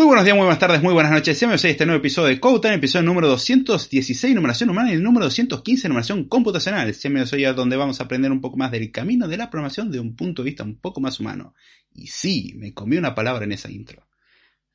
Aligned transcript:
Muy 0.00 0.06
buenos 0.06 0.24
días, 0.24 0.34
muy 0.34 0.44
buenas 0.44 0.58
tardes, 0.58 0.82
muy 0.82 0.94
buenas 0.94 1.12
noches. 1.12 1.38
Bienvenidos 1.38 1.64
a 1.66 1.68
este 1.68 1.84
nuevo 1.84 1.98
episodio 1.98 2.28
de 2.28 2.40
Code 2.40 2.72
episodio 2.72 3.04
número 3.04 3.28
216, 3.28 4.34
numeración 4.34 4.70
humana, 4.70 4.90
y 4.90 4.94
el 4.94 5.02
número 5.02 5.26
215, 5.26 5.88
numeración 5.88 6.24
computacional. 6.24 6.90
Bienvenidos 6.90 7.34
hoy 7.34 7.44
a 7.44 7.52
donde 7.52 7.76
vamos 7.76 8.00
a 8.00 8.04
aprender 8.04 8.32
un 8.32 8.40
poco 8.40 8.56
más 8.56 8.70
del 8.70 8.90
camino 8.90 9.28
de 9.28 9.36
la 9.36 9.50
programación 9.50 9.90
de 9.90 10.00
un 10.00 10.16
punto 10.16 10.42
de 10.42 10.48
vista 10.48 10.64
un 10.64 10.80
poco 10.80 11.02
más 11.02 11.20
humano. 11.20 11.54
Y 11.92 12.06
sí, 12.06 12.54
me 12.56 12.72
comí 12.72 12.96
una 12.96 13.14
palabra 13.14 13.44
en 13.44 13.52
esa 13.52 13.70
intro. 13.70 14.08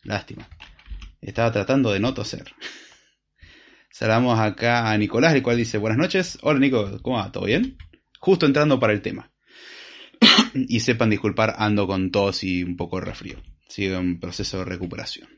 Lástima. 0.04 0.48
Estaba 1.22 1.52
tratando 1.52 1.92
de 1.92 2.00
no 2.00 2.14
toser. 2.14 2.46
Saludamos 3.90 4.40
acá 4.40 4.92
a 4.92 4.98
Nicolás, 5.00 5.34
el 5.34 5.42
cual 5.42 5.58
dice 5.58 5.80
buenas 5.80 5.98
noches. 5.98 6.38
Hola 6.44 6.60
Nico, 6.60 7.00
¿cómo 7.02 7.18
va? 7.18 7.32
¿Todo 7.32 7.46
bien? 7.46 7.80
Justo 8.20 8.46
entrando 8.46 8.80
para 8.80 8.94
el 8.94 9.02
tema. 9.02 9.32
y 10.54 10.82
sepan 10.82 11.10
disculpar, 11.10 11.56
ando 11.58 11.88
con 11.88 12.12
tos 12.12 12.44
y 12.44 12.62
un 12.62 12.78
poco 12.78 13.00
de 13.00 13.06
resfrío. 13.06 13.55
Sigo 13.68 13.98
en 13.98 14.20
proceso 14.20 14.60
de 14.60 14.66
recuperación. 14.66 15.30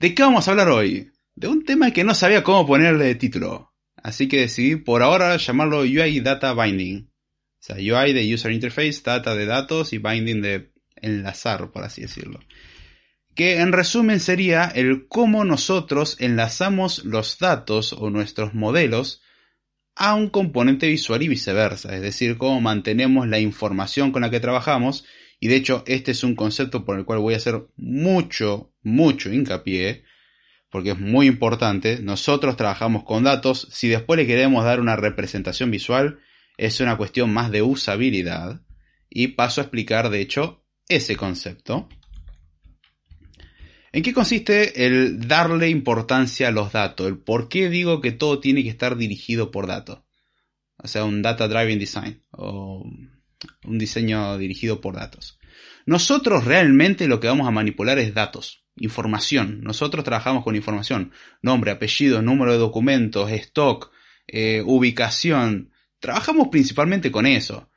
¿De 0.00 0.14
qué 0.14 0.22
vamos 0.22 0.48
a 0.48 0.52
hablar 0.52 0.68
hoy? 0.68 1.10
De 1.34 1.48
un 1.48 1.64
tema 1.64 1.92
que 1.92 2.04
no 2.04 2.14
sabía 2.14 2.42
cómo 2.42 2.66
ponerle 2.66 3.04
de 3.04 3.14
título. 3.14 3.74
Así 3.96 4.28
que 4.28 4.40
decidí 4.40 4.76
por 4.76 5.02
ahora 5.02 5.36
llamarlo 5.36 5.80
UI 5.80 6.20
Data 6.20 6.54
Binding. 6.54 7.10
O 7.10 7.60
sea, 7.60 7.76
UI 7.76 8.12
de 8.12 8.32
User 8.32 8.52
Interface, 8.52 9.02
data 9.04 9.34
de 9.34 9.46
datos 9.46 9.92
y 9.92 9.98
binding 9.98 10.40
de 10.40 10.72
enlazar, 10.96 11.70
por 11.70 11.84
así 11.84 12.02
decirlo 12.02 12.40
que 13.38 13.60
en 13.60 13.70
resumen 13.70 14.18
sería 14.18 14.64
el 14.64 15.06
cómo 15.06 15.44
nosotros 15.44 16.16
enlazamos 16.18 17.04
los 17.04 17.38
datos 17.38 17.92
o 17.92 18.10
nuestros 18.10 18.52
modelos 18.52 19.22
a 19.94 20.16
un 20.16 20.28
componente 20.28 20.88
visual 20.88 21.22
y 21.22 21.28
viceversa, 21.28 21.94
es 21.94 22.02
decir, 22.02 22.36
cómo 22.36 22.60
mantenemos 22.60 23.28
la 23.28 23.38
información 23.38 24.10
con 24.10 24.22
la 24.22 24.30
que 24.30 24.40
trabajamos 24.40 25.04
y 25.40 25.48
de 25.48 25.56
hecho 25.56 25.84
este 25.86 26.12
es 26.12 26.24
un 26.24 26.34
concepto 26.34 26.84
por 26.84 26.98
el 26.98 27.04
cual 27.04 27.20
voy 27.20 27.34
a 27.34 27.38
hacer 27.38 27.66
mucho, 27.76 28.72
mucho 28.82 29.32
hincapié 29.32 30.04
porque 30.70 30.90
es 30.90 30.98
muy 30.98 31.26
importante, 31.26 32.00
nosotros 32.02 32.56
trabajamos 32.56 33.04
con 33.04 33.24
datos, 33.24 33.68
si 33.70 33.88
después 33.88 34.18
le 34.18 34.26
queremos 34.26 34.64
dar 34.64 34.80
una 34.80 34.96
representación 34.96 35.70
visual 35.70 36.20
es 36.58 36.80
una 36.80 36.96
cuestión 36.96 37.32
más 37.32 37.50
de 37.50 37.62
usabilidad 37.62 38.60
y 39.08 39.28
paso 39.28 39.60
a 39.60 39.64
explicar 39.64 40.10
de 40.10 40.20
hecho 40.20 40.64
ese 40.88 41.16
concepto. 41.16 41.88
¿En 43.92 44.02
qué 44.02 44.12
consiste 44.12 44.84
el 44.84 45.26
darle 45.26 45.70
importancia 45.70 46.48
a 46.48 46.50
los 46.50 46.72
datos? 46.72 47.06
El 47.06 47.18
por 47.18 47.48
qué 47.48 47.70
digo 47.70 48.00
que 48.02 48.12
todo 48.12 48.38
tiene 48.40 48.62
que 48.62 48.68
estar 48.68 48.96
dirigido 48.96 49.50
por 49.50 49.66
datos. 49.66 50.00
O 50.76 50.86
sea, 50.86 51.04
un 51.04 51.22
data 51.22 51.48
driving 51.48 51.78
design 51.78 52.22
o 52.30 52.84
un 53.64 53.78
diseño 53.78 54.38
dirigido 54.38 54.80
por 54.80 54.96
datos. 54.96 55.38
Nosotros 55.86 56.44
realmente 56.44 57.08
lo 57.08 57.20
que 57.20 57.28
vamos 57.28 57.48
a 57.48 57.50
manipular 57.50 57.98
es 57.98 58.14
datos, 58.14 58.64
información. 58.76 59.60
Nosotros 59.62 60.04
trabajamos 60.04 60.44
con 60.44 60.56
información. 60.56 61.12
Nombre, 61.42 61.70
apellido, 61.70 62.20
número 62.22 62.52
de 62.52 62.58
documentos, 62.58 63.30
stock, 63.30 63.90
eh, 64.26 64.62
ubicación. 64.66 65.70
Trabajamos 65.98 66.48
principalmente 66.48 67.10
con 67.10 67.26
eso. 67.26 67.70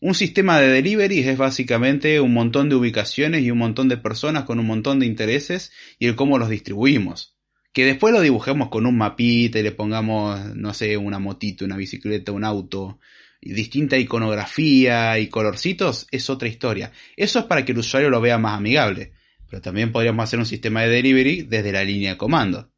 Un 0.00 0.14
sistema 0.14 0.60
de 0.60 0.68
delivery 0.68 1.20
es 1.20 1.36
básicamente 1.36 2.20
un 2.20 2.32
montón 2.32 2.68
de 2.68 2.76
ubicaciones 2.76 3.42
y 3.42 3.50
un 3.50 3.58
montón 3.58 3.88
de 3.88 3.96
personas 3.96 4.44
con 4.44 4.60
un 4.60 4.66
montón 4.66 5.00
de 5.00 5.06
intereses 5.06 5.72
y 5.98 6.06
el 6.06 6.14
cómo 6.14 6.38
los 6.38 6.48
distribuimos. 6.48 7.36
Que 7.72 7.84
después 7.84 8.14
lo 8.14 8.20
dibujemos 8.20 8.68
con 8.68 8.86
un 8.86 8.96
mapita 8.96 9.58
y 9.58 9.62
le 9.64 9.72
pongamos, 9.72 10.54
no 10.54 10.72
sé, 10.72 10.96
una 10.96 11.18
motito, 11.18 11.64
una 11.64 11.76
bicicleta, 11.76 12.30
un 12.30 12.44
auto, 12.44 13.00
distinta 13.40 13.96
iconografía 13.96 15.18
y 15.18 15.28
colorcitos, 15.28 16.06
es 16.10 16.28
otra 16.30 16.48
historia. 16.48 16.92
Eso 17.16 17.38
es 17.38 17.44
para 17.46 17.64
que 17.64 17.72
el 17.72 17.78
usuario 17.78 18.10
lo 18.10 18.20
vea 18.20 18.38
más 18.38 18.58
amigable. 18.58 19.12
Pero 19.48 19.62
también 19.62 19.92
podríamos 19.92 20.24
hacer 20.24 20.38
un 20.38 20.46
sistema 20.46 20.82
de 20.82 20.88
delivery 20.88 21.42
desde 21.42 21.72
la 21.72 21.84
línea 21.84 22.12
de 22.12 22.18
comando. 22.18 22.70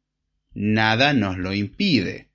Nada 0.53 1.13
nos 1.13 1.37
lo 1.37 1.53
impide. 1.53 2.29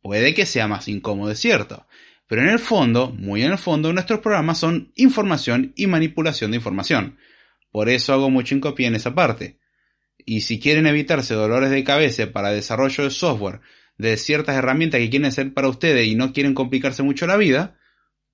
Puede 0.00 0.34
que 0.34 0.46
sea 0.46 0.68
más 0.68 0.88
incómodo, 0.88 1.30
es 1.30 1.38
cierto. 1.38 1.86
Pero 2.26 2.42
en 2.42 2.48
el 2.48 2.58
fondo, 2.58 3.10
muy 3.10 3.42
en 3.42 3.52
el 3.52 3.58
fondo, 3.58 3.92
nuestros 3.92 4.20
programas 4.20 4.58
son 4.58 4.92
información 4.96 5.72
y 5.76 5.86
manipulación 5.86 6.50
de 6.50 6.58
información. 6.58 7.18
Por 7.70 7.88
eso 7.88 8.12
hago 8.12 8.30
mucho 8.30 8.54
hincapié 8.54 8.86
en 8.86 8.94
esa 8.94 9.14
parte. 9.14 9.58
Y 10.24 10.42
si 10.42 10.58
quieren 10.58 10.86
evitarse 10.86 11.34
dolores 11.34 11.70
de 11.70 11.84
cabeza 11.84 12.32
para 12.32 12.50
desarrollo 12.50 13.04
de 13.04 13.10
software 13.10 13.60
de 13.98 14.16
ciertas 14.16 14.56
herramientas 14.56 15.00
que 15.00 15.10
quieren 15.10 15.28
hacer 15.28 15.54
para 15.54 15.68
ustedes 15.68 16.06
y 16.06 16.14
no 16.14 16.32
quieren 16.32 16.54
complicarse 16.54 17.02
mucho 17.02 17.26
la 17.26 17.36
vida, 17.36 17.78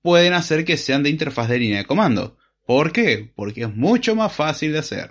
pueden 0.01 0.33
hacer 0.33 0.65
que 0.65 0.77
sean 0.77 1.03
de 1.03 1.09
interfaz 1.09 1.49
de 1.49 1.59
línea 1.59 1.79
de 1.79 1.85
comando. 1.85 2.37
¿Por 2.65 2.91
qué? 2.91 3.31
Porque 3.35 3.63
es 3.63 3.75
mucho 3.75 4.15
más 4.15 4.33
fácil 4.33 4.73
de 4.73 4.79
hacer. 4.79 5.09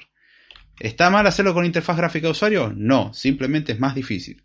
¿Está 0.79 1.11
mal 1.11 1.27
hacerlo 1.27 1.53
con 1.53 1.67
interfaz 1.67 1.97
gráfica 1.97 2.27
de 2.27 2.33
usuario? 2.33 2.73
No, 2.75 3.13
simplemente 3.13 3.73
es 3.73 3.81
más 3.81 3.95
difícil. 3.95 4.45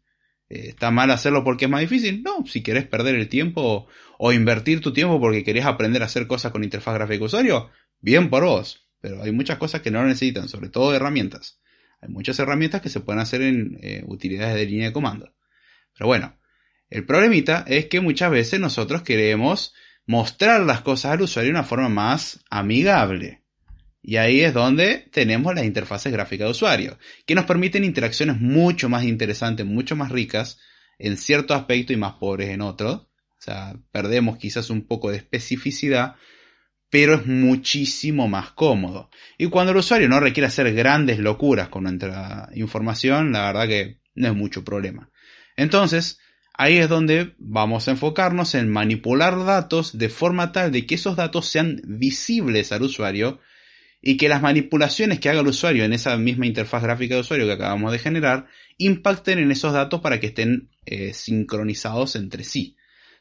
Eh, 0.50 0.70
¿Está 0.70 0.92
mal 0.92 1.10
hacerlo 1.12 1.44
porque 1.44 1.66
es 1.66 1.72
más 1.72 1.82
difícil? 1.82 2.22
No, 2.24 2.46
si 2.46 2.62
querés 2.62 2.86
perder 2.86 3.16
el 3.16 3.30
tiempo 3.30 3.88
o, 4.18 4.32
invertir 4.34 4.82
tu 4.82 4.94
tiempo 4.94 5.20
porque 5.20 5.44
querés 5.44 5.66
aprender 5.66 6.02
a 6.02 6.06
hacer 6.06 6.28
cosas 6.28 6.52
con 6.52 6.64
interfaz 6.64 6.96
gráfica 6.96 7.20
de 7.20 7.26
usuario, 7.26 7.70
bien 8.02 8.30
por 8.30 8.44
vos. 8.44 8.88
Pero 9.00 9.24
hay 9.24 9.32
muchas 9.32 9.58
cosas 9.58 9.82
que 9.82 9.92
no 9.92 10.04
necesitan, 10.04 10.50
sobre 10.50 10.70
todo 10.70 10.94
herramientas. 10.94 11.62
Hay 12.02 12.10
muchas 12.10 12.38
herramientas 12.40 12.82
que 12.82 12.90
se 12.90 13.00
pueden 13.00 13.22
hacer 13.22 13.42
en 13.42 13.78
eh, 13.82 14.04
utilidades 14.08 14.56
de 14.56 14.66
línea 14.66 14.88
de 14.88 14.94
comando. 14.94 15.34
Pero 15.98 16.08
bueno, 16.08 16.38
el 16.90 17.06
problemita 17.06 17.66
es 17.68 17.88
que 17.88 18.02
muchas 18.02 18.32
veces 18.32 18.60
nosotros 18.60 19.02
queremos 19.02 19.74
mostrar 20.06 20.62
las 20.62 20.82
cosas 20.82 21.14
al 21.14 21.22
usuario 21.22 21.52
de 21.52 21.60
una 21.60 21.68
forma 21.68 21.90
más 21.90 22.44
amigable. 22.50 23.42
Y 24.02 24.18
ahí 24.18 24.42
es 24.42 24.54
donde 24.54 25.10
tenemos 25.12 25.56
las 25.56 25.66
interfaces 25.66 26.14
gráficas 26.14 26.46
de 26.46 26.52
usuario, 26.52 27.00
que 27.26 27.34
nos 27.34 27.46
permiten 27.46 27.84
interacciones 27.84 28.40
mucho 28.40 28.88
más 28.88 29.04
interesantes, 29.04 29.66
mucho 29.66 29.96
más 29.96 30.12
ricas 30.12 30.60
en 31.00 31.18
cierto 31.18 31.56
aspecto 31.56 31.92
y 31.92 31.98
más 31.98 32.14
pobres 32.14 32.50
en 32.50 32.62
otros. 32.62 32.96
O 32.98 33.42
sea, 33.42 33.76
perdemos 33.92 34.38
quizás 34.38 34.70
un 34.70 34.86
poco 34.86 35.10
de 35.10 35.18
especificidad, 35.18 36.16
pero 36.92 37.16
es 37.16 37.26
muchísimo 37.26 38.28
más 38.28 38.52
cómodo. 38.52 39.10
Y 39.40 39.48
cuando 39.48 39.72
el 39.72 39.80
usuario 39.80 40.08
no 40.08 40.20
requiere 40.20 40.48
hacer 40.48 40.72
grandes 40.74 41.18
locuras 41.18 41.70
con 41.70 41.84
nuestra 41.84 42.50
información, 42.54 43.32
la 43.32 43.48
verdad 43.48 43.68
que 43.68 44.02
no 44.14 44.28
es 44.28 44.36
mucho 44.36 44.64
problema. 44.64 45.10
Entonces, 45.56 46.20
ahí 46.54 46.78
es 46.78 46.90
donde 46.90 47.36
vamos 47.38 47.88
a 47.88 47.92
enfocarnos 47.92 48.56
en 48.56 48.70
manipular 48.70 49.46
datos 49.46 49.98
de 49.98 50.10
forma 50.10 50.52
tal 50.52 50.72
de 50.72 50.86
que 50.86 50.96
esos 50.96 51.16
datos 51.16 51.48
sean 51.48 51.82
visibles 51.86 52.72
al 52.72 52.84
usuario 52.84 53.40
y 54.02 54.18
que 54.18 54.30
las 54.30 54.42
manipulaciones 54.42 55.20
que 55.20 55.30
haga 55.30 55.42
el 55.42 55.48
usuario 55.48 55.84
en 55.84 55.94
esa 55.94 56.16
misma 56.18 56.46
interfaz 56.46 56.84
gráfica 56.84 57.16
de 57.16 57.22
usuario 57.22 57.48
que 57.48 57.54
acabamos 57.54 57.92
de 57.92 58.00
generar 58.00 58.48
impacten 58.78 59.40
en 59.40 59.52
esos 59.52 59.74
datos 59.74 60.02
para 60.02 60.20
que 60.20 60.28
estén 60.28 60.70
eh, 60.86 61.14
sincronizados 61.14 62.16
entre 62.16 62.44
sí. 62.44 62.78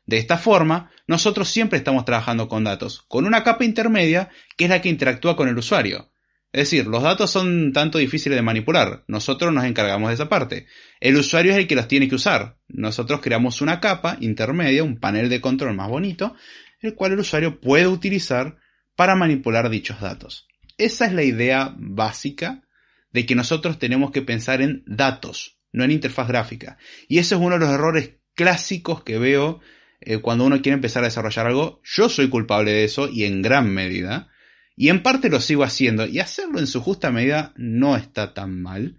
De 0.07 0.19
esta 0.19 0.37
forma, 0.37 0.91
nosotros 1.07 1.49
siempre 1.49 1.79
estamos 1.79 2.05
trabajando 2.05 2.49
con 2.49 2.65
datos, 2.65 3.03
con 3.09 3.25
una 3.25 3.43
capa 3.43 3.65
intermedia 3.65 4.29
que 4.57 4.65
es 4.65 4.71
la 4.71 4.83
que 4.83 4.91
interactúa 4.91 5.37
con 5.37 5.49
el 5.49 5.57
usuario. 5.57 6.11
Es 6.55 6.71
decir, 6.71 6.87
los 6.87 7.03
datos 7.03 7.33
son 7.33 7.73
tanto 7.73 7.99
difíciles 7.99 8.37
de 8.37 8.43
manipular, 8.43 9.03
nosotros 9.09 9.53
nos 9.53 9.65
encargamos 9.65 10.11
de 10.11 10.15
esa 10.15 10.29
parte. 10.29 10.69
El 11.01 11.17
usuario 11.17 11.51
es 11.51 11.59
el 11.59 11.67
que 11.67 11.75
los 11.75 11.89
tiene 11.89 12.09
que 12.09 12.15
usar. 12.15 12.59
Nosotros 12.69 13.21
creamos 13.21 13.61
una 13.61 13.81
capa 13.81 14.19
intermedia, 14.21 14.85
un 14.85 15.01
panel 15.01 15.29
de 15.29 15.41
control 15.41 15.75
más 15.75 15.89
bonito, 15.89 16.37
el 16.81 16.95
cual 16.95 17.11
el 17.11 17.19
usuario 17.19 17.61
puede 17.61 17.89
utilizar 17.89 18.59
para 18.95 19.17
manipular 19.17 19.69
dichos 19.69 20.01
datos. 20.01 20.47
Esa 20.79 21.07
es 21.07 21.13
la 21.13 21.25
idea 21.25 21.75
básica 21.77 22.63
de 23.11 23.27
que 23.27 23.35
nosotros 23.35 23.81
tenemos 23.81 24.13
que 24.13 24.23
pensar 24.23 24.63
en 24.63 24.85
datos, 24.87 25.59
no 25.73 25.83
en 25.83 25.91
interfaz 25.91 26.29
gráfica. 26.29 26.79
Y 27.09 27.19
ese 27.19 27.35
es 27.35 27.41
uno 27.41 27.55
de 27.55 27.67
los 27.67 27.75
errores 27.75 28.13
clásicos 28.37 29.03
que 29.03 29.19
veo 29.19 29.59
eh, 30.01 30.19
cuando 30.19 30.45
uno 30.45 30.63
quiere 30.63 30.75
empezar 30.75 31.03
a 31.03 31.09
desarrollar 31.09 31.49
algo. 31.49 31.81
Yo 31.83 32.09
soy 32.09 32.29
culpable 32.29 32.71
de 32.71 32.85
eso 32.85 33.09
y 33.09 33.25
en 33.25 33.43
gran 33.43 33.75
medida. 33.75 34.31
Y 34.77 34.89
en 34.89 35.03
parte 35.03 35.31
lo 35.31 35.41
sigo 35.41 35.65
haciendo. 35.65 36.07
Y 36.07 36.19
hacerlo 36.19 36.59
en 36.59 36.67
su 36.67 36.81
justa 36.81 37.11
medida 37.11 37.53
no 37.57 37.97
está 37.97 38.35
tan 38.35 38.61
mal. 38.63 38.99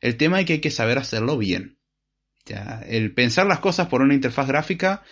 El 0.00 0.16
tema 0.16 0.40
es 0.40 0.46
que 0.46 0.54
hay 0.54 0.60
que 0.60 0.70
saber 0.70 0.98
hacerlo 0.98 1.38
bien. 1.38 1.78
el 2.86 3.12
pensar 3.12 3.46
las 3.46 3.58
cosas 3.58 3.88
por 3.88 4.02
una 4.02 4.14
interfaz 4.14 4.46
gráfica 4.46 5.02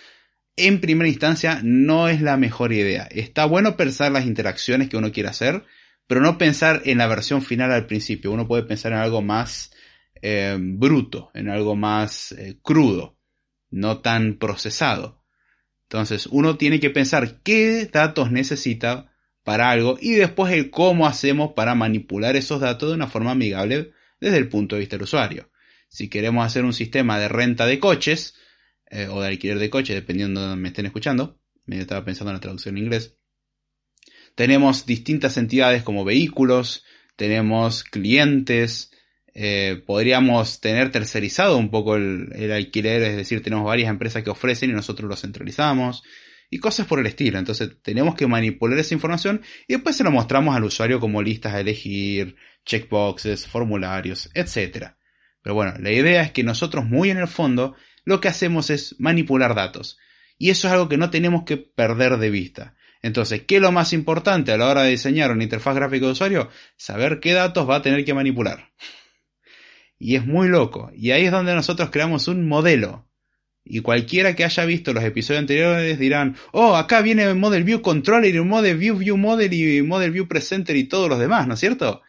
en 0.56 0.81
primera 0.81 1.08
instancia 1.08 1.61
no 1.62 2.08
es 2.08 2.20
la 2.20 2.37
mejor 2.37 2.72
idea. 2.72 3.08
Está 3.11 3.44
bueno 3.44 3.76
pensar 3.76 4.12
las 4.12 4.26
interacciones 4.26 4.88
que 4.88 4.96
uno 4.96 5.12
quiere 5.12 5.28
hacer, 5.28 5.64
pero 6.06 6.20
no 6.20 6.38
pensar 6.38 6.82
en 6.84 6.99
la 6.99 7.06
versión 7.06 7.43
final 7.43 7.72
al 7.72 7.87
principio. 7.87 8.31
Uno 8.31 8.46
puede 8.46 8.62
pensar 8.62 8.93
en 8.93 8.99
algo 8.99 9.20
más 9.20 9.72
eh, 10.22 10.56
bruto, 10.60 11.31
en 11.34 11.49
algo 11.49 11.75
más 11.75 12.32
eh, 12.32 12.58
crudo, 12.62 13.19
no 13.70 13.99
tan 13.99 14.38
procesado. 14.38 15.25
Entonces, 15.88 16.26
uno 16.26 16.56
tiene 16.56 16.81
que 16.81 16.90
pensar 16.90 17.40
qué 17.43 17.87
datos 17.87 18.31
necesita 18.31 19.12
para 19.44 19.70
algo 19.70 19.96
y 20.00 20.12
después 20.14 20.52
el 20.52 20.70
cómo 20.70 21.06
hacemos 21.06 21.52
para 21.52 21.75
manipular 21.75 22.35
esos 22.35 22.61
datos 22.61 22.88
de 22.88 22.94
una 22.96 23.06
forma 23.06 23.32
amigable 23.32 23.93
desde 24.19 24.38
el 24.38 24.49
punto 24.49 24.75
de 24.75 24.81
vista 24.81 24.96
del 24.96 25.05
usuario. 25.05 25.50
Si 25.88 26.08
queremos 26.08 26.44
hacer 26.44 26.64
un 26.64 26.73
sistema 26.73 27.19
de 27.19 27.29
renta 27.29 27.67
de 27.67 27.79
coches 27.79 28.35
eh, 28.91 29.06
o 29.08 29.20
de 29.20 29.29
alquiler 29.29 29.58
de 29.58 29.70
coches, 29.70 29.94
dependiendo 29.94 30.41
de 30.41 30.49
donde 30.49 30.62
me 30.62 30.69
estén 30.69 30.87
escuchando, 30.87 31.38
me 31.67 31.79
estaba 31.79 32.05
pensando 32.05 32.31
en 32.31 32.37
la 32.37 32.41
traducción 32.41 32.76
en 32.76 32.85
inglés, 32.85 33.17
tenemos 34.35 34.87
distintas 34.87 35.37
entidades 35.37 35.82
como 35.82 36.05
vehículos, 36.05 36.85
tenemos 37.14 37.85
clientes, 37.85 38.91
eh, 39.35 39.82
podríamos 39.87 40.61
tener 40.61 40.91
tercerizado 40.91 41.58
un 41.58 41.70
poco 41.70 41.96
el, 41.96 42.31
el, 42.35 42.50
alquiler, 42.50 43.02
es 43.02 43.17
decir, 43.17 43.43
tenemos 43.43 43.64
varias 43.64 43.91
empresas 43.91 44.25
que 44.25 44.31
ofrecen 44.31 44.70
y 44.70 44.73
nosotros 44.73 45.08
lo 45.08 45.17
centralizamos 45.17 46.02
y 46.55 46.59
cosas 46.61 46.87
por 46.87 47.01
el 47.01 47.06
estilo. 47.06 47.41
Entonces 47.41 47.79
tenemos 47.83 48.15
que 48.15 48.29
manipular 48.29 48.79
esa 48.79 48.95
información 48.95 49.43
y 49.67 49.73
después 49.73 49.97
se 49.97 50.05
lo 50.05 50.12
mostramos 50.12 50.55
al 50.55 50.62
usuario 50.62 51.01
como 51.01 51.21
listas 51.21 51.53
a 51.53 51.59
elegir, 51.59 52.37
checkboxes, 52.65 53.49
formularios, 53.49 54.31
etc. 54.35 54.93
Pero 55.43 55.56
bueno, 55.56 55.75
la 55.81 55.91
idea 55.91 56.23
es 56.23 56.31
que 56.31 56.45
nosotros 56.45 56.85
muy 56.85 57.11
en 57.11 57.19
el 57.19 57.27
fondo 57.27 57.75
lo 58.05 58.21
que 58.21 58.29
hacemos 58.29 58.71
es 58.71 58.95
manipular 59.01 59.56
datos. 59.56 59.99
Y 60.39 60.51
eso 60.51 60.69
es 60.69 60.75
algo 60.75 60.89
que 60.89 60.97
no 60.97 61.11
tenemos 61.11 61.43
que 61.43 61.56
perder 61.56 62.19
de 62.19 62.31
vista. 62.31 62.77
Entonces, 63.03 63.43
¿qué 63.43 63.56
es 63.56 63.61
lo 63.61 63.73
más 63.73 63.93
importante 63.93 64.53
a 64.53 64.56
la 64.56 64.69
hora 64.69 64.85
de 64.85 64.91
diseñar 64.91 65.33
una 65.33 65.43
interfaz 65.43 65.75
gráfica 65.75 66.06
de 66.06 66.12
usuario? 66.12 66.51
Saber 66.77 67.19
qué 67.19 67.33
datos 67.33 67.69
va 67.69 67.77
a 67.77 67.83
tener 67.83 68.05
que 68.05 68.15
manipular. 68.15 68.71
Y 69.99 70.15
es 70.15 70.25
muy 70.25 70.47
loco. 70.47 70.93
Y 70.95 71.11
ahí 71.11 71.25
es 71.25 71.33
donde 71.33 71.53
nosotros 71.53 71.91
creamos 71.91 72.29
un 72.29 72.47
modelo. 72.47 73.09
Y 73.64 73.81
cualquiera 73.81 74.37
que 74.37 74.44
haya 74.44 74.64
visto 74.66 74.93
los 74.93 75.05
episodios 75.05 75.40
anteriores 75.40 75.99
dirán, 75.99 76.37
oh, 76.52 76.76
acá 76.76 77.00
viene 77.00 77.25
el 77.25 77.34
Model 77.34 77.64
View 77.64 77.81
Controller 77.81 78.34
y 78.34 78.40
Model 78.40 78.76
View 78.76 78.99
View 78.99 79.16
Model 79.16 79.52
y 79.55 79.82
Model 79.82 80.11
View 80.11 80.28
Presenter 80.28 80.76
y 80.76 80.84
todos 80.84 81.08
los 81.08 81.19
demás, 81.19 81.49
¿no 81.49 81.55
es 81.55 81.61
cierto? 81.61 82.02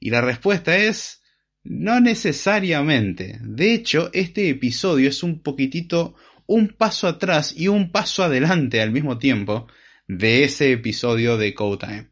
Y 0.00 0.10
la 0.10 0.22
respuesta 0.22 0.76
es, 0.76 1.22
no 1.64 2.00
necesariamente. 2.00 3.38
De 3.42 3.74
hecho, 3.74 4.10
este 4.14 4.48
episodio 4.48 5.08
es 5.08 5.22
un 5.22 5.42
poquitito 5.42 6.14
un 6.46 6.68
paso 6.68 7.06
atrás 7.08 7.54
y 7.56 7.68
un 7.68 7.92
paso 7.92 8.24
adelante 8.24 8.80
al 8.80 8.90
mismo 8.90 9.18
tiempo 9.18 9.68
de 10.08 10.44
ese 10.44 10.72
episodio 10.72 11.36
de 11.36 11.54
Code 11.54 11.86
Time. 11.86 12.11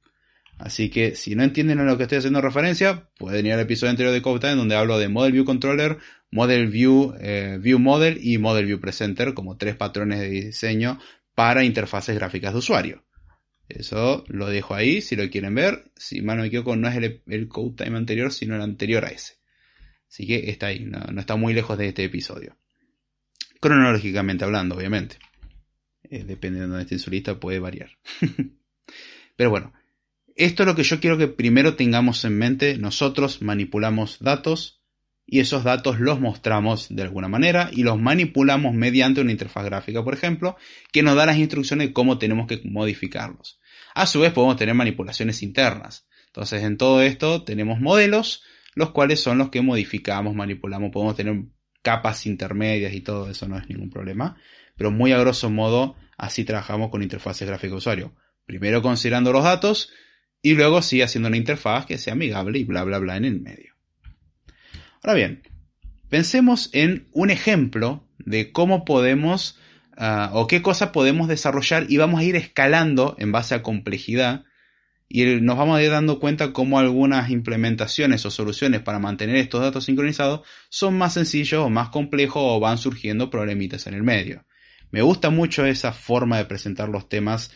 Así 0.61 0.91
que 0.91 1.17
si 1.17 1.35
no 1.35 1.43
entienden 1.43 1.79
a 1.79 1.85
lo 1.85 1.97
que 1.97 2.03
estoy 2.03 2.19
haciendo 2.19 2.43
referencia, 2.43 3.09
pueden 3.17 3.47
ir 3.47 3.55
al 3.55 3.61
episodio 3.61 3.93
anterior 3.93 4.13
de 4.13 4.21
Code 4.21 4.41
Time 4.41 4.57
donde 4.57 4.77
hablo 4.77 4.99
de 4.99 5.09
Model 5.09 5.33
View 5.33 5.47
Controller, 5.47 5.97
Model 6.31 6.69
View, 6.69 7.15
eh, 7.19 7.59
View 7.59 7.79
Model 7.79 8.19
y 8.23 8.37
Model 8.37 8.67
View 8.67 8.79
Presenter 8.79 9.33
como 9.33 9.57
tres 9.57 9.75
patrones 9.77 10.21
de 10.21 10.29
diseño 10.29 11.01
para 11.35 11.65
interfaces 11.65 12.15
gráficas 12.15 12.53
de 12.53 12.59
usuario. 12.59 13.05
Eso 13.71 14.23
lo 14.29 14.49
dejo 14.49 14.75
ahí 14.75 15.01
si 15.01 15.17
lo 15.17 15.31
quieren 15.31 15.55
ver. 15.55 15.91
Si 15.97 16.21
mal 16.21 16.37
no 16.37 16.43
me 16.43 16.49
equivoco, 16.49 16.77
no 16.77 16.89
es 16.89 16.97
el, 16.97 17.23
el 17.27 17.49
Code 17.49 17.83
Time 17.83 17.97
anterior, 17.97 18.31
sino 18.31 18.55
el 18.55 18.61
anterior 18.61 19.07
a 19.07 19.09
ese. 19.09 19.39
Así 20.11 20.27
que 20.27 20.51
está 20.51 20.67
ahí, 20.67 20.81
no, 20.81 21.19
está 21.19 21.37
muy 21.37 21.55
lejos 21.55 21.79
de 21.79 21.89
este 21.89 22.05
episodio. 22.05 22.59
Cronológicamente 23.61 24.45
hablando, 24.45 24.77
obviamente. 24.77 25.17
Eh, 26.03 26.25
depende 26.25 26.61
de 26.61 26.67
dónde 26.67 26.83
esté 26.83 26.97
en 26.97 26.99
su 26.99 27.11
lista, 27.11 27.41
puede 27.41 27.61
variar. 27.61 27.93
Pero 29.37 29.49
bueno, 29.49 29.73
esto 30.37 30.63
es 30.63 30.67
lo 30.67 30.75
que 30.75 30.83
yo 30.83 31.01
quiero 31.01 31.19
que 31.19 31.29
primero 31.29 31.77
tengamos 31.77 32.25
en 32.25 32.39
mente. 32.39 32.79
Nosotros 32.79 33.43
manipulamos 33.43 34.19
datos 34.21 34.81
y 35.27 35.39
esos 35.39 35.63
datos 35.63 36.01
los 36.01 36.21
mostramos 36.21 36.89
de 36.91 37.03
alguna 37.03 37.29
manera 37.29 37.71
y 37.73 37.85
los 37.85 38.01
manipulamos 38.01 38.75
mediante 38.75 39.21
una 39.21 39.31
interfaz 39.31 39.65
gráfica, 39.65 40.03
por 40.03 40.13
ejemplo, 40.13 40.57
que 40.93 41.05
nos 41.05 41.15
da 41.15 41.27
las 41.27 41.39
instrucciones 41.39 41.89
de 41.89 41.93
cómo 41.93 42.19
tenemos 42.19 42.49
que 42.49 42.61
modificarlos. 42.65 43.61
A 43.95 44.07
su 44.07 44.21
vez 44.21 44.33
podemos 44.33 44.57
tener 44.57 44.75
manipulaciones 44.75 45.43
internas. 45.43 46.07
Entonces 46.27 46.63
en 46.63 46.77
todo 46.77 47.03
esto 47.03 47.45
tenemos 47.45 47.81
modelos, 47.81 48.43
los 48.75 48.91
cuales 48.91 49.21
son 49.21 49.39
los 49.39 49.51
que 49.51 49.63
modificamos, 49.63 50.35
manipulamos, 50.35 50.91
podemos 50.91 51.17
tener 51.17 51.45
capas 51.83 52.27
intermedias 52.27 52.93
y 52.93 53.01
todo 53.01 53.31
eso 53.31 53.47
no 53.47 53.57
es 53.57 53.69
ningún 53.69 53.91
problema. 53.91 54.37
Pero 54.77 54.91
muy 54.91 55.13
a 55.13 55.19
grosso 55.19 55.49
modo 55.49 55.97
así 56.17 56.45
trabajamos 56.45 56.91
con 56.91 57.03
interfaces 57.03 57.47
gráficas 57.47 57.71
de 57.71 57.77
usuario. 57.77 58.17
Primero 58.47 58.83
considerando 58.83 59.33
los 59.33 59.45
datos 59.45 59.91
y 60.43 60.55
luego 60.55 60.83
sí 60.83 61.03
haciendo 61.03 61.29
una 61.29 61.37
interfaz 61.37 61.87
que 61.87 61.99
sea 61.99 62.15
amigable 62.15 62.59
y 62.59 62.65
bla 62.65 62.85
bla 62.85 62.99
bla 62.99 63.17
en 63.17 63.25
el 63.25 63.41
medio. 63.41 63.75
Ahora 65.03 65.15
bien, 65.15 65.43
pensemos 66.09 66.71
en 66.73 67.09
un 67.13 67.31
ejemplo 67.31 68.07
de 68.19 68.53
cómo 68.53 68.85
podemos 68.85 69.59
uh, 69.97 70.35
o 70.37 70.47
qué 70.47 70.63
cosas 70.63 70.91
podemos 70.91 71.29
desarrollar 71.29 71.87
y 71.89 71.97
vamos 71.97 72.21
a 72.21 72.25
ir 72.25 72.37
escalando 72.37 73.17
en 73.19 73.33
base 73.33 73.55
a 73.55 73.63
complejidad 73.63 74.45
y 75.13 75.25
nos 75.25 75.59
vamos 75.59 75.77
a 75.77 75.83
ir 75.83 75.91
dando 75.91 76.21
cuenta 76.21 76.53
cómo 76.53 76.79
algunas 76.79 77.31
implementaciones 77.31 78.25
o 78.27 78.31
soluciones 78.31 78.81
para 78.81 79.01
mantener 79.01 79.37
estos 79.37 79.61
datos 79.61 79.87
sincronizados 79.87 80.47
son 80.69 80.97
más 80.97 81.15
sencillos 81.15 81.65
o 81.65 81.69
más 81.69 81.89
complejos 81.89 82.43
o 82.45 82.61
van 82.61 82.79
surgiendo 82.79 83.29
problemitas 83.29 83.89
en 83.89 83.95
el 83.95 84.05
medio. 84.05 84.47
Me 84.93 85.03
gusta 85.03 85.31
mucho 85.31 85.67
esa 85.67 85.93
forma 85.93 86.39
de 86.39 86.45
presentar 86.45 86.89
los 86.89 87.09
temas 87.09 87.51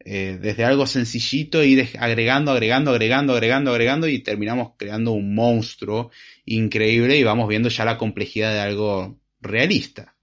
eh, 0.00 0.38
desde 0.40 0.64
algo 0.64 0.86
sencillito, 0.86 1.62
ir 1.62 1.88
agregando, 1.98 2.52
agregando, 2.52 2.90
agregando, 2.90 3.32
agregando, 3.32 3.70
agregando 3.70 4.08
y 4.08 4.18
terminamos 4.18 4.72
creando 4.76 5.12
un 5.12 5.34
monstruo 5.34 6.10
increíble 6.44 7.16
y 7.16 7.24
vamos 7.24 7.48
viendo 7.48 7.68
ya 7.70 7.84
la 7.84 7.96
complejidad 7.96 8.52
de 8.52 8.60
algo 8.60 9.18
realista. 9.40 10.14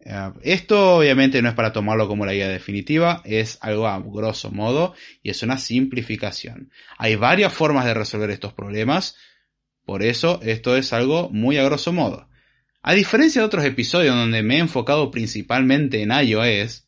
Eh, 0.00 0.30
esto 0.42 0.96
obviamente 0.96 1.40
no 1.40 1.48
es 1.48 1.54
para 1.54 1.72
tomarlo 1.72 2.06
como 2.06 2.26
la 2.26 2.34
guía 2.34 2.48
definitiva, 2.48 3.22
es 3.24 3.58
algo 3.62 3.86
a 3.86 3.98
grosso 3.98 4.50
modo 4.50 4.94
y 5.22 5.30
es 5.30 5.42
una 5.42 5.58
simplificación. 5.58 6.70
Hay 6.98 7.16
varias 7.16 7.52
formas 7.52 7.86
de 7.86 7.94
resolver 7.94 8.30
estos 8.30 8.52
problemas, 8.52 9.16
por 9.84 10.02
eso 10.02 10.40
esto 10.42 10.76
es 10.76 10.92
algo 10.92 11.30
muy 11.30 11.56
a 11.56 11.64
grosso 11.64 11.92
modo. 11.92 12.28
A 12.82 12.94
diferencia 12.94 13.40
de 13.40 13.46
otros 13.46 13.64
episodios 13.64 14.14
donde 14.14 14.42
me 14.42 14.56
he 14.56 14.58
enfocado 14.58 15.10
principalmente 15.10 16.02
en 16.02 16.12
iOS, 16.12 16.87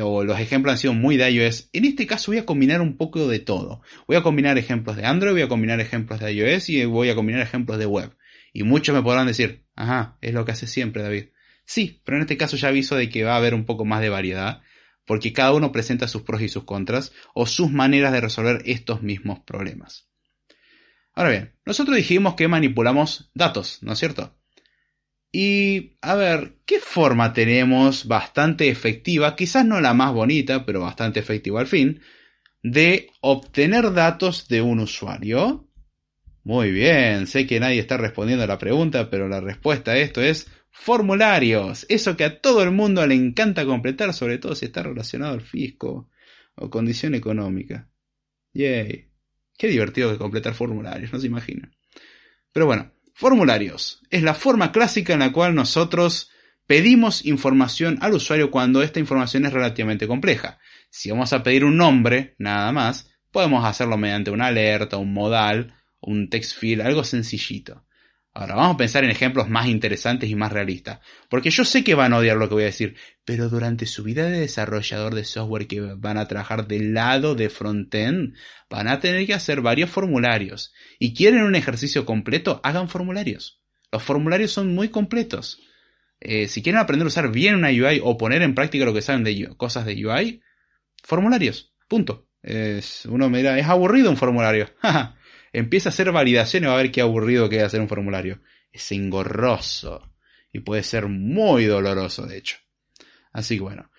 o 0.00 0.24
los 0.24 0.38
ejemplos 0.38 0.72
han 0.72 0.78
sido 0.78 0.94
muy 0.94 1.16
de 1.16 1.30
iOS, 1.30 1.70
en 1.72 1.84
este 1.84 2.06
caso 2.06 2.30
voy 2.30 2.38
a 2.38 2.46
combinar 2.46 2.80
un 2.80 2.96
poco 2.96 3.26
de 3.26 3.38
todo. 3.38 3.82
Voy 4.06 4.16
a 4.16 4.22
combinar 4.22 4.58
ejemplos 4.58 4.96
de 4.96 5.06
Android, 5.06 5.32
voy 5.32 5.42
a 5.42 5.48
combinar 5.48 5.80
ejemplos 5.80 6.20
de 6.20 6.32
iOS 6.32 6.68
y 6.68 6.84
voy 6.84 7.10
a 7.10 7.14
combinar 7.14 7.40
ejemplos 7.40 7.78
de 7.78 7.86
web. 7.86 8.16
Y 8.52 8.62
muchos 8.64 8.94
me 8.94 9.02
podrán 9.02 9.26
decir, 9.26 9.64
ajá, 9.74 10.18
es 10.20 10.34
lo 10.34 10.44
que 10.44 10.52
hace 10.52 10.66
siempre 10.66 11.02
David. 11.02 11.26
Sí, 11.64 12.02
pero 12.04 12.16
en 12.16 12.22
este 12.22 12.36
caso 12.36 12.56
ya 12.56 12.68
aviso 12.68 12.96
de 12.96 13.08
que 13.08 13.24
va 13.24 13.34
a 13.34 13.36
haber 13.36 13.54
un 13.54 13.64
poco 13.64 13.84
más 13.84 14.00
de 14.00 14.08
variedad, 14.08 14.62
porque 15.06 15.32
cada 15.32 15.54
uno 15.54 15.72
presenta 15.72 16.08
sus 16.08 16.22
pros 16.22 16.42
y 16.42 16.48
sus 16.48 16.64
contras, 16.64 17.12
o 17.34 17.46
sus 17.46 17.70
maneras 17.70 18.12
de 18.12 18.20
resolver 18.20 18.62
estos 18.66 19.02
mismos 19.02 19.40
problemas. 19.40 20.08
Ahora 21.14 21.30
bien, 21.30 21.54
nosotros 21.66 21.96
dijimos 21.96 22.34
que 22.34 22.46
manipulamos 22.46 23.30
datos, 23.34 23.82
¿no 23.82 23.92
es 23.92 23.98
cierto? 23.98 24.37
Y 25.30 25.98
a 26.00 26.14
ver, 26.14 26.54
¿qué 26.64 26.80
forma 26.80 27.32
tenemos 27.32 28.06
bastante 28.06 28.68
efectiva, 28.68 29.36
quizás 29.36 29.64
no 29.64 29.80
la 29.80 29.92
más 29.94 30.14
bonita, 30.14 30.64
pero 30.64 30.80
bastante 30.80 31.20
efectiva 31.20 31.60
al 31.60 31.66
fin, 31.66 32.00
de 32.62 33.10
obtener 33.20 33.92
datos 33.92 34.48
de 34.48 34.62
un 34.62 34.80
usuario? 34.80 35.68
Muy 36.44 36.70
bien, 36.72 37.26
sé 37.26 37.46
que 37.46 37.60
nadie 37.60 37.78
está 37.78 37.98
respondiendo 37.98 38.44
a 38.44 38.48
la 38.48 38.58
pregunta, 38.58 39.10
pero 39.10 39.28
la 39.28 39.40
respuesta 39.40 39.92
a 39.92 39.98
esto 39.98 40.22
es 40.22 40.50
formularios, 40.70 41.84
eso 41.90 42.16
que 42.16 42.24
a 42.24 42.40
todo 42.40 42.62
el 42.62 42.70
mundo 42.70 43.06
le 43.06 43.14
encanta 43.14 43.66
completar, 43.66 44.14
sobre 44.14 44.38
todo 44.38 44.54
si 44.54 44.66
está 44.66 44.82
relacionado 44.82 45.34
al 45.34 45.42
fisco 45.42 46.08
o 46.54 46.70
condición 46.70 47.14
económica. 47.14 47.88
Yay. 48.54 49.08
Qué 49.58 49.68
divertido 49.68 50.10
que 50.10 50.18
completar 50.18 50.54
formularios, 50.54 51.12
no 51.12 51.18
se 51.18 51.26
imagina. 51.26 51.70
Pero 52.52 52.66
bueno, 52.66 52.92
formularios 53.18 54.00
es 54.10 54.22
la 54.22 54.32
forma 54.32 54.70
clásica 54.70 55.12
en 55.12 55.18
la 55.18 55.32
cual 55.32 55.52
nosotros 55.52 56.30
pedimos 56.68 57.26
información 57.26 57.98
al 58.00 58.12
usuario 58.12 58.52
cuando 58.52 58.80
esta 58.80 59.00
información 59.00 59.44
es 59.44 59.52
relativamente 59.52 60.06
compleja. 60.06 60.60
Si 60.88 61.10
vamos 61.10 61.32
a 61.32 61.42
pedir 61.42 61.64
un 61.64 61.76
nombre, 61.76 62.36
nada 62.38 62.70
más, 62.70 63.10
podemos 63.32 63.64
hacerlo 63.64 63.96
mediante 63.96 64.30
una 64.30 64.46
alerta, 64.46 64.98
un 64.98 65.12
modal, 65.12 65.74
un 66.00 66.30
text 66.30 66.56
field, 66.56 66.82
algo 66.82 67.02
sencillito. 67.02 67.87
Ahora, 68.34 68.54
vamos 68.54 68.74
a 68.74 68.78
pensar 68.78 69.04
en 69.04 69.10
ejemplos 69.10 69.48
más 69.48 69.66
interesantes 69.66 70.30
y 70.30 70.36
más 70.36 70.52
realistas. 70.52 71.00
Porque 71.28 71.50
yo 71.50 71.64
sé 71.64 71.82
que 71.82 71.94
van 71.94 72.12
a 72.12 72.18
odiar 72.18 72.36
lo 72.36 72.48
que 72.48 72.54
voy 72.54 72.62
a 72.62 72.66
decir, 72.66 72.96
pero 73.24 73.48
durante 73.48 73.86
su 73.86 74.04
vida 74.04 74.26
de 74.26 74.40
desarrollador 74.40 75.14
de 75.14 75.24
software 75.24 75.66
que 75.66 75.80
van 75.80 76.18
a 76.18 76.28
trabajar 76.28 76.68
del 76.68 76.94
lado 76.94 77.34
de 77.34 77.50
frontend, 77.50 78.34
van 78.70 78.86
a 78.86 79.00
tener 79.00 79.26
que 79.26 79.34
hacer 79.34 79.60
varios 79.60 79.90
formularios. 79.90 80.72
Y 80.98 81.14
quieren 81.14 81.42
un 81.42 81.56
ejercicio 81.56 82.06
completo, 82.06 82.60
hagan 82.62 82.88
formularios. 82.88 83.60
Los 83.90 84.02
formularios 84.02 84.52
son 84.52 84.74
muy 84.74 84.88
completos. 84.88 85.60
Eh, 86.20 86.48
si 86.48 86.62
quieren 86.62 86.80
aprender 86.80 87.06
a 87.06 87.08
usar 87.08 87.30
bien 87.30 87.54
una 87.54 87.68
UI 87.68 88.00
o 88.02 88.16
poner 88.18 88.42
en 88.42 88.54
práctica 88.54 88.84
lo 88.84 88.94
que 88.94 89.02
saben 89.02 89.24
de 89.24 89.48
cosas 89.56 89.86
de 89.86 90.06
UI, 90.06 90.42
formularios. 91.02 91.74
Punto. 91.88 92.28
Es, 92.42 93.04
uno 93.06 93.28
me 93.28 93.40
es 93.40 93.66
aburrido 93.66 94.10
un 94.10 94.16
formulario. 94.16 94.70
Empieza 95.52 95.88
a 95.88 95.92
hacer 95.92 96.12
validación 96.12 96.64
y 96.64 96.66
va 96.66 96.74
a 96.74 96.82
ver 96.82 96.90
qué 96.90 97.00
aburrido 97.00 97.48
que 97.48 97.56
es 97.56 97.62
hacer 97.62 97.80
un 97.80 97.88
formulario. 97.88 98.40
Es 98.72 98.90
engorroso. 98.92 100.12
Y 100.52 100.60
puede 100.60 100.82
ser 100.82 101.08
muy 101.08 101.64
doloroso, 101.64 102.26
de 102.26 102.38
hecho. 102.38 102.56
Así 103.32 103.56
que 103.56 103.62
bueno. 103.62 103.90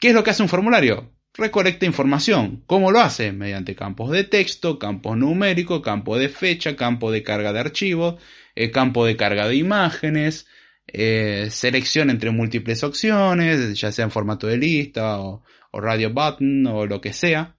¿Qué 0.00 0.08
es 0.08 0.14
lo 0.14 0.24
que 0.24 0.30
hace 0.30 0.42
un 0.42 0.48
formulario? 0.48 1.14
Recolecta 1.36 1.86
información. 1.86 2.62
¿Cómo 2.66 2.92
lo 2.92 3.00
hace? 3.00 3.32
Mediante 3.32 3.74
campos 3.74 4.10
de 4.10 4.24
texto, 4.24 4.78
campos 4.78 5.16
numéricos, 5.16 5.80
campo 5.82 6.16
de 6.16 6.28
fecha, 6.28 6.76
campo 6.76 7.10
de 7.10 7.22
carga 7.22 7.52
de 7.52 7.60
archivos, 7.60 8.20
eh, 8.54 8.70
campo 8.70 9.04
de 9.04 9.16
carga 9.16 9.48
de 9.48 9.56
imágenes, 9.56 10.46
eh, 10.86 11.48
selección 11.50 12.10
entre 12.10 12.30
múltiples 12.30 12.84
opciones, 12.84 13.78
ya 13.80 13.90
sea 13.90 14.04
en 14.04 14.10
formato 14.10 14.46
de 14.46 14.58
lista 14.58 15.20
o, 15.20 15.42
radio 15.72 16.12
button 16.12 16.66
o 16.68 16.86
lo 16.86 17.00
que 17.00 17.12
sea. 17.12 17.56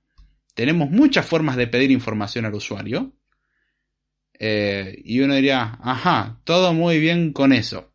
Tenemos 0.54 0.89
muchas 0.89 1.25
formas 1.25 1.58
de 1.58 1.68
pedir 1.68 1.92
información 1.92 2.46
al 2.46 2.54
usuario. 2.54 3.12
Eh, 4.39 5.01
y 5.04 5.20
uno 5.22 5.36
diría, 5.36 5.77
ajá, 5.82 6.42
todo 6.44 6.74
muy 6.74 7.00
bien 7.00 7.34
con 7.34 7.54
eso. 7.54 7.94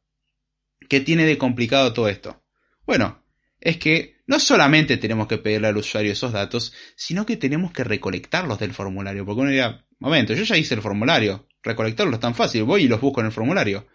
¿Qué 0.88 1.00
tiene 1.00 1.24
de 1.24 1.38
complicado 1.38 1.92
todo 1.92 2.08
esto? 2.08 2.42
Bueno, 2.86 3.24
es 3.60 3.76
que 3.76 4.16
no 4.26 4.40
solamente 4.40 4.96
tenemos 4.96 5.26
que 5.28 5.38
pedirle 5.38 5.68
al 5.68 5.76
usuario 5.76 6.12
esos 6.12 6.32
datos, 6.32 6.72
sino 6.96 7.26
que 7.26 7.36
tenemos 7.36 7.72
que 7.72 7.84
recolectarlos 7.84 8.58
del 8.58 8.72
formulario. 8.72 9.24
Porque 9.24 9.40
uno 9.40 9.50
diría, 9.50 9.84
momento, 9.98 10.34
yo 10.34 10.44
ya 10.44 10.56
hice 10.56 10.74
el 10.74 10.82
formulario, 10.82 11.48
recolectarlos 11.62 12.14
es 12.14 12.20
tan 12.20 12.34
fácil, 12.34 12.64
voy 12.64 12.84
y 12.84 12.88
los 12.88 13.00
busco 13.00 13.20
en 13.20 13.26
el 13.26 13.32
formulario. 13.32 13.86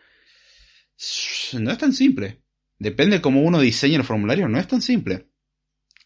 No 1.53 1.71
es 1.71 1.77
tan 1.77 1.93
simple. 1.93 2.41
Depende 2.77 3.21
cómo 3.21 3.41
uno 3.41 3.59
diseña 3.59 3.97
el 3.97 4.03
formulario, 4.03 4.47
no 4.47 4.59
es 4.59 4.67
tan 4.67 4.81
simple. 4.81 5.29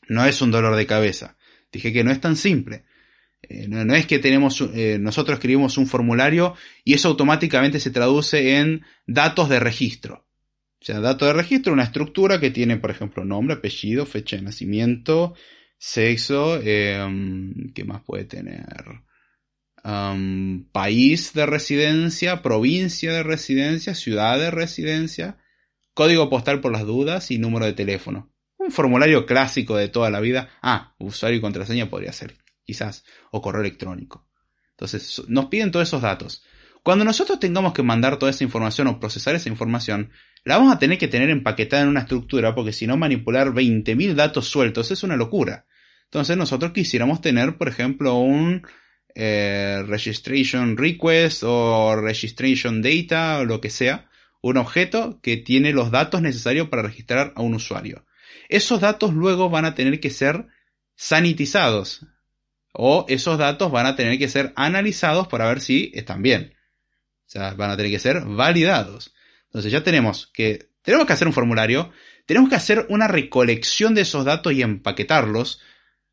No 0.08 0.26
es 0.26 0.42
un 0.42 0.52
dolor 0.52 0.76
de 0.76 0.86
cabeza. 0.86 1.38
Dije 1.72 1.94
que 1.94 2.04
no 2.04 2.12
es 2.12 2.22
tan 2.22 2.36
simple. 2.36 2.86
Eh, 3.42 3.68
no, 3.68 3.96
es 3.96 4.06
que 4.06 4.20
tenemos, 4.20 4.62
eh, 4.74 4.98
nosotros 5.00 5.36
escribimos 5.36 5.78
un 5.78 5.88
formulario 5.88 6.56
y 6.84 6.94
eso 6.94 7.08
automáticamente 7.08 7.80
se 7.80 7.92
traduce 7.92 8.58
en 8.58 8.84
datos 9.08 9.50
de 9.50 9.60
registro. 9.60 10.26
O 10.82 10.86
sea, 10.86 11.00
datos 11.00 11.28
de 11.28 11.34
registro, 11.34 11.74
una 11.74 11.84
estructura 11.84 12.40
que 12.40 12.52
tiene, 12.52 12.78
por 12.78 12.92
ejemplo, 12.92 13.26
nombre, 13.26 13.56
apellido, 13.56 14.06
fecha 14.06 14.38
de 14.38 14.44
nacimiento, 14.44 15.34
sexo, 15.78 16.60
em, 16.62 17.72
¿qué 17.74 17.84
más 17.84 18.02
puede 18.04 18.26
tener? 18.26 18.66
país 20.72 21.34
de 21.34 21.46
residencia, 21.46 22.42
provincia 22.42 23.14
de 23.14 23.24
residencia, 23.24 23.96
ciudad 23.96 24.38
de 24.38 24.52
residencia, 24.52 25.38
código 25.94 26.30
postal 26.30 26.60
por 26.60 26.74
las 26.74 26.86
dudas 26.86 27.32
y 27.32 27.40
número 27.40 27.66
de 27.66 27.74
teléfono. 27.74 28.30
Un 28.58 28.72
formulario 28.72 29.26
clásico 29.26 29.78
de 29.78 29.88
toda 29.88 30.10
la 30.10 30.20
vida. 30.20 30.50
Ah, 30.62 30.96
usuario 31.00 31.40
y 31.40 31.42
contraseña 31.42 31.90
podría 31.90 32.12
ser, 32.12 32.36
quizás, 32.70 33.04
o 33.32 33.42
correo 33.42 33.62
electrónico. 33.62 34.28
Entonces, 34.72 35.24
nos 35.28 35.48
piden 35.48 35.72
todos 35.72 35.88
esos 35.88 36.04
datos. 36.04 36.44
Cuando 36.84 37.04
nosotros 37.04 37.40
tengamos 37.40 37.74
que 37.74 37.82
mandar 37.82 38.18
toda 38.20 38.30
esa 38.30 38.44
información 38.44 38.86
o 38.86 39.00
procesar 39.00 39.34
esa 39.34 39.50
información, 39.50 40.12
la 40.44 40.58
vamos 40.58 40.74
a 40.74 40.78
tener 40.78 41.00
que 41.00 41.08
tener 41.08 41.32
empaquetada 41.32 41.82
en 41.82 41.90
una 41.90 42.02
estructura 42.02 42.54
porque 42.54 42.72
si 42.72 42.86
no 42.86 42.96
manipular 42.96 43.48
20.000 43.48 44.14
datos 44.14 44.48
sueltos 44.48 44.92
es 44.92 45.02
una 45.02 45.16
locura. 45.16 45.66
Entonces 46.06 46.38
nosotros 46.38 46.72
quisiéramos 46.72 47.22
tener, 47.22 47.58
por 47.58 47.68
ejemplo, 47.68 48.16
un 48.16 48.62
eh, 49.16 49.84
registration 49.88 50.78
request 50.78 51.44
o 51.44 51.96
registration 51.96 52.84
data 52.84 53.40
o 53.40 53.46
lo 53.46 53.60
que 53.60 53.72
sea, 53.72 54.10
un 54.42 54.58
objeto 54.58 55.20
que 55.22 55.38
tiene 55.38 55.74
los 55.74 55.90
datos 55.90 56.22
necesarios 56.22 56.70
para 56.70 56.84
registrar 56.84 57.34
a 57.36 57.42
un 57.42 57.56
usuario. 57.56 58.06
Esos 58.48 58.80
datos 58.80 59.14
luego 59.14 59.50
van 59.50 59.66
a 59.66 59.76
tener 59.76 60.00
que 60.00 60.12
ser 60.12 60.48
sanitizados 60.96 62.06
o 62.74 63.06
esos 63.10 63.38
datos 63.38 63.72
van 63.72 63.86
a 63.86 63.96
tener 63.96 64.18
que 64.18 64.30
ser 64.30 64.54
analizados 64.56 65.28
para 65.28 65.48
ver 65.48 65.62
si 65.62 65.92
están 65.94 66.22
bien. 66.22 66.56
O 67.28 67.32
sea, 67.32 67.54
van 67.54 67.72
a 67.72 67.78
tener 67.78 67.92
que 67.92 68.00
ser 68.00 68.22
validados. 68.22 69.14
Entonces 69.46 69.72
ya 69.72 69.84
tenemos 69.84 70.28
que 70.34 70.70
tenemos 70.82 71.06
que 71.06 71.14
hacer 71.14 71.28
un 71.28 71.34
formulario, 71.34 71.92
tenemos 72.26 72.50
que 72.50 72.56
hacer 72.56 72.86
una 72.90 73.08
recolección 73.08 73.94
de 73.96 74.02
esos 74.02 74.26
datos 74.26 74.54
y 74.54 74.62
empaquetarlos. 74.62 75.60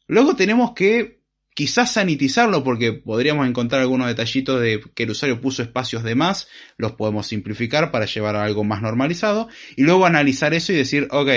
Luego 0.06 0.36
tenemos 0.36 0.72
que 0.72 1.22
quizás 1.54 1.92
sanitizarlo 1.92 2.62
porque 2.62 2.92
podríamos 2.92 3.48
encontrar 3.48 3.80
algunos 3.80 4.08
detallitos 4.08 4.60
de 4.60 4.82
que 4.94 5.04
el 5.04 5.10
usuario 5.10 5.40
puso 5.40 5.62
espacios 5.62 6.02
de 6.02 6.14
más, 6.14 6.48
los 6.76 6.92
podemos 6.92 7.26
simplificar 7.26 7.90
para 7.90 8.04
llevar 8.04 8.36
a 8.36 8.44
algo 8.44 8.64
más 8.64 8.82
normalizado 8.82 9.48
y 9.76 9.84
luego 9.84 10.04
analizar 10.04 10.52
eso 10.52 10.72
y 10.72 10.76
decir, 10.76 11.08
ok, 11.10 11.30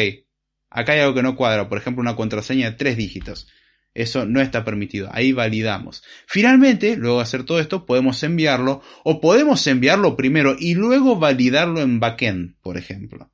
acá 0.69 0.91
hay 0.91 0.99
algo 0.99 1.13
que 1.13 1.23
no 1.23 1.37
cuadra, 1.37 1.69
por 1.69 1.77
ejemplo 1.77 2.01
una 2.01 2.17
contraseña 2.17 2.71
de 2.71 2.77
tres 2.77 2.97
dígitos. 2.97 3.47
Eso 3.93 4.25
no 4.25 4.39
está 4.39 4.63
permitido. 4.63 5.09
Ahí 5.11 5.31
validamos. 5.31 6.03
Finalmente, 6.27 6.95
luego 6.95 7.17
de 7.17 7.23
hacer 7.23 7.43
todo 7.43 7.59
esto, 7.59 7.85
podemos 7.85 8.21
enviarlo 8.23 8.81
o 9.03 9.19
podemos 9.19 9.65
enviarlo 9.67 10.15
primero 10.15 10.55
y 10.57 10.75
luego 10.75 11.17
validarlo 11.17 11.81
en 11.81 11.99
backend, 11.99 12.55
por 12.61 12.77
ejemplo. 12.77 13.31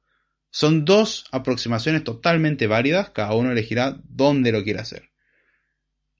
Son 0.49 0.85
dos 0.85 1.25
aproximaciones 1.31 2.03
totalmente 2.05 2.67
válidas. 2.67 3.09
Cada 3.09 3.33
uno 3.33 3.51
elegirá 3.51 3.99
dónde 4.05 4.53
lo 4.53 4.63
quiere 4.63 4.79
hacer. 4.79 5.09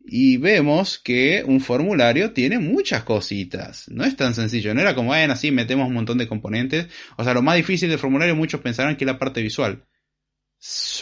Y 0.08 0.38
vemos 0.38 1.00
que 1.00 1.44
un 1.48 1.62
formulario 1.62 2.32
tiene 2.32 2.60
muchas 2.60 3.04
cositas. 3.04 3.88
No 3.88 4.04
es 4.04 4.15
tan 4.15 4.36
sencillo. 4.36 4.75
No 4.75 4.82
era 4.82 4.94
como, 4.94 5.08
bueno, 5.08 5.34
así 5.34 5.51
metemos 5.51 5.88
un 5.88 5.94
montón 5.94 6.18
de 6.18 6.27
componentes. 6.27 6.88
O 7.18 7.24
sea, 7.24 7.34
lo 7.34 7.42
más 7.42 7.56
difícil 7.56 7.89
del 7.89 7.98
formulario 7.98 8.36
muchos 8.36 8.62
pensarán 8.62 8.98
que 8.98 9.06
es 9.06 9.08
la 9.08 9.18
parte 9.18 9.42
visual. 9.42 9.86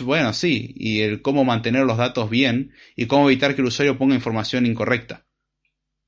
Bueno, 0.02 0.34
sí, 0.34 0.74
y 0.76 1.02
el 1.02 1.22
cómo 1.22 1.46
mantener 1.46 1.86
los 1.86 1.98
datos 1.98 2.30
bien 2.30 2.74
y 2.96 3.06
cómo 3.06 3.30
evitar 3.30 3.56
que 3.56 3.62
el 3.62 3.68
usuario 3.68 3.98
ponga 3.98 4.16
información 4.16 4.66
incorrecta. 4.66 5.26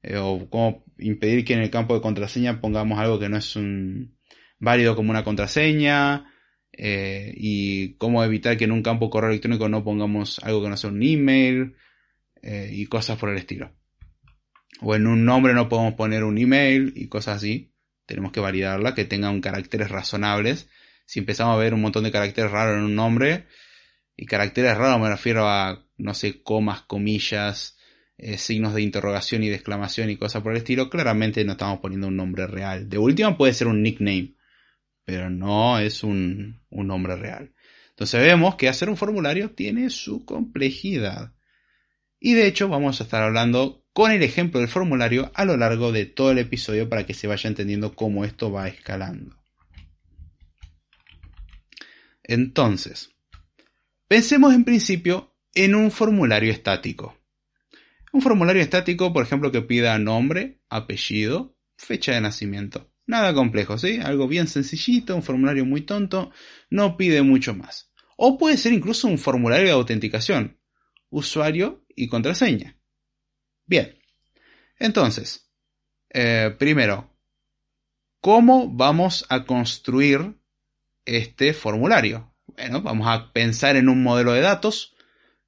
Eh, 0.01 0.17
o 0.17 0.49
cómo 0.49 0.83
impedir 0.97 1.45
que 1.45 1.53
en 1.53 1.61
el 1.61 1.69
campo 1.69 1.95
de 1.95 2.01
contraseña 2.01 2.59
pongamos 2.59 2.99
algo 2.99 3.19
que 3.19 3.29
no 3.29 3.37
es 3.37 3.55
un 3.55 4.17
válido 4.59 4.95
como 4.95 5.11
una 5.11 5.23
contraseña. 5.23 6.31
Eh, 6.77 7.33
y 7.37 7.93
cómo 7.95 8.21
evitar 8.25 8.57
que 8.57 8.65
en 8.65 8.73
un 8.73 8.83
campo 8.83 9.09
correo 9.09 9.29
electrónico 9.29 9.69
no 9.69 9.85
pongamos 9.85 10.39
algo 10.39 10.61
que 10.61 10.69
no 10.69 10.75
sea 10.75 10.89
un 10.89 11.01
email 11.01 11.75
eh, 12.41 12.69
y 12.73 12.85
cosas 12.87 13.17
por 13.17 13.29
el 13.29 13.37
estilo. 13.37 13.71
O 14.81 14.95
en 14.95 15.07
un 15.07 15.23
nombre 15.23 15.53
no 15.53 15.69
podemos 15.69 15.93
poner 15.93 16.25
un 16.25 16.37
email 16.37 16.91
y 16.95 17.07
cosas 17.07 17.37
así. 17.37 17.71
Tenemos 18.05 18.33
que 18.33 18.41
validarla, 18.41 18.93
que 18.93 19.05
tengan 19.05 19.39
caracteres 19.39 19.89
razonables 19.89 20.67
si 21.05 21.19
empezamos 21.19 21.55
a 21.55 21.59
ver 21.59 21.73
un 21.73 21.81
montón 21.81 22.03
de 22.03 22.11
caracteres 22.11 22.51
raros 22.51 22.77
en 22.77 22.83
un 22.83 22.95
nombre, 22.95 23.47
y 24.15 24.25
caracteres 24.25 24.77
raros 24.77 24.99
me 24.99 25.09
refiero 25.09 25.47
a, 25.47 25.85
no 25.97 26.13
sé, 26.13 26.41
comas, 26.41 26.81
comillas, 26.81 27.77
eh, 28.17 28.37
signos 28.37 28.73
de 28.73 28.81
interrogación 28.81 29.43
y 29.43 29.49
de 29.49 29.55
exclamación 29.55 30.09
y 30.09 30.17
cosas 30.17 30.41
por 30.41 30.53
el 30.53 30.59
estilo, 30.59 30.89
claramente 30.89 31.43
no 31.43 31.53
estamos 31.53 31.79
poniendo 31.79 32.07
un 32.07 32.15
nombre 32.15 32.47
real. 32.47 32.89
De 32.89 32.97
última 32.97 33.37
puede 33.37 33.53
ser 33.53 33.67
un 33.67 33.83
nickname, 33.83 34.35
pero 35.03 35.29
no 35.29 35.79
es 35.79 36.03
un, 36.03 36.61
un 36.69 36.87
nombre 36.87 37.15
real. 37.15 37.53
Entonces 37.89 38.21
vemos 38.21 38.55
que 38.55 38.69
hacer 38.69 38.89
un 38.89 38.97
formulario 38.97 39.51
tiene 39.51 39.89
su 39.89 40.25
complejidad. 40.25 41.33
Y 42.19 42.33
de 42.33 42.47
hecho 42.47 42.67
vamos 42.67 42.99
a 42.99 43.03
estar 43.03 43.21
hablando 43.21 43.85
con 43.93 44.11
el 44.11 44.23
ejemplo 44.23 44.59
del 44.59 44.69
formulario 44.69 45.31
a 45.33 45.45
lo 45.45 45.55
largo 45.57 45.91
de 45.91 46.05
todo 46.05 46.31
el 46.31 46.39
episodio 46.39 46.89
para 46.89 47.05
que 47.05 47.13
se 47.13 47.27
vaya 47.27 47.49
entendiendo 47.49 47.95
cómo 47.95 48.25
esto 48.25 48.51
va 48.51 48.67
escalando. 48.67 49.37
Entonces, 52.27 53.15
pensemos 54.07 54.53
en 54.53 54.63
principio 54.63 55.37
en 55.53 55.75
un 55.75 55.91
formulario 55.91 56.51
estático. 56.51 57.17
Un 58.11 58.21
formulario 58.21 58.63
estático, 58.63 59.13
por 59.13 59.23
ejemplo, 59.23 59.51
que 59.51 59.61
pida 59.61 59.99
nombre, 59.99 60.61
apellido, 60.69 61.55
fecha 61.77 62.13
de 62.13 62.21
nacimiento. 62.21 62.91
Nada 63.05 63.33
complejo, 63.35 63.77
¿sí? 63.77 63.99
Algo 64.01 64.27
bien 64.27 64.47
sencillito, 64.47 65.15
un 65.15 65.21
formulario 65.21 65.65
muy 65.65 65.81
tonto, 65.81 66.31
no 66.71 66.97
pide 66.97 67.21
mucho 67.21 67.53
más. 67.53 67.91
O 68.17 68.37
puede 68.39 68.57
ser 68.57 68.73
incluso 68.73 69.07
un 69.07 69.19
formulario 69.19 69.67
de 69.67 69.73
autenticación, 69.73 70.59
usuario 71.09 71.85
y 71.95 72.07
contraseña. 72.07 72.79
Bien, 73.67 73.99
entonces, 74.79 75.51
eh, 76.09 76.55
primero, 76.57 77.15
¿cómo 78.19 78.73
vamos 78.73 79.25
a 79.29 79.45
construir 79.45 80.39
este 81.05 81.53
formulario. 81.53 82.33
Bueno, 82.47 82.81
vamos 82.81 83.07
a 83.07 83.31
pensar 83.31 83.75
en 83.75 83.89
un 83.89 84.03
modelo 84.03 84.33
de 84.33 84.41
datos. 84.41 84.95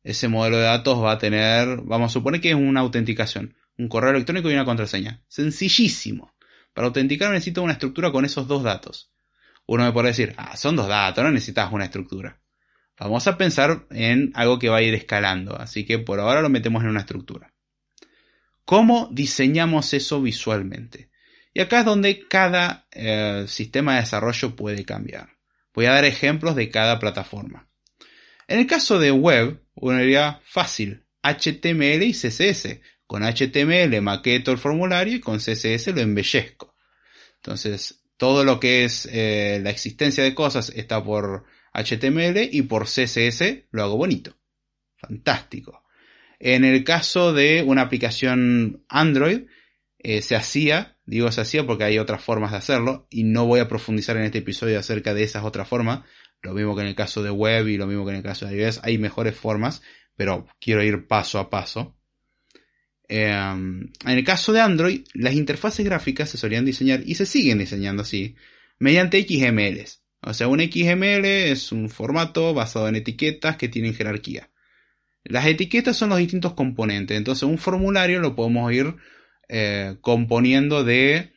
Ese 0.03 0.27
modelo 0.27 0.57
de 0.57 0.63
datos 0.63 1.03
va 1.03 1.13
a 1.13 1.17
tener, 1.17 1.81
vamos 1.83 2.11
a 2.11 2.13
suponer 2.13 2.39
que 2.39 2.49
es 2.49 2.55
una 2.55 2.79
autenticación, 2.79 3.55
un 3.77 3.89
correo 3.89 4.11
electrónico 4.11 4.49
y 4.49 4.53
una 4.53 4.65
contraseña. 4.65 5.21
Sencillísimo. 5.27 6.33
Para 6.73 6.87
autenticar 6.87 7.31
necesito 7.31 7.63
una 7.63 7.73
estructura 7.73 8.11
con 8.11 8.23
esos 8.23 8.47
dos 8.47 8.63
datos. 8.63 9.11
Uno 9.65 9.83
me 9.83 9.91
puede 9.91 10.09
decir, 10.09 10.33
ah, 10.37 10.55
son 10.55 10.75
dos 10.75 10.87
datos, 10.87 11.23
no 11.23 11.31
necesitas 11.31 11.71
una 11.71 11.85
estructura. 11.85 12.39
Vamos 12.99 13.27
a 13.27 13.37
pensar 13.37 13.85
en 13.91 14.31
algo 14.33 14.57
que 14.57 14.69
va 14.69 14.77
a 14.77 14.81
ir 14.81 14.93
escalando, 14.93 15.55
así 15.59 15.85
que 15.85 15.99
por 15.99 16.19
ahora 16.19 16.41
lo 16.41 16.49
metemos 16.49 16.83
en 16.83 16.89
una 16.89 17.01
estructura. 17.01 17.53
¿Cómo 18.65 19.09
diseñamos 19.11 19.93
eso 19.93 20.21
visualmente? 20.21 21.09
Y 21.53 21.61
acá 21.61 21.79
es 21.79 21.85
donde 21.85 22.27
cada 22.27 22.87
eh, 22.91 23.45
sistema 23.47 23.95
de 23.95 24.01
desarrollo 24.01 24.55
puede 24.55 24.83
cambiar. 24.83 25.37
Voy 25.77 25.86
a 25.86 25.91
dar 25.91 26.05
ejemplos 26.05 26.55
de 26.55 26.72
cada 26.72 26.98
plataforma. 26.98 27.69
En 28.48 28.57
el 28.57 28.65
caso 28.65 28.98
de 28.98 29.12
web, 29.12 29.62
uno 29.75 30.00
diría 30.00 30.41
fácil, 30.43 31.05
HTML 31.22 32.01
y 32.01 32.13
CSS. 32.13 32.79
Con 33.05 33.22
HTML 33.22 34.01
maqueto 34.01 34.51
el 34.51 34.57
formulario 34.57 35.17
y 35.17 35.19
con 35.19 35.38
CSS 35.38 35.89
lo 35.93 36.01
embellezco. 36.01 36.75
Entonces, 37.36 38.01
todo 38.17 38.43
lo 38.43 38.60
que 38.60 38.86
es 38.86 39.07
eh, 39.12 39.60
la 39.62 39.69
existencia 39.69 40.24
de 40.24 40.34
cosas 40.34 40.72
está 40.75 41.03
por 41.03 41.46
HTML 41.75 42.50
y 42.51 42.63
por 42.63 42.86
CSS 42.86 43.67
lo 43.69 43.84
hago 43.84 43.98
bonito. 43.98 44.36
Fantástico. 44.96 45.84
En 46.39 46.65
el 46.65 46.84
caso 46.84 47.34
de 47.34 47.62
una 47.62 47.84
aplicación 47.84 48.84
Android, 48.89 49.41
eh, 50.09 50.21
se 50.21 50.37
hacía, 50.37 50.95
digo 51.05 51.29
se 51.33 51.41
hacía 51.41 51.67
porque 51.67 51.83
hay 51.83 51.99
otras 51.99 52.23
formas 52.23 52.51
de 52.51 52.57
hacerlo 52.57 53.07
y 53.09 53.25
no 53.25 53.45
voy 53.45 53.59
a 53.59 53.67
profundizar 53.67 54.15
en 54.15 54.23
este 54.23 54.37
episodio 54.37 54.79
acerca 54.79 55.13
de 55.13 55.23
esas 55.23 55.43
otras 55.43 55.67
formas. 55.67 56.05
Lo 56.41 56.53
mismo 56.53 56.77
que 56.77 56.83
en 56.83 56.87
el 56.87 56.95
caso 56.95 57.23
de 57.23 57.29
web 57.29 57.67
y 57.67 57.75
lo 57.75 57.87
mismo 57.87 58.05
que 58.05 58.11
en 58.11 58.17
el 58.19 58.23
caso 58.23 58.45
de 58.45 58.55
iOS, 58.55 58.79
hay 58.83 58.97
mejores 58.99 59.35
formas, 59.35 59.81
pero 60.15 60.47
quiero 60.61 60.81
ir 60.81 61.07
paso 61.07 61.39
a 61.39 61.49
paso. 61.49 61.97
Em, 63.09 63.91
en 64.05 64.17
el 64.17 64.23
caso 64.23 64.53
de 64.53 64.61
Android, 64.61 65.01
las 65.13 65.33
interfaces 65.33 65.85
gráficas 65.85 66.29
se 66.29 66.37
solían 66.37 66.63
diseñar 66.63 67.01
y 67.05 67.15
se 67.15 67.25
siguen 67.25 67.57
diseñando 67.57 68.03
así, 68.03 68.37
mediante 68.79 69.21
XMLs. 69.21 70.03
O 70.21 70.33
sea, 70.33 70.47
un 70.47 70.61
XML 70.61 71.25
es 71.25 71.73
un 71.73 71.89
formato 71.89 72.53
basado 72.53 72.87
en 72.87 72.95
etiquetas 72.95 73.57
que 73.57 73.67
tienen 73.67 73.93
jerarquía. 73.93 74.51
Las 75.25 75.47
etiquetas 75.47 75.97
son 75.97 76.07
los 76.07 76.19
distintos 76.19 76.53
componentes, 76.53 77.17
entonces 77.17 77.43
un 77.43 77.57
formulario 77.57 78.21
lo 78.21 78.37
podemos 78.37 78.71
ir 78.71 78.95
eh, 79.49 79.97
componiendo 80.01 80.83
de, 80.83 81.33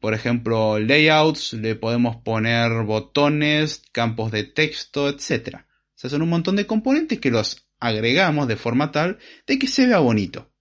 por 0.00 0.14
ejemplo, 0.14 0.78
layouts, 0.78 1.52
le 1.54 1.74
podemos 1.74 2.16
poner 2.16 2.84
botones, 2.84 3.82
campos 3.92 4.32
de 4.32 4.44
texto, 4.44 5.08
etc. 5.08 5.56
O 5.56 5.98
sea, 5.98 6.10
son 6.10 6.22
un 6.22 6.28
montón 6.28 6.56
de 6.56 6.66
componentes 6.66 7.20
que 7.20 7.30
los 7.30 7.68
agregamos 7.80 8.48
de 8.48 8.56
forma 8.56 8.92
tal 8.92 9.18
de 9.46 9.58
que 9.58 9.68
se 9.68 9.86
vea 9.86 9.98
bonito. 9.98 10.52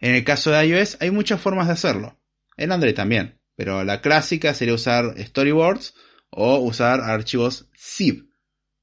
En 0.00 0.14
el 0.14 0.24
caso 0.24 0.50
de 0.50 0.66
iOS 0.66 0.98
hay 1.00 1.10
muchas 1.10 1.40
formas 1.40 1.66
de 1.66 1.74
hacerlo. 1.74 2.20
En 2.56 2.72
Android 2.72 2.94
también. 2.94 3.40
Pero 3.56 3.84
la 3.84 4.00
clásica 4.00 4.52
sería 4.54 4.74
usar 4.74 5.14
storyboards 5.18 5.94
o 6.30 6.58
usar 6.58 7.00
archivos 7.00 7.68
zip. 7.76 8.28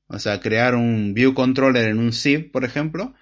O 0.07 0.19
sea, 0.19 0.39
crear 0.39 0.75
un 0.75 1.13
view 1.13 1.33
controller 1.33 1.89
en 1.89 1.99
un 1.99 2.13
zip, 2.13 2.51
por 2.51 2.65
ejemplo, 2.65 3.13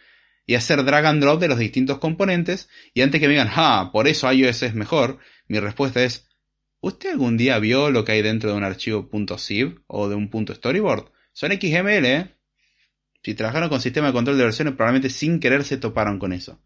y 0.49 0.55
hacer 0.55 0.83
drag 0.83 1.05
and 1.05 1.21
drop 1.21 1.39
de 1.39 1.47
los 1.47 1.59
distintos 1.59 1.99
componentes. 1.99 2.69
Y 2.95 3.01
antes 3.01 3.21
que 3.21 3.27
me 3.27 3.33
digan, 3.33 3.51
ah, 3.55 3.91
por 3.93 4.07
eso 4.07 4.33
iOS 4.33 4.63
es 4.63 4.73
mejor, 4.73 5.19
mi 5.47 5.59
respuesta 5.59 6.03
es, 6.03 6.27
¿usted 6.79 7.11
algún 7.11 7.37
día 7.37 7.59
vio 7.59 7.91
lo 7.91 8.03
que 8.03 8.13
hay 8.13 8.23
dentro 8.23 8.49
de 8.49 8.57
un 8.57 8.63
archivo 8.63 9.07
.zip 9.37 9.77
o 9.85 10.09
de 10.09 10.15
un 10.15 10.31
.storyboard? 10.51 11.11
Son 11.33 11.51
XML, 11.51 12.03
¿eh? 12.03 12.35
Si 13.21 13.35
trabajaron 13.35 13.69
con 13.69 13.79
sistema 13.79 14.07
de 14.07 14.13
control 14.13 14.39
de 14.39 14.45
versiones, 14.45 14.73
probablemente 14.73 15.11
sin 15.11 15.39
querer 15.39 15.63
se 15.63 15.77
toparon 15.77 16.17
con 16.17 16.33
eso. 16.33 16.59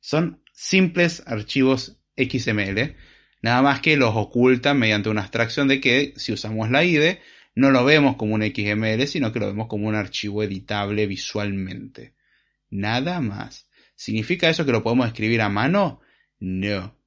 Son 0.00 0.42
simples 0.52 1.22
archivos 1.24 2.00
XML, 2.16 2.96
nada 3.40 3.62
más 3.62 3.80
que 3.80 3.96
los 3.96 4.16
ocultan 4.16 4.80
mediante 4.80 5.10
una 5.10 5.20
abstracción 5.20 5.68
de 5.68 5.80
que 5.80 6.12
si 6.16 6.32
usamos 6.32 6.72
la 6.72 6.82
IDE 6.82 7.20
no 7.54 7.70
lo 7.70 7.84
vemos 7.84 8.16
como 8.16 8.34
un 8.34 8.42
XML, 8.42 9.06
sino 9.06 9.32
que 9.32 9.38
lo 9.38 9.46
vemos 9.46 9.68
como 9.68 9.86
un 9.86 9.94
archivo 9.94 10.42
editable 10.42 11.06
visualmente. 11.06 12.17
Nada 12.70 13.20
más. 13.20 13.68
¿Significa 13.94 14.48
eso 14.48 14.64
que 14.64 14.72
lo 14.72 14.82
podemos 14.82 15.06
escribir 15.06 15.40
a 15.42 15.48
mano? 15.48 16.00
No. 16.38 16.98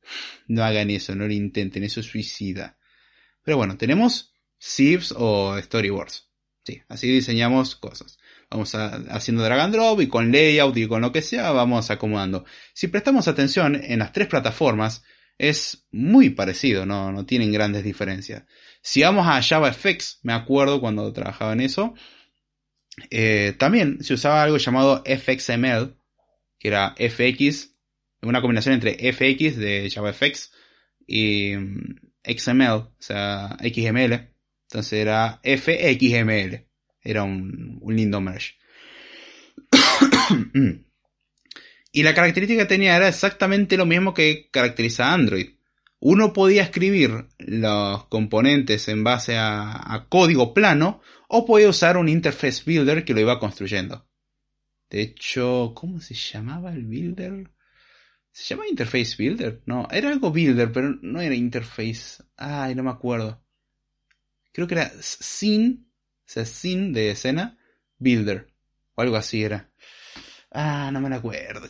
No 0.47 0.63
hagan 0.63 0.89
eso, 0.89 1.15
no 1.15 1.27
lo 1.27 1.33
intenten, 1.33 1.83
eso 1.83 1.99
es 1.99 2.07
suicida. 2.07 2.77
Pero 3.43 3.57
bueno, 3.57 3.77
tenemos 3.77 4.33
sieves 4.57 5.13
o 5.15 5.57
storyboards. 5.61 6.29
Sí, 6.63 6.81
así 6.89 7.07
diseñamos 7.07 7.75
cosas. 7.75 8.19
Vamos 8.49 8.75
haciendo 8.75 9.43
drag 9.43 9.59
and 9.59 9.73
drop 9.73 10.01
y 10.01 10.07
con 10.07 10.31
layout 10.31 10.77
y 10.77 10.87
con 10.87 11.01
lo 11.01 11.11
que 11.11 11.21
sea 11.21 11.51
vamos 11.51 11.89
acomodando. 11.89 12.45
Si 12.73 12.87
prestamos 12.87 13.27
atención 13.27 13.75
en 13.81 13.99
las 13.99 14.11
tres 14.11 14.27
plataformas 14.27 15.03
es 15.37 15.87
muy 15.91 16.31
parecido, 16.31 16.85
no, 16.85 17.11
no 17.11 17.25
tienen 17.25 17.51
grandes 17.51 17.83
diferencias. 17.83 18.43
Si 18.81 19.01
vamos 19.01 19.25
a 19.27 19.41
JavaFX, 19.41 20.19
me 20.23 20.33
acuerdo 20.33 20.81
cuando 20.81 21.11
trabajaba 21.13 21.53
en 21.53 21.61
eso, 21.61 21.95
eh, 23.09 23.53
también 23.57 24.03
se 24.03 24.13
usaba 24.13 24.43
algo 24.43 24.57
llamado 24.57 25.03
FXML, 25.05 25.95
que 26.59 26.67
era 26.67 26.95
FX, 26.97 27.75
una 28.21 28.41
combinación 28.41 28.75
entre 28.75 29.11
FX 29.11 29.57
de 29.57 29.89
JavaFX 29.89 30.51
y 31.07 31.55
mm, 31.55 31.95
XML, 32.23 32.71
o 32.71 32.95
sea, 32.99 33.57
XML. 33.61 34.29
Entonces 34.69 34.93
era 34.93 35.41
FXML. 35.43 36.67
Era 37.03 37.23
un, 37.23 37.81
lindo 37.87 38.21
merge. 38.21 38.55
y 41.91 42.03
la 42.03 42.13
característica 42.13 42.63
que 42.63 42.67
tenía 42.67 42.95
era 42.95 43.07
exactamente 43.07 43.75
lo 43.75 43.85
mismo 43.85 44.13
que 44.13 44.49
caracteriza 44.51 45.11
Android. 45.11 45.49
Uno 46.01 46.33
podía 46.33 46.63
escribir 46.63 47.27
los 47.39 48.05
componentes 48.07 48.89
en 48.89 49.03
base 49.03 49.37
a, 49.37 50.07
código 50.09 50.53
plano 50.53 51.01
o 51.29 51.45
podía 51.45 51.69
usar 51.69 51.95
un 51.95 52.09
interface 52.09 52.63
builder 52.65 53.05
que 53.05 53.13
lo 53.13 53.21
iba 53.21 53.39
construyendo. 53.39 54.05
De 54.89 55.01
hecho, 55.01 55.71
¿cómo 55.73 56.01
se 56.01 56.15
llamaba 56.15 56.73
el 56.73 56.85
builder? 56.85 57.51
¿Se 58.33 58.43
llama 58.45 58.67
Interface 58.67 59.15
Builder? 59.17 59.61
No, 59.65 59.87
era 59.91 60.09
algo 60.09 60.31
Builder, 60.31 60.71
pero 60.71 60.95
no 61.01 61.19
era 61.19 61.35
Interface. 61.35 62.23
Ay, 62.37 62.75
no 62.75 62.83
me 62.83 62.89
acuerdo. 62.89 63.43
Creo 64.53 64.67
que 64.67 64.75
era 64.75 64.89
Scene 65.01 65.85
sea, 66.31 66.45
sin 66.45 66.93
de 66.93 67.11
escena, 67.11 67.57
builder. 67.97 68.47
O 68.95 69.01
algo 69.01 69.17
así 69.17 69.43
era. 69.43 69.69
Ah, 70.51 70.89
no 70.91 71.01
me 71.01 71.13
acuerdo, 71.15 71.67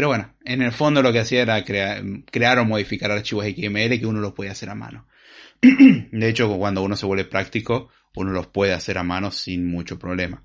Pero 0.00 0.08
bueno, 0.08 0.34
en 0.46 0.62
el 0.62 0.72
fondo 0.72 1.02
lo 1.02 1.12
que 1.12 1.18
hacía 1.18 1.42
era 1.42 1.62
crear, 1.62 2.58
o 2.58 2.64
modificar 2.64 3.10
archivos 3.10 3.44
XML 3.44 4.00
que 4.00 4.06
uno 4.06 4.20
los 4.20 4.32
puede 4.32 4.48
hacer 4.48 4.70
a 4.70 4.74
mano. 4.74 5.06
de 5.60 6.26
hecho, 6.26 6.56
cuando 6.56 6.82
uno 6.82 6.96
se 6.96 7.04
vuelve 7.04 7.26
práctico, 7.26 7.90
uno 8.14 8.30
los 8.30 8.46
puede 8.46 8.72
hacer 8.72 8.96
a 8.96 9.02
mano 9.02 9.30
sin 9.30 9.66
mucho 9.66 9.98
problema. 9.98 10.42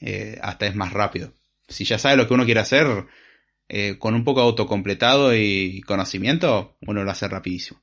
Eh, 0.00 0.40
hasta 0.42 0.66
es 0.66 0.74
más 0.74 0.92
rápido. 0.92 1.34
Si 1.68 1.84
ya 1.84 2.00
sabe 2.00 2.16
lo 2.16 2.26
que 2.26 2.34
uno 2.34 2.44
quiere 2.44 2.58
hacer, 2.58 3.06
eh, 3.68 3.96
con 3.96 4.16
un 4.16 4.24
poco 4.24 4.40
de 4.40 4.46
autocompletado 4.46 5.36
y 5.36 5.80
conocimiento, 5.82 6.78
uno 6.80 7.04
lo 7.04 7.10
hace 7.12 7.28
rapidísimo. 7.28 7.80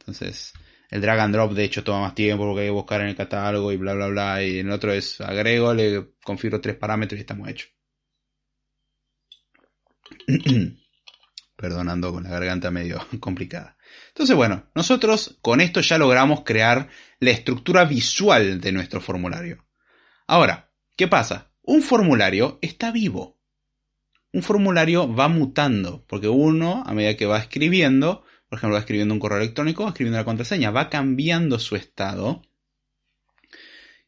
Entonces, 0.00 0.52
el 0.90 1.00
drag 1.00 1.20
and 1.20 1.32
drop 1.32 1.52
de 1.52 1.62
hecho 1.62 1.84
toma 1.84 2.00
más 2.00 2.16
tiempo 2.16 2.44
porque 2.44 2.62
hay 2.62 2.66
que 2.66 2.72
buscar 2.72 3.02
en 3.02 3.06
el 3.06 3.14
catálogo 3.14 3.70
y 3.70 3.76
bla 3.76 3.94
bla 3.94 4.08
bla. 4.08 4.42
Y 4.42 4.58
en 4.58 4.66
el 4.66 4.72
otro 4.72 4.92
es 4.92 5.20
agrego, 5.20 5.72
le 5.72 6.14
configuro 6.24 6.60
tres 6.60 6.74
parámetros 6.74 7.18
y 7.18 7.20
estamos 7.20 7.48
hechos. 7.48 7.70
Perdonando 11.56 12.12
con 12.12 12.24
la 12.24 12.30
garganta 12.30 12.70
medio 12.70 13.06
complicada. 13.20 13.76
Entonces, 14.08 14.34
bueno, 14.34 14.70
nosotros 14.74 15.38
con 15.42 15.60
esto 15.60 15.80
ya 15.80 15.98
logramos 15.98 16.42
crear 16.42 16.88
la 17.20 17.30
estructura 17.30 17.84
visual 17.84 18.60
de 18.60 18.72
nuestro 18.72 19.00
formulario. 19.00 19.64
Ahora, 20.26 20.72
¿qué 20.96 21.08
pasa? 21.08 21.52
Un 21.62 21.82
formulario 21.82 22.58
está 22.62 22.90
vivo. 22.90 23.38
Un 24.32 24.42
formulario 24.42 25.12
va 25.14 25.28
mutando, 25.28 26.04
porque 26.06 26.28
uno, 26.28 26.82
a 26.86 26.94
medida 26.94 27.16
que 27.16 27.26
va 27.26 27.38
escribiendo, 27.38 28.24
por 28.48 28.58
ejemplo, 28.58 28.74
va 28.74 28.80
escribiendo 28.80 29.14
un 29.14 29.20
correo 29.20 29.38
electrónico, 29.38 29.84
va 29.84 29.90
escribiendo 29.90 30.18
la 30.18 30.24
contraseña, 30.24 30.70
va 30.70 30.88
cambiando 30.88 31.58
su 31.58 31.76
estado. 31.76 32.42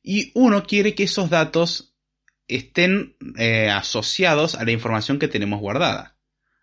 Y 0.03 0.33
uno 0.35 0.65
quiere 0.65 0.95
que 0.95 1.05
esos 1.05 1.31
datos 1.31 1.94
estén 2.49 3.17
eh, 3.39 3.71
asociados 3.71 4.55
a 4.55 4.65
la 4.65 4.73
información 4.73 5.19
que 5.19 5.29
tenemos 5.29 5.61
guardada. 5.61 6.19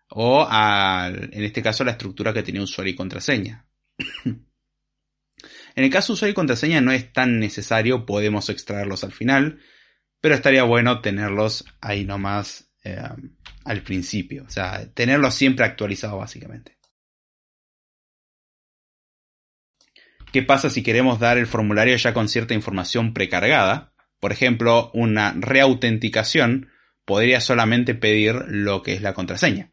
O 0.08 0.46
a, 0.48 1.08
en 1.08 1.42
este 1.42 1.62
caso, 1.62 1.84
la 1.84 1.92
estructura 1.92 2.32
que 2.32 2.42
tiene 2.42 2.60
usuario 2.60 2.92
y 2.92 2.96
contraseña. 2.96 3.66
en 4.24 4.44
el 5.74 5.90
caso 5.90 6.12
de 6.12 6.14
usuario 6.14 6.32
y 6.32 6.34
contraseña 6.34 6.80
no 6.80 6.92
es 6.92 7.12
tan 7.12 7.38
necesario, 7.38 8.04
podemos 8.04 8.50
extraerlos 8.50 9.04
al 9.04 9.12
final, 9.12 9.60
pero 10.20 10.34
estaría 10.34 10.64
bueno 10.64 11.00
tenerlos 11.00 11.64
ahí 11.80 12.04
nomás 12.04 12.70
eh, 12.84 13.00
al 13.64 13.82
principio. 13.82 14.44
O 14.44 14.50
sea, 14.50 14.86
tenerlos 14.92 15.34
siempre 15.34 15.64
actualizados 15.64 16.18
básicamente. 16.18 16.78
¿Qué 20.32 20.42
pasa 20.42 20.70
si 20.70 20.82
queremos 20.82 21.20
dar 21.20 21.36
el 21.36 21.46
formulario 21.46 21.94
ya 21.96 22.14
con 22.14 22.28
cierta 22.28 22.54
información 22.54 23.12
precargada? 23.12 23.91
Por 24.22 24.30
ejemplo, 24.30 24.92
una 24.94 25.34
reautenticación 25.36 26.70
podría 27.04 27.40
solamente 27.40 27.96
pedir 27.96 28.36
lo 28.46 28.80
que 28.84 28.92
es 28.92 29.02
la 29.02 29.14
contraseña. 29.14 29.72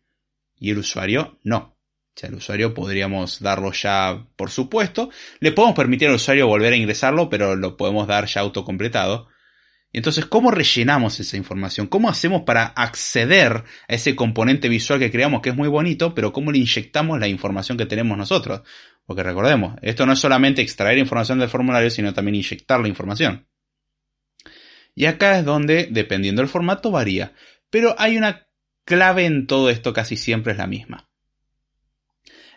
Y 0.58 0.72
el 0.72 0.80
usuario 0.80 1.38
no. 1.44 1.58
O 1.58 2.14
sea, 2.16 2.30
el 2.30 2.36
usuario 2.36 2.74
podríamos 2.74 3.42
darlo 3.42 3.72
ya 3.72 4.26
por 4.36 4.50
supuesto. 4.50 5.12
Le 5.40 5.52
podemos 5.52 5.76
permitir 5.76 6.08
al 6.08 6.16
usuario 6.16 6.48
volver 6.48 6.74
a 6.74 6.78
ingresarlo, 6.78 7.30
pero 7.30 7.56
lo 7.56 7.78
podemos 7.78 8.08
dar 8.08 8.26
ya 8.26 8.42
autocompletado. 8.42 9.28
Entonces, 9.94 10.26
¿cómo 10.26 10.50
rellenamos 10.50 11.20
esa 11.20 11.38
información? 11.38 11.86
¿Cómo 11.86 12.10
hacemos 12.10 12.42
para 12.42 12.66
acceder 12.66 13.66
a 13.88 13.94
ese 13.94 14.16
componente 14.16 14.68
visual 14.68 14.98
que 14.98 15.12
creamos 15.12 15.42
que 15.44 15.52
es 15.52 15.56
muy 15.56 15.68
bonito, 15.68 16.16
pero 16.16 16.34
cómo 16.34 16.52
le 16.52 16.58
inyectamos 16.58 17.20
la 17.20 17.28
información 17.28 17.78
que 17.78 17.86
tenemos 17.86 18.18
nosotros? 18.18 18.62
Porque 19.06 19.22
recordemos, 19.22 19.76
esto 19.84 20.08
no 20.08 20.14
es 20.14 20.20
solamente 20.20 20.64
extraer 20.64 20.98
información 20.98 21.38
del 21.38 21.50
formulario, 21.50 21.92
sino 21.92 22.16
también 22.16 22.34
inyectar 22.34 22.80
la 22.80 22.88
información. 22.88 23.46
Y 24.96 25.06
acá 25.06 25.40
es 25.40 25.46
donde, 25.46 25.88
dependiendo 25.90 26.42
del 26.42 26.50
formato, 26.50 26.92
varía. 26.92 27.34
pero 27.70 27.96
hay 27.98 28.18
una 28.18 28.48
clave 28.86 29.26
en 29.26 29.46
todo 29.46 29.70
esto, 29.70 29.94
casi 29.94 30.18
siempre 30.18 30.54
es 30.54 30.58
la 30.58 30.68
misma. 30.68 31.10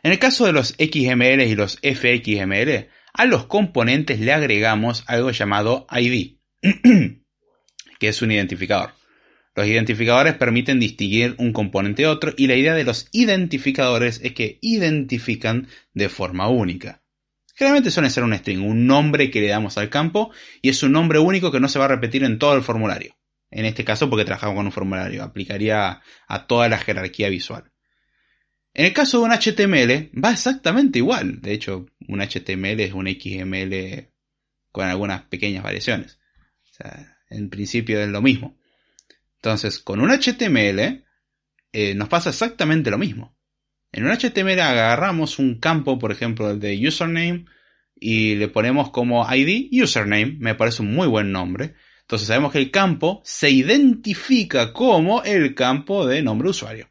En 0.03 0.11
el 0.11 0.19
caso 0.19 0.47
de 0.47 0.53
los 0.53 0.71
XML 0.71 1.43
y 1.43 1.55
los 1.55 1.79
FXML, 1.83 2.89
a 3.13 3.25
los 3.27 3.47
componentes 3.47 4.19
le 4.19 4.33
agregamos 4.33 5.05
algo 5.07 5.31
llamado 5.31 5.87
ID, 5.91 6.39
que 7.99 8.09
es 8.09 8.23
un 8.23 8.33
identificador. 8.33 8.95
Los 9.55 9.67
identificadores 9.67 10.35
permiten 10.35 10.81
distinguir 10.81 11.35
un 11.39 11.53
componente 11.53 12.03
de 12.03 12.09
otro 12.09 12.33
y 12.37 12.47
la 12.47 12.57
idea 12.57 12.75
de 12.75 12.85
los 12.85 13.09
identificadores 13.13 14.21
es 14.25 14.33
que 14.33 14.59
identifican 14.63 15.69
de 15.93 16.09
forma 16.09 16.49
única. 16.49 17.02
Generalmente 17.63 17.93
suele 17.93 18.11
ser 18.11 18.25
un 18.25 18.37
string, 18.37 18.61
un 18.61 18.89
nombre 18.89 19.31
que 19.31 19.41
le 19.41 19.47
damos 19.47 19.79
al 19.79 19.89
campo 19.89 20.33
y 20.61 20.71
es 20.71 20.83
un 20.83 20.91
nombre 20.91 21.21
único 21.21 21.53
que 21.53 21.61
no 21.61 21.69
se 21.69 21.79
va 21.79 21.85
a 21.85 21.89
repetir 21.89 22.25
en 22.25 22.41
todo 22.41 22.57
el 22.57 22.63
formulario. 22.65 23.17
En 23.53 23.67
este 23.67 23.85
caso 23.85 24.11
porque 24.11 24.25
trabajamos 24.25 24.57
con 24.57 24.67
un 24.67 24.73
formulario, 24.73 25.23
aplicaría 25.23 26.03
a 26.27 26.47
toda 26.49 26.69
la 26.69 26.79
jerarquía 26.79 27.29
visual. 27.29 27.71
En 28.75 28.87
el 28.87 28.93
caso 28.93 29.21
de 29.21 29.27
un 29.27 29.31
HTML 29.31 30.11
va 30.21 30.33
exactamente 30.33 30.99
igual. 30.99 31.41
De 31.41 31.53
hecho, 31.53 31.87
un 32.09 32.21
HTML 32.21 32.81
es 32.81 32.95
un 32.95 33.07
XML 33.07 34.11
con 34.73 34.89
algunas 34.89 35.23
pequeñas 35.27 35.63
variaciones. 35.63 36.19
En 37.31 37.49
principio 37.49 38.01
es 38.01 38.09
lo 38.09 38.23
mismo. 38.23 38.59
Entonces, 39.37 39.79
con 39.79 40.01
un 40.01 40.11
HTML 40.11 41.05
eh, 41.73 41.95
nos 41.95 42.09
pasa 42.09 42.31
exactamente 42.31 42.91
lo 42.91 42.99
mismo. 42.99 43.37
En 43.93 44.07
un 44.07 44.11
HTML 44.11 44.59
agarramos 44.61 45.39
un 45.39 45.61
campo, 45.61 45.99
por 45.99 46.13
ejemplo, 46.13 46.51
el 46.51 46.59
de 46.59 46.89
username, 46.89 47.45
y 47.95 48.35
le 48.35 48.49
ponemos 48.49 48.91
como 48.91 49.27
ID 49.33 49.69
username, 49.83 50.37
me 50.41 50.55
parece 50.55 50.83
un 50.83 50.93
muy 50.95 51.07
buen 51.07 51.31
nombre. 51.31 51.75
Entonces 52.01 52.27
sabemos 52.27 52.53
que 52.53 52.59
el 52.59 52.71
campo 52.71 53.23
se 53.25 53.51
identifica 53.51 54.73
como 54.73 55.23
el 55.23 55.55
campo 55.55 56.07
de 56.07 56.23
nombre 56.23 56.49
usuario. 56.49 56.91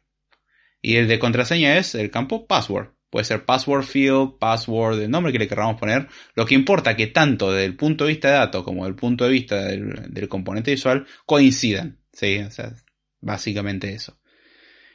Y 0.80 0.96
el 0.96 1.08
de 1.08 1.18
contraseña 1.18 1.76
es 1.76 1.94
el 1.94 2.10
campo 2.10 2.46
password. 2.46 2.88
Puede 3.10 3.26
ser 3.26 3.44
password 3.44 3.84
field, 3.84 4.38
password, 4.38 5.00
el 5.02 5.10
nombre 5.10 5.32
que 5.32 5.38
le 5.38 5.46
queramos 5.46 5.78
poner. 5.78 6.08
Lo 6.34 6.46
que 6.46 6.54
importa 6.54 6.96
que 6.96 7.08
tanto 7.08 7.52
desde 7.52 7.66
el 7.66 7.76
punto 7.76 8.04
de 8.04 8.12
vista 8.12 8.28
de 8.28 8.34
datos 8.34 8.64
como 8.64 8.82
desde 8.82 8.90
el 8.90 8.96
punto 8.96 9.24
de 9.24 9.30
vista 9.30 9.64
del, 9.66 10.06
del 10.08 10.28
componente 10.28 10.70
visual 10.70 11.06
coincidan. 11.26 12.00
Sí, 12.12 12.38
o 12.38 12.50
sea, 12.50 12.74
básicamente 13.20 13.92
eso. 13.92 14.18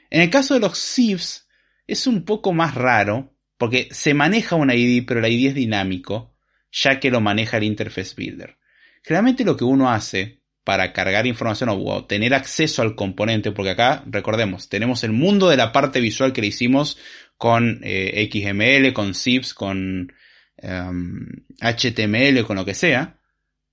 En 0.09 0.21
el 0.21 0.29
caso 0.31 0.55
de 0.55 0.61
los 0.61 0.77
sieves, 0.77 1.46
es 1.87 2.05
un 2.05 2.23
poco 2.23 2.53
más 2.53 2.75
raro, 2.75 3.33
porque 3.57 3.87
se 3.91 4.13
maneja 4.13 4.55
un 4.55 4.69
ID, 4.69 5.05
pero 5.07 5.25
el 5.25 5.31
ID 5.31 5.47
es 5.47 5.55
dinámico, 5.55 6.35
ya 6.71 6.99
que 6.99 7.09
lo 7.09 7.21
maneja 7.21 7.57
el 7.57 7.63
Interface 7.63 8.13
Builder. 8.15 8.57
Generalmente 9.03 9.45
lo 9.45 9.57
que 9.57 9.63
uno 9.63 9.89
hace 9.89 10.41
para 10.63 10.91
cargar 10.91 11.25
información 11.25 11.69
o 11.71 12.05
tener 12.05 12.33
acceso 12.33 12.81
al 12.81 12.95
componente, 12.95 13.51
porque 13.51 13.71
acá, 13.71 14.03
recordemos, 14.05 14.67
tenemos 14.67 15.03
el 15.05 15.13
mundo 15.13 15.47
de 15.47 15.55
la 15.55 15.71
parte 15.71 16.01
visual 16.01 16.33
que 16.33 16.41
le 16.41 16.47
hicimos 16.47 16.97
con 17.37 17.79
eh, 17.83 18.29
XML, 18.29 18.91
con 18.91 19.13
zips, 19.13 19.53
con 19.53 20.11
HTML, 20.59 22.37
em, 22.39 22.43
con 22.43 22.57
lo 22.57 22.65
que 22.65 22.73
sea, 22.73 23.17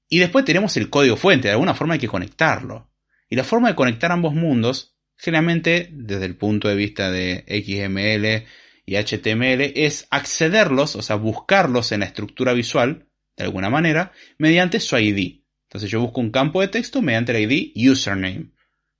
y 0.08 0.18
después 0.18 0.44
tenemos 0.44 0.76
el 0.76 0.90
código 0.90 1.16
fuente, 1.16 1.48
de 1.48 1.52
alguna 1.52 1.74
forma 1.74 1.94
hay 1.94 2.00
que 2.00 2.08
conectarlo. 2.08 2.90
Y 3.28 3.36
la 3.36 3.42
forma 3.42 3.68
de 3.68 3.74
conectar 3.74 4.12
ambos 4.12 4.34
mundos, 4.34 4.93
generalmente 5.16 5.88
desde 5.92 6.26
el 6.26 6.36
punto 6.36 6.68
de 6.68 6.76
vista 6.76 7.10
de 7.10 7.44
XML 7.48 8.46
y 8.86 8.96
HTML, 8.96 9.72
es 9.74 10.06
accederlos, 10.10 10.96
o 10.96 11.02
sea, 11.02 11.16
buscarlos 11.16 11.92
en 11.92 12.00
la 12.00 12.06
estructura 12.06 12.52
visual, 12.52 13.06
de 13.36 13.44
alguna 13.44 13.70
manera, 13.70 14.12
mediante 14.38 14.80
su 14.80 14.98
ID. 14.98 15.40
Entonces 15.68 15.90
yo 15.90 16.00
busco 16.00 16.20
un 16.20 16.30
campo 16.30 16.60
de 16.60 16.68
texto 16.68 17.02
mediante 17.02 17.36
el 17.36 17.50
ID 17.50 17.90
username. 17.90 18.50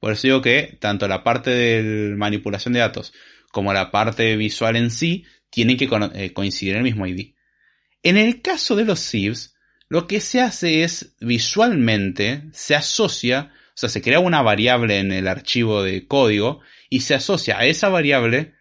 Por 0.00 0.12
eso 0.12 0.26
digo 0.26 0.42
que 0.42 0.76
tanto 0.80 1.06
la 1.06 1.22
parte 1.22 1.50
de 1.50 2.14
manipulación 2.16 2.74
de 2.74 2.80
datos 2.80 3.12
como 3.52 3.72
la 3.72 3.90
parte 3.90 4.36
visual 4.36 4.76
en 4.76 4.90
sí 4.90 5.24
tienen 5.50 5.76
que 5.76 5.88
eh, 6.14 6.32
coincidir 6.32 6.72
en 6.72 6.78
el 6.78 6.84
mismo 6.84 7.06
ID. 7.06 7.34
En 8.02 8.16
el 8.16 8.42
caso 8.42 8.74
de 8.74 8.84
los 8.84 8.98
sieves, 8.98 9.54
lo 9.88 10.08
que 10.08 10.20
se 10.20 10.40
hace 10.40 10.82
es 10.82 11.14
visualmente 11.20 12.42
se 12.52 12.74
asocia 12.74 13.52
o 13.74 13.76
sea, 13.76 13.88
se 13.88 14.02
crea 14.02 14.20
una 14.20 14.40
variable 14.40 15.00
en 15.00 15.10
el 15.10 15.26
archivo 15.26 15.82
de 15.82 16.06
código 16.06 16.60
y 16.88 17.00
se 17.00 17.14
asocia 17.14 17.58
a 17.58 17.66
esa 17.66 17.88
variable 17.88 18.54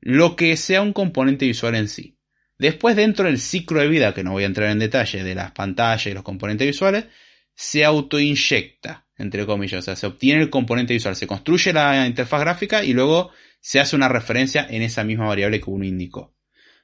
lo 0.00 0.36
que 0.36 0.56
sea 0.56 0.80
un 0.80 0.94
componente 0.94 1.44
visual 1.44 1.74
en 1.74 1.88
sí. 1.88 2.18
Después, 2.58 2.96
dentro 2.96 3.26
del 3.26 3.40
ciclo 3.40 3.80
de 3.80 3.88
vida, 3.88 4.14
que 4.14 4.24
no 4.24 4.32
voy 4.32 4.44
a 4.44 4.46
entrar 4.46 4.70
en 4.70 4.78
detalle, 4.78 5.22
de 5.22 5.34
las 5.34 5.52
pantallas 5.52 6.06
y 6.06 6.14
los 6.14 6.22
componentes 6.22 6.66
visuales, 6.66 7.06
se 7.54 7.84
autoinyecta, 7.84 9.06
entre 9.18 9.44
comillas. 9.44 9.80
O 9.80 9.82
sea, 9.82 9.96
se 9.96 10.06
obtiene 10.06 10.42
el 10.42 10.50
componente 10.50 10.94
visual, 10.94 11.14
se 11.14 11.26
construye 11.26 11.72
la 11.74 12.06
interfaz 12.06 12.40
gráfica 12.40 12.82
y 12.84 12.94
luego 12.94 13.32
se 13.60 13.80
hace 13.80 13.96
una 13.96 14.08
referencia 14.08 14.66
en 14.68 14.80
esa 14.80 15.04
misma 15.04 15.26
variable 15.26 15.60
que 15.60 15.70
uno 15.70 15.84
indicó. 15.84 16.34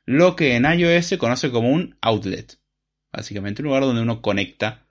Lo 0.04 0.36
que 0.36 0.56
en 0.56 0.64
iOS 0.64 1.06
se 1.06 1.18
conoce 1.18 1.50
como 1.50 1.70
un 1.70 1.96
outlet. 2.02 2.58
Básicamente 3.10 3.62
un 3.62 3.68
lugar 3.68 3.82
donde 3.82 4.02
uno 4.02 4.20
conecta 4.20 4.86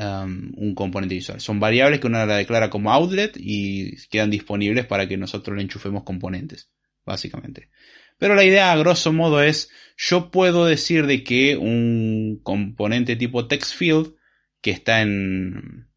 Um, 0.00 0.52
un 0.56 0.76
componente 0.76 1.16
visual. 1.16 1.40
Son 1.40 1.58
variables 1.58 1.98
que 1.98 2.06
uno 2.06 2.24
la 2.24 2.36
declara 2.36 2.70
como 2.70 2.92
outlet 2.92 3.36
y 3.36 3.96
quedan 4.10 4.30
disponibles 4.30 4.86
para 4.86 5.08
que 5.08 5.16
nosotros 5.16 5.56
le 5.56 5.62
enchufemos 5.64 6.04
componentes, 6.04 6.70
básicamente. 7.04 7.68
Pero 8.16 8.36
la 8.36 8.44
idea 8.44 8.70
a 8.70 8.76
grosso 8.76 9.12
modo 9.12 9.42
es, 9.42 9.70
yo 9.96 10.30
puedo 10.30 10.66
decir 10.66 11.06
de 11.06 11.24
que 11.24 11.56
un 11.56 12.38
componente 12.44 13.16
tipo 13.16 13.48
text 13.48 13.74
field 13.74 14.14
que 14.60 14.70
está 14.70 15.00
en, 15.00 15.88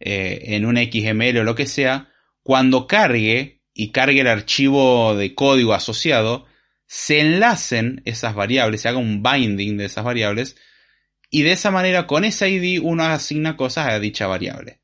eh, 0.00 0.54
en 0.54 0.64
un 0.64 0.78
XML 0.78 1.40
o 1.40 1.44
lo 1.44 1.54
que 1.54 1.66
sea, 1.66 2.10
cuando 2.42 2.86
cargue 2.86 3.60
y 3.74 3.92
cargue 3.92 4.22
el 4.22 4.28
archivo 4.28 5.14
de 5.14 5.34
código 5.34 5.74
asociado, 5.74 6.46
se 6.86 7.20
enlacen 7.20 8.00
esas 8.06 8.34
variables, 8.34 8.80
se 8.80 8.88
haga 8.88 8.96
un 8.96 9.22
binding 9.22 9.76
de 9.76 9.84
esas 9.84 10.04
variables 10.04 10.56
y 11.34 11.42
de 11.42 11.50
esa 11.50 11.72
manera 11.72 12.06
con 12.06 12.24
ese 12.24 12.48
ID 12.48 12.80
uno 12.80 13.02
asigna 13.02 13.56
cosas 13.56 13.88
a 13.88 13.98
dicha 13.98 14.28
variable. 14.28 14.78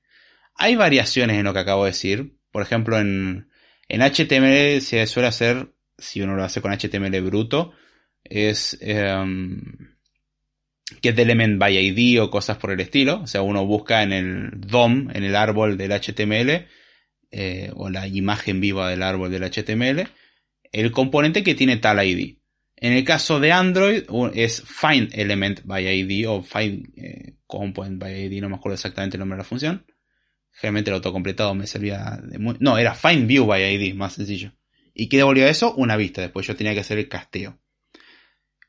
Hay 0.57 0.75
variaciones 0.75 1.39
en 1.39 1.45
lo 1.45 1.53
que 1.53 1.61
acabo 1.61 1.85
de 1.85 1.93
decir. 1.93 2.39
Por 2.51 2.63
ejemplo, 2.63 2.99
en, 2.99 3.49
en 3.89 4.01
HTML 4.01 4.81
se 4.81 5.07
suele 5.07 5.29
hacer, 5.29 5.73
si 5.97 6.23
uno 6.23 6.35
lo 6.35 6.43
hace 6.43 6.61
con 6.61 6.77
HTML 6.77 7.21
bruto, 7.21 7.73
es 8.25 8.77
um, 8.83 9.61
get 11.01 11.17
element 11.21 11.61
by 11.61 11.73
ID 11.79 12.21
o 12.21 12.33
cosas 12.33 12.57
por 12.57 12.73
el 12.73 12.81
estilo. 12.81 13.21
O 13.21 13.29
sea, 13.29 13.43
uno 13.43 13.65
busca 13.65 14.03
en 14.03 14.13
el 14.13 14.51
DOM, 14.57 15.09
en 15.15 15.23
el 15.23 15.37
árbol 15.37 15.79
del 15.79 15.93
HTML, 15.93 16.67
eh, 17.31 17.71
o 17.77 17.91
la 17.91 18.09
imagen 18.09 18.61
viva 18.61 18.91
del 18.91 19.05
árbol 19.05 19.31
del 19.31 19.45
HTML, 19.45 20.09
el 20.73 20.91
componente 20.91 21.45
que 21.45 21.55
tiene 21.55 21.77
tal 21.77 22.05
ID. 22.05 22.40
En 22.83 22.95
el 22.95 23.05
caso 23.05 23.41
de 23.41 23.53
Android 23.53 24.05
es 24.33 24.63
find 24.63 25.11
element 25.13 25.61
by 25.65 25.87
ID 25.87 26.27
o 26.27 26.43
find 26.43 26.89
eh, 26.97 27.37
component 27.47 28.01
by 28.01 28.25
ID, 28.25 28.41
no 28.41 28.49
me 28.49 28.57
acuerdo 28.57 28.75
exactamente 28.75 29.17
el 29.17 29.21
nombre 29.21 29.37
de 29.37 29.43
la 29.43 29.49
función. 29.49 29.87
Generalmente 30.53 30.91
el 30.91 30.95
autocompletado 30.95 31.55
me 31.55 31.67
servía 31.67 32.19
de 32.23 32.39
muy... 32.39 32.57
No, 32.59 32.79
era 32.79 32.95
find 32.95 33.27
view 33.27 33.45
by 33.45 33.75
ID, 33.75 33.95
más 33.95 34.15
sencillo. 34.15 34.53
¿Y 34.95 35.11
qué 35.11 35.19
devolvió 35.19 35.47
eso? 35.47 35.75
Una 35.75 35.97
vista. 35.97 36.23
Después 36.23 36.47
yo 36.47 36.57
tenía 36.57 36.73
que 36.73 36.81
hacer 36.81 36.99
el 36.99 37.09
casteo. 37.09 37.59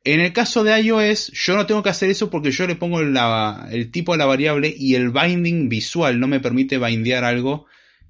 En 0.03 0.19
el 0.19 0.33
caso 0.33 0.63
de 0.65 0.77
iOS, 0.81 1.31
yo 1.31 1.55
no 1.55 1.65
tengo 1.65 1.83
que 1.83 1.89
hacer 1.89 2.09
eso 2.09 2.29
porque 2.29 2.51
yo 2.51 2.67
le 2.67 2.75
pongo 2.75 2.99
el 2.99 3.91
tipo 3.91 4.11
de 4.11 4.17
la 4.17 4.25
variable 4.25 4.73
y 4.75 4.95
el 4.95 5.11
binding 5.11 5.69
visual 5.69 6.19
no 6.19 6.27
me 6.27 6.39
permite 6.39 6.79
bindear 6.79 7.23
algo 7.23 7.65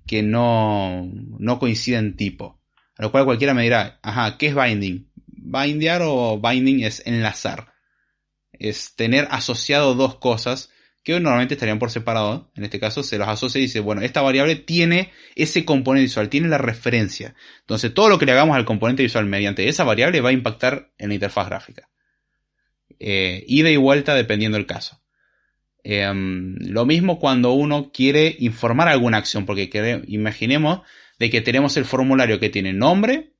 que 0.07 0.23
no, 0.23 1.11
no 1.37 1.59
coincide 1.59 1.97
en 1.97 2.15
tipo. 2.15 2.59
A 2.97 3.03
lo 3.03 3.11
cual 3.11 3.25
cualquiera 3.25 3.53
me 3.53 3.63
dirá, 3.63 3.99
ajá, 4.01 4.37
¿qué 4.37 4.47
es 4.47 4.55
binding? 4.55 5.10
Bindear 5.41 6.01
o 6.03 6.39
binding 6.39 6.83
es 6.83 7.01
enlazar. 7.05 7.73
Es 8.53 8.95
tener 8.95 9.27
asociado 9.31 9.95
dos 9.95 10.15
cosas 10.15 10.69
que 11.03 11.19
normalmente 11.19 11.55
estarían 11.55 11.79
por 11.79 11.91
separado. 11.91 12.51
En 12.55 12.63
este 12.63 12.79
caso 12.79 13.03
se 13.03 13.17
los 13.17 13.27
asocia 13.27 13.59
y 13.59 13.63
dice, 13.63 13.79
bueno, 13.79 14.01
esta 14.01 14.21
variable 14.21 14.55
tiene 14.55 15.11
ese 15.35 15.65
componente 15.65 16.05
visual, 16.05 16.29
tiene 16.29 16.47
la 16.47 16.59
referencia. 16.59 17.35
Entonces 17.61 17.93
todo 17.93 18.09
lo 18.09 18.19
que 18.19 18.25
le 18.25 18.33
hagamos 18.33 18.55
al 18.55 18.65
componente 18.65 19.03
visual 19.03 19.25
mediante 19.25 19.67
esa 19.67 19.83
variable 19.83 20.21
va 20.21 20.29
a 20.29 20.33
impactar 20.33 20.91
en 20.97 21.09
la 21.09 21.15
interfaz 21.15 21.47
gráfica. 21.47 21.89
Eh, 22.99 23.43
ida 23.47 23.71
y 23.71 23.77
vuelta 23.77 24.13
dependiendo 24.13 24.57
del 24.57 24.67
caso. 24.67 25.01
Em, 25.83 26.55
lo 26.59 26.85
mismo 26.85 27.19
cuando 27.19 27.53
uno 27.53 27.91
quiere 27.91 28.35
informar 28.39 28.87
alguna 28.87 29.17
acción, 29.17 29.47
porque 29.47 29.69
imaginemos 30.07 30.81
de 31.17 31.29
que 31.31 31.41
tenemos 31.41 31.75
el 31.77 31.85
formulario 31.85 32.39
que 32.39 32.49
tiene 32.49 32.73
nombre, 32.73 33.30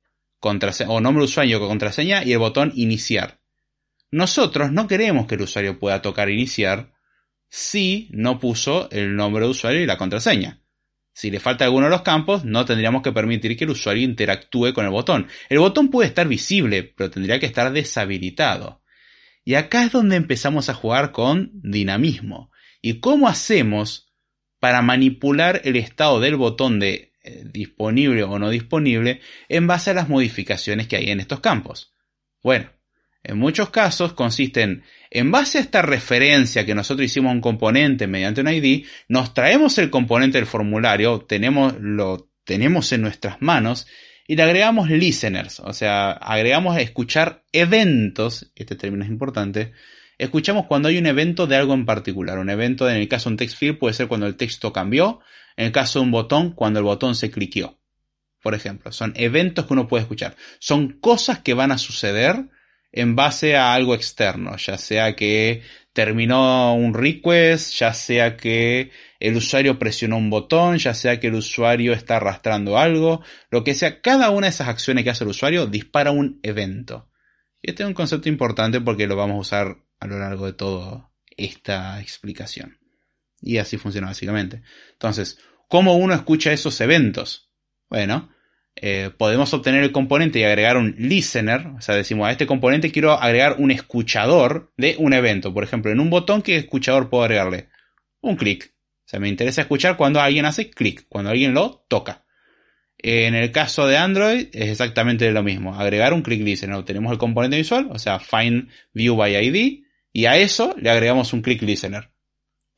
o 0.42 1.00
nombre 1.00 1.22
de 1.22 1.26
usuario 1.26 1.60
con 1.60 1.68
contraseña 1.68 2.24
y 2.24 2.32
el 2.32 2.38
botón 2.38 2.72
iniciar. 2.74 3.40
Nosotros 4.10 4.72
no 4.72 4.86
queremos 4.86 5.26
que 5.26 5.36
el 5.36 5.42
usuario 5.42 5.78
pueda 5.78 6.02
tocar 6.02 6.28
iniciar 6.28 6.92
si 7.48 8.08
no 8.12 8.38
puso 8.38 8.90
el 8.90 9.16
nombre 9.16 9.44
de 9.44 9.50
usuario 9.50 9.80
y 9.80 9.86
la 9.86 9.98
contraseña. 9.98 10.60
Si 11.14 11.30
le 11.30 11.40
falta 11.40 11.64
alguno 11.64 11.86
de 11.86 11.90
los 11.90 12.02
campos, 12.02 12.44
no 12.44 12.64
tendríamos 12.64 13.02
que 13.02 13.12
permitir 13.12 13.56
que 13.56 13.64
el 13.64 13.70
usuario 13.70 14.02
interactúe 14.02 14.72
con 14.72 14.86
el 14.86 14.90
botón. 14.90 15.28
El 15.48 15.58
botón 15.58 15.90
puede 15.90 16.08
estar 16.08 16.26
visible, 16.26 16.82
pero 16.82 17.10
tendría 17.10 17.38
que 17.38 17.46
estar 17.46 17.70
deshabilitado. 17.72 18.82
Y 19.44 19.54
acá 19.54 19.84
es 19.84 19.92
donde 19.92 20.16
empezamos 20.16 20.68
a 20.68 20.74
jugar 20.74 21.12
con 21.12 21.50
dinamismo. 21.54 22.50
¿Y 22.80 23.00
cómo 23.00 23.28
hacemos 23.28 24.12
para 24.58 24.80
manipular 24.80 25.60
el 25.64 25.76
estado 25.76 26.20
del 26.20 26.36
botón 26.36 26.78
de 26.80 27.11
disponible 27.44 28.22
o 28.22 28.38
no 28.38 28.50
disponible 28.50 29.20
en 29.48 29.66
base 29.66 29.90
a 29.90 29.94
las 29.94 30.08
modificaciones 30.08 30.88
que 30.88 30.96
hay 30.96 31.10
en 31.10 31.20
estos 31.20 31.40
campos. 31.40 31.92
Bueno, 32.42 32.70
en 33.22 33.38
muchos 33.38 33.70
casos 33.70 34.14
consisten 34.14 34.82
en 35.10 35.30
base 35.30 35.58
a 35.58 35.60
esta 35.60 35.82
referencia 35.82 36.66
que 36.66 36.74
nosotros 36.74 37.04
hicimos 37.04 37.30
a 37.30 37.34
un 37.34 37.40
componente 37.40 38.06
mediante 38.06 38.40
un 38.40 38.48
ID, 38.48 38.86
nos 39.08 39.34
traemos 39.34 39.78
el 39.78 39.90
componente 39.90 40.38
del 40.38 40.46
formulario, 40.46 41.20
tenemos, 41.20 41.74
lo 41.78 42.30
tenemos 42.44 42.90
en 42.92 43.02
nuestras 43.02 43.40
manos 43.40 43.86
y 44.26 44.34
le 44.34 44.42
agregamos 44.42 44.90
listeners, 44.90 45.60
o 45.60 45.72
sea, 45.72 46.12
agregamos 46.12 46.76
a 46.76 46.80
escuchar 46.80 47.44
eventos, 47.52 48.52
este 48.56 48.74
término 48.74 49.04
es 49.04 49.10
importante, 49.10 49.72
escuchamos 50.18 50.66
cuando 50.66 50.88
hay 50.88 50.98
un 50.98 51.06
evento 51.06 51.46
de 51.46 51.56
algo 51.56 51.74
en 51.74 51.84
particular. 51.84 52.38
Un 52.38 52.50
evento, 52.50 52.88
en 52.88 52.96
el 52.96 53.08
caso 53.08 53.28
de 53.28 53.34
un 53.34 53.36
text 53.38 53.58
field, 53.58 53.78
puede 53.78 53.94
ser 53.94 54.08
cuando 54.08 54.26
el 54.26 54.36
texto 54.36 54.72
cambió, 54.72 55.20
en 55.56 55.66
el 55.66 55.72
caso 55.72 55.98
de 55.98 56.04
un 56.04 56.10
botón, 56.10 56.52
cuando 56.52 56.78
el 56.78 56.84
botón 56.84 57.14
se 57.14 57.30
cliqueó. 57.30 57.78
Por 58.42 58.54
ejemplo, 58.54 58.90
son 58.92 59.12
eventos 59.16 59.66
que 59.66 59.72
uno 59.72 59.88
puede 59.88 60.02
escuchar. 60.02 60.36
Son 60.58 60.98
cosas 61.00 61.38
que 61.38 61.54
van 61.54 61.70
a 61.70 61.78
suceder 61.78 62.48
en 62.90 63.16
base 63.16 63.56
a 63.56 63.72
algo 63.72 63.94
externo, 63.94 64.56
ya 64.56 64.76
sea 64.76 65.16
que 65.16 65.62
terminó 65.92 66.74
un 66.74 66.94
request, 66.94 67.74
ya 67.74 67.94
sea 67.94 68.36
que 68.36 68.90
el 69.20 69.36
usuario 69.36 69.78
presionó 69.78 70.18
un 70.18 70.30
botón, 70.30 70.78
ya 70.78 70.94
sea 70.94 71.18
que 71.20 71.28
el 71.28 71.34
usuario 71.34 71.92
está 71.92 72.16
arrastrando 72.16 72.78
algo, 72.78 73.22
lo 73.50 73.64
que 73.64 73.74
sea, 73.74 74.00
cada 74.00 74.30
una 74.30 74.46
de 74.46 74.50
esas 74.50 74.68
acciones 74.68 75.04
que 75.04 75.10
hace 75.10 75.24
el 75.24 75.30
usuario 75.30 75.66
dispara 75.66 76.10
un 76.10 76.38
evento. 76.42 77.08
Y 77.62 77.70
este 77.70 77.82
es 77.82 77.86
un 77.86 77.94
concepto 77.94 78.28
importante 78.28 78.80
porque 78.80 79.06
lo 79.06 79.16
vamos 79.16 79.36
a 79.36 79.40
usar 79.40 79.76
a 80.00 80.06
lo 80.06 80.18
largo 80.18 80.46
de 80.46 80.52
toda 80.52 81.10
esta 81.36 82.00
explicación. 82.00 82.81
Y 83.42 83.58
así 83.58 83.76
funciona 83.76 84.06
básicamente. 84.06 84.62
Entonces, 84.92 85.38
¿cómo 85.68 85.96
uno 85.96 86.14
escucha 86.14 86.52
esos 86.52 86.80
eventos? 86.80 87.50
Bueno, 87.90 88.30
eh, 88.76 89.10
podemos 89.18 89.52
obtener 89.52 89.82
el 89.82 89.92
componente 89.92 90.38
y 90.38 90.44
agregar 90.44 90.76
un 90.76 90.94
listener, 90.96 91.66
o 91.76 91.80
sea, 91.82 91.94
decimos 91.94 92.26
a 92.26 92.32
este 92.32 92.46
componente 92.46 92.90
quiero 92.90 93.12
agregar 93.12 93.56
un 93.58 93.70
escuchador 93.70 94.72
de 94.76 94.96
un 94.98 95.12
evento. 95.12 95.52
Por 95.52 95.64
ejemplo, 95.64 95.90
en 95.90 96.00
un 96.00 96.08
botón, 96.08 96.42
¿qué 96.42 96.56
escuchador 96.56 97.10
puedo 97.10 97.24
agregarle? 97.24 97.68
Un 98.20 98.36
clic. 98.36 98.72
O 99.04 99.08
sea, 99.08 99.20
me 99.20 99.28
interesa 99.28 99.62
escuchar 99.62 99.96
cuando 99.96 100.20
alguien 100.20 100.46
hace 100.46 100.70
clic, 100.70 101.06
cuando 101.08 101.30
alguien 101.30 101.52
lo 101.52 101.84
toca. 101.88 102.24
En 102.96 103.34
el 103.34 103.50
caso 103.50 103.86
de 103.88 103.96
Android 103.96 104.48
es 104.52 104.70
exactamente 104.70 105.30
lo 105.32 105.42
mismo. 105.42 105.74
Agregar 105.74 106.14
un 106.14 106.22
click 106.22 106.40
listener. 106.42 106.76
Obtenemos 106.76 107.12
el 107.12 107.18
componente 107.18 107.56
visual, 107.56 107.88
o 107.90 107.98
sea, 107.98 108.20
find 108.20 108.68
view 108.94 109.16
by 109.16 109.34
ID, 109.34 109.82
y 110.12 110.26
a 110.26 110.36
eso 110.36 110.74
le 110.80 110.88
agregamos 110.88 111.32
un 111.32 111.42
click 111.42 111.62
listener. 111.62 112.11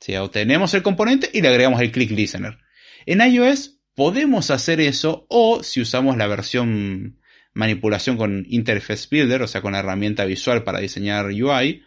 Si 0.04 0.14
obtenemos 0.16 0.74
el 0.74 0.82
componente 0.82 1.30
y 1.32 1.40
le 1.40 1.48
agregamos 1.48 1.80
el 1.80 1.90
click 1.90 2.10
listener. 2.10 2.58
En 3.06 3.22
iOS 3.22 3.80
podemos 3.94 4.50
hacer 4.50 4.78
eso 4.78 5.24
o 5.30 5.62
si 5.62 5.80
usamos 5.80 6.18
la 6.18 6.26
versión 6.26 7.18
manipulación 7.54 8.18
con 8.18 8.44
Interface 8.50 9.08
Builder, 9.10 9.40
o 9.40 9.46
sea, 9.46 9.62
con 9.62 9.72
la 9.72 9.78
herramienta 9.78 10.26
visual 10.26 10.62
para 10.62 10.80
diseñar 10.80 11.28
UI, 11.28 11.84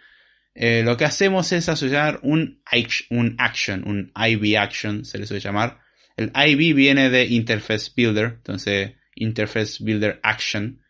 eh, 0.56 0.82
lo 0.84 0.98
que 0.98 1.06
hacemos 1.06 1.52
es 1.52 1.70
asociar 1.70 2.20
un, 2.24 2.64
un 3.12 3.36
action, 3.38 3.88
un 3.88 4.12
IB 4.16 4.58
action, 4.58 5.06
se 5.06 5.20
le 5.20 5.28
suele 5.28 5.40
llamar. 5.40 5.82
El 6.16 6.32
IB 6.36 6.74
viene 6.74 7.12
de 7.12 7.26
Interface 7.26 7.92
Builder, 7.96 8.38
entonces 8.38 8.94
Interface 9.14 9.84
Builder 9.84 10.20
Action, 10.24 10.82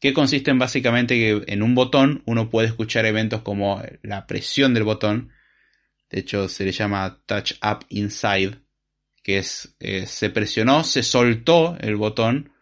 que 0.00 0.14
consiste 0.14 0.50
en 0.50 0.58
básicamente 0.58 1.16
que 1.16 1.52
en 1.52 1.62
un 1.62 1.74
botón 1.74 2.22
uno 2.24 2.48
puede 2.48 2.68
escuchar 2.68 3.04
eventos 3.04 3.42
como 3.42 3.82
la 4.00 4.26
presión 4.26 4.72
del 4.72 4.84
botón, 4.84 5.32
de 6.12 6.20
hecho 6.20 6.48
se 6.48 6.64
le 6.64 6.72
llama 6.72 7.22
Touch 7.26 7.54
Up 7.62 7.86
Inside, 7.88 8.58
que 9.22 9.38
es, 9.38 9.74
eh, 9.80 10.06
se 10.06 10.28
presionó, 10.30 10.84
se 10.84 11.02
soltó 11.02 11.76
el 11.80 11.96
botón, 11.96 12.52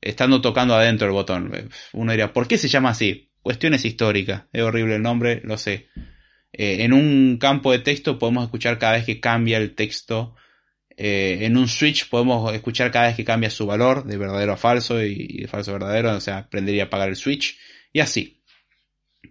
estando 0.00 0.40
tocando 0.40 0.74
adentro 0.74 1.08
el 1.08 1.12
botón. 1.12 1.68
Uno 1.92 2.12
diría, 2.12 2.32
¿por 2.32 2.46
qué 2.46 2.56
se 2.56 2.68
llama 2.68 2.90
así? 2.90 3.30
Cuestiones 3.42 3.84
históricas, 3.84 4.44
es 4.52 4.62
horrible 4.62 4.96
el 4.96 5.02
nombre, 5.02 5.40
lo 5.44 5.58
sé. 5.58 5.88
Eh, 6.52 6.84
en 6.84 6.92
un 6.92 7.38
campo 7.38 7.72
de 7.72 7.80
texto 7.80 8.18
podemos 8.18 8.44
escuchar 8.44 8.78
cada 8.78 8.92
vez 8.92 9.04
que 9.04 9.18
cambia 9.18 9.58
el 9.58 9.74
texto. 9.74 10.36
Eh, 10.96 11.38
en 11.40 11.56
un 11.56 11.66
switch 11.66 12.08
podemos 12.08 12.54
escuchar 12.54 12.92
cada 12.92 13.08
vez 13.08 13.16
que 13.16 13.24
cambia 13.24 13.50
su 13.50 13.66
valor 13.66 14.04
de 14.04 14.16
verdadero 14.16 14.52
a 14.52 14.56
falso 14.56 15.02
y 15.02 15.40
de 15.40 15.48
falso 15.48 15.70
a 15.70 15.74
verdadero, 15.74 16.14
o 16.14 16.20
sea, 16.20 16.38
aprendería 16.38 16.84
a 16.84 16.86
apagar 16.86 17.08
el 17.08 17.16
switch 17.16 17.58
y 17.92 17.98
así. 17.98 18.41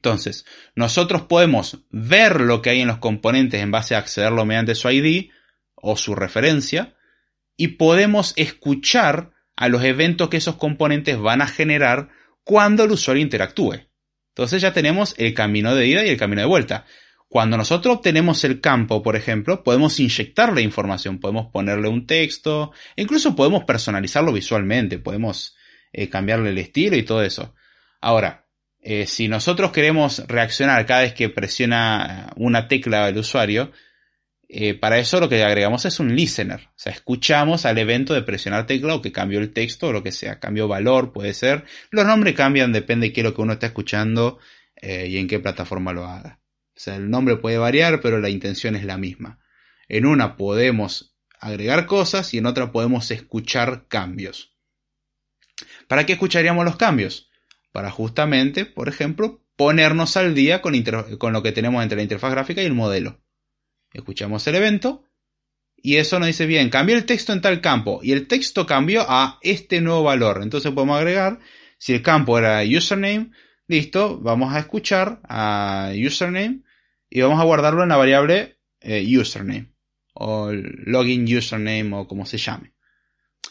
Entonces, 0.03 0.45
nosotros 0.75 1.23
podemos 1.23 1.79
ver 1.91 2.41
lo 2.41 2.61
que 2.61 2.71
hay 2.71 2.81
en 2.81 2.87
los 2.87 2.97
componentes 2.97 3.61
en 3.61 3.71
base 3.71 3.95
a 3.95 3.99
accederlo 3.99 4.45
mediante 4.45 4.75
su 4.75 4.89
ID, 4.89 5.29
o 5.81 5.97
su 5.97 6.15
referencia 6.15 6.95
y 7.57 7.69
podemos 7.69 8.33
escuchar 8.37 9.31
a 9.55 9.67
los 9.67 9.83
eventos 9.83 10.29
que 10.29 10.37
esos 10.37 10.55
componentes 10.55 11.19
van 11.19 11.41
a 11.41 11.47
generar 11.47 12.09
cuando 12.43 12.83
el 12.83 12.91
usuario 12.91 13.21
interactúe. 13.21 13.87
Entonces 14.29 14.61
ya 14.61 14.73
tenemos 14.73 15.13
el 15.17 15.33
camino 15.33 15.75
de 15.75 15.87
ida 15.87 16.05
y 16.05 16.09
el 16.09 16.17
camino 16.17 16.41
de 16.41 16.47
vuelta. 16.47 16.85
Cuando 17.27 17.57
nosotros 17.57 17.97
obtenemos 17.97 18.43
el 18.43 18.59
campo, 18.61 19.03
por 19.03 19.15
ejemplo, 19.15 19.63
podemos 19.63 19.99
inyectarle 19.99 20.61
información, 20.61 21.19
podemos 21.19 21.47
ponerle 21.51 21.87
un 21.87 22.05
texto, 22.05 22.71
incluso 22.95 23.35
podemos 23.35 23.63
personalizarlo 23.63 24.33
visualmente, 24.33 24.99
podemos 24.99 25.55
eh, 25.93 26.09
cambiarle 26.09 26.49
el 26.49 26.57
estilo 26.57 26.97
y 26.97 27.03
todo 27.03 27.23
eso. 27.23 27.53
Ahora, 28.01 28.47
eh, 28.81 29.05
si 29.05 29.27
nosotros 29.27 29.71
queremos 29.71 30.25
reaccionar 30.27 30.85
cada 30.85 31.01
vez 31.01 31.13
que 31.13 31.29
presiona 31.29 32.31
una 32.35 32.67
tecla 32.67 33.07
el 33.07 33.17
usuario, 33.17 33.71
eh, 34.53 34.73
para 34.73 34.99
eso 34.99 35.19
lo 35.19 35.29
que 35.29 35.43
agregamos 35.43 35.85
es 35.85 35.99
un 35.99 36.13
listener. 36.13 36.59
O 36.59 36.73
sea, 36.75 36.91
escuchamos 36.91 37.65
al 37.65 37.77
evento 37.77 38.13
de 38.13 38.23
presionar 38.23 38.65
tecla 38.65 38.95
o 38.95 39.01
que 39.01 39.13
cambió 39.13 39.39
el 39.39 39.53
texto 39.53 39.87
o 39.87 39.91
lo 39.93 40.03
que 40.03 40.11
sea. 40.11 40.39
Cambió 40.39 40.67
valor, 40.67 41.13
puede 41.13 41.33
ser. 41.33 41.63
Los 41.89 42.05
nombres 42.05 42.35
cambian, 42.35 42.73
depende 42.73 43.07
de 43.07 43.13
qué 43.13 43.21
es 43.21 43.25
lo 43.25 43.33
que 43.33 43.41
uno 43.41 43.53
está 43.53 43.67
escuchando 43.67 44.39
eh, 44.75 45.07
y 45.07 45.17
en 45.19 45.27
qué 45.27 45.39
plataforma 45.39 45.93
lo 45.93 46.05
haga. 46.05 46.41
O 46.75 46.79
sea, 46.79 46.95
el 46.95 47.09
nombre 47.09 47.37
puede 47.37 47.59
variar, 47.59 48.01
pero 48.01 48.19
la 48.19 48.29
intención 48.29 48.75
es 48.75 48.83
la 48.83 48.97
misma. 48.97 49.39
En 49.87 50.05
una 50.05 50.35
podemos 50.35 51.15
agregar 51.39 51.85
cosas 51.85 52.33
y 52.33 52.39
en 52.39 52.45
otra 52.45 52.71
podemos 52.71 53.09
escuchar 53.11 53.87
cambios. 53.87 54.57
¿Para 55.87 56.05
qué 56.05 56.13
escucharíamos 56.13 56.65
los 56.65 56.75
cambios? 56.75 57.30
Para 57.71 57.91
justamente, 57.91 58.65
por 58.65 58.89
ejemplo, 58.89 59.41
ponernos 59.55 60.17
al 60.17 60.35
día 60.35 60.61
con, 60.61 60.73
lo 61.33 61.43
que 61.43 61.51
tenemos 61.51 61.83
entre 61.83 61.97
la 61.97 62.03
interfaz 62.03 62.31
gráfica 62.31 62.61
y 62.61 62.65
el 62.65 62.73
modelo 62.73 63.21
escuchamos 63.93 64.45
el 64.47 64.55
evento 64.55 65.05
y 65.83 65.97
eso 65.97 66.19
nos 66.19 66.27
dice 66.27 66.45
bien, 66.45 66.69
cambié 66.69 66.95
el 66.95 67.05
texto 67.05 67.33
en 67.33 67.41
tal 67.41 67.59
campo 67.59 68.01
y 68.03 68.11
el 68.11 68.27
texto 68.27 68.67
cambió 68.67 69.03
a 69.07 69.39
este 69.41 69.81
nuevo 69.81 70.03
valor. 70.03 70.41
Entonces 70.43 70.71
podemos 70.71 70.97
agregar, 70.97 71.39
si 71.79 71.93
el 71.93 72.03
campo 72.03 72.37
era 72.37 72.61
username, 72.63 73.31
listo, 73.67 74.19
vamos 74.19 74.53
a 74.53 74.59
escuchar 74.59 75.21
a 75.27 75.91
username 75.95 76.61
y 77.09 77.21
vamos 77.21 77.39
a 77.39 77.45
guardarlo 77.45 77.81
en 77.81 77.89
la 77.89 77.97
variable 77.97 78.57
eh, 78.79 79.03
username 79.17 79.73
o 80.13 80.51
login 80.51 81.25
username 81.35 81.95
o 81.95 82.07
como 82.07 82.27
se 82.27 82.37
llame. 82.37 82.73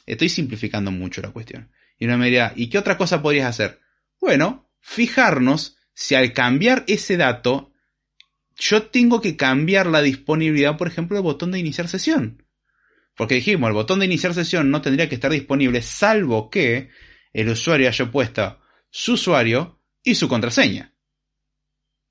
Estoy 0.07 0.29
simplificando 0.29 0.93
mucho 0.93 1.21
la 1.21 1.31
cuestión. 1.31 1.73
Y 1.99 2.05
uno 2.05 2.17
me 2.17 2.31
¿y 2.55 2.71
qué 2.71 2.79
otra 2.79 2.97
cosa 2.97 3.21
podrías 3.21 3.49
hacer? 3.49 3.81
Bueno, 4.21 4.71
fijarnos 4.81 5.77
si 5.93 6.15
al 6.15 6.33
cambiar 6.33 6.85
ese 6.87 7.17
dato 7.17 7.73
yo 8.57 8.89
tengo 8.89 9.21
que 9.21 9.37
cambiar 9.37 9.87
la 9.87 10.03
disponibilidad, 10.03 10.77
por 10.77 10.87
ejemplo, 10.87 11.17
del 11.17 11.25
botón 11.25 11.51
de 11.51 11.59
iniciar 11.59 11.89
sesión. 11.89 12.47
Porque 13.17 13.37
dijimos, 13.37 13.69
el 13.69 13.75
botón 13.75 13.99
de 14.01 14.07
iniciar 14.07 14.35
sesión 14.35 14.71
no 14.71 14.83
tendría 14.83 15.09
que 15.09 15.15
estar 15.15 15.31
disponible 15.31 15.83
salvo 15.83 16.51
que 16.51 16.91
el 17.33 17.49
usuario 17.49 17.89
haya 17.89 18.11
puesto 18.11 18.61
su 18.91 19.15
usuario 19.15 19.81
y 20.03 20.15
su 20.15 20.29
contraseña. 20.29 20.95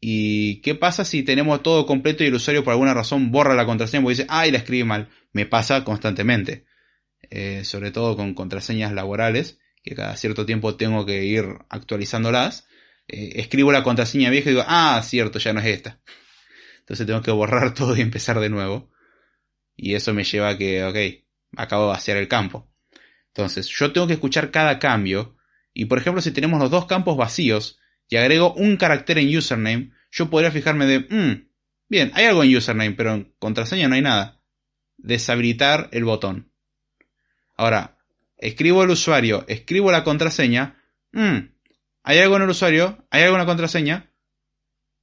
¿Y 0.02 0.62
qué 0.62 0.76
pasa 0.76 1.04
si 1.04 1.24
tenemos 1.24 1.62
todo 1.62 1.86
completo 1.86 2.24
y 2.24 2.28
el 2.28 2.36
usuario 2.36 2.63
por 2.63 2.72
alguna 2.72 2.93
razón 2.93 3.32
borra 3.32 3.54
la 3.54 3.65
contraseña 3.65 4.02
porque 4.02 4.17
dice, 4.17 4.28
ay, 4.30 4.52
la 4.52 4.60
escribí 4.60 4.84
mal? 4.84 5.10
Me 5.34 5.45
pasa 5.45 5.84
constantemente. 5.84 6.65
Eh, 7.30 7.63
sobre 7.65 7.91
todo 7.91 8.15
con 8.15 8.34
contraseñas 8.34 8.93
laborales, 8.93 9.60
que 9.83 9.95
cada 9.95 10.15
cierto 10.15 10.45
tiempo 10.45 10.75
tengo 10.75 11.05
que 11.05 11.23
ir 11.25 11.45
actualizándolas. 11.69 12.67
Eh, 13.07 13.33
escribo 13.35 13.71
la 13.71 13.83
contraseña 13.83 14.29
vieja 14.29 14.49
y 14.49 14.53
digo, 14.53 14.65
ah, 14.67 15.01
cierto, 15.03 15.39
ya 15.39 15.53
no 15.53 15.59
es 15.59 15.67
esta. 15.67 15.99
Entonces 16.79 17.05
tengo 17.05 17.21
que 17.21 17.31
borrar 17.31 17.73
todo 17.75 17.95
y 17.95 18.01
empezar 18.01 18.39
de 18.39 18.49
nuevo. 18.49 18.91
Y 19.75 19.93
eso 19.95 20.13
me 20.13 20.23
lleva 20.23 20.49
a 20.49 20.57
que, 20.57 20.83
ok, 20.83 21.57
acabo 21.57 21.83
de 21.83 21.89
vaciar 21.89 22.17
el 22.17 22.27
campo. 22.27 22.69
Entonces, 23.27 23.67
yo 23.69 23.93
tengo 23.93 24.07
que 24.07 24.13
escuchar 24.13 24.51
cada 24.51 24.79
cambio. 24.79 25.37
Y 25.73 25.85
por 25.85 25.99
ejemplo, 25.99 26.21
si 26.21 26.31
tenemos 26.31 26.59
los 26.59 26.71
dos 26.71 26.85
campos 26.85 27.15
vacíos 27.15 27.79
y 28.09 28.17
agrego 28.17 28.53
un 28.53 28.75
carácter 28.75 29.19
en 29.19 29.35
username, 29.37 29.91
yo 30.11 30.29
podría 30.29 30.51
fijarme 30.51 30.85
de, 30.85 30.99
mm, 30.99 31.49
bien, 31.87 32.11
hay 32.15 32.25
algo 32.25 32.43
en 32.43 32.55
username, 32.55 32.91
pero 32.91 33.13
en 33.13 33.35
contraseña 33.39 33.87
no 33.87 33.95
hay 33.95 34.01
nada. 34.01 34.41
Deshabilitar 34.97 35.89
el 35.91 36.03
botón. 36.03 36.51
Ahora, 37.55 37.98
escribo 38.39 38.84
el 38.84 38.89
usuario, 38.89 39.45
escribo 39.47 39.91
la 39.91 40.04
contraseña, 40.04 40.82
mm, 41.12 41.38
hay 42.04 42.19
algo 42.19 42.38
en 42.38 42.43
el 42.43 42.49
usuario, 42.49 43.06
hay 43.12 43.23
algo 43.23 43.36
en 43.36 43.39
la 43.39 43.45
contraseña, 43.45 44.12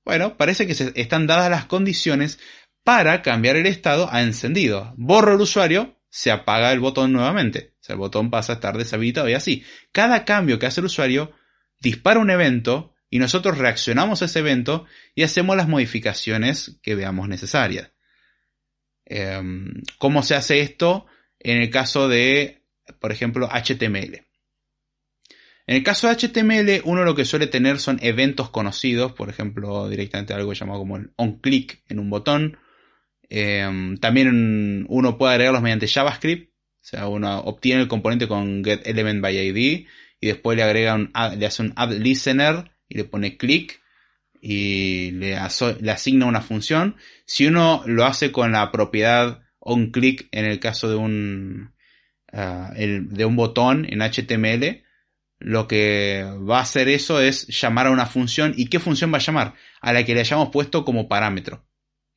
bueno, 0.05 0.37
parece 0.37 0.67
que 0.67 0.75
se 0.75 0.93
están 0.95 1.27
dadas 1.27 1.51
las 1.51 1.67
condiciones 1.67 2.39
para 2.85 3.23
cambiar 3.23 3.57
el 3.57 3.67
estado 3.67 4.09
a 4.13 4.23
encendido. 4.23 4.95
Borro 4.97 5.35
el 5.35 5.41
usuario 5.41 6.01
se 6.09 6.31
apaga 6.31 6.73
el 6.73 6.79
botón 6.79 7.13
nuevamente. 7.13 7.75
O 7.81 7.85
sea, 7.85 7.95
el 7.95 7.99
botón 7.99 8.31
pasa 8.31 8.53
a 8.53 8.55
estar 8.55 8.79
deshabilitado 8.79 9.29
y 9.29 9.35
así. 9.35 9.65
Cada 9.91 10.25
cambio 10.25 10.61
que 10.61 10.67
hace 10.67 10.81
el 10.81 10.87
usuario 10.87 11.33
dispara 11.81 12.21
un 12.21 12.31
evento 12.31 12.95
y 13.11 13.19
nosotros 13.19 13.59
reaccionamos 13.59 14.23
a 14.23 14.27
ese 14.27 14.39
evento 14.39 14.87
y 15.17 15.25
hacemos 15.25 15.57
las 15.57 15.67
modificaciones 15.67 16.79
que 16.83 16.95
veamos 16.95 17.29
necesarias. 17.29 17.91
Em, 19.05 19.83
¿Cómo 19.99 20.23
se 20.23 20.37
hace 20.37 20.61
esto 20.61 21.07
en 21.41 21.61
el 21.61 21.71
caso 21.71 22.09
de, 22.09 22.63
por 23.01 23.13
ejemplo, 23.13 23.49
HTML? 23.49 24.27
En 25.67 25.75
el 25.75 25.83
caso 25.83 26.09
de 26.09 26.15
HTML, 26.15 26.83
uno 26.85 27.05
lo 27.05 27.17
que 27.17 27.25
suele 27.25 27.49
tener 27.49 27.81
son 27.81 27.99
eventos 28.01 28.51
conocidos, 28.51 29.13
por 29.13 29.29
ejemplo, 29.29 29.89
directamente 29.89 30.33
algo 30.33 30.53
llamado 30.53 30.81
como 30.81 30.97
el 30.97 31.11
onClick 31.17 31.83
en 31.89 31.99
un 31.99 32.09
botón. 32.09 32.59
Em, 33.29 33.97
también 33.99 34.87
uno 34.89 35.19
puede 35.19 35.33
agregarlos 35.33 35.63
mediante 35.63 35.89
JavaScript, 35.89 36.51
o 36.51 36.89
sea, 36.89 37.09
uno 37.09 37.41
obtiene 37.41 37.83
el 37.83 37.89
componente 37.89 38.29
con 38.29 38.63
getElementById 38.65 39.87
y 40.21 40.27
después 40.27 40.57
le 40.57 40.63
agrega 40.63 40.95
un 40.95 41.11
le 41.37 41.47
hace 41.47 41.63
un 41.63 41.73
add 41.75 41.93
y 42.89 42.97
le 42.97 43.05
pone 43.05 43.37
click 43.37 43.81
y 44.41 45.11
le, 45.13 45.37
le, 45.81 45.91
asigna 45.91 46.27
una 46.27 46.43
función. 46.43 46.97
Si 47.25 47.47
uno 47.47 47.83
lo 47.87 48.05
hace 48.05 48.31
con 48.31 48.53
la 48.53 48.71
propiedad 48.71 49.43
onClick 49.59 50.29
en 50.31 50.45
el 50.45 50.61
caso 50.61 50.89
de 50.89 50.95
un, 50.95 51.75
ah, 52.37 52.73
de 52.77 53.25
un 53.25 53.37
botón 53.37 53.87
en 53.89 54.01
HTML, 54.01 54.85
lo 55.39 55.69
que 55.69 56.25
va 56.49 56.59
a 56.59 56.63
hacer 56.63 56.89
eso 56.89 57.21
es 57.21 57.47
llamar 57.49 57.87
a 57.87 57.91
una 57.91 58.07
función. 58.07 58.55
¿Y 58.57 58.67
qué 58.67 58.79
función 58.81 59.13
va 59.13 59.19
a 59.19 59.21
llamar? 59.21 59.55
A 59.81 59.93
la 59.93 60.05
que 60.05 60.15
le 60.15 60.21
hayamos 60.21 60.51
puesto 60.51 60.85
como 60.85 61.09
parámetro. 61.09 61.67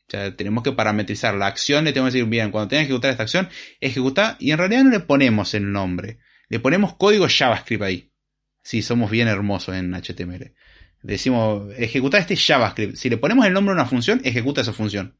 O 0.08 0.12
sea, 0.12 0.36
tenemos 0.36 0.63
que 0.63 0.71
parametrizar 0.71 1.36
la 1.36 1.47
acción, 1.47 1.84
le 1.84 1.91
tenemos 1.91 2.12
que 2.12 2.17
decir, 2.17 2.29
bien, 2.29 2.49
cuando 2.49 2.69
tenga 2.69 2.82
que 2.82 2.86
ejecutar 2.86 3.12
esta 3.12 3.23
acción, 3.23 3.49
ejecuta, 3.79 4.38
y 4.39 4.51
en 4.51 4.58
realidad 4.58 4.84
no 4.84 4.89
le 4.89 5.01
ponemos 5.01 5.53
el 5.53 5.71
nombre. 5.71 6.19
Le 6.47 6.60
ponemos 6.60 6.95
código 6.95 7.27
JavaScript 7.29 7.84
ahí. 7.84 8.12
Sí, 8.63 8.82
somos 8.82 9.12
bien 9.12 9.27
hermosos 9.27 9.75
en 9.75 9.93
HTML. 9.93 10.53
Decimos, 11.03 11.71
ejecuta 11.77 12.17
este 12.17 12.36
JavaScript. 12.36 12.95
Si 12.95 13.10
le 13.10 13.17
ponemos 13.17 13.45
el 13.45 13.53
nombre 13.53 13.73
a 13.73 13.75
una 13.75 13.86
función, 13.86 14.21
ejecuta 14.23 14.62
esa 14.62 14.73
función. 14.73 15.17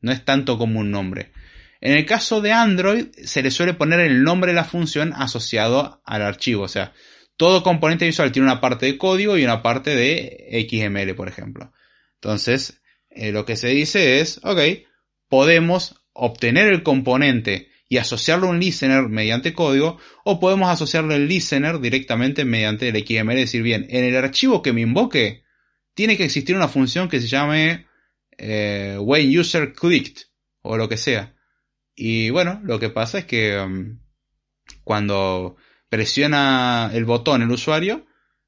No 0.00 0.10
es 0.10 0.24
tanto 0.24 0.58
como 0.58 0.80
un 0.80 0.90
nombre. 0.90 1.32
En 1.82 1.94
el 1.94 2.06
caso 2.06 2.40
de 2.40 2.52
Android, 2.52 3.06
se 3.24 3.42
le 3.42 3.50
suele 3.50 3.74
poner 3.74 3.98
el 3.98 4.22
nombre 4.22 4.52
de 4.52 4.54
la 4.54 4.64
función 4.64 5.12
asociado 5.14 6.00
al 6.04 6.22
archivo. 6.22 6.62
O 6.62 6.68
sea, 6.68 6.92
todo 7.36 7.64
componente 7.64 8.06
visual 8.06 8.30
tiene 8.30 8.46
una 8.46 8.60
parte 8.60 8.86
de 8.86 8.96
código 8.96 9.36
y 9.36 9.42
una 9.42 9.62
parte 9.62 9.96
de 9.96 10.68
XML, 10.70 11.16
por 11.16 11.26
ejemplo. 11.26 11.72
Entonces, 12.14 12.80
eh, 13.10 13.32
lo 13.32 13.44
que 13.44 13.56
se 13.56 13.68
dice 13.68 14.20
es, 14.20 14.38
ok, 14.44 14.60
podemos 15.28 15.96
obtener 16.12 16.68
el 16.68 16.84
componente 16.84 17.68
y 17.88 17.98
asociarlo 17.98 18.46
a 18.46 18.50
un 18.50 18.60
listener 18.60 19.08
mediante 19.08 19.52
código, 19.52 19.98
o 20.24 20.38
podemos 20.38 20.70
asociarlo 20.70 21.14
al 21.14 21.26
listener 21.26 21.80
directamente 21.80 22.44
mediante 22.44 22.88
el 22.90 22.96
XML. 22.96 23.32
Es 23.32 23.46
decir, 23.46 23.62
bien, 23.64 23.86
en 23.90 24.04
el 24.04 24.14
archivo 24.14 24.62
que 24.62 24.72
me 24.72 24.82
invoque, 24.82 25.42
tiene 25.94 26.16
que 26.16 26.24
existir 26.24 26.54
una 26.54 26.68
función 26.68 27.08
que 27.08 27.20
se 27.20 27.26
llame 27.26 27.86
eh, 28.38 28.96
when 29.00 29.36
user 29.36 29.72
clicked, 29.72 30.26
o 30.62 30.76
lo 30.76 30.88
que 30.88 30.96
sea. 30.96 31.34
Y 31.94 32.30
bueno, 32.30 32.60
lo 32.64 32.78
que 32.78 32.90
pasa 32.90 33.18
es 33.18 33.24
que 33.26 33.58
um, 33.58 33.98
cuando 34.84 35.56
presiona 35.88 36.90
el 36.94 37.04
botón 37.04 37.42
el 37.42 37.50
usuario, 37.50 38.06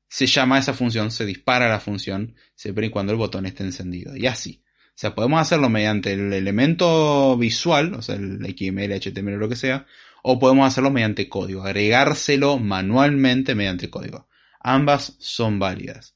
se 0.09 0.27
llama 0.27 0.59
esa 0.59 0.75
función, 0.75 1.11
se 1.11 1.27
dispara 1.27 1.69
la 1.69 1.81
función, 1.81 2.37
siempre 2.55 2.87
y 2.87 2.91
cuando 2.91 3.13
el 3.13 3.19
botón 3.19 3.47
esté 3.47 3.65
encendido. 3.65 4.17
Y 4.17 4.27
así. 4.27 4.63
O 4.91 4.97
sea, 4.97 5.15
podemos 5.15 5.41
hacerlo 5.41 5.69
mediante 5.69 6.13
el 6.13 6.33
elemento 6.33 7.37
visual, 7.37 7.95
o 7.95 8.03
sea, 8.03 8.15
el 8.15 8.39
XML, 8.47 8.93
HTML 8.93 9.39
lo 9.39 9.49
que 9.49 9.57
sea, 9.57 9.87
o 10.23 10.39
podemos 10.39 10.69
hacerlo 10.69 10.91
mediante 10.93 11.29
código, 11.29 11.65
agregárselo 11.65 12.59
manualmente 12.59 13.57
mediante 13.57 13.91
código. 13.91 14.29
Ambas 14.61 15.17
son 15.19 15.59
válidas. 15.59 16.15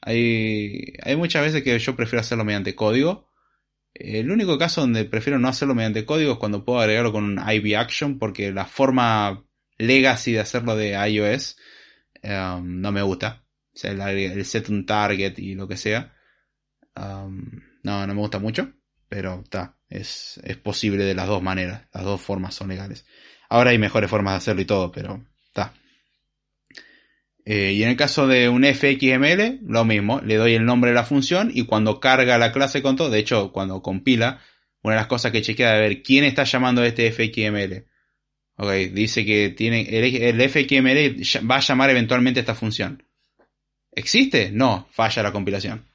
Hay 0.00 1.16
muchas 1.16 1.42
veces 1.42 1.62
que 1.62 1.76
yo 1.78 1.96
prefiero 1.96 2.20
hacerlo 2.20 2.44
mediante 2.44 2.76
código, 2.76 3.28
el 3.94 4.30
único 4.30 4.58
caso 4.58 4.80
donde 4.80 5.04
prefiero 5.04 5.38
no 5.38 5.48
hacerlo 5.48 5.74
mediante 5.74 6.04
código 6.04 6.32
es 6.32 6.38
cuando 6.38 6.64
puedo 6.64 6.80
agregarlo 6.80 7.12
con 7.12 7.24
un 7.24 7.38
IB 7.38 7.76
Action, 7.76 8.18
porque 8.18 8.52
la 8.52 8.66
forma 8.66 9.44
legacy 9.78 10.32
de 10.32 10.40
hacerlo 10.40 10.76
de 10.76 10.92
iOS 11.08 11.56
um, 12.22 12.80
no 12.80 12.92
me 12.92 13.02
gusta. 13.02 13.44
O 13.74 13.76
sea, 13.78 13.90
el, 13.92 14.44
set 14.44 14.68
un 14.68 14.86
target 14.86 15.38
y 15.38 15.54
lo 15.54 15.68
que 15.68 15.76
sea. 15.76 16.14
Um, 16.96 17.62
no, 17.82 18.06
no 18.06 18.14
me 18.14 18.20
gusta 18.20 18.38
mucho, 18.38 18.72
pero 19.08 19.40
está. 19.42 19.78
Es, 19.88 20.40
es 20.42 20.56
posible 20.56 21.04
de 21.04 21.14
las 21.14 21.28
dos 21.28 21.42
maneras. 21.42 21.86
Las 21.92 22.04
dos 22.04 22.20
formas 22.20 22.54
son 22.54 22.68
legales. 22.68 23.06
Ahora 23.48 23.70
hay 23.70 23.78
mejores 23.78 24.10
formas 24.10 24.34
de 24.34 24.38
hacerlo 24.38 24.62
y 24.62 24.66
todo, 24.66 24.90
pero. 24.90 25.24
Eh, 27.46 27.72
y 27.72 27.82
en 27.82 27.90
el 27.90 27.96
caso 27.96 28.26
de 28.26 28.48
un 28.48 28.64
fxml, 28.64 29.60
lo 29.66 29.84
mismo, 29.84 30.20
le 30.20 30.36
doy 30.36 30.54
el 30.54 30.64
nombre 30.64 30.90
de 30.90 30.94
la 30.94 31.04
función 31.04 31.50
y 31.52 31.66
cuando 31.66 32.00
carga 32.00 32.38
la 32.38 32.52
clase 32.52 32.80
con 32.80 32.96
todo, 32.96 33.10
de 33.10 33.18
hecho, 33.18 33.52
cuando 33.52 33.82
compila, 33.82 34.40
una 34.82 34.94
de 34.94 35.00
las 35.00 35.08
cosas 35.08 35.30
que 35.30 35.42
chequea 35.42 35.74
de 35.74 35.80
ver 35.80 36.02
quién 36.02 36.24
está 36.24 36.44
llamando 36.44 36.82
a 36.82 36.86
este 36.86 37.10
fxml. 37.10 37.86
Ok, 38.56 38.70
dice 38.92 39.24
que 39.24 39.50
tiene, 39.50 39.82
el, 39.82 40.40
fxml 40.48 41.50
va 41.50 41.56
a 41.56 41.60
llamar 41.60 41.90
eventualmente 41.90 42.40
esta 42.40 42.54
función. 42.54 43.02
¿Existe? 43.92 44.50
No, 44.52 44.88
falla 44.90 45.22
la 45.22 45.32
compilación. 45.32 45.86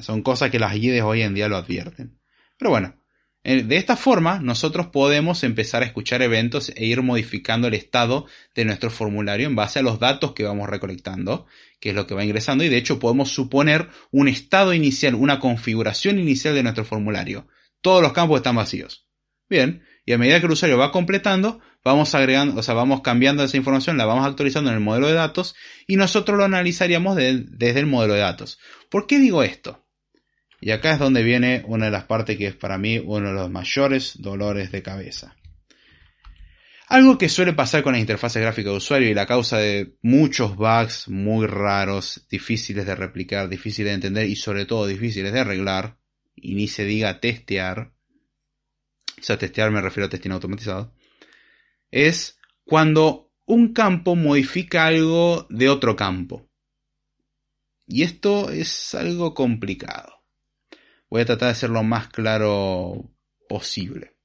Son 0.00 0.22
cosas 0.22 0.50
que 0.50 0.58
las 0.58 0.76
IDEs 0.76 1.02
hoy 1.02 1.22
en 1.22 1.34
día 1.34 1.48
lo 1.48 1.56
advierten. 1.56 2.18
Pero 2.56 2.70
bueno, 2.70 2.94
de 3.44 3.76
esta 3.76 3.96
forma, 3.96 4.38
nosotros 4.38 4.86
podemos 4.86 5.42
empezar 5.42 5.82
a 5.82 5.86
escuchar 5.86 6.22
eventos 6.22 6.72
e 6.76 6.86
ir 6.86 7.02
modificando 7.02 7.66
el 7.66 7.74
estado 7.74 8.26
de 8.54 8.64
nuestro 8.64 8.90
formulario 8.90 9.48
en 9.48 9.56
base 9.56 9.80
a 9.80 9.82
los 9.82 9.98
datos 9.98 10.32
que 10.32 10.44
vamos 10.44 10.68
recolectando, 10.68 11.46
que 11.80 11.90
es 11.90 11.94
lo 11.96 12.06
que 12.06 12.14
va 12.14 12.24
ingresando, 12.24 12.62
y 12.62 12.68
de 12.68 12.76
hecho 12.76 13.00
podemos 13.00 13.30
suponer 13.32 13.88
un 14.12 14.28
estado 14.28 14.72
inicial, 14.74 15.16
una 15.16 15.40
configuración 15.40 16.20
inicial 16.20 16.54
de 16.54 16.62
nuestro 16.62 16.84
formulario. 16.84 17.48
Todos 17.80 18.00
los 18.00 18.12
campos 18.12 18.36
están 18.36 18.54
vacíos. 18.54 19.08
Bien, 19.48 19.82
y 20.06 20.12
a 20.12 20.18
medida 20.18 20.38
que 20.38 20.46
el 20.46 20.52
usuario 20.52 20.78
va 20.78 20.92
completando, 20.92 21.60
vamos 21.84 22.14
agregando, 22.14 22.60
o 22.60 22.62
sea, 22.62 22.74
vamos 22.74 23.02
cambiando 23.02 23.42
esa 23.42 23.56
información, 23.56 23.96
la 23.96 24.06
vamos 24.06 24.24
actualizando 24.24 24.70
en 24.70 24.76
el 24.76 24.82
modelo 24.82 25.08
de 25.08 25.14
datos, 25.14 25.56
y 25.88 25.96
nosotros 25.96 26.38
lo 26.38 26.44
analizaríamos 26.44 27.16
desde 27.16 27.80
el 27.80 27.86
modelo 27.86 28.14
de 28.14 28.20
datos. 28.20 28.60
¿Por 28.88 29.08
qué 29.08 29.18
digo 29.18 29.42
esto? 29.42 29.81
Y 30.64 30.70
acá 30.70 30.92
es 30.92 31.00
donde 31.00 31.24
viene 31.24 31.64
una 31.66 31.86
de 31.86 31.90
las 31.90 32.04
partes 32.04 32.38
que 32.38 32.46
es 32.46 32.54
para 32.54 32.78
mí 32.78 32.96
uno 33.04 33.30
de 33.30 33.34
los 33.34 33.50
mayores 33.50 34.22
dolores 34.22 34.70
de 34.70 34.80
cabeza. 34.80 35.36
Algo 36.86 37.18
que 37.18 37.28
suele 37.28 37.52
pasar 37.52 37.82
con 37.82 37.94
la 37.94 37.98
interfaz 37.98 38.36
gráfica 38.36 38.70
de 38.70 38.76
usuario 38.76 39.10
y 39.10 39.14
la 39.14 39.26
causa 39.26 39.58
de 39.58 39.96
muchos 40.02 40.54
bugs 40.54 41.08
muy 41.08 41.48
raros, 41.48 42.28
difíciles 42.30 42.86
de 42.86 42.94
replicar, 42.94 43.48
difíciles 43.48 43.90
de 43.90 43.94
entender 43.94 44.28
y 44.28 44.36
sobre 44.36 44.64
todo 44.64 44.86
difíciles 44.86 45.32
de 45.32 45.40
arreglar, 45.40 45.98
y 46.36 46.54
ni 46.54 46.68
se 46.68 46.84
diga 46.84 47.18
testear, 47.18 47.92
o 49.18 49.22
sea, 49.22 49.38
testear 49.38 49.72
me 49.72 49.80
refiero 49.80 50.06
a 50.06 50.10
testing 50.10 50.30
automatizado, 50.30 50.94
es 51.90 52.38
cuando 52.64 53.32
un 53.46 53.72
campo 53.72 54.14
modifica 54.14 54.86
algo 54.86 55.44
de 55.50 55.68
otro 55.68 55.96
campo. 55.96 56.48
Y 57.84 58.04
esto 58.04 58.50
es 58.50 58.94
algo 58.94 59.34
complicado. 59.34 60.11
Voy 61.12 61.20
a 61.20 61.26
tratar 61.26 61.48
de 61.50 61.54
ser 61.56 61.68
lo 61.68 61.82
más 61.82 62.08
claro 62.08 63.12
posible. 63.46 64.16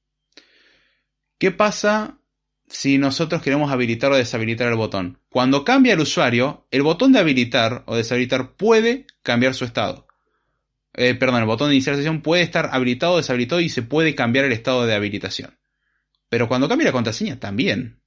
¿Qué 1.38 1.50
pasa 1.50 2.18
si 2.66 2.96
nosotros 2.96 3.42
queremos 3.42 3.70
habilitar 3.70 4.10
o 4.10 4.16
deshabilitar 4.16 4.68
el 4.68 4.76
botón? 4.76 5.20
Cuando 5.28 5.66
cambia 5.66 5.92
el 5.92 6.00
usuario, 6.00 6.66
el 6.70 6.80
botón 6.80 7.12
de 7.12 7.18
habilitar 7.18 7.82
o 7.84 7.94
deshabilitar 7.94 8.56
puede 8.56 9.06
cambiar 9.22 9.52
su 9.52 9.66
estado. 9.66 10.06
Eh, 10.94 11.14
perdón, 11.14 11.40
el 11.40 11.46
botón 11.46 11.68
de 11.68 11.74
iniciar 11.74 11.94
sesión 11.94 12.22
puede 12.22 12.40
estar 12.40 12.70
habilitado 12.72 13.12
o 13.12 13.16
deshabilitado 13.18 13.60
y 13.60 13.68
se 13.68 13.82
puede 13.82 14.14
cambiar 14.14 14.46
el 14.46 14.52
estado 14.52 14.86
de 14.86 14.94
habilitación. 14.94 15.58
Pero 16.30 16.48
cuando 16.48 16.70
cambia 16.70 16.86
la 16.86 16.92
contraseña, 16.92 17.38
también. 17.38 18.00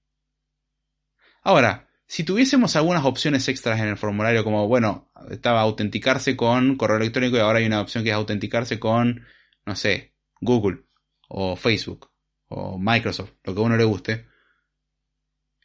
Ahora, 1.43 1.90
si 2.11 2.25
tuviésemos 2.25 2.75
algunas 2.75 3.05
opciones 3.05 3.47
extras 3.47 3.79
en 3.79 3.87
el 3.87 3.95
formulario, 3.95 4.43
como, 4.43 4.67
bueno, 4.67 5.09
estaba 5.29 5.61
autenticarse 5.61 6.35
con 6.35 6.75
correo 6.75 6.97
electrónico 6.97 7.37
y 7.37 7.39
ahora 7.39 7.59
hay 7.59 7.65
una 7.65 7.79
opción 7.79 8.03
que 8.03 8.09
es 8.09 8.15
autenticarse 8.17 8.81
con, 8.81 9.25
no 9.65 9.77
sé, 9.77 10.13
Google 10.41 10.83
o 11.29 11.55
Facebook 11.55 12.11
o 12.49 12.77
Microsoft, 12.77 13.31
lo 13.45 13.55
que 13.55 13.61
a 13.61 13.63
uno 13.63 13.77
le 13.77 13.85
guste, 13.85 14.27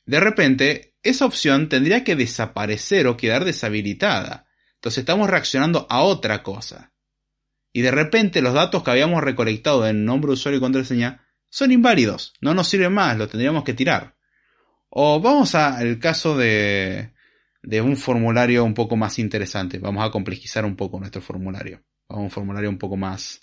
de 0.04 0.20
repente 0.20 0.94
esa 1.02 1.26
opción 1.26 1.68
tendría 1.68 2.04
que 2.04 2.14
desaparecer 2.14 3.08
o 3.08 3.16
quedar 3.16 3.44
deshabilitada. 3.44 4.46
Entonces 4.76 4.98
estamos 4.98 5.28
reaccionando 5.28 5.88
a 5.90 6.02
otra 6.02 6.44
cosa. 6.44 6.92
Y 7.72 7.80
de 7.80 7.90
repente 7.90 8.40
los 8.40 8.54
datos 8.54 8.84
que 8.84 8.92
habíamos 8.92 9.24
recolectado 9.24 9.84
en 9.88 10.04
nombre 10.04 10.30
usuario 10.30 10.58
y 10.58 10.60
contraseña 10.60 11.26
son 11.50 11.72
inválidos, 11.72 12.34
no 12.40 12.54
nos 12.54 12.68
sirven 12.68 12.92
más, 12.92 13.18
lo 13.18 13.26
tendríamos 13.26 13.64
que 13.64 13.74
tirar. 13.74 14.15
O 14.98 15.20
vamos 15.20 15.54
al 15.54 15.98
caso 15.98 16.38
de, 16.38 17.12
de 17.62 17.82
un 17.82 17.98
formulario 17.98 18.64
un 18.64 18.72
poco 18.72 18.96
más 18.96 19.18
interesante. 19.18 19.78
Vamos 19.78 20.02
a 20.02 20.10
complejizar 20.10 20.64
un 20.64 20.74
poco 20.74 20.98
nuestro 20.98 21.20
formulario. 21.20 21.84
Vamos 22.08 22.22
a 22.22 22.24
un 22.24 22.30
formulario 22.30 22.70
un 22.70 22.78
poco 22.78 22.96
más 22.96 23.42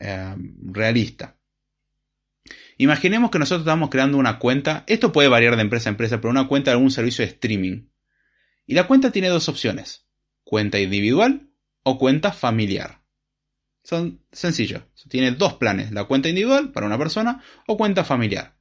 eh, 0.00 0.34
realista. 0.62 1.36
Imaginemos 2.78 3.30
que 3.30 3.38
nosotros 3.38 3.66
estamos 3.66 3.90
creando 3.90 4.16
una 4.16 4.38
cuenta, 4.38 4.84
esto 4.86 5.12
puede 5.12 5.28
variar 5.28 5.56
de 5.56 5.62
empresa 5.62 5.90
a 5.90 5.92
empresa, 5.92 6.22
pero 6.22 6.30
una 6.30 6.48
cuenta 6.48 6.70
de 6.70 6.76
algún 6.76 6.90
servicio 6.90 7.22
de 7.22 7.32
streaming. 7.32 7.90
Y 8.64 8.72
la 8.72 8.86
cuenta 8.86 9.12
tiene 9.12 9.28
dos 9.28 9.50
opciones, 9.50 10.06
cuenta 10.42 10.80
individual 10.80 11.50
o 11.82 11.98
cuenta 11.98 12.32
familiar. 12.32 13.02
Son 13.84 14.24
sencillos, 14.32 14.84
tiene 15.10 15.32
dos 15.32 15.52
planes, 15.52 15.92
la 15.92 16.04
cuenta 16.04 16.30
individual 16.30 16.72
para 16.72 16.86
una 16.86 16.96
persona 16.96 17.42
o 17.66 17.76
cuenta 17.76 18.04
familiar. 18.04 18.57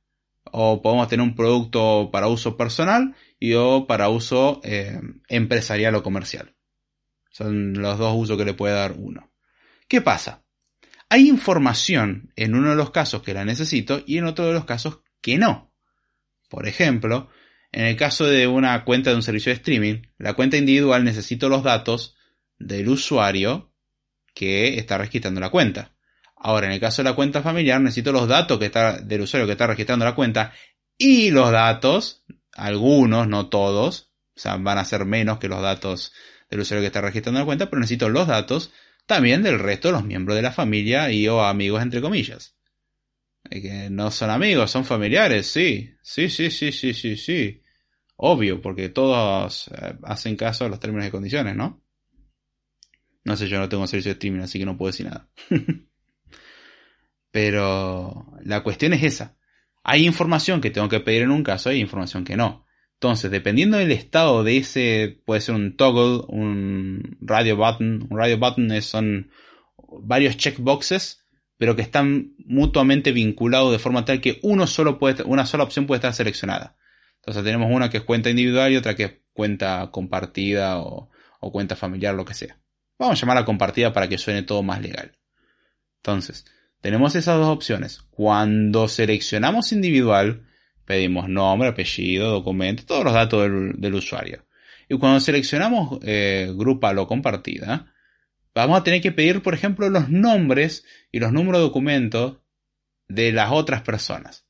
O 0.52 0.82
podemos 0.82 1.08
tener 1.08 1.26
un 1.26 1.36
producto 1.36 2.10
para 2.12 2.28
uso 2.28 2.58
personal 2.58 3.16
y 3.40 3.54
o 3.54 3.88
para 3.88 4.10
uso 4.10 4.62
eh, 4.64 5.00
empresarial 5.28 5.96
o 5.96 6.04
comercial. 6.04 6.56
Son 7.32 7.74
los 7.74 7.98
dos 7.98 8.16
usos 8.16 8.38
que 8.38 8.46
le 8.46 8.54
puede 8.54 8.74
dar 8.74 8.94
uno. 8.98 9.32
¿Qué 9.88 10.02
pasa? 10.02 10.44
Hay 11.10 11.30
información 11.30 12.34
en 12.36 12.56
uno 12.56 12.72
de 12.72 12.76
los 12.76 12.92
casos 12.92 13.22
que 13.22 13.34
la 13.34 13.46
necesito 13.46 14.04
y 14.06 14.18
en 14.18 14.26
otro 14.26 14.48
de 14.48 14.54
los 14.54 14.66
casos 14.66 15.00
que 15.22 15.38
no. 15.38 15.74
Por 16.50 16.68
ejemplo, 16.68 17.30
en 17.72 17.86
el 17.86 17.96
caso 17.96 18.26
de 18.26 18.48
una 18.48 18.84
cuenta 18.84 19.10
de 19.10 19.16
un 19.16 19.24
servicio 19.24 19.52
de 19.52 19.58
streaming, 19.58 20.02
la 20.18 20.34
cuenta 20.34 20.58
individual 20.58 21.04
necesito 21.04 21.50
los 21.50 21.64
datos 21.64 22.16
del 22.58 22.90
usuario 22.90 23.74
que 24.34 24.78
está 24.78 24.98
registrando 24.98 25.40
la 25.40 25.50
cuenta. 25.50 25.97
Ahora, 26.40 26.68
en 26.68 26.74
el 26.74 26.80
caso 26.80 27.02
de 27.02 27.10
la 27.10 27.16
cuenta 27.16 27.42
familiar, 27.42 27.82
necesito 27.82 28.12
los 28.12 28.28
datos 28.28 28.60
del 28.60 29.22
usuario 29.22 29.48
que 29.48 29.54
está 29.54 29.68
registrando 29.68 30.06
la 30.06 30.16
cuenta 30.16 30.54
y 30.98 31.32
los 31.32 31.52
datos, 31.52 32.24
algunos, 32.54 33.28
no 33.28 33.50
todos, 33.50 34.12
o 34.36 34.40
sea, 34.40 34.58
van 34.58 34.78
a 34.78 34.86
ser 34.86 35.06
menos 35.06 35.40
que 35.40 35.48
los 35.48 35.62
datos 35.62 36.14
del 36.50 36.62
usuario 36.62 36.82
que 36.82 36.88
está 36.88 37.02
registrando 37.02 37.40
la 37.40 37.46
cuenta, 37.46 37.70
pero 37.70 37.80
necesito 37.80 38.10
los 38.10 38.28
datos 38.28 38.72
también 39.06 39.42
del 39.42 39.60
resto 39.60 39.88
de 39.88 39.94
los 39.94 40.04
miembros 40.04 40.36
de 40.36 40.44
la 40.44 40.52
familia 40.52 41.12
y 41.12 41.28
o 41.28 41.42
amigos 41.42 41.82
entre 41.82 42.02
comillas. 42.02 42.56
Que 43.50 43.90
no 43.90 44.12
son 44.12 44.30
amigos, 44.30 44.70
son 44.70 44.86
familiares, 44.86 45.48
sí. 45.48 45.96
Sí, 46.02 46.30
sí, 46.30 46.52
sí, 46.52 46.72
sí, 46.72 46.94
sí, 46.94 47.16
sí. 47.16 47.64
Obvio, 48.18 48.62
porque 48.62 48.90
todos 48.90 49.70
eh, 49.70 49.96
hacen 50.04 50.36
caso 50.36 50.66
a 50.66 50.70
los 50.70 50.80
términos 50.80 51.08
y 51.08 51.12
condiciones, 51.12 51.56
¿no? 51.56 51.82
No 53.24 53.38
sé, 53.38 53.48
yo 53.48 53.60
no 53.60 53.70
tengo 53.70 53.88
servicio 53.88 54.10
de 54.10 54.14
streaming, 54.14 54.42
así 54.42 54.60
que 54.60 54.66
no 54.66 54.78
puedo 54.78 54.92
decir 54.92 55.06
nada. 55.06 55.30
Pero 57.32 58.34
la 58.44 58.64
cuestión 58.64 58.94
es 58.94 59.04
esa. 59.04 59.38
Hay 59.84 60.06
información 60.06 60.62
que 60.62 60.72
tengo 60.72 60.90
que 60.90 61.00
pedir 61.00 61.24
en 61.24 61.32
un 61.32 61.44
caso, 61.44 61.70
hay 61.70 61.80
información 61.80 62.24
que 62.24 62.36
no. 62.36 62.66
Entonces, 63.00 63.30
dependiendo 63.30 63.78
del 63.78 63.92
estado 63.92 64.44
de 64.44 64.58
ese, 64.58 65.22
puede 65.26 65.42
ser 65.42 65.54
un 65.54 65.78
toggle, 65.78 66.26
un 66.30 67.18
radio 67.22 67.56
button. 67.56 68.08
Un 68.10 68.18
radio 68.18 68.40
button 68.40 68.82
son 68.82 69.30
varios 70.02 70.36
checkboxes, 70.38 71.24
pero 71.58 71.76
que 71.76 71.84
están 71.84 72.34
mutuamente 72.40 73.12
vinculados 73.12 73.72
de 73.72 73.80
forma 73.80 74.04
tal 74.04 74.20
que 74.20 74.40
uno 74.42 74.66
solo 74.66 74.98
puede, 74.98 75.24
una 75.24 75.46
sola 75.46 75.64
opción 75.64 75.86
puede 75.86 75.98
estar 75.98 76.14
seleccionada. 76.14 76.76
Entonces 77.18 77.44
tenemos 77.44 77.70
una 77.72 77.90
que 77.90 77.98
es 77.98 78.04
cuenta 78.04 78.32
individual 78.32 78.72
y 78.72 78.78
otra 78.78 78.96
que 78.96 79.04
es 79.04 79.14
cuenta 79.34 79.90
compartida 79.92 80.80
o, 80.80 81.12
o 81.40 81.52
cuenta 81.52 81.76
familiar, 81.76 82.16
lo 82.16 82.26
que 82.26 82.34
sea. 82.34 82.60
Vamos 82.98 83.18
a 83.18 83.22
llamarla 83.22 83.46
compartida 83.46 83.94
para 83.94 84.10
que 84.10 84.18
suene 84.18 84.42
todo 84.42 84.64
más 84.64 84.82
legal. 84.82 85.20
Entonces, 85.98 86.46
tenemos 86.82 87.16
esas 87.16 87.38
dos 87.38 87.48
opciones. 87.48 88.02
Cuando 88.10 88.88
seleccionamos 88.88 89.72
individual, 89.72 90.46
pedimos 90.86 91.30
nombre, 91.30 91.70
apellido, 91.70 92.32
documento, 92.32 92.86
todos 92.86 93.04
los 93.04 93.14
datos 93.14 93.50
del, 93.78 93.94
usuario. 93.94 94.46
Y 94.90 94.98
cuando 94.98 95.20
seleccionamos 95.20 96.00
eh, 96.04 96.52
grupal 96.56 96.98
o 97.00 97.08
compartida, 97.08 97.94
vamos 98.56 98.80
a 98.80 98.84
tener 98.84 99.02
que 99.02 99.12
pedir, 99.12 99.42
por 99.42 99.54
ejemplo, 99.54 99.90
los 99.90 100.10
nombres 100.10 100.86
y 101.12 101.20
los 101.20 101.34
números 101.34 101.60
de 101.60 101.68
documentos 101.68 102.38
de 103.08 103.32
las 103.32 103.52
otras 103.52 103.82
personas 103.82 104.48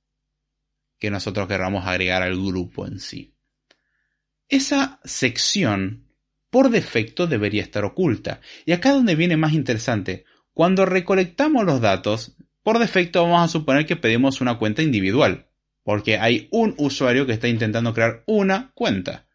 que 1.00 1.12
nosotros 1.12 1.48
queramos 1.48 1.86
agregar 1.86 2.24
al 2.24 2.36
grupo 2.36 2.88
en 2.88 3.00
sí. 3.00 3.36
Esa 4.50 5.00
sección, 5.04 6.08
por 6.50 6.70
defecto, 6.70 7.28
debería 7.28 7.62
estar 7.62 7.84
oculta. 7.84 8.42
Y 8.66 8.72
acá 8.72 8.90
es 8.90 8.96
donde 8.96 9.16
viene 9.16 9.38
más 9.38 9.54
interesante. 9.54 10.26
Cuando 10.58 10.88
recolectamos 10.88 11.66
los 11.66 11.82
datos, 11.82 12.36
por 12.64 12.80
defecto 12.80 13.22
vamos 13.22 13.46
a 13.46 13.48
suponer 13.48 13.86
que 13.86 13.96
pedimos 13.96 14.42
una 14.42 14.58
cuenta 14.58 14.82
individual 14.82 15.46
porque 15.84 16.18
hay 16.18 16.48
un 16.50 16.74
usuario 16.80 17.28
que 17.28 17.34
está 17.34 17.48
intentando 17.48 17.94
crear 17.94 18.24
una 18.26 18.72
cuenta. 18.74 19.28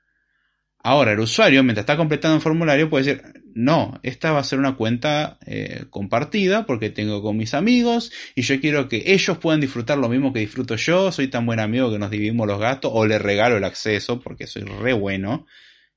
Ahora, 0.79 1.13
el 1.13 1.21
usuario, 1.21 1.63
mientras 1.63 1.85
está 1.85 1.97
completando 1.97 2.35
el 2.35 2.43
formulario, 2.43 2.91
puede 2.91 3.05
decir, 3.05 3.23
no, 3.55 4.01
esta 4.03 4.33
va 4.33 4.41
a 4.41 4.45
ser 4.45 4.59
una 4.59 4.75
cuenta 4.75 5.39
eh, 5.47 5.85
compartida 5.91 6.67
porque 6.67 6.91
tengo 6.91 7.23
con 7.23 7.37
mis 7.37 7.55
amigos 7.55 8.11
y 8.35 8.43
yo 8.43 8.61
quiero 8.61 8.89
que 8.89 9.05
ellos 9.07 9.39
puedan 9.39 9.61
disfrutar 9.61 9.99
lo 9.99 10.09
mismo 10.09 10.33
que 10.33 10.41
disfruto 10.41 10.75
yo, 10.75 11.13
soy 11.13 11.29
tan 11.29 11.47
buen 11.47 11.61
amigo 11.61 11.93
que 11.93 12.01
nos 12.01 12.11
dividimos 12.11 12.49
los 12.49 12.59
gastos 12.59 12.91
o 12.93 13.07
le 13.07 13.21
regalo 13.21 13.59
el 13.59 13.65
acceso 13.65 14.19
porque 14.19 14.49
soy 14.49 14.63
re 14.65 14.93
bueno. 14.93 15.47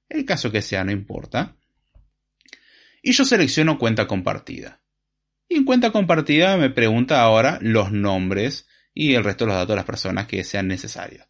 El 0.08 0.24
caso 0.24 0.52
que 0.52 0.62
sea, 0.62 0.84
no 0.84 0.92
importa. 0.92 1.56
Y 3.02 3.14
yo 3.14 3.26
selecciono 3.26 3.80
cuenta 3.80 4.06
compartida. 4.06 4.85
Y 5.48 5.56
en 5.56 5.66
cuenta 5.66 5.92
compartida 5.92 6.58
me 6.58 6.70
pregunta 6.70 7.22
ahora 7.22 7.60
los 7.62 7.92
nombres 7.92 8.68
y 8.94 9.14
el 9.14 9.24
resto 9.24 9.46
de 9.46 9.50
los 9.50 9.58
datos 9.58 9.70
de 9.70 9.76
las 9.76 9.86
personas 9.86 10.28
que 10.28 10.44
sean 10.44 10.68
necesarios. 10.68 11.28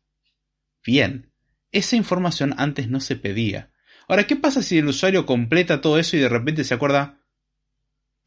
Bien, 0.86 1.32
esa 1.72 1.96
información 1.96 2.54
antes 2.58 2.90
no 2.90 3.00
se 3.00 3.16
pedía. 3.16 3.72
Ahora, 4.08 4.28
¿qué 4.28 4.36
pasa 4.36 4.62
si 4.62 4.78
el 4.78 4.88
usuario 4.88 5.26
completa 5.26 5.82
todo 5.82 5.98
eso 5.98 6.16
y 6.16 6.20
de 6.20 6.30
repente 6.30 6.64
se 6.64 6.76
acuerda, 6.76 7.20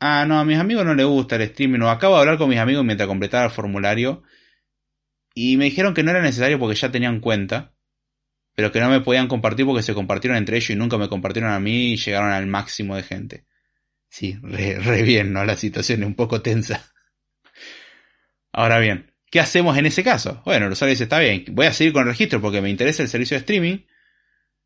ah, 0.01 0.24
no, 0.26 0.39
a 0.39 0.45
mis 0.45 0.59
amigos 0.59 0.84
no 0.84 0.95
les 0.95 1.07
gusta 1.07 1.36
el 1.36 1.43
streaming, 1.43 1.80
o 1.80 1.91
acabo 1.91 2.14
de 2.14 2.20
hablar 2.20 2.36
con 2.39 2.51
mis 2.51 2.59
amigos 2.59 2.84
mientras 2.84 3.07
completaba 3.07 3.45
el 3.45 3.51
formulario 3.51 4.24
y 5.34 5.57
me 5.57 5.66
dijeron 5.66 5.95
que 5.95 6.03
no 6.03 6.11
era 6.11 6.20
necesario 6.20 6.59
porque 6.59 6.74
ya 6.74 6.91
tenían 6.91 7.20
cuenta, 7.20 7.72
pero 8.57 8.72
que 8.72 8.80
no 8.80 8.91
me 8.91 9.01
podían 9.01 9.28
compartir 9.28 9.66
porque 9.66 9.84
se 9.84 9.95
compartieron 9.95 10.36
entre 10.36 10.57
ellos 10.57 10.70
y 10.70 10.74
nunca 10.74 10.99
me 10.99 11.09
compartieron 11.09 11.53
a 11.53 11.61
mí 11.61 11.93
y 11.93 11.97
llegaron 11.97 12.32
al 12.32 12.47
máximo 12.49 12.97
de 12.97 13.05
gente. 13.05 13.47
Sí, 14.09 14.39
re, 14.43 15.03
bien, 15.03 15.33
¿no? 15.33 15.45
La 15.45 15.57
situación 15.57 16.03
es 16.03 16.07
un 16.07 16.15
poco 16.15 16.43
tensa. 16.43 16.93
Ahora 18.53 18.79
bien, 18.79 19.13
¿Qué 19.31 19.41
hacemos 19.41 19.77
en 19.77 19.87
ese 19.87 20.03
caso? 20.03 20.43
Bueno, 20.45 20.67
el 20.67 20.73
usuario 20.73 20.93
dice, 20.93 21.05
está 21.05 21.19
bien, 21.19 21.45
voy 21.51 21.67
a 21.67 21.73
seguir 21.73 21.93
con 21.93 22.03
el 22.03 22.09
registro 22.09 22.41
porque 22.41 22.63
me 22.63 22.71
interesa 22.71 23.03
el 23.03 23.09
servicio 23.09 23.35
de 23.35 23.41
streaming. 23.41 23.79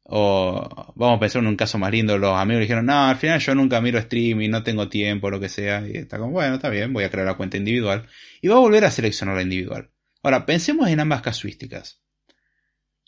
O 0.05 0.93
vamos 0.97 1.16
a 1.16 1.20
pensar 1.20 1.43
en 1.43 1.49
un 1.49 1.57
caso 1.57 1.78
más 1.78 1.90
lindo, 1.90 2.18
los 2.18 2.36
amigos 2.36 2.62
dijeron, 2.62 2.86
no, 2.86 3.09
al 3.09 3.16
final 3.16 3.38
yo 3.40 3.55
nunca 3.55 3.80
miro 3.80 3.99
streaming, 3.99 4.51
no 4.51 4.62
tengo 4.62 4.88
tiempo, 4.88 5.30
lo 5.30 5.40
que 5.40 5.49
sea. 5.49 5.86
Y 5.86 5.97
está 5.97 6.18
como, 6.18 6.32
bueno, 6.32 6.57
está 6.57 6.68
bien, 6.68 6.93
voy 6.93 7.05
a 7.05 7.11
crear 7.11 7.26
la 7.26 7.34
cuenta 7.34 7.57
individual. 7.57 8.07
Y 8.40 8.49
va 8.49 8.57
a 8.57 8.61
volver 8.61 8.84
a 8.84 8.90
seleccionar 8.90 9.36
la 9.36 9.43
individual. 9.43 9.90
Ahora, 10.22 10.47
pensemos 10.47 10.88
en 10.88 11.01
ambas 11.01 11.22
casuísticas. 11.22 12.01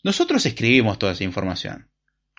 Nosotros 0.03 0.45
escribimos 0.45 0.99
toda 0.99 1.13
esa 1.13 1.23
información. 1.23 1.89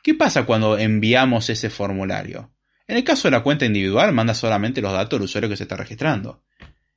¿Qué 0.03 0.15
pasa 0.15 0.45
cuando 0.45 0.79
enviamos 0.79 1.51
ese 1.51 1.71
formulario? 1.71 2.56
En 2.89 2.97
el 2.97 3.05
caso 3.05 3.28
de 3.28 3.32
la 3.32 3.43
cuenta 3.43 3.66
individual, 3.66 4.12
manda 4.12 4.34
solamente 4.34 4.80
los 4.80 4.93
datos 4.93 5.18
del 5.18 5.24
usuario 5.24 5.51
que 5.51 5.57
se 5.57 5.64
está 5.64 5.76
registrando. 5.76 6.45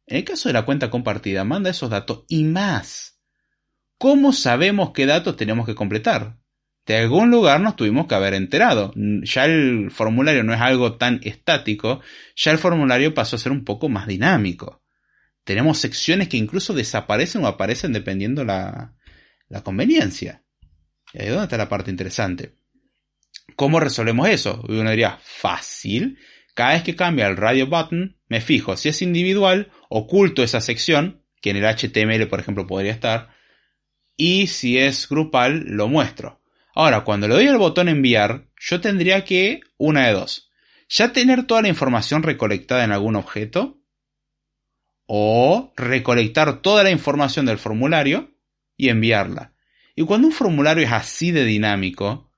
En 0.05 0.17
el 0.17 0.23
caso 0.23 0.49
de 0.49 0.53
la 0.53 0.65
cuenta 0.65 0.89
compartida, 0.89 1.43
manda 1.43 1.69
esos 1.69 1.89
datos 1.89 2.25
y 2.27 2.43
más. 2.43 3.19
¿Cómo 3.97 4.33
sabemos 4.33 4.91
qué 4.91 5.05
datos 5.05 5.35
tenemos 5.35 5.65
que 5.65 5.75
completar? 5.75 6.37
De 6.85 6.97
algún 6.97 7.29
lugar 7.29 7.61
nos 7.61 7.75
tuvimos 7.75 8.07
que 8.07 8.15
haber 8.15 8.33
enterado. 8.33 8.91
Ya 8.95 9.45
el 9.45 9.91
formulario 9.91 10.43
no 10.43 10.53
es 10.53 10.61
algo 10.61 10.95
tan 10.97 11.19
estático, 11.23 12.01
ya 12.35 12.51
el 12.51 12.57
formulario 12.57 13.13
pasó 13.13 13.35
a 13.35 13.39
ser 13.39 13.51
un 13.51 13.63
poco 13.63 13.89
más 13.89 14.07
dinámico. 14.07 14.83
Tenemos 15.43 15.79
secciones 15.79 16.29
que 16.29 16.37
incluso 16.37 16.73
desaparecen 16.73 17.43
o 17.43 17.47
aparecen 17.47 17.93
dependiendo 17.93 18.43
la, 18.43 18.95
la 19.47 19.61
conveniencia. 19.63 20.43
Y 21.13 21.21
ahí 21.21 21.27
es 21.27 21.41
está 21.41 21.57
la 21.57 21.69
parte 21.69 21.91
interesante. 21.91 22.58
¿Cómo 23.55 23.79
resolvemos 23.79 24.29
eso? 24.29 24.63
Uno 24.67 24.89
diría, 24.89 25.19
fácil. 25.23 26.17
Cada 26.53 26.73
vez 26.73 26.83
que 26.83 26.95
cambia 26.95 27.27
el 27.27 27.37
radio 27.37 27.67
button, 27.67 28.17
me 28.27 28.41
fijo 28.41 28.75
si 28.75 28.89
es 28.89 29.01
individual, 29.01 29.71
oculto 29.89 30.43
esa 30.43 30.61
sección, 30.61 31.23
que 31.41 31.51
en 31.51 31.57
el 31.57 31.65
HTML 31.65 32.27
por 32.27 32.39
ejemplo 32.39 32.67
podría 32.67 32.91
estar, 32.91 33.29
y 34.17 34.47
si 34.47 34.77
es 34.77 35.07
grupal, 35.07 35.63
lo 35.65 35.87
muestro. 35.87 36.41
Ahora, 36.75 37.05
cuando 37.05 37.27
le 37.27 37.35
doy 37.35 37.47
al 37.47 37.57
botón 37.57 37.87
enviar, 37.87 38.49
yo 38.59 38.81
tendría 38.81 39.23
que, 39.23 39.61
una 39.77 40.07
de 40.07 40.13
dos, 40.13 40.51
ya 40.89 41.13
tener 41.13 41.43
toda 41.43 41.61
la 41.61 41.69
información 41.69 42.23
recolectada 42.23 42.83
en 42.83 42.91
algún 42.91 43.15
objeto, 43.15 43.79
o 45.05 45.73
recolectar 45.75 46.61
toda 46.61 46.83
la 46.83 46.91
información 46.91 47.45
del 47.45 47.57
formulario 47.57 48.31
y 48.77 48.89
enviarla. 48.89 49.53
Y 49.95 50.03
cuando 50.03 50.27
un 50.27 50.33
formulario 50.33 50.83
es 50.83 50.91
así 50.91 51.31
de 51.31 51.45
dinámico, 51.45 52.28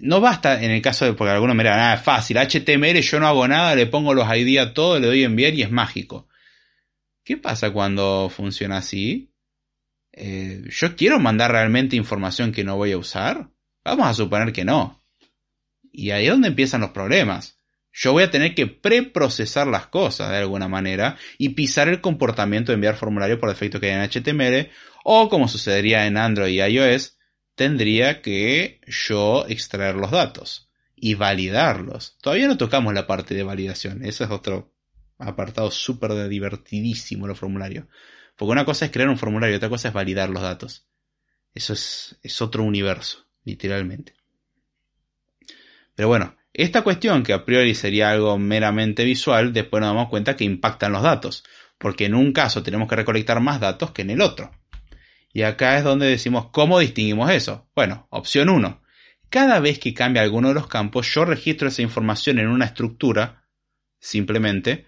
no 0.00 0.20
basta 0.20 0.62
en 0.62 0.70
el 0.70 0.82
caso 0.82 1.04
de, 1.04 1.12
porque 1.14 1.32
algunos 1.32 1.56
me 1.56 1.62
dirán, 1.62 1.78
ah, 1.78 1.94
es 1.94 2.02
fácil, 2.02 2.38
HTML 2.38 3.00
yo 3.00 3.20
no 3.20 3.26
hago 3.26 3.46
nada, 3.48 3.74
le 3.74 3.86
pongo 3.86 4.14
los 4.14 4.28
ID 4.28 4.58
a 4.58 4.74
todo, 4.74 4.98
le 4.98 5.06
doy 5.06 5.24
enviar 5.24 5.54
y 5.54 5.62
es 5.62 5.70
mágico. 5.70 6.28
¿Qué 7.24 7.36
pasa 7.36 7.70
cuando 7.70 8.30
funciona 8.34 8.78
así? 8.78 9.32
Eh, 10.12 10.62
¿Yo 10.70 10.94
quiero 10.94 11.18
mandar 11.18 11.50
realmente 11.50 11.96
información 11.96 12.52
que 12.52 12.64
no 12.64 12.76
voy 12.76 12.92
a 12.92 12.98
usar? 12.98 13.50
Vamos 13.84 14.06
a 14.06 14.14
suponer 14.14 14.52
que 14.52 14.64
no. 14.64 15.02
Y 15.90 16.10
ahí 16.10 16.24
es 16.24 16.30
donde 16.30 16.48
empiezan 16.48 16.80
los 16.80 16.90
problemas. 16.90 17.58
Yo 17.92 18.12
voy 18.12 18.24
a 18.24 18.30
tener 18.30 18.54
que 18.54 18.66
preprocesar 18.66 19.68
las 19.68 19.86
cosas 19.86 20.30
de 20.30 20.38
alguna 20.38 20.68
manera 20.68 21.16
y 21.38 21.50
pisar 21.50 21.88
el 21.88 22.00
comportamiento 22.00 22.72
de 22.72 22.74
enviar 22.74 22.96
formulario 22.96 23.38
por 23.38 23.48
defecto 23.48 23.78
que 23.78 23.92
hay 23.92 24.04
en 24.04 24.10
HTML 24.10 24.70
o 25.04 25.28
como 25.28 25.46
sucedería 25.46 26.06
en 26.06 26.16
Android 26.16 26.52
y 26.52 26.60
iOS, 26.60 27.13
tendría 27.54 28.22
que 28.22 28.80
yo 28.86 29.46
extraer 29.48 29.96
los 29.96 30.10
datos 30.10 30.70
y 30.96 31.14
validarlos. 31.14 32.16
Todavía 32.20 32.48
no 32.48 32.56
tocamos 32.56 32.94
la 32.94 33.06
parte 33.06 33.34
de 33.34 33.42
validación, 33.42 34.04
eso 34.04 34.24
es 34.24 34.30
otro 34.30 34.72
apartado 35.18 35.70
súper 35.70 36.28
divertidísimo 36.28 37.26
los 37.26 37.38
formularios. 37.38 37.86
Porque 38.36 38.52
una 38.52 38.64
cosa 38.64 38.86
es 38.86 38.90
crear 38.90 39.08
un 39.08 39.18
formulario 39.18 39.56
otra 39.56 39.68
cosa 39.68 39.88
es 39.88 39.94
validar 39.94 40.30
los 40.30 40.42
datos. 40.42 40.86
Eso 41.54 41.72
es, 41.72 42.18
es 42.22 42.42
otro 42.42 42.64
universo, 42.64 43.26
literalmente. 43.44 44.14
Pero 45.94 46.08
bueno, 46.08 46.36
esta 46.52 46.82
cuestión 46.82 47.22
que 47.22 47.32
a 47.32 47.44
priori 47.44 47.74
sería 47.74 48.10
algo 48.10 48.38
meramente 48.38 49.04
visual, 49.04 49.52
después 49.52 49.80
nos 49.80 49.90
damos 49.90 50.08
cuenta 50.08 50.36
que 50.36 50.44
impactan 50.44 50.92
los 50.92 51.02
datos, 51.02 51.44
porque 51.78 52.06
en 52.06 52.14
un 52.14 52.32
caso 52.32 52.62
tenemos 52.62 52.88
que 52.88 52.96
recolectar 52.96 53.40
más 53.40 53.60
datos 53.60 53.92
que 53.92 54.02
en 54.02 54.10
el 54.10 54.20
otro. 54.20 54.50
Y 55.34 55.42
acá 55.42 55.76
es 55.76 55.84
donde 55.84 56.06
decimos 56.06 56.46
cómo 56.52 56.78
distinguimos 56.78 57.30
eso. 57.30 57.68
Bueno, 57.74 58.06
opción 58.10 58.48
1. 58.48 58.80
Cada 59.28 59.58
vez 59.58 59.80
que 59.80 59.92
cambia 59.92 60.22
alguno 60.22 60.48
de 60.48 60.54
los 60.54 60.68
campos, 60.68 61.12
yo 61.12 61.24
registro 61.24 61.68
esa 61.68 61.82
información 61.82 62.38
en 62.38 62.46
una 62.46 62.66
estructura, 62.66 63.44
simplemente, 63.98 64.86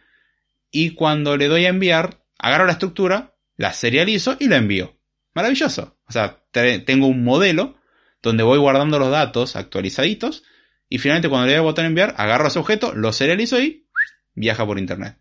y 0.70 0.90
cuando 0.90 1.36
le 1.36 1.48
doy 1.48 1.66
a 1.66 1.70
enviar, 1.70 2.24
agarro 2.38 2.64
la 2.64 2.72
estructura, 2.72 3.34
la 3.56 3.72
serializo 3.72 4.36
y 4.38 4.46
la 4.46 4.56
envío. 4.56 4.96
Maravilloso. 5.34 5.98
O 6.06 6.12
sea, 6.12 6.44
tengo 6.52 7.08
un 7.08 7.24
modelo 7.24 7.76
donde 8.22 8.44
voy 8.44 8.58
guardando 8.58 9.00
los 9.00 9.10
datos 9.10 9.56
actualizaditos 9.56 10.44
y 10.88 10.98
finalmente 10.98 11.28
cuando 11.28 11.46
le 11.46 11.52
doy 11.54 11.58
al 11.58 11.64
botón 11.64 11.86
enviar, 11.86 12.14
agarro 12.18 12.46
ese 12.46 12.60
objeto, 12.60 12.94
lo 12.94 13.12
serializo 13.12 13.60
y 13.60 13.88
viaja 14.34 14.64
por 14.64 14.78
internet. 14.78 15.18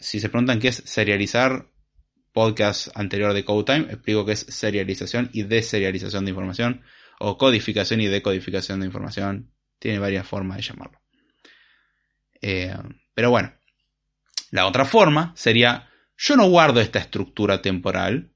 Si 0.00 0.20
se 0.20 0.28
preguntan 0.28 0.60
qué 0.60 0.68
es 0.68 0.82
serializar, 0.84 1.69
podcast 2.32 2.88
anterior 2.94 3.32
de 3.32 3.44
CodeTime, 3.44 3.92
explico 3.92 4.24
qué 4.24 4.32
es 4.32 4.46
serialización 4.48 5.30
y 5.32 5.42
deserialización 5.42 6.24
de 6.24 6.30
información, 6.30 6.82
o 7.18 7.36
codificación 7.36 8.00
y 8.00 8.06
decodificación 8.06 8.80
de 8.80 8.86
información. 8.86 9.52
Tiene 9.78 9.98
varias 9.98 10.26
formas 10.26 10.58
de 10.58 10.62
llamarlo. 10.62 11.00
Eh, 12.40 12.74
pero 13.14 13.30
bueno, 13.30 13.52
la 14.50 14.66
otra 14.66 14.84
forma 14.84 15.32
sería, 15.36 15.90
yo 16.16 16.36
no 16.36 16.48
guardo 16.48 16.80
esta 16.80 16.98
estructura 16.98 17.62
temporal. 17.62 18.32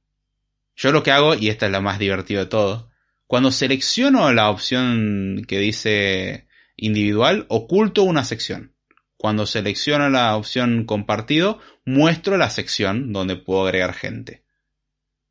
Yo 0.77 0.93
lo 0.93 1.03
que 1.03 1.11
hago, 1.11 1.35
y 1.35 1.49
esta 1.49 1.67
es 1.67 1.73
la 1.73 1.81
más 1.81 1.99
divertida 1.99 2.41
de 2.41 2.47
todo, 2.47 2.91
cuando 3.27 3.51
selecciono 3.51 4.33
la 4.33 4.51
opción 4.51 5.45
que 5.49 5.59
dice 5.59 6.47
individual, 6.77 7.47
oculto 7.49 8.03
una 8.03 8.25
sección. 8.25 8.74
Cuando 9.25 9.47
selecciono 9.47 10.11
la 10.11 10.37
opción 10.37 10.85
compartido, 10.85 11.59
muestro 11.87 12.37
la 12.37 12.51
sección 12.51 13.11
donde 13.11 13.37
puedo 13.37 13.65
agregar 13.65 13.95
gente. 13.95 14.45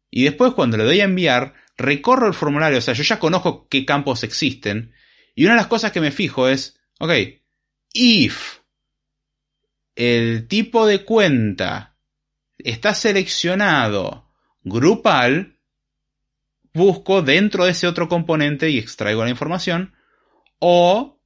Y 0.10 0.24
después 0.24 0.54
cuando 0.56 0.78
le 0.78 0.84
doy 0.84 1.02
a 1.02 1.04
enviar, 1.04 1.54
recorro 1.78 2.26
el 2.26 2.34
formulario, 2.34 2.80
o 2.80 2.82
sea, 2.82 2.96
yo 2.96 3.04
ya 3.04 3.20
conozco 3.20 3.68
qué 3.70 3.86
campos 3.86 4.24
existen. 4.24 4.96
Y 5.36 5.44
una 5.46 5.54
de 5.54 5.58
las 5.58 5.68
cosas 5.68 5.92
que 5.92 6.02
me 6.02 6.10
fijo 6.10 6.48
es, 6.48 6.80
ok, 7.00 7.12
if 7.94 8.62
el 9.96 10.48
tipo 10.48 10.88
de 10.88 11.06
cuenta 11.06 11.96
está 12.58 12.96
seleccionado 12.96 14.28
grupal, 14.64 15.60
busco 16.74 17.22
dentro 17.22 17.66
de 17.66 17.74
ese 17.74 17.86
otro 17.86 18.10
componente 18.10 18.72
y 18.72 18.80
extraigo 18.80 19.24
la 19.24 19.30
información. 19.30 19.94
O 20.58 21.22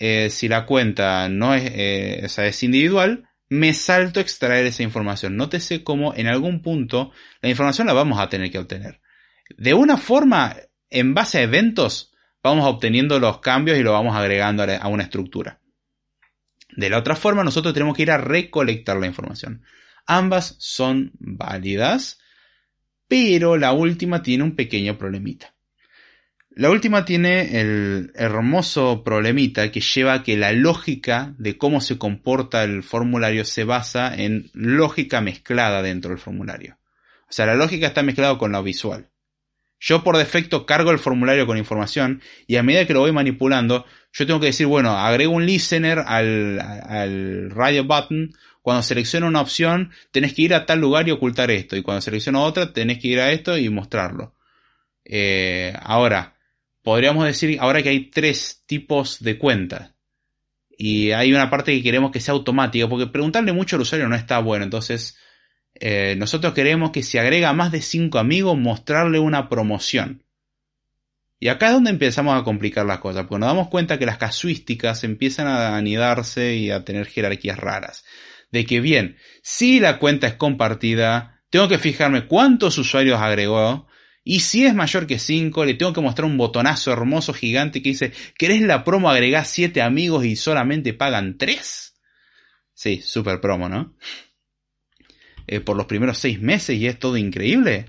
eh, 0.00 0.30
si 0.30 0.48
la 0.48 0.64
cuenta 0.64 1.28
no 1.28 1.54
es, 1.54 1.70
eh, 1.74 2.24
es 2.24 2.62
individual, 2.62 3.28
me 3.50 3.74
salto 3.74 4.18
a 4.18 4.22
extraer 4.22 4.64
esa 4.64 4.82
información. 4.82 5.36
Nótese 5.36 5.84
cómo 5.84 6.14
en 6.14 6.26
algún 6.26 6.62
punto 6.62 7.12
la 7.42 7.50
información 7.50 7.86
la 7.86 7.92
vamos 7.92 8.18
a 8.18 8.30
tener 8.30 8.50
que 8.50 8.58
obtener. 8.58 9.02
De 9.58 9.74
una 9.74 9.98
forma, 9.98 10.56
en 10.88 11.12
base 11.12 11.38
a 11.38 11.42
eventos, 11.42 12.12
vamos 12.42 12.66
obteniendo 12.66 13.20
los 13.20 13.40
cambios 13.40 13.78
y 13.78 13.82
lo 13.82 13.92
vamos 13.92 14.16
agregando 14.16 14.62
a 14.62 14.88
una 14.88 15.02
estructura. 15.02 15.60
De 16.70 16.88
la 16.88 16.98
otra 16.98 17.14
forma, 17.14 17.44
nosotros 17.44 17.74
tenemos 17.74 17.94
que 17.94 18.02
ir 18.02 18.10
a 18.10 18.18
recolectar 18.18 18.96
la 18.96 19.06
información. 19.06 19.64
Ambas 20.06 20.56
son 20.58 21.12
válidas, 21.18 22.20
pero 23.06 23.58
la 23.58 23.72
última 23.72 24.22
tiene 24.22 24.44
un 24.44 24.56
pequeño 24.56 24.96
problemita. 24.96 25.54
La 26.52 26.68
última 26.68 27.04
tiene 27.04 27.60
el 27.60 28.10
hermoso 28.16 29.04
problemita 29.04 29.70
que 29.70 29.80
lleva 29.80 30.14
a 30.14 30.22
que 30.24 30.36
la 30.36 30.52
lógica 30.52 31.32
de 31.38 31.56
cómo 31.56 31.80
se 31.80 31.96
comporta 31.96 32.64
el 32.64 32.82
formulario 32.82 33.44
se 33.44 33.62
basa 33.62 34.14
en 34.14 34.50
lógica 34.52 35.20
mezclada 35.20 35.80
dentro 35.80 36.10
del 36.10 36.18
formulario. 36.18 36.76
O 37.28 37.32
sea, 37.32 37.46
la 37.46 37.54
lógica 37.54 37.86
está 37.86 38.02
mezclada 38.02 38.36
con 38.36 38.50
lo 38.50 38.62
visual. 38.64 39.08
Yo 39.78 40.02
por 40.02 40.18
defecto 40.18 40.66
cargo 40.66 40.90
el 40.90 40.98
formulario 40.98 41.46
con 41.46 41.56
información 41.56 42.20
y 42.48 42.56
a 42.56 42.64
medida 42.64 42.84
que 42.84 42.94
lo 42.94 43.00
voy 43.00 43.12
manipulando, 43.12 43.86
yo 44.12 44.26
tengo 44.26 44.40
que 44.40 44.46
decir, 44.46 44.66
bueno, 44.66 44.98
agrego 44.98 45.32
un 45.32 45.46
listener 45.46 46.00
al, 46.00 47.50
radio 47.50 47.84
button. 47.84 48.32
Cuando 48.60 48.82
selecciono 48.82 49.28
una 49.28 49.40
opción, 49.40 49.92
tenés 50.10 50.34
que 50.34 50.42
ir 50.42 50.54
a 50.54 50.66
tal 50.66 50.80
lugar 50.80 51.08
y 51.08 51.12
ocultar 51.12 51.50
esto. 51.50 51.76
Y 51.76 51.82
cuando 51.82 52.02
selecciono 52.02 52.42
otra, 52.42 52.72
tenés 52.72 52.98
que 52.98 53.08
ir 53.08 53.20
a 53.20 53.30
esto 53.30 53.56
y 53.56 53.70
mostrarlo. 53.70 54.34
Eh, 55.04 55.72
ahora, 55.80 56.34
podríamos 56.82 57.24
decir 57.24 57.58
ahora 57.60 57.82
que 57.82 57.90
hay 57.90 58.10
tres 58.10 58.62
tipos 58.66 59.22
de 59.22 59.38
cuentas. 59.38 59.94
Y 60.70 61.10
hay 61.10 61.32
una 61.32 61.50
parte 61.50 61.72
que 61.72 61.82
queremos 61.82 62.10
que 62.10 62.20
sea 62.20 62.32
automática, 62.32 62.88
porque 62.88 63.06
preguntarle 63.06 63.52
mucho 63.52 63.76
al 63.76 63.82
usuario 63.82 64.08
no 64.08 64.16
está 64.16 64.38
bueno. 64.38 64.64
Entonces, 64.64 65.18
eh, 65.74 66.14
nosotros 66.16 66.54
queremos 66.54 66.90
que 66.90 67.02
si 67.02 67.18
agrega 67.18 67.52
más 67.52 67.70
de 67.70 67.82
5 67.82 68.18
amigos, 68.18 68.56
mostrarle 68.56 69.18
una 69.18 69.48
promoción. 69.48 70.24
Y 71.38 71.48
acá 71.48 71.68
es 71.68 71.72
donde 71.72 71.90
empezamos 71.90 72.38
a 72.38 72.44
complicar 72.44 72.84
las 72.84 72.98
cosas, 72.98 73.26
porque 73.26 73.40
nos 73.40 73.48
damos 73.48 73.68
cuenta 73.68 73.98
que 73.98 74.06
las 74.06 74.18
casuísticas 74.18 75.04
empiezan 75.04 75.46
a 75.46 75.76
anidarse 75.76 76.56
y 76.56 76.70
a 76.70 76.84
tener 76.84 77.06
jerarquías 77.06 77.58
raras. 77.58 78.04
De 78.50 78.66
que 78.66 78.80
bien, 78.80 79.16
si 79.42 79.80
la 79.80 79.98
cuenta 79.98 80.26
es 80.26 80.34
compartida, 80.34 81.42
tengo 81.48 81.68
que 81.68 81.78
fijarme 81.78 82.26
cuántos 82.26 82.76
usuarios 82.76 83.20
agregó, 83.20 83.86
y 84.22 84.40
si 84.40 84.66
es 84.66 84.74
mayor 84.74 85.06
que 85.06 85.18
5, 85.18 85.64
le 85.64 85.74
tengo 85.74 85.92
que 85.92 86.00
mostrar 86.00 86.26
un 86.26 86.36
botonazo 86.36 86.92
hermoso 86.92 87.32
gigante 87.32 87.82
que 87.82 87.90
dice, 87.90 88.12
¿querés 88.36 88.60
la 88.62 88.84
promo 88.84 89.10
agregar 89.10 89.46
7 89.46 89.80
amigos 89.80 90.24
y 90.24 90.36
solamente 90.36 90.92
pagan 90.92 91.38
3? 91.38 91.94
Sí, 92.74 93.00
super 93.02 93.40
promo, 93.40 93.68
¿no? 93.68 93.96
Eh, 95.46 95.60
por 95.60 95.76
los 95.76 95.86
primeros 95.86 96.18
6 96.18 96.40
meses 96.40 96.76
y 96.76 96.86
es 96.86 96.98
todo 96.98 97.16
increíble. 97.16 97.86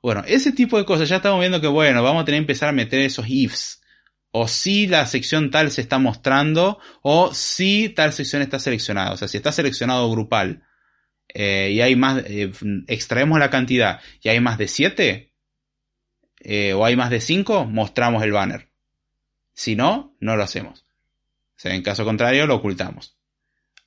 Bueno, 0.00 0.22
ese 0.26 0.52
tipo 0.52 0.78
de 0.78 0.84
cosas 0.84 1.08
ya 1.08 1.16
estamos 1.16 1.40
viendo 1.40 1.60
que, 1.60 1.66
bueno, 1.66 2.02
vamos 2.02 2.22
a 2.22 2.24
tener 2.24 2.38
que 2.38 2.44
empezar 2.44 2.68
a 2.68 2.72
meter 2.72 3.00
esos 3.00 3.26
ifs. 3.28 3.82
O 4.30 4.46
si 4.46 4.86
la 4.86 5.06
sección 5.06 5.50
tal 5.50 5.70
se 5.70 5.80
está 5.80 5.98
mostrando, 5.98 6.78
o 7.02 7.34
si 7.34 7.88
tal 7.88 8.12
sección 8.12 8.42
está 8.42 8.58
seleccionada. 8.58 9.12
O 9.12 9.16
sea, 9.16 9.26
si 9.26 9.36
está 9.36 9.50
seleccionado 9.52 10.10
grupal 10.10 10.62
eh, 11.34 11.72
y 11.72 11.80
hay 11.80 11.96
más, 11.96 12.22
eh, 12.26 12.52
extraemos 12.86 13.38
la 13.38 13.50
cantidad 13.50 14.00
y 14.22 14.28
hay 14.28 14.40
más 14.40 14.58
de 14.58 14.68
7, 14.68 15.27
eh, 16.40 16.72
o 16.72 16.84
hay 16.84 16.96
más 16.96 17.10
de 17.10 17.20
5, 17.20 17.64
mostramos 17.66 18.22
el 18.22 18.32
banner. 18.32 18.68
Si 19.52 19.74
no, 19.76 20.16
no 20.20 20.36
lo 20.36 20.42
hacemos. 20.42 20.86
O 21.56 21.60
sea, 21.60 21.74
en 21.74 21.82
caso 21.82 22.04
contrario, 22.04 22.46
lo 22.46 22.56
ocultamos. 22.56 23.18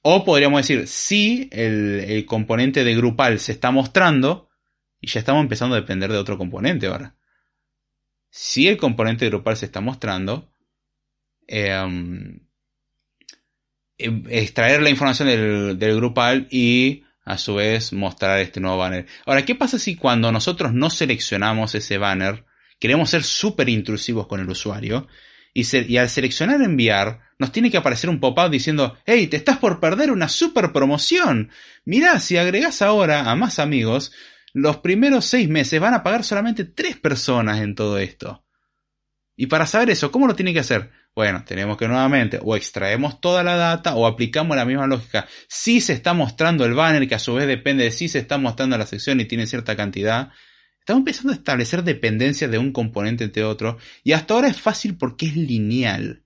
O 0.02 0.26
podríamos 0.26 0.60
decir, 0.60 0.88
si 0.88 1.48
el, 1.52 2.26
componente 2.26 2.84
de 2.84 2.96
grupal 2.96 3.40
se 3.40 3.52
está 3.52 3.72
mostrando, 3.72 4.50
y 5.00 5.08
ya 5.08 5.20
estamos 5.20 5.42
empezando 5.42 5.76
a 5.76 5.80
depender 5.80 6.12
de 6.12 6.18
otro 6.18 6.38
componente 6.38 6.88
ahora. 6.88 7.16
Si 8.30 8.68
el 8.68 8.78
componente 8.78 9.28
grupal 9.28 9.58
se 9.58 9.66
está 9.66 9.80
mostrando, 9.80 10.52
em, 11.48 12.40
em, 13.98 14.24
extraer 14.30 14.82
la 14.82 14.90
información 14.90 15.28
del, 15.28 15.80
del, 15.80 15.96
grupal 15.96 16.48
y 16.50 17.04
a 17.24 17.38
su 17.38 17.56
vez 17.56 17.94
mostrar 17.94 18.40
este 18.40 18.60
nuevo 18.60 18.78
banner. 18.78 19.08
Ahora, 19.26 19.46
¿qué 19.46 19.56
pasa 19.56 19.80
si 19.80 19.96
cuando 19.96 20.32
nosotros 20.32 20.74
no 20.74 20.90
seleccionamos 20.90 21.76
ese 21.76 21.98
banner, 21.98 22.46
queremos 22.80 23.10
ser 23.10 23.24
súper 23.24 23.70
intrusivos 23.70 24.28
con 24.28 24.40
el 24.40 24.50
usuario, 24.50 25.08
y, 25.54 25.98
al 25.98 26.10
seleccionar 26.10 26.62
enviar, 26.62 27.22
nos 27.38 27.52
tiene 27.52 27.70
que 27.70 27.78
aparecer 27.78 28.10
un 28.10 28.20
pop-up 28.20 28.50
diciendo, 28.50 28.98
hey, 29.06 29.28
te 29.28 29.38
estás 29.38 29.58
por 29.58 29.80
perder 29.80 30.12
una 30.12 30.30
super 30.30 30.72
promoción. 30.72 31.52
Mirá, 31.84 32.20
si 32.20 32.38
agregás 32.38 32.82
ahora 32.82 33.30
a 33.30 33.36
más 33.36 33.60
amigos, 33.60 34.14
los 34.54 34.78
primeros 34.78 35.26
seis 35.26 35.50
meses 35.50 35.80
van 35.80 35.94
a 35.94 36.04
pagar 36.04 36.24
solamente 36.24 36.64
tres 36.64 36.98
personas 36.98 37.60
en 37.62 37.76
todo 37.76 37.98
esto. 37.98 38.46
Y 39.36 39.48
para 39.48 39.66
saber 39.66 39.90
eso, 39.90 40.12
¿cómo 40.12 40.28
lo 40.28 40.36
tiene 40.36 40.54
que 40.54 40.60
hacer? 40.60 40.92
Bueno, 41.14 41.44
tenemos 41.46 41.78
que 41.78 41.88
nuevamente 41.88 42.40
o 42.42 42.56
extraemos 42.56 43.20
toda 43.20 43.44
la 43.44 43.58
data 43.58 43.96
o 43.96 44.08
aplicamos 44.08 44.56
la 44.56 44.64
misma 44.64 44.88
lógica. 44.88 45.28
Si 45.50 45.82
se 45.82 45.94
está 45.94 46.14
mostrando 46.14 46.64
el 46.64 46.74
banner, 46.74 47.08
que 47.08 47.16
a 47.16 47.20
su 47.20 47.34
vez 47.34 47.48
depende 47.48 47.84
de 47.84 47.92
si 47.92 48.08
se 48.08 48.20
está 48.20 48.38
mostrando 48.38 48.78
la 48.78 48.86
sección 48.86 49.20
y 49.20 49.26
tiene 49.26 49.46
cierta 49.46 49.76
cantidad, 49.76 50.32
estamos 50.80 51.02
empezando 51.02 51.34
a 51.34 51.36
establecer 51.36 51.84
dependencias 51.84 52.50
de 52.50 52.58
un 52.58 52.72
componente 52.72 53.26
entre 53.26 53.44
otro 53.44 53.78
y 54.04 54.14
hasta 54.14 54.34
ahora 54.34 54.48
es 54.48 54.60
fácil 54.60 54.98
porque 54.98 55.26
es 55.26 55.36
lineal. 55.36 56.24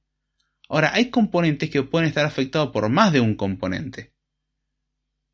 Ahora, 0.70 0.92
hay 0.94 1.10
componentes 1.10 1.70
que 1.70 1.84
pueden 1.84 2.08
estar 2.08 2.26
afectados 2.26 2.70
por 2.72 2.90
más 2.90 3.12
de 3.12 3.20
un 3.22 3.36
componente. 3.36 4.14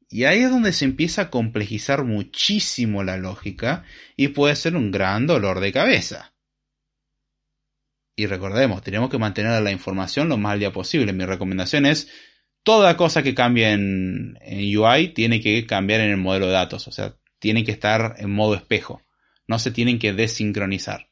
Y 0.10 0.26
ahí 0.26 0.39
es 0.39 0.49
donde 0.49 0.74
se 0.74 0.84
empieza 0.84 1.24
a 1.24 1.30
complejizar 1.30 2.04
muchísimo 2.04 3.04
la 3.04 3.16
lógica 3.16 3.86
y 4.18 4.30
puede 4.30 4.58
ser 4.58 4.76
un 4.76 4.91
gran 4.91 5.26
dolor 5.26 5.62
de 5.62 5.72
cabeza. 5.72 6.31
Y 8.22 8.28
recordemos, 8.28 8.84
tenemos 8.84 9.10
que 9.10 9.18
mantener 9.18 9.60
la 9.64 9.72
información 9.72 10.30
lo 10.30 10.38
más 10.38 10.54
al 10.54 10.60
día 10.60 10.72
posible. 10.72 11.12
Mi 11.12 11.26
recomendación 11.26 11.88
es, 11.88 12.08
toda 12.62 12.96
cosa 12.96 13.24
que 13.24 13.34
cambie 13.34 13.72
en, 13.72 14.38
UI 14.78 15.08
tiene 15.08 15.42
que 15.42 15.66
cambiar 15.66 16.02
en 16.02 16.12
el 16.12 16.18
modelo 16.18 16.46
de 16.46 16.52
datos. 16.52 16.88
O 16.88 16.92
sea, 16.92 17.16
tiene 17.40 17.64
que 17.64 17.72
estar 17.72 18.14
en 18.20 18.30
modo 18.30 18.54
espejo. 18.54 19.02
No 19.48 19.58
se 19.58 19.72
tienen 19.72 19.98
que 19.98 20.14
desincronizar. 20.14 21.10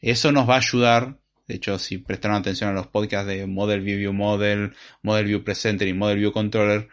Eso 0.00 0.30
nos 0.30 0.48
va 0.48 0.54
a 0.54 0.58
ayudar 0.58 1.18
de 1.48 1.56
hecho, 1.56 1.76
si 1.80 1.98
prestaron 1.98 2.36
atención 2.36 2.70
a 2.70 2.72
los 2.72 2.86
podcasts 2.86 3.26
de 3.26 3.46
Model 3.48 3.80
View 3.80 3.98
View 3.98 4.12
Model, 4.12 4.74
Model 5.02 5.26
View 5.26 5.42
Presenter 5.42 5.88
y 5.88 5.92
Model 5.92 6.18
View 6.18 6.30
Controller, 6.30 6.88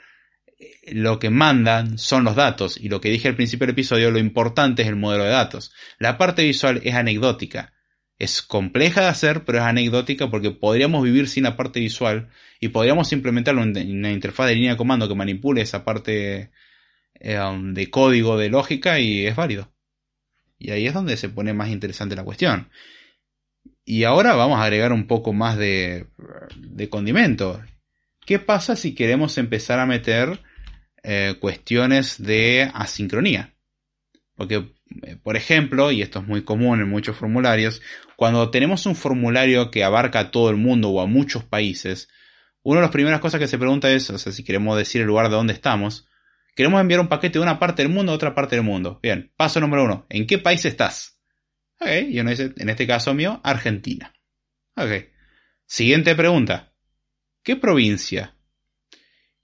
eh, 0.58 0.94
lo 0.94 1.20
que 1.20 1.30
mandan 1.30 2.00
son 2.00 2.24
los 2.24 2.36
datos. 2.36 2.78
Y 2.78 2.90
lo 2.90 3.00
que 3.00 3.12
dije 3.12 3.28
al 3.28 3.36
principio 3.36 3.68
del 3.68 3.76
episodio, 3.76 4.10
lo 4.10 4.18
importante 4.18 4.82
es 4.82 4.88
el 4.88 4.96
modelo 4.96 5.24
de 5.24 5.30
datos. 5.30 5.72
La 6.00 6.18
parte 6.18 6.44
visual 6.44 6.82
es 6.84 6.96
anecdótica. 6.96 7.71
Es 8.22 8.44
compleja 8.44 9.02
de 9.02 9.08
hacer, 9.08 9.46
pero 9.46 9.58
es 9.58 9.64
anecdótica 9.64 10.30
porque 10.30 10.52
podríamos 10.52 11.04
vivir 11.04 11.28
sin 11.28 11.42
la 11.46 11.58
parte 11.58 11.80
visual 11.80 12.30
y 12.60 12.68
podríamos 12.68 13.12
implementarlo 13.14 13.64
en 13.64 13.98
una 13.98 14.12
interfaz 14.12 14.46
de 14.46 14.54
línea 14.54 14.74
de 14.74 14.78
comando 14.78 15.08
que 15.08 15.16
manipule 15.16 15.62
esa 15.62 15.84
parte 15.84 16.52
um, 17.20 17.74
de 17.74 17.90
código, 17.90 18.38
de 18.38 18.50
lógica 18.50 19.00
y 19.00 19.26
es 19.26 19.36
válido. 19.36 19.74
Y 20.60 20.70
ahí 20.70 20.86
es 20.86 20.94
donde 20.94 21.18
se 21.18 21.30
pone 21.30 21.54
más 21.54 21.70
interesante 21.70 22.16
la 22.16 22.24
cuestión. 22.24 22.70
Y 23.86 24.04
ahora 24.04 24.36
vamos 24.36 24.60
a 24.60 24.66
agregar 24.66 24.94
un 24.94 25.08
poco 25.08 25.34
más 25.34 25.58
de, 25.58 26.06
de 26.58 26.90
condimento. 26.90 27.60
¿Qué 28.24 28.38
pasa 28.38 28.76
si 28.76 28.94
queremos 28.94 29.40
empezar 29.40 29.80
a 29.80 29.88
meter 29.88 30.42
eh, 31.02 31.38
cuestiones 31.40 32.22
de 32.22 32.70
asincronía? 32.72 33.51
Porque, 34.36 34.74
eh, 35.04 35.18
por 35.22 35.36
ejemplo, 35.38 35.92
y 35.92 36.02
esto 36.02 36.20
es 36.20 36.28
muy 36.28 36.44
común 36.44 36.82
en 36.82 36.90
muchos 36.90 37.16
formularios, 37.16 37.82
cuando 38.16 38.50
tenemos 38.50 38.86
un 38.86 38.96
formulario 38.96 39.72
que 39.72 39.84
abarca 39.84 40.20
a 40.20 40.32
todo 40.32 40.50
el 40.50 40.58
mundo 40.58 40.90
o 40.90 41.02
a 41.02 41.06
muchos 41.06 41.44
países, 41.44 42.10
una 42.64 42.80
de 42.80 42.84
las 42.84 42.92
primeras 42.92 43.20
cosas 43.20 43.40
que 43.40 43.48
se 43.48 43.58
pregunta 43.58 43.92
es, 43.92 44.10
o 44.10 44.18
sea, 44.18 44.32
si 44.32 44.44
queremos 44.44 44.78
decir 44.78 45.02
el 45.02 45.08
lugar 45.08 45.30
de 45.30 45.36
donde 45.36 45.54
estamos, 45.54 46.08
queremos 46.56 46.80
enviar 46.80 47.00
un 47.00 47.08
paquete 47.08 47.40
de 47.40 47.44
una 47.44 47.60
parte 47.60 47.84
del 47.84 47.92
mundo 47.92 48.12
a 48.12 48.16
otra 48.16 48.36
parte 48.36 48.56
del 48.56 48.66
mundo. 48.66 49.00
Bien, 49.02 49.32
paso 49.36 49.60
número 49.60 49.84
uno, 49.84 50.06
¿en 50.10 50.28
qué 50.28 50.38
país 50.38 50.64
estás? 50.66 51.20
Ok, 51.80 51.90
y 52.10 52.20
uno 52.20 52.30
dice, 52.30 52.54
en 52.58 52.70
este 52.70 52.86
caso 52.86 53.14
mío, 53.14 53.42
Argentina. 53.44 54.14
Ok. 54.76 55.10
Siguiente 55.66 56.16
pregunta. 56.16 56.74
¿Qué 57.44 57.56
provincia? 57.56 58.36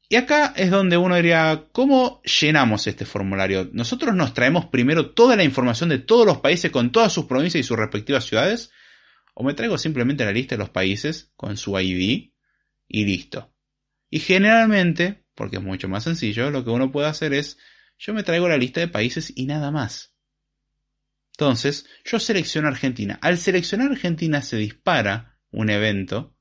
Y 0.10 0.16
acá 0.16 0.54
es 0.56 0.72
donde 0.72 0.96
uno 0.98 1.16
diría, 1.16 1.68
¿cómo 1.74 2.22
llenamos 2.24 2.88
este 2.88 3.06
formulario? 3.06 3.70
¿Nosotros 3.74 4.16
nos 4.16 4.34
traemos 4.34 4.66
primero 4.68 5.12
toda 5.12 5.36
la 5.36 5.44
información 5.44 5.90
de 5.90 6.00
todos 6.00 6.26
los 6.26 6.38
países 6.38 6.72
con 6.72 6.92
todas 6.92 7.12
sus 7.12 7.26
provincias 7.26 7.60
y 7.60 7.68
sus 7.68 7.78
respectivas 7.78 8.26
ciudades? 8.26 8.72
¿O 9.34 9.44
me 9.44 9.54
traigo 9.54 9.78
simplemente 9.78 10.24
la 10.24 10.32
lista 10.32 10.56
de 10.56 10.60
los 10.60 10.70
países 10.70 11.32
con 11.36 11.58
su 11.58 11.78
ID 11.78 12.32
y 12.88 13.06
listo? 13.06 13.54
Y 14.10 14.20
generalmente, 14.20 15.26
porque 15.36 15.58
es 15.58 15.64
mucho 15.64 15.90
más 15.90 16.06
sencillo, 16.06 16.52
lo 16.52 16.64
que 16.64 16.70
uno 16.70 16.92
puede 16.92 17.08
hacer 17.08 17.34
es, 17.34 17.58
yo 17.98 18.14
me 18.14 18.24
traigo 18.24 18.48
la 18.48 18.58
lista 18.58 18.80
de 18.80 18.88
países 18.88 19.34
y 19.36 19.46
nada 19.46 19.72
más. 19.72 20.16
Entonces, 21.38 21.86
yo 22.06 22.20
selecciono 22.20 22.70
Argentina. 22.70 23.20
Al 23.22 23.38
seleccionar 23.38 23.92
Argentina 23.92 24.42
se 24.42 24.58
dispara 24.58 25.38
un 25.52 25.70
evento. 25.70 26.37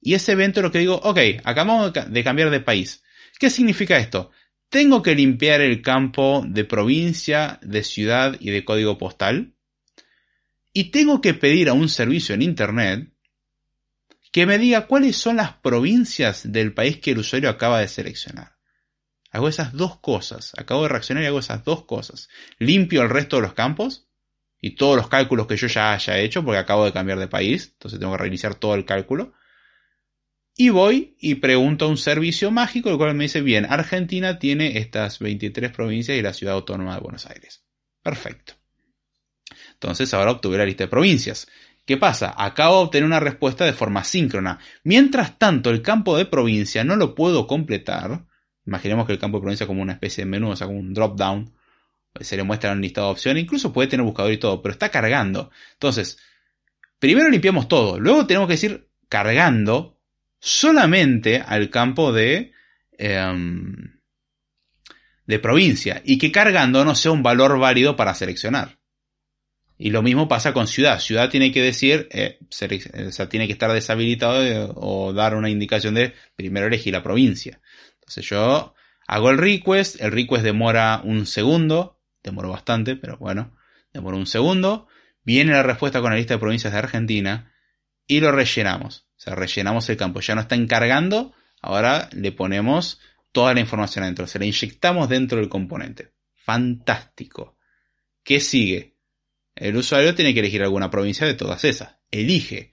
Y 0.00 0.14
ese 0.14 0.32
evento 0.32 0.62
lo 0.62 0.72
que 0.72 0.78
digo, 0.78 0.96
ok, 0.96 1.18
acabamos 1.44 1.92
de 1.92 2.24
cambiar 2.24 2.50
de 2.50 2.60
país. 2.60 3.02
¿Qué 3.38 3.50
significa 3.50 3.98
esto? 3.98 4.30
Tengo 4.68 5.02
que 5.02 5.14
limpiar 5.14 5.60
el 5.60 5.82
campo 5.82 6.44
de 6.46 6.64
provincia, 6.64 7.58
de 7.62 7.82
ciudad 7.82 8.36
y 8.38 8.50
de 8.50 8.64
código 8.64 8.98
postal. 8.98 9.54
Y 10.72 10.90
tengo 10.90 11.20
que 11.20 11.34
pedir 11.34 11.68
a 11.68 11.72
un 11.72 11.88
servicio 11.88 12.34
en 12.34 12.42
Internet 12.42 13.12
que 14.32 14.46
me 14.46 14.58
diga 14.58 14.86
cuáles 14.86 15.16
son 15.16 15.36
las 15.36 15.54
provincias 15.54 16.52
del 16.52 16.72
país 16.72 16.98
que 16.98 17.10
el 17.10 17.18
usuario 17.18 17.50
acaba 17.50 17.80
de 17.80 17.88
seleccionar. 17.88 18.56
Hago 19.32 19.48
esas 19.48 19.72
dos 19.72 19.98
cosas. 19.98 20.52
Acabo 20.56 20.82
de 20.82 20.88
reaccionar 20.88 21.24
y 21.24 21.26
hago 21.26 21.38
esas 21.38 21.64
dos 21.64 21.84
cosas. 21.84 22.28
Limpio 22.58 23.02
el 23.02 23.10
resto 23.10 23.36
de 23.36 23.42
los 23.42 23.54
campos 23.54 24.08
y 24.60 24.76
todos 24.76 24.96
los 24.96 25.08
cálculos 25.08 25.46
que 25.46 25.56
yo 25.56 25.66
ya 25.66 25.92
haya 25.92 26.18
hecho 26.18 26.44
porque 26.44 26.58
acabo 26.58 26.84
de 26.84 26.92
cambiar 26.92 27.18
de 27.18 27.28
país. 27.28 27.70
Entonces 27.72 27.98
tengo 27.98 28.12
que 28.12 28.22
reiniciar 28.22 28.54
todo 28.54 28.74
el 28.74 28.84
cálculo. 28.84 29.32
Y 30.60 30.68
voy 30.68 31.16
y 31.18 31.36
pregunto 31.36 31.86
a 31.86 31.88
un 31.88 31.96
servicio 31.96 32.50
mágico, 32.50 32.90
el 32.90 32.98
cual 32.98 33.14
me 33.14 33.24
dice, 33.24 33.40
bien, 33.40 33.64
Argentina 33.64 34.38
tiene 34.38 34.76
estas 34.76 35.18
23 35.18 35.72
provincias 35.72 36.18
y 36.18 36.20
la 36.20 36.34
ciudad 36.34 36.52
autónoma 36.52 36.94
de 36.96 37.00
Buenos 37.00 37.24
Aires. 37.24 37.64
Perfecto. 38.02 38.52
Entonces 39.72 40.12
ahora 40.12 40.32
obtuve 40.32 40.58
la 40.58 40.66
lista 40.66 40.84
de 40.84 40.88
provincias. 40.88 41.48
¿Qué 41.86 41.96
pasa? 41.96 42.34
Acabo 42.36 42.76
de 42.76 42.84
obtener 42.84 43.06
una 43.06 43.20
respuesta 43.20 43.64
de 43.64 43.72
forma 43.72 44.04
síncrona. 44.04 44.58
Mientras 44.84 45.38
tanto, 45.38 45.70
el 45.70 45.80
campo 45.80 46.18
de 46.18 46.26
provincia 46.26 46.84
no 46.84 46.94
lo 46.94 47.14
puedo 47.14 47.46
completar 47.46 48.26
Imaginemos 48.66 49.06
que 49.06 49.14
el 49.14 49.18
campo 49.18 49.38
de 49.38 49.42
provincia 49.42 49.66
como 49.66 49.80
una 49.80 49.94
especie 49.94 50.24
de 50.24 50.30
menú, 50.30 50.50
o 50.50 50.56
sea, 50.56 50.66
como 50.66 50.78
un 50.78 50.92
drop 50.92 51.16
down. 51.16 51.54
Se 52.20 52.36
le 52.36 52.42
muestra 52.42 52.72
un 52.72 52.82
listado 52.82 53.06
de 53.06 53.12
opciones, 53.14 53.42
incluso 53.42 53.72
puede 53.72 53.88
tener 53.88 54.04
buscador 54.04 54.30
y 54.30 54.36
todo, 54.36 54.60
pero 54.60 54.74
está 54.74 54.90
cargando. 54.90 55.50
Entonces, 55.72 56.18
primero 56.98 57.30
limpiamos 57.30 57.66
todo, 57.66 57.98
luego 57.98 58.26
tenemos 58.26 58.46
que 58.46 58.54
decir 58.54 58.90
cargando 59.08 59.99
solamente 60.40 61.42
al 61.46 61.70
campo 61.70 62.12
de, 62.12 62.52
em, 62.98 64.00
de 65.26 65.38
provincia 65.38 66.02
y 66.04 66.18
que 66.18 66.32
cargando 66.32 66.84
no 66.84 66.94
sea 66.94 67.12
un 67.12 67.22
valor 67.22 67.58
válido 67.58 67.94
para 67.94 68.14
seleccionar. 68.14 68.78
Y 69.78 69.90
lo 69.90 70.02
mismo 70.02 70.28
pasa 70.28 70.52
con 70.52 70.66
ciudad. 70.66 71.00
Ciudad 71.00 71.30
tiene 71.30 71.52
que 71.52 71.62
decir, 71.62 72.08
eh, 72.10 72.38
sea, 72.50 73.28
tiene 73.28 73.46
que 73.46 73.52
estar 73.52 73.72
deshabilitado 73.72 74.44
eh, 74.44 74.68
o 74.74 75.12
dar 75.14 75.34
una 75.34 75.48
indicación 75.48 75.94
de 75.94 76.12
primero 76.36 76.66
elegir 76.66 76.92
la 76.92 77.02
provincia. 77.02 77.60
Entonces 77.94 78.26
yo 78.26 78.74
hago 79.06 79.30
el 79.30 79.38
request, 79.38 80.00
el 80.00 80.12
request 80.12 80.44
demora 80.44 81.00
un 81.02 81.26
segundo, 81.26 81.98
demoró 82.22 82.50
bastante, 82.50 82.96
pero 82.96 83.16
bueno, 83.16 83.56
demoró 83.94 84.18
un 84.18 84.26
segundo, 84.26 84.86
viene 85.24 85.52
la 85.52 85.62
respuesta 85.62 86.02
con 86.02 86.10
la 86.10 86.18
lista 86.18 86.34
de 86.34 86.40
provincias 86.40 86.72
de 86.72 86.78
Argentina 86.78 87.49
y 88.10 88.18
lo 88.18 88.32
rellenamos. 88.32 89.06
O 89.16 89.20
sea, 89.20 89.36
rellenamos 89.36 89.88
el 89.88 89.96
campo, 89.96 90.18
ya 90.20 90.34
no 90.34 90.40
está 90.40 90.56
encargando, 90.56 91.32
ahora 91.62 92.08
le 92.12 92.32
ponemos 92.32 93.00
toda 93.30 93.54
la 93.54 93.60
información 93.60 94.02
adentro, 94.02 94.26
se 94.26 94.40
la 94.40 94.46
inyectamos 94.46 95.08
dentro 95.08 95.38
del 95.38 95.48
componente. 95.48 96.12
Fantástico. 96.34 97.56
¿Qué 98.24 98.40
sigue? 98.40 98.96
El 99.54 99.76
usuario 99.76 100.16
tiene 100.16 100.34
que 100.34 100.40
elegir 100.40 100.60
alguna 100.60 100.90
provincia 100.90 101.24
de 101.24 101.34
todas 101.34 101.62
esas. 101.64 101.98
Elige. 102.10 102.72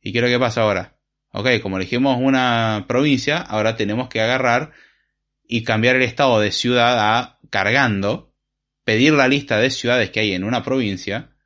¿Y 0.00 0.10
qué 0.10 0.18
es 0.18 0.24
lo 0.24 0.30
que 0.30 0.40
pasa 0.40 0.62
ahora? 0.62 0.98
Ok, 1.30 1.60
como 1.62 1.76
elegimos 1.76 2.18
una 2.20 2.86
provincia, 2.88 3.38
ahora 3.38 3.76
tenemos 3.76 4.08
que 4.08 4.20
agarrar 4.20 4.72
y 5.46 5.62
cambiar 5.62 5.94
el 5.94 6.02
estado 6.02 6.40
de 6.40 6.50
ciudad 6.50 6.98
a 6.98 7.38
cargando, 7.50 8.34
pedir 8.82 9.12
la 9.12 9.28
lista 9.28 9.58
de 9.58 9.70
ciudades 9.70 10.10
que 10.10 10.18
hay 10.18 10.32
en 10.32 10.42
una 10.42 10.64
provincia, 10.64 11.36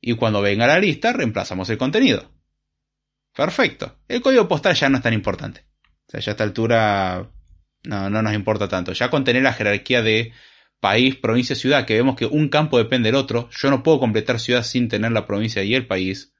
y 0.00 0.14
cuando 0.14 0.42
venga 0.42 0.66
la 0.66 0.80
lista 0.80 1.12
reemplazamos 1.12 1.70
el 1.70 1.78
contenido. 1.78 2.37
Perfecto. 3.38 4.00
El 4.08 4.20
código 4.20 4.48
postal 4.48 4.74
ya 4.74 4.88
no 4.88 4.96
es 4.96 5.02
tan 5.04 5.12
importante. 5.14 5.60
O 6.08 6.10
sea, 6.10 6.18
ya 6.18 6.32
a 6.32 6.34
esta 6.34 6.42
altura 6.42 7.30
no, 7.84 8.10
no 8.10 8.20
nos 8.20 8.34
importa 8.34 8.66
tanto. 8.66 8.92
Ya 8.92 9.10
con 9.10 9.22
tener 9.22 9.44
la 9.44 9.52
jerarquía 9.52 10.02
de 10.02 10.32
país, 10.80 11.14
provincia, 11.14 11.54
ciudad, 11.54 11.86
que 11.86 11.94
vemos 11.94 12.16
que 12.16 12.26
un 12.26 12.48
campo 12.48 12.78
depende 12.78 13.10
del 13.10 13.14
otro, 13.14 13.48
yo 13.52 13.70
no 13.70 13.84
puedo 13.84 14.00
completar 14.00 14.40
ciudad 14.40 14.64
sin 14.64 14.88
tener 14.88 15.12
la 15.12 15.24
provincia 15.24 15.62
y 15.62 15.76
el 15.76 15.86
país 15.86 16.34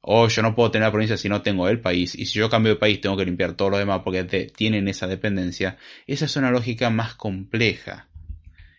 o 0.00 0.26
yo 0.26 0.42
no 0.42 0.56
puedo 0.56 0.72
tener 0.72 0.88
la 0.88 0.90
provincia 0.90 1.16
si 1.16 1.28
no 1.28 1.42
tengo 1.42 1.68
el 1.68 1.80
país, 1.80 2.16
y 2.16 2.26
si 2.26 2.40
yo 2.40 2.50
cambio 2.50 2.72
de 2.72 2.80
país 2.80 3.00
tengo 3.00 3.16
que 3.16 3.24
limpiar 3.24 3.52
todos 3.52 3.70
los 3.70 3.78
demás 3.78 4.00
porque 4.02 4.24
tienen 4.24 4.88
esa 4.88 5.06
dependencia, 5.06 5.78
esa 6.08 6.24
es 6.24 6.34
una 6.34 6.50
lógica 6.50 6.90
más 6.90 7.14
compleja. 7.14 8.08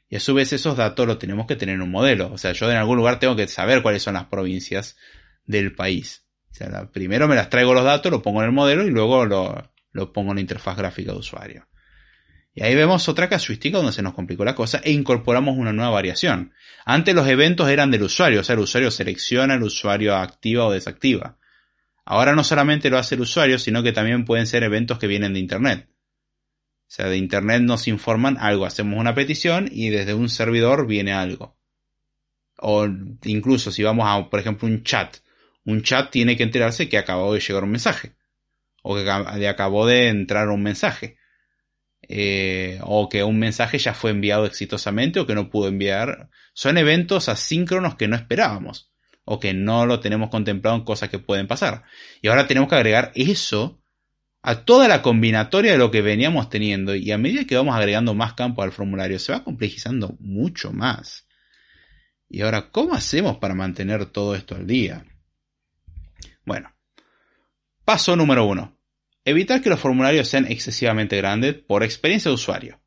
Y 0.10 0.18
a 0.18 0.20
su 0.20 0.34
vez 0.34 0.52
esos 0.52 0.76
datos 0.76 1.08
los 1.08 1.18
tenemos 1.18 1.48
que 1.48 1.56
tener 1.56 1.76
en 1.76 1.82
un 1.82 1.92
modelo. 1.92 2.34
O 2.34 2.38
sea, 2.38 2.52
yo 2.52 2.70
en 2.70 2.76
algún 2.76 2.98
lugar 2.98 3.20
tengo 3.20 3.38
que 3.38 3.48
saber 3.48 3.82
cuáles 3.82 4.04
son 4.04 4.16
las 4.16 4.26
provincias 4.26 4.98
del 5.46 5.74
país. 5.74 6.26
O 6.52 6.54
sea, 6.54 6.90
primero 6.92 7.28
me 7.28 7.36
las 7.36 7.50
traigo 7.50 7.74
los 7.74 7.84
datos, 7.84 8.12
lo 8.12 8.22
pongo 8.22 8.42
en 8.42 8.48
el 8.48 8.52
modelo 8.52 8.86
y 8.86 8.92
luego 8.92 9.26
lo, 9.26 9.72
lo 9.92 10.14
pongo 10.14 10.32
en 10.32 10.36
la 10.36 10.42
interfaz 10.42 10.78
gráfica 10.78 11.12
de 11.12 11.18
usuario. 11.18 11.68
Y 12.54 12.64
ahí 12.64 12.76
vemos 12.76 13.08
otra 13.08 13.30
casuística 13.30 13.78
donde 13.78 13.94
se 13.94 14.02
nos 14.02 14.14
complicó 14.14 14.44
la 14.44 14.56
cosa 14.56 14.82
e 14.84 14.92
incorporamos 14.92 15.58
una 15.58 15.72
nueva 15.72 15.92
variación. 15.92 16.54
Antes 16.86 17.16
los 17.16 17.28
eventos 17.28 17.70
eran 17.70 17.92
del 17.92 18.04
usuario, 18.04 18.42
o 18.42 18.44
sea, 18.44 18.56
el 18.56 18.62
usuario 18.62 18.92
selecciona, 18.92 19.56
el 19.56 19.64
usuario 19.64 20.16
activa 20.16 20.66
o 20.66 20.72
desactiva. 20.72 21.38
Ahora 22.04 22.36
no 22.36 22.44
solamente 22.44 22.90
lo 22.90 22.98
hace 22.98 23.16
el 23.16 23.22
usuario, 23.22 23.58
sino 23.58 23.84
que 23.84 23.94
también 23.94 24.26
pueden 24.26 24.48
ser 24.48 24.64
eventos 24.64 25.00
que 25.00 25.08
vienen 25.08 25.34
de 25.34 25.40
Internet. 25.40 25.88
O 25.90 26.94
sea, 26.94 27.08
de 27.08 27.16
Internet 27.16 27.62
nos 27.62 27.88
informan 27.88 28.38
algo, 28.38 28.66
hacemos 28.66 29.00
una 29.00 29.16
petición 29.16 29.70
y 29.72 29.90
desde 29.90 30.14
un 30.14 30.28
servidor 30.28 30.88
viene 30.88 31.14
algo. 31.14 31.58
O 32.58 32.86
incluso 33.24 33.72
si 33.72 33.82
vamos 33.82 34.06
a, 34.10 34.30
por 34.30 34.42
ejemplo, 34.42 34.68
un 34.68 34.84
chat 34.84 35.18
Un 35.66 35.84
chat 35.84 36.12
tiene 36.12 36.36
que 36.36 36.44
enterarse 36.44 36.90
que 36.90 36.98
acabó 36.98 37.34
de 37.34 37.40
llegar 37.40 37.64
un 37.64 37.72
mensaje. 37.72 38.16
O 38.84 38.96
que 38.96 39.48
acabó 39.48 39.86
de 39.86 40.08
entrar 40.08 40.50
un 40.50 40.64
mensaje. 40.64 41.18
Eh, 42.02 42.80
o 42.84 43.08
que 43.10 43.24
un 43.24 43.38
mensaje 43.38 43.78
ya 43.78 43.94
fue 43.94 44.12
enviado 44.12 44.46
exitosamente 44.46 45.20
o 45.20 45.28
que 45.28 45.36
no 45.36 45.50
pudo 45.50 45.68
enviar. 45.68 46.30
Son 46.54 46.78
eventos 46.78 47.30
asíncronos 47.30 47.96
que 47.96 48.08
no 48.08 48.16
esperábamos 48.16 48.92
o 49.24 49.40
que 49.40 49.54
no 49.54 49.86
lo 49.86 50.00
tenemos 50.00 50.30
contemplado 50.30 50.78
en 50.78 50.84
cosas 50.84 51.10
que 51.10 51.20
pueden 51.20 51.48
pasar. 51.48 51.84
Y 52.22 52.28
ahora 52.28 52.48
tenemos 52.48 52.70
que 52.70 52.76
agregar 52.76 53.12
eso 53.16 53.82
a 54.42 54.66
toda 54.66 54.88
la 54.88 55.02
combinatoria 55.02 55.74
de 55.74 55.78
lo 55.78 55.92
que 55.92 56.02
veníamos 56.02 56.50
teniendo 56.50 56.96
y 56.96 57.12
a 57.12 57.18
medida 57.18 57.46
que 57.46 57.56
vamos 57.56 57.76
agregando 57.76 58.16
más 58.16 58.34
campo 58.34 58.64
al 58.64 58.72
formulario 58.72 59.20
se 59.20 59.32
va 59.32 59.44
complejizando 59.44 60.16
mucho 60.20 60.72
más. 60.74 61.28
Y 62.28 62.42
ahora, 62.42 62.72
¿cómo 62.72 62.94
hacemos 62.94 63.38
para 63.38 63.54
mantener 63.54 64.06
todo 64.06 64.36
esto 64.36 64.56
al 64.56 64.66
día? 64.66 65.06
Bueno, 66.52 66.76
paso 67.86 68.14
número 68.18 68.44
uno. 68.44 68.78
Evitar 69.24 69.62
que 69.62 69.70
los 69.70 69.80
formularios 69.80 70.28
sean 70.28 70.52
excesivamente 70.52 71.16
grandes 71.16 71.54
por 71.54 71.82
experiencia 71.82 72.28
de 72.28 72.36
usuario. 72.36 72.82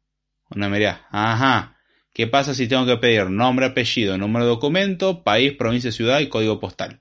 Una 0.51 0.69
me 0.69 0.87
ajá, 0.87 1.79
¿qué 2.13 2.27
pasa 2.27 2.53
si 2.53 2.69
tengo 2.69 2.85
que 2.85 2.99
pedir 2.99 3.31
nombre, 3.31 3.65
apellido, 3.65 4.19
número 4.19 4.45
de 4.45 4.51
documento, 4.51 5.25
país, 5.25 5.55
provincia, 5.55 5.91
ciudad 5.93 6.21
y 6.21 6.29
código 6.29 6.61
postal? 6.61 7.01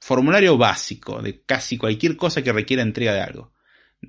Formulario 0.00 0.56
básico 0.56 1.20
de 1.20 1.42
casi 1.42 1.76
cualquier 1.76 2.16
cosa 2.16 2.40
que 2.40 2.54
requiera 2.54 2.82
entrega 2.82 3.12
de 3.12 3.20
algo. 3.20 3.52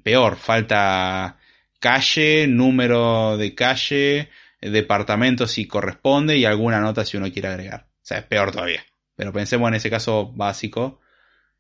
Peor, 0.01 0.38
falta 0.38 1.38
calle, 1.82 2.47
número 2.47 3.36
de 3.36 3.53
calle, 3.53 4.30
departamento 4.61 5.45
si 5.45 5.67
corresponde 5.67 6.38
y 6.38 6.45
alguna 6.45 6.80
nota 6.80 7.03
si 7.03 7.17
uno 7.17 7.30
quiere 7.34 7.49
agregar. 7.49 7.88
O 7.89 7.99
sea, 8.01 8.19
es 8.19 8.23
peor 8.23 8.53
todavía. 8.53 8.86
Pero 9.17 9.34
pensemos 9.34 9.67
en 9.67 9.73
ese 9.73 9.89
caso 9.89 10.32
básico 10.32 11.01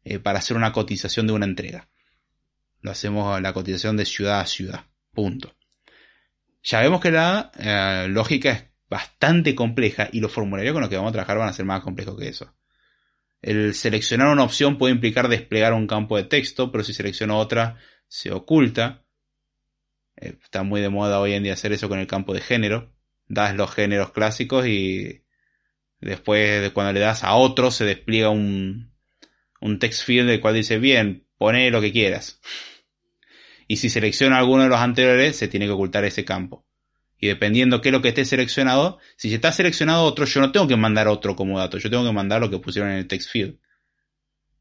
eh, 0.05 0.19
para 0.19 0.37
hacer 0.37 0.55
una 0.55 0.71
cotización 0.71 1.25
de 1.25 1.33
una 1.33 1.45
entrega. 1.45 1.89
Lo 2.81 2.91
hacemos 2.91 3.41
la 3.41 3.53
cotización 3.53 3.97
de 3.97 4.05
ciudad 4.05 4.39
a 4.39 4.45
ciudad. 4.45 4.85
Punto. 5.11 5.55
Ya 6.63 6.79
vemos 6.81 7.01
que 7.01 7.09
la 7.09 7.51
eh, 7.57 8.07
lógica 8.07 8.51
es 8.51 8.65
bastante 8.87 9.55
compleja 9.55 10.07
y 10.11 10.19
los 10.19 10.31
formularios 10.31 10.73
con 10.73 10.81
los 10.81 10.89
que 10.89 10.95
vamos 10.95 11.09
a 11.09 11.13
trabajar 11.13 11.39
van 11.39 11.49
a 11.49 11.53
ser 11.53 11.65
más 11.65 11.81
complejos 11.81 12.17
que 12.19 12.27
eso. 12.27 12.53
El 13.41 13.73
seleccionar 13.73 14.27
una 14.27 14.43
opción 14.43 14.77
puede 14.77 14.93
implicar 14.93 15.27
desplegar 15.27 15.73
un 15.73 15.87
campo 15.87 16.17
de 16.17 16.23
texto, 16.23 16.71
pero 16.71 16.83
si 16.83 16.93
selecciono 16.93 17.39
otra 17.39 17.79
se 18.07 18.31
oculta. 18.31 19.05
Eh, 20.17 20.37
está 20.43 20.61
muy 20.61 20.81
de 20.81 20.89
moda 20.89 21.19
hoy 21.19 21.33
en 21.33 21.43
día 21.43 21.53
hacer 21.53 21.73
eso 21.73 21.89
con 21.89 21.97
el 21.97 22.07
campo 22.07 22.33
de 22.33 22.41
género. 22.41 22.93
Das 23.27 23.55
los 23.55 23.73
géneros 23.73 24.11
clásicos 24.11 24.67
y 24.67 25.23
después 25.99 26.61
de 26.61 26.71
cuando 26.71 26.93
le 26.93 26.99
das 26.99 27.23
a 27.23 27.33
otro 27.33 27.71
se 27.71 27.85
despliega 27.85 28.29
un, 28.29 28.94
un 29.61 29.79
text 29.79 30.03
field 30.03 30.27
del 30.27 30.41
cual 30.41 30.55
dice 30.55 30.79
bien, 30.79 31.27
pone 31.37 31.69
lo 31.71 31.81
que 31.81 31.91
quieras 31.91 32.41
y 33.67 33.77
si 33.77 33.89
selecciona 33.89 34.37
alguno 34.37 34.63
de 34.63 34.69
los 34.69 34.79
anteriores 34.79 35.35
se 35.35 35.47
tiene 35.47 35.65
que 35.65 35.71
ocultar 35.71 36.05
ese 36.05 36.25
campo. 36.25 36.65
Y 37.17 37.27
dependiendo 37.27 37.81
qué 37.81 37.89
es 37.89 37.93
lo 37.93 38.01
que 38.01 38.09
esté 38.09 38.25
seleccionado, 38.25 38.99
si 39.15 39.33
está 39.33 39.51
seleccionado 39.51 40.03
otro, 40.03 40.25
yo 40.25 40.41
no 40.41 40.51
tengo 40.51 40.67
que 40.67 40.75
mandar 40.75 41.07
otro 41.07 41.35
como 41.35 41.57
dato, 41.57 41.77
yo 41.77 41.89
tengo 41.89 42.05
que 42.05 42.11
mandar 42.11 42.41
lo 42.41 42.49
que 42.49 42.59
pusieron 42.59 42.91
en 42.91 42.97
el 42.97 43.07
text 43.07 43.31
field. 43.31 43.57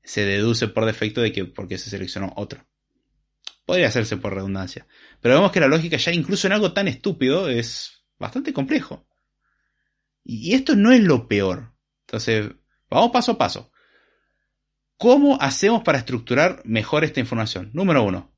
Se 0.02 0.24
deduce 0.24 0.68
por 0.68 0.84
defecto 0.86 1.20
de 1.20 1.32
que 1.32 1.44
porque 1.44 1.78
se 1.78 1.90
seleccionó 1.90 2.32
otro. 2.36 2.66
Podría 3.66 3.88
hacerse 3.88 4.16
por 4.16 4.34
redundancia. 4.34 4.86
Pero 5.20 5.34
vemos 5.36 5.52
que 5.52 5.60
la 5.60 5.68
lógica 5.68 5.96
ya 5.96 6.12
incluso 6.12 6.46
en 6.46 6.52
algo 6.52 6.72
tan 6.72 6.86
estúpido 6.86 7.48
es 7.48 8.04
bastante 8.18 8.52
complejo. 8.52 9.06
Y 10.22 10.54
esto 10.54 10.76
no 10.76 10.92
es 10.92 11.00
lo 11.00 11.26
peor. 11.26 11.74
Entonces, 12.06 12.50
vamos 12.88 13.10
paso 13.10 13.32
a 13.32 13.38
paso. 13.38 13.72
¿Cómo 15.04 15.36
hacemos 15.38 15.82
para 15.82 15.98
estructurar 15.98 16.62
mejor 16.64 17.04
esta 17.04 17.20
información? 17.20 17.68
Número 17.74 18.02
uno, 18.02 18.32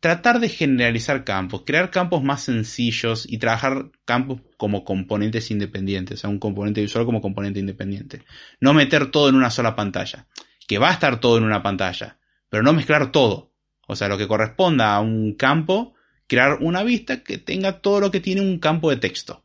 tratar 0.00 0.40
de 0.40 0.48
generalizar 0.48 1.22
campos, 1.22 1.62
crear 1.64 1.92
campos 1.92 2.24
más 2.24 2.42
sencillos 2.42 3.24
y 3.24 3.38
trabajar 3.38 3.92
campos 4.04 4.40
como 4.56 4.82
componentes 4.82 5.48
independientes, 5.52 6.18
o 6.18 6.20
sea, 6.22 6.30
un 6.30 6.40
componente 6.40 6.80
visual 6.80 7.04
como 7.04 7.20
componente 7.20 7.60
independiente. 7.60 8.24
No 8.58 8.74
meter 8.74 9.12
todo 9.12 9.28
en 9.28 9.36
una 9.36 9.48
sola 9.48 9.76
pantalla, 9.76 10.26
que 10.66 10.78
va 10.78 10.88
a 10.88 10.92
estar 10.92 11.20
todo 11.20 11.38
en 11.38 11.44
una 11.44 11.62
pantalla, 11.62 12.18
pero 12.48 12.64
no 12.64 12.72
mezclar 12.72 13.12
todo. 13.12 13.52
O 13.86 13.94
sea, 13.94 14.08
lo 14.08 14.18
que 14.18 14.26
corresponda 14.26 14.92
a 14.92 15.00
un 15.00 15.34
campo, 15.34 15.94
crear 16.26 16.58
una 16.62 16.82
vista 16.82 17.22
que 17.22 17.38
tenga 17.38 17.80
todo 17.80 18.00
lo 18.00 18.10
que 18.10 18.18
tiene 18.18 18.40
un 18.40 18.58
campo 18.58 18.90
de 18.90 18.96
texto, 18.96 19.44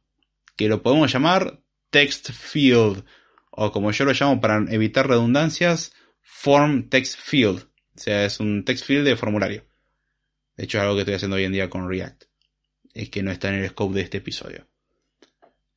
que 0.55 0.69
lo 0.69 0.81
podemos 0.81 1.13
llamar 1.13 1.61
text 1.91 2.31
field, 2.31 3.05
o 3.51 3.71
como 3.71 3.91
yo 3.91 4.05
lo 4.05 4.13
llamo 4.13 4.41
para 4.41 4.65
evitar 4.71 5.07
redundancias, 5.07 5.93
form 6.21 6.89
text 6.89 7.19
field. 7.19 7.63
O 7.95 7.99
sea, 7.99 8.25
es 8.25 8.39
un 8.39 8.63
text 8.65 8.85
field 8.85 9.05
de 9.05 9.15
formulario. 9.15 9.65
De 10.55 10.65
hecho, 10.65 10.77
es 10.77 10.83
algo 10.83 10.95
que 10.95 11.01
estoy 11.01 11.15
haciendo 11.15 11.37
hoy 11.37 11.43
en 11.43 11.51
día 11.51 11.69
con 11.69 11.87
React. 11.87 12.23
Es 12.93 13.09
que 13.09 13.23
no 13.23 13.31
está 13.31 13.49
en 13.49 13.55
el 13.55 13.69
scope 13.69 13.95
de 13.95 14.01
este 14.01 14.17
episodio. 14.17 14.67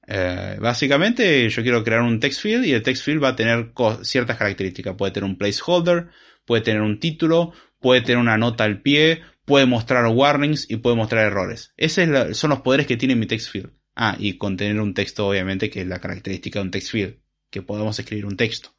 Eh, 0.06 0.58
básicamente, 0.60 1.48
yo 1.48 1.62
quiero 1.62 1.82
crear 1.82 2.02
un 2.02 2.20
text 2.20 2.42
field 2.42 2.64
y 2.66 2.72
el 2.72 2.82
text 2.82 3.04
field 3.04 3.22
va 3.22 3.28
a 3.28 3.36
tener 3.36 3.72
ciertas 4.02 4.36
características. 4.36 4.94
Puede 4.96 5.12
tener 5.12 5.28
un 5.28 5.38
placeholder, 5.38 6.08
puede 6.44 6.62
tener 6.62 6.82
un 6.82 7.00
título, 7.00 7.52
puede 7.80 8.02
tener 8.02 8.18
una 8.18 8.36
nota 8.36 8.64
al 8.64 8.82
pie, 8.82 9.22
puede 9.44 9.66
mostrar 9.66 10.06
warnings 10.06 10.70
y 10.70 10.76
puede 10.76 10.96
mostrar 10.96 11.26
errores. 11.26 11.72
Esos 11.76 12.36
son 12.36 12.50
los 12.50 12.60
poderes 12.60 12.86
que 12.86 12.96
tiene 12.96 13.16
mi 13.16 13.26
text 13.26 13.50
field. 13.50 13.72
Ah, 13.96 14.16
y 14.18 14.38
contener 14.38 14.80
un 14.80 14.92
texto, 14.92 15.26
obviamente, 15.26 15.70
que 15.70 15.82
es 15.82 15.86
la 15.86 16.00
característica 16.00 16.58
de 16.58 16.64
un 16.64 16.70
text 16.70 16.90
field, 16.90 17.18
que 17.50 17.62
podemos 17.62 17.98
escribir 17.98 18.26
un 18.26 18.36
texto. 18.36 18.74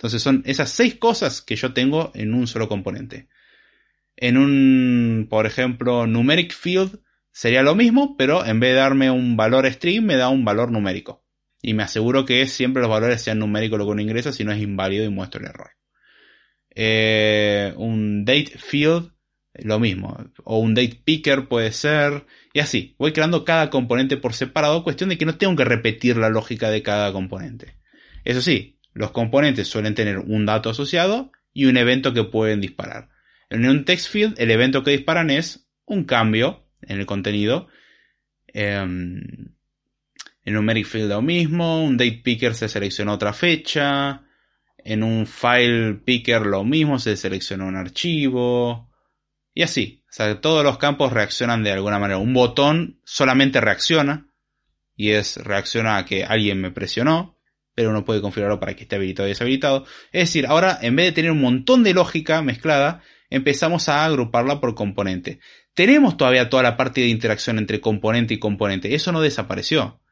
Entonces 0.00 0.22
son 0.22 0.42
esas 0.46 0.70
seis 0.70 0.94
cosas 0.94 1.42
que 1.42 1.56
yo 1.56 1.74
tengo 1.74 2.10
en 2.14 2.32
un 2.32 2.46
solo 2.46 2.70
componente. 2.70 3.28
En 4.16 4.38
un, 4.38 5.26
por 5.28 5.44
ejemplo, 5.44 6.06
numeric 6.06 6.54
field 6.54 7.02
sería 7.30 7.62
lo 7.62 7.74
mismo, 7.74 8.16
pero 8.16 8.46
en 8.46 8.60
vez 8.60 8.70
de 8.70 8.76
darme 8.76 9.10
un 9.10 9.36
valor 9.36 9.70
string, 9.70 10.02
me 10.02 10.16
da 10.16 10.30
un 10.30 10.42
valor 10.42 10.72
numérico. 10.72 11.26
Y 11.60 11.74
me 11.74 11.82
aseguro 11.82 12.24
que 12.24 12.46
siempre 12.46 12.80
los 12.80 12.90
valores 12.90 13.20
sean 13.20 13.40
numéricos 13.40 13.78
lo 13.78 13.84
que 13.84 13.90
uno 13.90 14.00
ingresa, 14.00 14.32
si 14.32 14.42
no 14.42 14.52
es 14.52 14.62
inválido 14.62 15.04
y 15.04 15.10
muestro 15.10 15.42
el 15.42 15.48
error. 15.48 15.72
Eh, 16.74 17.74
un 17.76 18.24
date 18.24 18.52
field, 18.56 19.12
lo 19.52 19.78
mismo. 19.78 20.16
O 20.44 20.60
un 20.60 20.74
date 20.74 20.98
picker 21.04 21.46
puede 21.46 21.72
ser. 21.72 22.24
Y 22.54 22.60
así. 22.60 22.96
Voy 22.98 23.12
creando 23.12 23.44
cada 23.44 23.68
componente 23.68 24.16
por 24.16 24.32
separado, 24.32 24.82
cuestión 24.82 25.10
de 25.10 25.18
que 25.18 25.26
no 25.26 25.36
tengo 25.36 25.56
que 25.56 25.66
repetir 25.66 26.16
la 26.16 26.30
lógica 26.30 26.70
de 26.70 26.82
cada 26.82 27.12
componente. 27.12 27.76
Eso 28.24 28.40
sí, 28.40 28.79
los 28.92 29.10
componentes 29.12 29.68
suelen 29.68 29.94
tener 29.94 30.18
un 30.18 30.46
dato 30.46 30.70
asociado 30.70 31.32
y 31.52 31.66
un 31.66 31.76
evento 31.76 32.12
que 32.12 32.24
pueden 32.24 32.60
disparar. 32.60 33.08
En 33.48 33.68
un 33.68 33.84
text 33.84 34.08
field, 34.08 34.34
el 34.38 34.50
evento 34.50 34.82
que 34.82 34.92
disparan 34.92 35.30
es 35.30 35.68
un 35.84 36.04
cambio 36.04 36.66
en 36.82 37.00
el 37.00 37.06
contenido. 37.06 37.68
Em, 38.46 39.20
en 40.44 40.56
un 40.56 40.64
numeric 40.64 40.86
field 40.86 41.08
lo 41.08 41.22
mismo. 41.22 41.84
Un 41.84 41.96
date 41.96 42.20
picker 42.24 42.54
se 42.54 42.68
selecciona 42.68 43.12
otra 43.12 43.32
fecha. 43.32 44.22
En 44.78 45.02
un 45.02 45.26
file 45.26 45.94
picker 45.94 46.46
lo 46.46 46.64
mismo, 46.64 46.98
se 46.98 47.16
selecciona 47.16 47.64
un 47.64 47.76
archivo. 47.76 48.90
Y 49.52 49.62
así. 49.62 50.04
O 50.08 50.12
sea, 50.12 50.40
todos 50.40 50.64
los 50.64 50.78
campos 50.78 51.12
reaccionan 51.12 51.62
de 51.62 51.72
alguna 51.72 51.98
manera. 51.98 52.18
Un 52.18 52.32
botón 52.32 53.00
solamente 53.04 53.60
reacciona. 53.60 54.28
Y 54.96 55.10
es 55.10 55.36
reacciona 55.36 55.96
a 55.96 56.04
que 56.04 56.24
alguien 56.24 56.60
me 56.60 56.70
presionó. 56.70 57.39
Pero 57.80 57.92
uno 57.92 58.04
puede 58.04 58.20
configurarlo 58.20 58.60
para 58.60 58.76
que 58.76 58.82
esté 58.82 58.96
habilitado 58.96 59.26
y 59.26 59.30
deshabilitado. 59.30 59.86
Es 60.12 60.28
decir, 60.28 60.44
ahora 60.46 60.78
en 60.82 60.96
vez 60.96 61.06
de 61.06 61.12
tener 61.12 61.30
un 61.30 61.40
montón 61.40 61.82
de 61.82 61.94
lógica 61.94 62.42
mezclada, 62.42 63.00
empezamos 63.30 63.88
a 63.88 64.04
agruparla 64.04 64.60
por 64.60 64.74
componente. 64.74 65.40
Tenemos 65.72 66.18
todavía 66.18 66.50
toda 66.50 66.62
la 66.62 66.76
parte 66.76 67.00
de 67.00 67.08
interacción 67.08 67.56
entre 67.56 67.80
componente 67.80 68.34
y 68.34 68.38
componente, 68.38 68.94
eso 68.94 69.12
no 69.12 69.22
desapareció. 69.22 70.02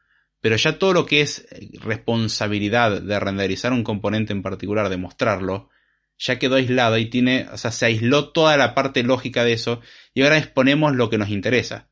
Pero 0.41 0.55
ya 0.55 0.79
todo 0.79 0.93
lo 0.93 1.05
que 1.05 1.21
es 1.21 1.45
eh, 1.51 1.69
responsabilidad 1.79 3.03
de 3.03 3.19
renderizar 3.19 3.71
un 3.71 3.83
componente 3.83 4.33
en 4.33 4.41
particular, 4.41 4.89
de 4.89 4.97
mostrarlo, 4.97 5.69
ya 6.17 6.39
quedó 6.39 6.55
aislado 6.55 6.97
y 6.97 7.05
tiene, 7.05 7.49
o 7.51 7.57
sea, 7.59 7.69
se 7.69 7.85
aisló 7.85 8.31
toda 8.31 8.57
la 8.57 8.73
parte 8.73 9.03
lógica 9.03 9.43
de 9.43 9.53
eso 9.53 9.79
y 10.15 10.23
ahora 10.23 10.39
exponemos 10.39 10.95
lo 10.95 11.11
que 11.11 11.19
nos 11.19 11.29
interesa. 11.29 11.91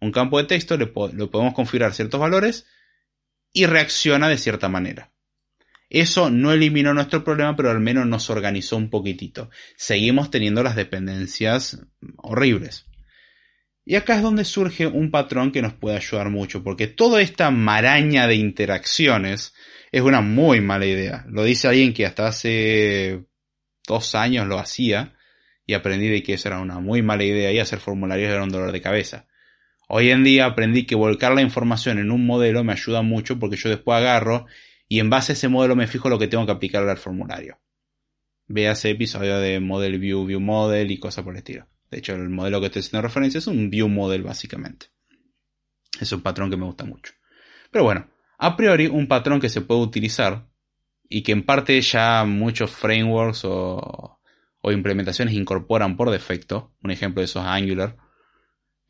Un 0.00 0.10
campo 0.10 0.38
de 0.38 0.44
texto 0.44 0.78
le, 0.78 0.86
le 0.86 1.26
podemos 1.26 1.52
configurar 1.52 1.92
ciertos 1.92 2.18
valores 2.18 2.64
y 3.52 3.66
reacciona 3.66 4.30
de 4.30 4.38
cierta 4.38 4.70
manera. 4.70 5.12
Eso 5.90 6.28
no 6.30 6.52
eliminó 6.52 6.92
nuestro 6.92 7.24
problema, 7.24 7.56
pero 7.56 7.70
al 7.70 7.80
menos 7.80 8.06
nos 8.06 8.28
organizó 8.30 8.76
un 8.76 8.90
poquitito. 8.90 9.50
Seguimos 9.76 10.30
teniendo 10.30 10.62
las 10.62 10.76
dependencias 10.76 11.80
horribles. 12.16 12.86
Y 13.86 13.96
acá 13.96 14.16
es 14.16 14.22
donde 14.22 14.44
surge 14.44 14.86
un 14.86 15.10
patrón 15.10 15.50
que 15.50 15.62
nos 15.62 15.72
puede 15.72 15.96
ayudar 15.96 16.28
mucho, 16.28 16.62
porque 16.62 16.88
toda 16.88 17.22
esta 17.22 17.50
maraña 17.50 18.26
de 18.26 18.34
interacciones 18.34 19.54
es 19.90 20.02
una 20.02 20.20
muy 20.20 20.60
mala 20.60 20.84
idea. 20.84 21.24
Lo 21.30 21.42
dice 21.42 21.68
alguien 21.68 21.94
que 21.94 22.04
hasta 22.04 22.26
hace 22.26 23.24
dos 23.86 24.14
años 24.14 24.46
lo 24.46 24.58
hacía 24.58 25.14
y 25.64 25.72
aprendí 25.72 26.08
de 26.08 26.22
que 26.22 26.34
eso 26.34 26.48
era 26.48 26.60
una 26.60 26.80
muy 26.80 27.00
mala 27.00 27.24
idea 27.24 27.50
y 27.50 27.58
hacer 27.58 27.80
formularios 27.80 28.30
era 28.30 28.42
un 28.42 28.50
dolor 28.50 28.72
de 28.72 28.82
cabeza. 28.82 29.26
Hoy 29.88 30.10
en 30.10 30.22
día 30.22 30.44
aprendí 30.44 30.84
que 30.84 30.94
volcar 30.94 31.32
la 31.32 31.40
información 31.40 31.98
en 31.98 32.10
un 32.10 32.26
modelo 32.26 32.62
me 32.62 32.74
ayuda 32.74 33.00
mucho 33.00 33.38
porque 33.38 33.56
yo 33.56 33.70
después 33.70 33.96
agarro 33.96 34.44
y 34.88 35.00
en 35.00 35.10
base 35.10 35.32
a 35.32 35.34
ese 35.34 35.48
modelo 35.48 35.76
me 35.76 35.86
fijo 35.86 36.08
lo 36.08 36.18
que 36.18 36.28
tengo 36.28 36.46
que 36.46 36.52
aplicar 36.52 36.88
al 36.88 36.96
formulario. 36.96 37.60
véase 38.46 38.90
episodio 38.90 39.38
de 39.38 39.60
Model 39.60 39.98
View, 39.98 40.24
View 40.24 40.40
Model 40.40 40.90
y 40.90 40.98
cosas 40.98 41.22
por 41.22 41.34
el 41.34 41.38
estilo. 41.38 41.66
De 41.90 41.98
hecho, 41.98 42.14
el 42.14 42.30
modelo 42.30 42.60
que 42.60 42.66
estoy 42.66 42.80
haciendo 42.80 43.02
referencia 43.02 43.38
es 43.38 43.46
un 43.46 43.68
View 43.68 43.88
Model 43.88 44.22
básicamente. 44.22 44.86
Es 46.00 46.10
un 46.12 46.22
patrón 46.22 46.50
que 46.50 46.56
me 46.56 46.64
gusta 46.64 46.84
mucho. 46.84 47.12
Pero 47.70 47.84
bueno, 47.84 48.08
a 48.38 48.56
priori 48.56 48.86
un 48.86 49.06
patrón 49.06 49.40
que 49.40 49.48
se 49.48 49.60
puede 49.60 49.82
utilizar 49.82 50.48
y 51.08 51.22
que 51.22 51.32
en 51.32 51.44
parte 51.44 51.80
ya 51.80 52.24
muchos 52.24 52.70
frameworks 52.70 53.42
o, 53.44 54.14
implementaciones 54.64 55.32
incorporan 55.32 55.96
por 55.96 56.10
defecto, 56.10 56.74
un 56.82 56.90
ejemplo 56.90 57.22
de 57.22 57.24
eso 57.24 57.40
es 57.40 57.46
Angular, 57.46 57.96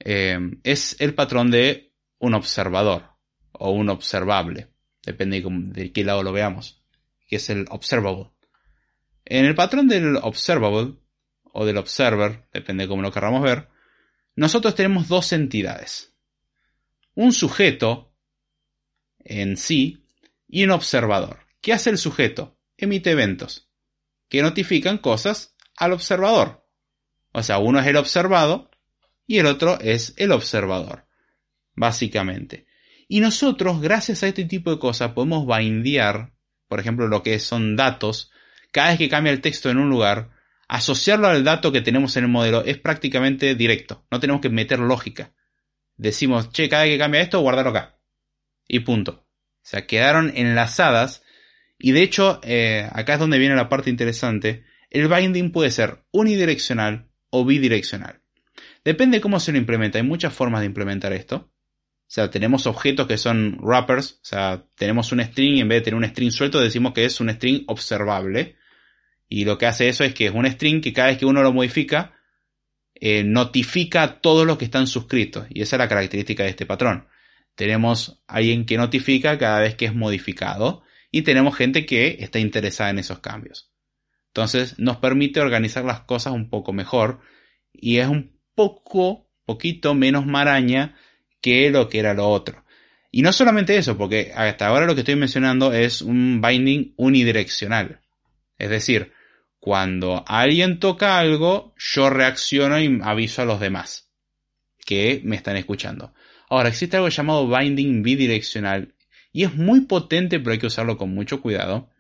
eh, 0.01 0.37
es 0.65 0.97
el 1.01 1.15
patrón 1.15 1.53
de 1.53 1.93
un 2.19 2.35
observador 2.35 3.13
o 3.53 3.71
un 3.71 3.89
observable, 3.89 4.73
depende 5.09 5.43
de, 5.43 5.93
qué 5.93 6.05
lado 6.05 6.23
lo 6.23 6.33
veamos, 6.33 6.83
que 7.27 7.37
es 7.37 7.51
el 7.51 7.67
observable. 7.71 8.31
En 9.25 9.45
el 9.45 9.55
patrón 9.55 9.89
del 9.89 10.17
observable 10.17 10.95
o 11.53 11.65
del 11.65 11.79
observer, 11.79 12.45
depende 12.53 12.85
de 12.85 12.89
cómo 12.89 13.03
lo 13.03 13.13
queramos 13.13 13.43
ver, 13.43 13.69
nosotros 14.37 14.75
tenemos 14.75 15.09
dos 15.09 15.33
entidades. 15.33 16.15
Un 17.15 17.33
sujeto 17.33 18.15
en 19.19 19.57
sí 19.57 20.05
y 20.47 20.65
un 20.65 20.71
observador. 20.71 21.41
¿Qué 21.61 21.73
hace 21.73 21.91
el 21.91 21.99
sujeto? 21.99 22.57
Emite 22.77 23.11
eventos 23.11 23.69
que 24.29 24.43
notifican 24.43 24.99
cosas 24.99 25.57
al 25.77 25.93
observador. 25.93 26.65
O 27.33 27.43
sea, 27.43 27.59
uno 27.59 27.81
es 27.81 27.87
el 27.87 27.97
observado 27.97 28.71
y 29.27 29.39
el 29.39 29.47
otro 29.47 29.81
es 29.81 30.15
el 30.17 30.33
observador, 30.33 31.07
básicamente. 31.75 32.68
Y 33.09 33.21
nosotros, 33.21 33.81
gracias 33.81 34.23
a 34.23 34.29
este 34.29 34.45
tipo 34.45 34.71
de 34.71 34.79
cosas, 34.79 35.13
podemos 35.13 35.47
bindear, 35.47 36.35
por 36.69 36.79
ejemplo, 36.79 37.09
lo 37.09 37.23
que 37.23 37.39
son 37.39 37.75
datos. 37.75 38.31
Cada 38.71 38.91
vez 38.91 38.99
que 38.99 39.09
cambia 39.09 39.33
el 39.33 39.41
texto 39.41 39.71
en 39.71 39.79
un 39.79 39.89
lugar, 39.89 40.31
asociarlo 40.69 41.27
al 41.27 41.43
dato 41.43 41.73
que 41.73 41.81
tenemos 41.81 42.17
en 42.17 42.25
el 42.25 42.31
modelo 42.31 42.63
es 42.65 42.79
prácticamente 42.79 43.55
directo. 43.55 44.07
No 44.11 44.21
tenemos 44.21 44.43
que 44.43 44.51
meter 44.51 44.79
lógica. 44.79 45.33
Decimos, 45.97 46.53
che, 46.53 46.69
cada 46.69 46.85
vez 46.85 46.93
que 46.93 46.99
cambia 46.99 47.23
esto, 47.23 47.41
guardarlo 47.41 47.71
acá. 47.71 47.99
Y 48.69 48.81
punto. 48.81 49.27
O 49.63 49.71
sea, 49.71 49.87
quedaron 49.87 50.31
enlazadas 50.37 51.23
y 51.79 51.93
de 51.93 52.03
hecho, 52.03 52.41
eh, 52.43 52.89
acá 52.93 53.15
es 53.15 53.21
donde 53.21 53.39
viene 53.39 53.55
la 53.55 53.69
parte 53.69 53.89
interesante. 53.89 54.65
El 54.91 55.09
binding 55.09 55.53
puede 55.53 55.71
ser 55.71 56.05
unidireccional 56.11 57.09
o 57.31 57.45
bidireccional. 57.45 58.21
Depende 58.85 59.19
de 59.19 59.21
cómo 59.21 59.39
se 59.39 59.53
lo 59.53 59.59
implementa. 59.59 59.99
Hay 59.99 60.05
muchas 60.05 60.33
formas 60.33 60.61
de 60.61 60.67
implementar 60.67 61.13
esto. 61.13 61.53
O 62.09 62.11
sea, 62.11 62.31
tenemos 62.31 62.67
objetos 62.67 63.07
que 63.07 63.19
son 63.19 63.59
wrappers. 63.61 64.13
O 64.23 64.25
sea, 64.25 64.65
tenemos 64.77 65.13
un 65.13 65.21
string 65.21 65.57
y 65.57 65.61
en 65.61 65.69
vez 65.69 65.81
de 65.81 65.85
tener 65.85 65.99
un 65.99 66.09
string 66.09 66.31
suelto 66.31 66.59
decimos 66.59 66.95
que 66.95 67.05
es 67.05 67.21
un 67.21 67.29
string 67.29 67.65
observable. 67.67 68.57
Y 69.29 69.45
lo 69.45 69.59
que 69.59 69.67
hace 69.67 69.89
eso 69.89 70.05
es 70.05 70.15
que 70.15 70.27
es 70.27 70.33
un 70.33 70.47
string 70.47 70.81
que 70.81 70.95
cada 70.95 71.09
vez 71.09 71.19
que 71.19 71.27
uno 71.27 71.43
lo 71.43 71.53
modifica, 71.53 72.15
eh, 72.95 73.25
notifica 73.25 74.03
a 74.03 74.21
todos 74.23 74.47
los 74.47 74.57
que 74.57 74.65
están 74.65 74.87
suscritos. 74.87 75.47
Y 75.51 75.61
esa 75.61 75.77
es 75.77 75.81
la 75.81 75.89
característica 75.89 76.45
de 76.45 76.49
este 76.49 76.65
patrón. 76.65 77.09
Tenemos 77.55 78.23
alguien 78.27 78.65
que 78.65 78.79
notifica 78.79 79.37
cada 79.37 79.61
vez 79.61 79.75
que 79.75 79.85
es 79.85 79.95
modificado 79.95 80.85
y 81.11 81.23
tenemos 81.23 81.55
gente 81.57 81.85
que 81.85 82.17
está 82.21 82.39
interesada 82.39 82.89
en 82.89 83.01
esos 83.01 83.19
cambios. 83.19 83.71
Entonces 84.29 84.79
nos 84.79 84.97
permite 84.97 85.41
organizar 85.41 85.85
las 85.85 86.01
cosas 86.01 86.33
un 86.33 86.49
poco 86.49 86.73
mejor 86.73 87.21
y 87.71 87.99
es 87.99 88.09
un 88.09 88.41
poco, 88.55 89.31
poquito 89.45 89.95
menos 89.95 90.25
maraña 90.25 90.97
que 91.41 91.71
lo 91.71 91.89
que 91.89 91.99
era 91.99 92.15
lo 92.15 92.29
otro. 92.29 92.65
Y 93.11 93.23
no 93.23 93.33
solamente 93.33 93.77
eso, 93.77 93.97
porque 93.97 94.33
hasta 94.35 94.67
ahora 94.67 94.87
lo 94.87 94.95
que 94.95 95.01
estoy 95.01 95.17
mencionando 95.17 95.73
es 95.73 96.03
un 96.03 96.41
binding 96.41 96.95
unidireccional. 96.97 98.01
Es 98.59 98.71
decir, 98.71 99.13
cuando 99.61 100.25
alguien 100.27 100.79
toca 100.79 101.19
algo, 101.19 101.75
yo 101.79 102.11
reacciono 102.11 102.79
y 102.79 103.01
aviso 103.03 103.43
a 103.43 103.47
los 103.47 103.61
demás 103.61 104.11
que 104.85 105.21
me 105.25 105.37
están 105.37 105.57
escuchando. 105.57 106.15
Ahora, 106.49 106.71
existe 106.71 106.97
algo 106.97 107.09
llamado 107.09 107.49
binding 107.49 108.03
bidireccional 108.03 108.95
y 109.33 109.45
es 109.45 109.55
muy 109.55 109.83
potente, 109.83 110.39
pero 110.39 110.53
hay 110.53 110.59
que 110.59 110.67
usarlo 110.67 110.97
con 110.97 111.15
mucho 111.15 111.41
cuidado. 111.41 111.91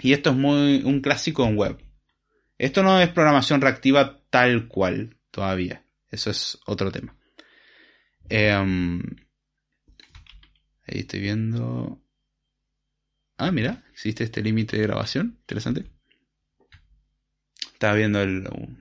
Y 0.00 0.12
esto 0.12 0.30
es 0.30 0.36
muy 0.36 0.82
un 0.84 1.00
clásico 1.00 1.44
en 1.44 1.56
web. 1.56 1.78
Esto 2.58 2.82
no 2.82 3.00
es 3.00 3.08
programación 3.08 3.60
reactiva 3.60 4.20
tal 4.30 4.68
cual 4.68 5.16
todavía. 5.30 5.84
Eso 6.10 6.30
es 6.30 6.58
otro 6.66 6.92
tema. 6.92 7.16
Em, 8.28 9.00
ahí 10.86 11.00
estoy 11.00 11.20
viendo. 11.20 12.00
Ah, 13.36 13.50
mira, 13.50 13.84
existe 13.92 14.24
este 14.24 14.42
límite 14.42 14.76
de 14.76 14.84
grabación. 14.84 15.38
Interesante. 15.40 15.86
Estaba 17.72 17.94
viendo 17.94 18.20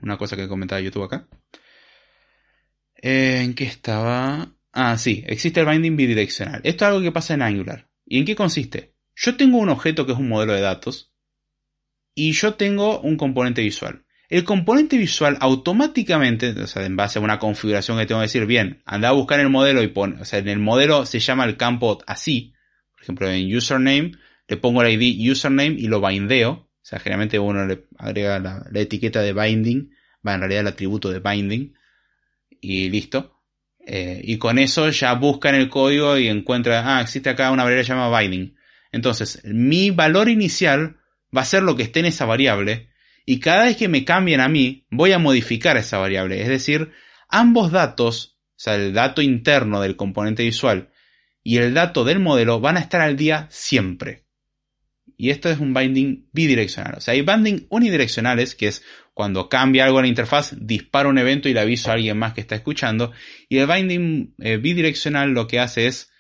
una 0.02 0.18
cosa 0.18 0.36
que 0.36 0.48
comentaba 0.48 0.82
YouTube 0.82 1.04
acá. 1.04 1.28
¿En 2.96 3.54
qué 3.54 3.66
estaba? 3.66 4.56
Ah, 4.72 4.98
sí, 4.98 5.24
existe 5.28 5.60
el 5.60 5.66
binding 5.68 5.98
bidireccional. 5.98 6.62
Esto 6.64 6.86
es 6.86 6.90
algo 6.90 7.02
que 7.02 7.12
pasa 7.12 7.34
en 7.34 7.42
Angular. 7.42 7.90
¿Y 8.06 8.20
en 8.20 8.26
qué 8.26 8.36
consiste? 8.36 8.96
Yo 9.16 9.36
tengo 9.36 9.58
un 9.58 9.70
objeto 9.70 10.06
que 10.06 10.14
es 10.14 10.18
un 10.18 10.30
modelo 10.30 10.54
de 10.54 10.62
datos 10.62 11.14
y 12.16 12.32
yo 12.32 12.56
tengo 12.56 13.00
un 13.02 13.18
componente 13.18 13.62
visual. 13.62 14.06
El 14.34 14.46
componente 14.46 14.98
visual 14.98 15.38
automáticamente, 15.42 16.60
o 16.60 16.66
sea, 16.66 16.84
en 16.88 16.96
base 16.96 17.20
a 17.20 17.22
una 17.22 17.38
configuración 17.38 18.00
que 18.00 18.08
tengo 18.08 18.20
que 18.20 18.26
decir, 18.26 18.48
bien, 18.48 18.82
anda 18.84 19.10
a 19.10 19.12
buscar 19.12 19.40
el 19.40 19.50
modelo 19.50 19.84
y 19.84 19.90
pone, 19.90 20.20
o 20.20 20.26
sea, 20.26 20.40
en 20.40 20.48
el 20.48 20.58
modelo 20.58 21.06
se 21.06 21.20
llama 21.20 21.46
el 21.46 21.56
campo 21.56 22.00
así. 22.08 22.56
Por 22.94 23.04
ejemplo, 23.04 23.30
en 23.30 23.56
username 23.56 24.14
le 24.48 24.58
pongo 24.58 24.82
el 24.82 25.00
ID 25.00 25.32
username 25.32 25.76
y 25.78 25.86
lo 25.86 26.02
bindeo. 26.02 26.50
O 26.52 26.68
sea, 26.82 26.98
generalmente 26.98 27.38
uno 27.38 27.68
le 27.68 27.86
agrega 28.00 28.40
la, 28.40 28.66
la 28.72 28.80
etiqueta 28.80 29.22
de 29.22 29.34
binding, 29.34 29.92
va 30.28 30.34
en 30.34 30.40
realidad 30.40 30.62
el 30.62 30.68
atributo 30.70 31.12
de 31.12 31.20
binding 31.20 31.76
y 32.60 32.90
listo. 32.90 33.40
Eh, 33.86 34.20
y 34.24 34.40
con 34.40 34.58
eso 34.58 34.90
ya 34.90 35.14
busca 35.14 35.50
en 35.50 35.56
el 35.58 35.70
código 35.70 36.18
y 36.18 36.28
encuentra, 36.28 36.98
ah, 36.98 37.02
existe 37.02 37.30
acá 37.30 37.52
una 37.52 37.66
variable 37.66 37.88
llamada 37.88 38.20
binding. 38.20 38.56
Entonces, 38.92 39.44
mi 39.46 39.92
valor 39.92 40.28
inicial 40.28 40.98
va 41.38 41.42
a 41.42 41.46
ser 41.46 41.62
lo 41.62 41.76
que 41.76 41.84
esté 41.84 42.00
en 42.00 42.08
esa 42.08 42.26
variable 42.26 42.93
y 43.26 43.40
cada 43.40 43.66
vez 43.66 43.78
que 43.78 43.88
me 43.88 44.06
cambien 44.06 44.42
a 44.42 44.50
mí, 44.50 44.86
voy 44.90 45.12
a 45.12 45.20
modificar 45.20 45.78
esa 45.78 45.98
variable. 45.98 46.42
Es 46.42 46.48
decir, 46.48 46.92
ambos 47.30 47.72
datos, 47.72 48.38
o 48.50 48.60
sea, 48.60 48.76
el 48.76 48.94
dato 48.94 49.22
interno 49.22 49.82
del 49.82 49.96
componente 49.96 50.44
visual 50.44 50.90
y 51.44 51.58
el 51.58 51.74
dato 51.74 52.04
del 52.04 52.20
modelo 52.20 52.60
van 52.60 52.78
a 52.78 52.82
estar 52.82 53.02
al 53.02 53.16
día 53.16 53.48
siempre. 53.50 54.26
Y 55.16 55.30
esto 55.30 55.50
es 55.50 55.60
un 55.60 55.74
binding 55.74 56.28
bidireccional. 56.34 56.96
O 56.98 57.02
sea, 57.02 57.14
hay 57.14 57.22
binding 57.22 57.68
unidireccionales, 57.70 58.56
que 58.56 58.68
es 58.68 58.84
cuando 59.14 59.48
cambia 59.48 59.86
algo 59.86 60.00
en 60.00 60.04
la 60.04 60.10
interfaz, 60.10 60.56
dispara 60.60 61.08
un 61.08 61.18
evento 61.18 61.48
y 61.48 61.54
le 61.54 61.60
aviso 61.60 61.92
a 61.92 61.94
alguien 61.94 62.18
más 62.18 62.34
que 62.34 62.42
está 62.42 62.56
escuchando. 62.56 63.12
Y 63.48 63.60
el 63.60 63.68
binding 63.68 64.36
eh, 64.40 64.58
bidireccional 64.58 65.32
lo 65.32 65.48
que 65.48 65.60
hace 65.60 65.88
es 65.88 66.12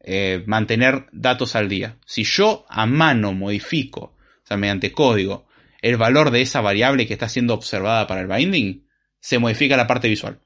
eh, 0.00 0.42
mantener 0.46 1.06
datos 1.12 1.54
al 1.56 1.68
día. 1.68 1.98
Si 2.06 2.24
yo 2.24 2.66
a 2.68 2.86
mano 2.86 3.32
modifico, 3.32 4.16
o 4.42 4.46
sea, 4.46 4.56
mediante 4.56 4.92
código, 4.92 5.46
el 5.82 5.96
valor 5.96 6.30
de 6.30 6.42
esa 6.42 6.60
variable 6.60 7.06
que 7.06 7.14
está 7.14 7.28
siendo 7.28 7.54
observada 7.54 8.06
para 8.06 8.20
el 8.20 8.26
binding, 8.26 8.86
se 9.20 9.38
modifica 9.38 9.76
la 9.76 9.86
parte 9.86 10.08
visual, 10.08 10.40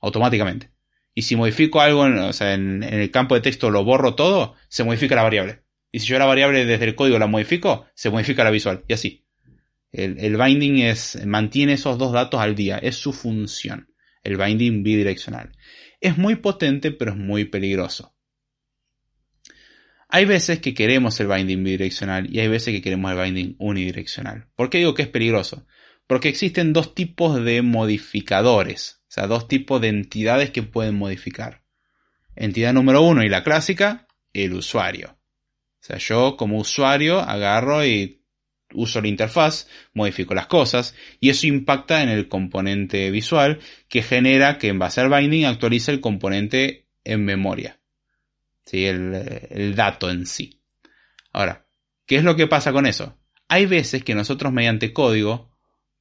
automáticamente. 0.00 0.70
Y 1.14 1.22
si 1.22 1.36
modifico 1.36 1.80
algo 1.80 2.06
en, 2.06 2.18
o 2.18 2.32
sea, 2.32 2.54
en 2.54 2.82
el 2.82 3.10
campo 3.10 3.34
de 3.34 3.40
texto 3.40 3.70
lo 3.70 3.84
borro 3.84 4.14
todo, 4.14 4.54
se 4.68 4.84
modifica 4.84 5.16
la 5.16 5.22
variable. 5.22 5.62
Y 5.92 6.00
si 6.00 6.06
yo 6.06 6.18
la 6.18 6.24
variable 6.24 6.64
desde 6.64 6.84
el 6.84 6.94
código 6.94 7.18
la 7.18 7.26
modifico, 7.26 7.86
se 7.94 8.10
modifica 8.10 8.44
la 8.44 8.50
visual. 8.50 8.84
Y 8.88 8.92
así. 8.92 9.26
El, 9.92 10.36
binding 10.36 10.78
es, 10.78 11.18
mantiene 11.26 11.72
esos 11.72 11.98
dos 11.98 12.12
datos 12.12 12.40
al 12.40 12.54
día, 12.54 12.78
es 12.78 12.94
su 12.94 13.12
función, 13.12 13.92
el 14.22 14.36
binding 14.36 14.84
bidireccional. 14.84 15.50
Es 16.00 16.16
muy 16.16 16.36
potente, 16.36 16.92
pero 16.92 17.10
es 17.10 17.16
muy 17.16 17.44
peligroso. 17.44 18.14
Hay 20.12 20.24
veces 20.24 20.58
que 20.58 20.74
queremos 20.74 21.20
el 21.20 21.28
binding 21.28 21.62
bidireccional 21.62 22.34
y 22.34 22.40
hay 22.40 22.48
veces 22.48 22.74
que 22.74 22.82
queremos 22.82 23.12
el 23.12 23.18
binding 23.18 23.54
unidireccional. 23.58 24.48
¿Por 24.56 24.68
qué 24.68 24.78
digo 24.78 24.92
que 24.92 25.02
es 25.02 25.08
peligroso? 25.08 25.66
Porque 26.08 26.28
existen 26.28 26.72
dos 26.72 26.96
tipos 26.96 27.42
de 27.44 27.62
modificadores, 27.62 29.02
o 29.02 29.12
sea, 29.12 29.28
dos 29.28 29.46
tipos 29.46 29.80
de 29.80 29.88
entidades 29.88 30.50
que 30.50 30.64
pueden 30.64 30.96
modificar. 30.96 31.62
Entidad 32.34 32.72
número 32.72 33.02
uno 33.02 33.22
y 33.22 33.28
la 33.28 33.44
clásica, 33.44 34.08
el 34.32 34.54
usuario. 34.54 35.16
O 35.80 35.82
sea, 35.82 35.98
yo 35.98 36.36
como 36.36 36.58
usuario 36.58 37.20
agarro 37.20 37.86
y 37.86 38.24
uso 38.72 39.00
la 39.00 39.08
interfaz, 39.08 39.68
modifico 39.94 40.34
las 40.34 40.46
cosas 40.46 40.94
y 41.20 41.30
eso 41.30 41.46
impacta 41.46 42.02
en 42.02 42.08
el 42.08 42.28
componente 42.28 43.10
visual 43.12 43.60
que 43.88 44.02
genera 44.02 44.58
que 44.58 44.68
en 44.68 44.78
base 44.80 45.00
al 45.00 45.10
binding 45.10 45.44
actualice 45.44 45.92
el 45.92 46.00
componente 46.00 46.88
en 47.04 47.24
memoria. 47.24 47.79
El, 48.72 49.14
el 49.50 49.74
dato 49.74 50.10
en 50.10 50.26
sí. 50.26 50.62
Ahora, 51.32 51.66
¿qué 52.06 52.16
es 52.16 52.24
lo 52.24 52.36
que 52.36 52.46
pasa 52.46 52.72
con 52.72 52.86
eso? 52.86 53.18
Hay 53.48 53.66
veces 53.66 54.04
que 54.04 54.14
nosotros 54.14 54.52
mediante 54.52 54.92
código 54.92 55.50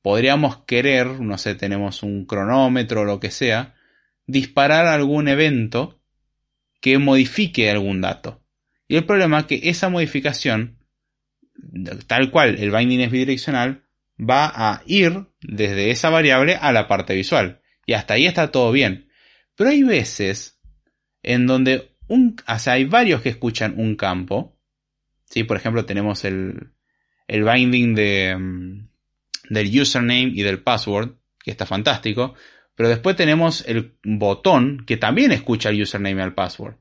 podríamos 0.02 0.64
querer, 0.66 1.20
no 1.20 1.38
sé, 1.38 1.56
tenemos 1.56 2.04
un 2.04 2.26
cronómetro 2.26 3.02
o 3.02 3.06
lo 3.06 3.20
que 3.20 3.32
sea, 3.32 3.76
disparar 4.28 4.88
algún 4.88 5.28
evento 5.28 6.02
que 6.82 6.98
modifique 6.98 7.70
algún 7.70 8.02
dato. 8.02 8.44
Y 8.88 8.96
el 8.96 9.06
problema 9.06 9.40
es 9.40 9.46
que 9.46 9.62
esa 9.64 9.90
modificación 9.90 10.80
tal 12.08 12.32
cual 12.32 12.58
el 12.60 12.72
binding 12.72 13.02
es 13.02 13.12
bidireccional, 13.12 13.84
va 14.20 14.52
a 14.54 14.84
ir 14.86 15.26
desde 15.42 15.92
esa 15.92 16.10
variable 16.10 16.58
a 16.60 16.72
la 16.72 16.88
parte 16.88 17.16
visual. 17.16 17.62
Y 17.86 17.94
hasta 17.94 18.16
ahí 18.16 18.26
está 18.26 18.52
todo 18.52 18.72
bien. 18.72 19.10
Pero 19.56 19.70
hay 19.70 19.84
veces 19.84 20.60
en 21.24 21.48
donde 21.48 21.89
un, 22.10 22.36
hay 22.46 22.86
varios 22.86 23.22
que 23.22 23.30
escuchan 23.30 23.76
un 23.78 23.96
campo. 23.96 24.58
¿sí? 25.26 25.44
Por 25.44 25.58
ejemplo, 25.58 25.86
tenemos 25.86 26.26
el, 26.26 26.72
el 27.28 27.44
binding 27.44 27.96
de, 27.96 28.36
mm, 28.38 28.90
del 29.50 29.82
username 29.82 30.32
y 30.34 30.42
del 30.42 30.62
password, 30.62 31.16
que 31.44 31.52
está 31.52 31.66
fantástico. 31.66 32.36
Pero 32.76 32.90
después 32.90 33.16
tenemos 33.16 33.64
el 33.68 33.98
botón 34.04 34.84
que 34.86 34.98
también 34.98 35.32
escucha 35.32 35.70
el 35.70 35.82
username 35.82 36.22
y 36.22 36.24
el 36.24 36.34
password. 36.34 36.76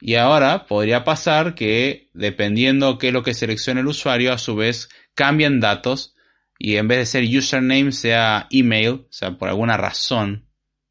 Y 0.00 0.16
ahora 0.16 0.66
podría 0.66 1.04
pasar 1.04 1.54
que, 1.54 2.10
dependiendo 2.12 2.98
qué 2.98 3.08
es 3.08 3.12
lo 3.12 3.22
que 3.22 3.34
seleccione 3.34 3.80
el 3.80 3.86
usuario, 3.86 4.32
a 4.32 4.38
su 4.38 4.56
vez 4.56 4.88
cambian 5.14 5.60
datos 5.60 6.14
y 6.58 6.76
en 6.76 6.88
vez 6.88 6.98
de 6.98 7.06
ser 7.06 7.24
username 7.24 7.92
sea 7.92 8.46
email, 8.50 8.88
o 8.90 9.06
sea, 9.10 9.38
por 9.38 9.48
alguna 9.48 9.76
razón, 9.76 10.46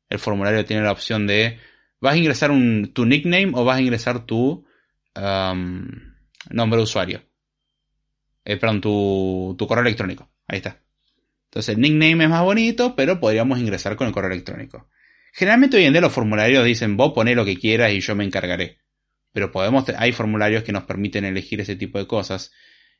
el 0.09 0.19
formulario 0.19 0.65
tiene 0.65 0.83
la 0.83 0.91
opción 0.91 1.27
de 1.27 1.59
¿vas 1.99 2.13
a 2.13 2.17
ingresar 2.17 2.51
un, 2.51 2.91
tu 2.93 3.05
nickname 3.05 3.51
o 3.53 3.63
vas 3.65 3.77
a 3.77 3.81
ingresar 3.81 4.25
tu 4.25 4.65
um, 5.15 5.87
nombre 6.49 6.77
de 6.77 6.83
usuario? 6.83 7.23
Eh, 8.43 8.57
perdón, 8.57 8.81
tu, 8.81 9.55
tu 9.57 9.67
correo 9.67 9.83
electrónico. 9.83 10.29
Ahí 10.47 10.57
está. 10.57 10.81
Entonces 11.45 11.75
el 11.75 11.81
nickname 11.81 12.25
es 12.25 12.29
más 12.29 12.43
bonito, 12.43 12.95
pero 12.95 13.19
podríamos 13.19 13.59
ingresar 13.59 13.95
con 13.95 14.07
el 14.07 14.13
correo 14.13 14.31
electrónico. 14.31 14.89
Generalmente 15.33 15.77
hoy 15.77 15.85
en 15.85 15.93
día 15.93 16.01
los 16.01 16.13
formularios 16.13 16.63
dicen 16.63 16.95
vos 16.97 17.13
poné 17.13 17.35
lo 17.35 17.43
que 17.43 17.57
quieras 17.57 17.91
y 17.91 17.99
yo 17.99 18.15
me 18.15 18.23
encargaré. 18.23 18.79
Pero 19.33 19.51
podemos, 19.51 19.83
hay 19.97 20.11
formularios 20.11 20.63
que 20.63 20.71
nos 20.71 20.83
permiten 20.83 21.25
elegir 21.25 21.59
ese 21.59 21.75
tipo 21.75 21.97
de 21.97 22.07
cosas. 22.07 22.53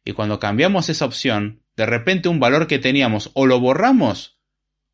Y 0.03 0.11
cuando 0.13 0.39
cambiamos 0.39 0.89
esa 0.89 1.05
opción, 1.05 1.63
de 1.77 1.85
repente 1.85 2.27
un 2.27 2.39
valor 2.39 2.67
que 2.67 2.79
teníamos 2.79 3.31
o 3.33 3.45
lo 3.45 3.59
borramos 3.59 4.39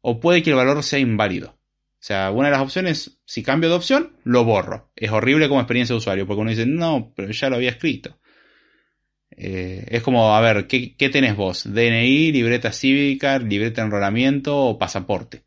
o 0.02 0.20
puede 0.20 0.43
que 0.43 0.52
el 0.52 0.56
valor 0.56 0.84
sea 0.84 0.99
inválido. 0.99 1.61
O 2.02 2.04
sea, 2.04 2.32
una 2.32 2.47
de 2.47 2.54
las 2.54 2.62
opciones, 2.62 3.20
si 3.26 3.43
cambio 3.43 3.70
de 3.70 3.76
opción, 3.76 4.18
lo 4.24 4.43
borro. 4.43 4.89
Es 4.95 5.12
horrible 5.12 5.47
como 5.47 5.62
experiencia 5.62 5.93
de 5.93 5.99
usuario, 5.99 6.26
porque 6.26 6.41
uno 6.41 6.49
dice, 6.49 6.66
no, 6.66 7.14
pero 7.16 7.32
ya 7.32 7.47
lo 7.47 7.58
había 7.58 7.70
escrito. 7.70 8.18
Eh, 9.30 9.86
es 9.88 10.02
como, 10.02 10.36
a 10.36 10.41
ver, 10.41 10.66
¿qué, 10.66 10.95
¿qué, 10.97 11.10
tenés 11.10 11.36
vos? 11.36 11.72
DNI, 11.72 12.32
libreta 12.32 12.72
cívica, 12.72 13.38
libreta 13.38 13.82
de 13.82 13.86
enrolamiento 13.86 14.58
o 14.58 14.80
pasaporte. 14.80 15.43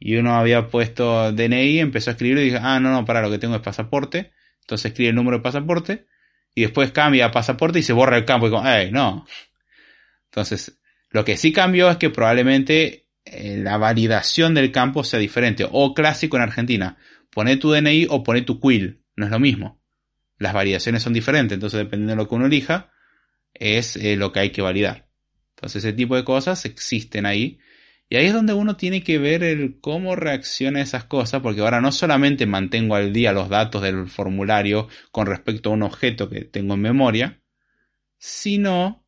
Y 0.00 0.16
uno 0.16 0.36
había 0.36 0.68
puesto 0.68 1.32
DNI, 1.32 1.80
empezó 1.80 2.08
a 2.08 2.12
escribir 2.12 2.38
y 2.38 2.44
dijo, 2.44 2.58
ah, 2.62 2.80
no, 2.80 2.90
no, 2.90 3.04
para, 3.04 3.20
lo 3.20 3.30
que 3.30 3.38
tengo 3.38 3.54
es 3.54 3.60
pasaporte. 3.60 4.32
Entonces 4.62 4.86
escribe 4.86 5.10
el 5.10 5.16
número 5.16 5.36
de 5.36 5.42
pasaporte 5.42 6.06
y 6.54 6.62
después 6.62 6.92
cambia 6.92 7.26
a 7.26 7.30
pasaporte 7.30 7.78
y 7.78 7.82
se 7.82 7.92
borra 7.92 8.16
el 8.16 8.24
campo 8.24 8.46
y 8.46 8.50
como, 8.50 8.64
¡ay, 8.64 8.90
no! 8.90 9.26
Entonces, 10.30 10.80
lo 11.10 11.26
que 11.26 11.36
sí 11.36 11.52
cambió 11.52 11.90
es 11.90 11.98
que 11.98 12.08
probablemente 12.08 13.01
la 13.24 13.76
validación 13.76 14.54
del 14.54 14.72
campo 14.72 15.04
sea 15.04 15.20
diferente. 15.20 15.66
O 15.70 15.94
clásico 15.94 16.36
en 16.36 16.42
Argentina, 16.42 16.96
pone 17.30 17.56
tu 17.56 17.70
DNI 17.70 18.06
o 18.10 18.22
pone 18.22 18.42
tu 18.42 18.60
quill, 18.60 19.02
no 19.16 19.26
es 19.26 19.30
lo 19.30 19.40
mismo. 19.40 19.80
Las 20.38 20.52
variaciones 20.52 21.02
son 21.02 21.12
diferentes, 21.12 21.54
entonces 21.54 21.78
dependiendo 21.78 22.12
de 22.12 22.16
lo 22.16 22.28
que 22.28 22.34
uno 22.34 22.46
elija, 22.46 22.92
es 23.54 23.96
eh, 23.96 24.16
lo 24.16 24.32
que 24.32 24.40
hay 24.40 24.50
que 24.50 24.62
validar. 24.62 25.08
Entonces 25.56 25.84
ese 25.84 25.92
tipo 25.92 26.16
de 26.16 26.24
cosas 26.24 26.64
existen 26.64 27.26
ahí. 27.26 27.58
Y 28.08 28.16
ahí 28.16 28.26
es 28.26 28.32
donde 28.34 28.52
uno 28.52 28.76
tiene 28.76 29.02
que 29.02 29.18
ver 29.18 29.42
el 29.42 29.80
cómo 29.80 30.16
reacciona 30.16 30.82
esas 30.82 31.04
cosas, 31.04 31.40
porque 31.40 31.60
ahora 31.62 31.80
no 31.80 31.92
solamente 31.92 32.44
mantengo 32.44 32.94
al 32.94 33.12
día 33.12 33.32
los 33.32 33.48
datos 33.48 33.82
del 33.82 34.08
formulario 34.08 34.88
con 35.10 35.26
respecto 35.26 35.70
a 35.70 35.72
un 35.72 35.82
objeto 35.82 36.28
que 36.28 36.44
tengo 36.44 36.74
en 36.74 36.80
memoria, 36.80 37.40
sino 38.18 39.06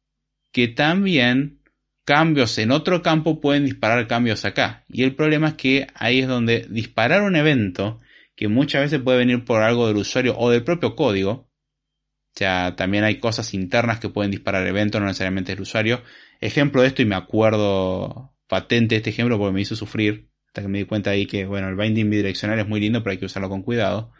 que 0.52 0.68
también 0.68 1.60
cambios 2.04 2.58
en 2.58 2.70
otro 2.70 3.02
campo 3.02 3.40
pueden 3.40 3.64
disparar 3.64 4.06
cambios 4.06 4.44
acá. 4.44 4.84
Y 4.88 5.02
el 5.02 5.14
problema 5.14 5.48
es 5.48 5.54
que 5.54 5.86
ahí 5.94 6.20
es 6.20 6.28
donde 6.28 6.66
disparar 6.68 7.22
un 7.22 7.36
evento, 7.36 8.00
que 8.36 8.48
muchas 8.48 8.82
veces 8.82 9.00
puede 9.00 9.18
venir 9.18 9.44
por 9.44 9.62
algo 9.62 9.86
del 9.86 9.96
usuario 9.96 10.36
o 10.36 10.50
del 10.50 10.64
propio 10.64 10.96
código, 10.96 11.30
o 11.30 12.36
sea, 12.36 12.74
también 12.74 13.04
hay 13.04 13.20
cosas 13.20 13.54
internas 13.54 14.00
que 14.00 14.08
pueden 14.08 14.32
disparar 14.32 14.66
eventos, 14.66 15.00
no 15.00 15.06
necesariamente 15.06 15.52
el 15.52 15.60
usuario. 15.60 16.02
Ejemplo 16.40 16.82
de 16.82 16.88
esto, 16.88 17.00
y 17.00 17.04
me 17.04 17.14
acuerdo 17.14 18.32
patente 18.48 18.96
este 18.96 19.10
ejemplo 19.10 19.38
porque 19.38 19.52
me 19.52 19.60
hizo 19.60 19.76
sufrir, 19.76 20.28
hasta 20.48 20.62
que 20.62 20.68
me 20.68 20.78
di 20.78 20.84
cuenta 20.84 21.10
ahí 21.10 21.26
que, 21.26 21.46
bueno, 21.46 21.68
el 21.68 21.76
binding 21.76 22.10
bidireccional 22.10 22.58
es 22.58 22.66
muy 22.66 22.80
lindo, 22.80 23.02
pero 23.02 23.12
hay 23.12 23.18
que 23.18 23.26
usarlo 23.26 23.48
con 23.48 23.62
cuidado. 23.62 24.12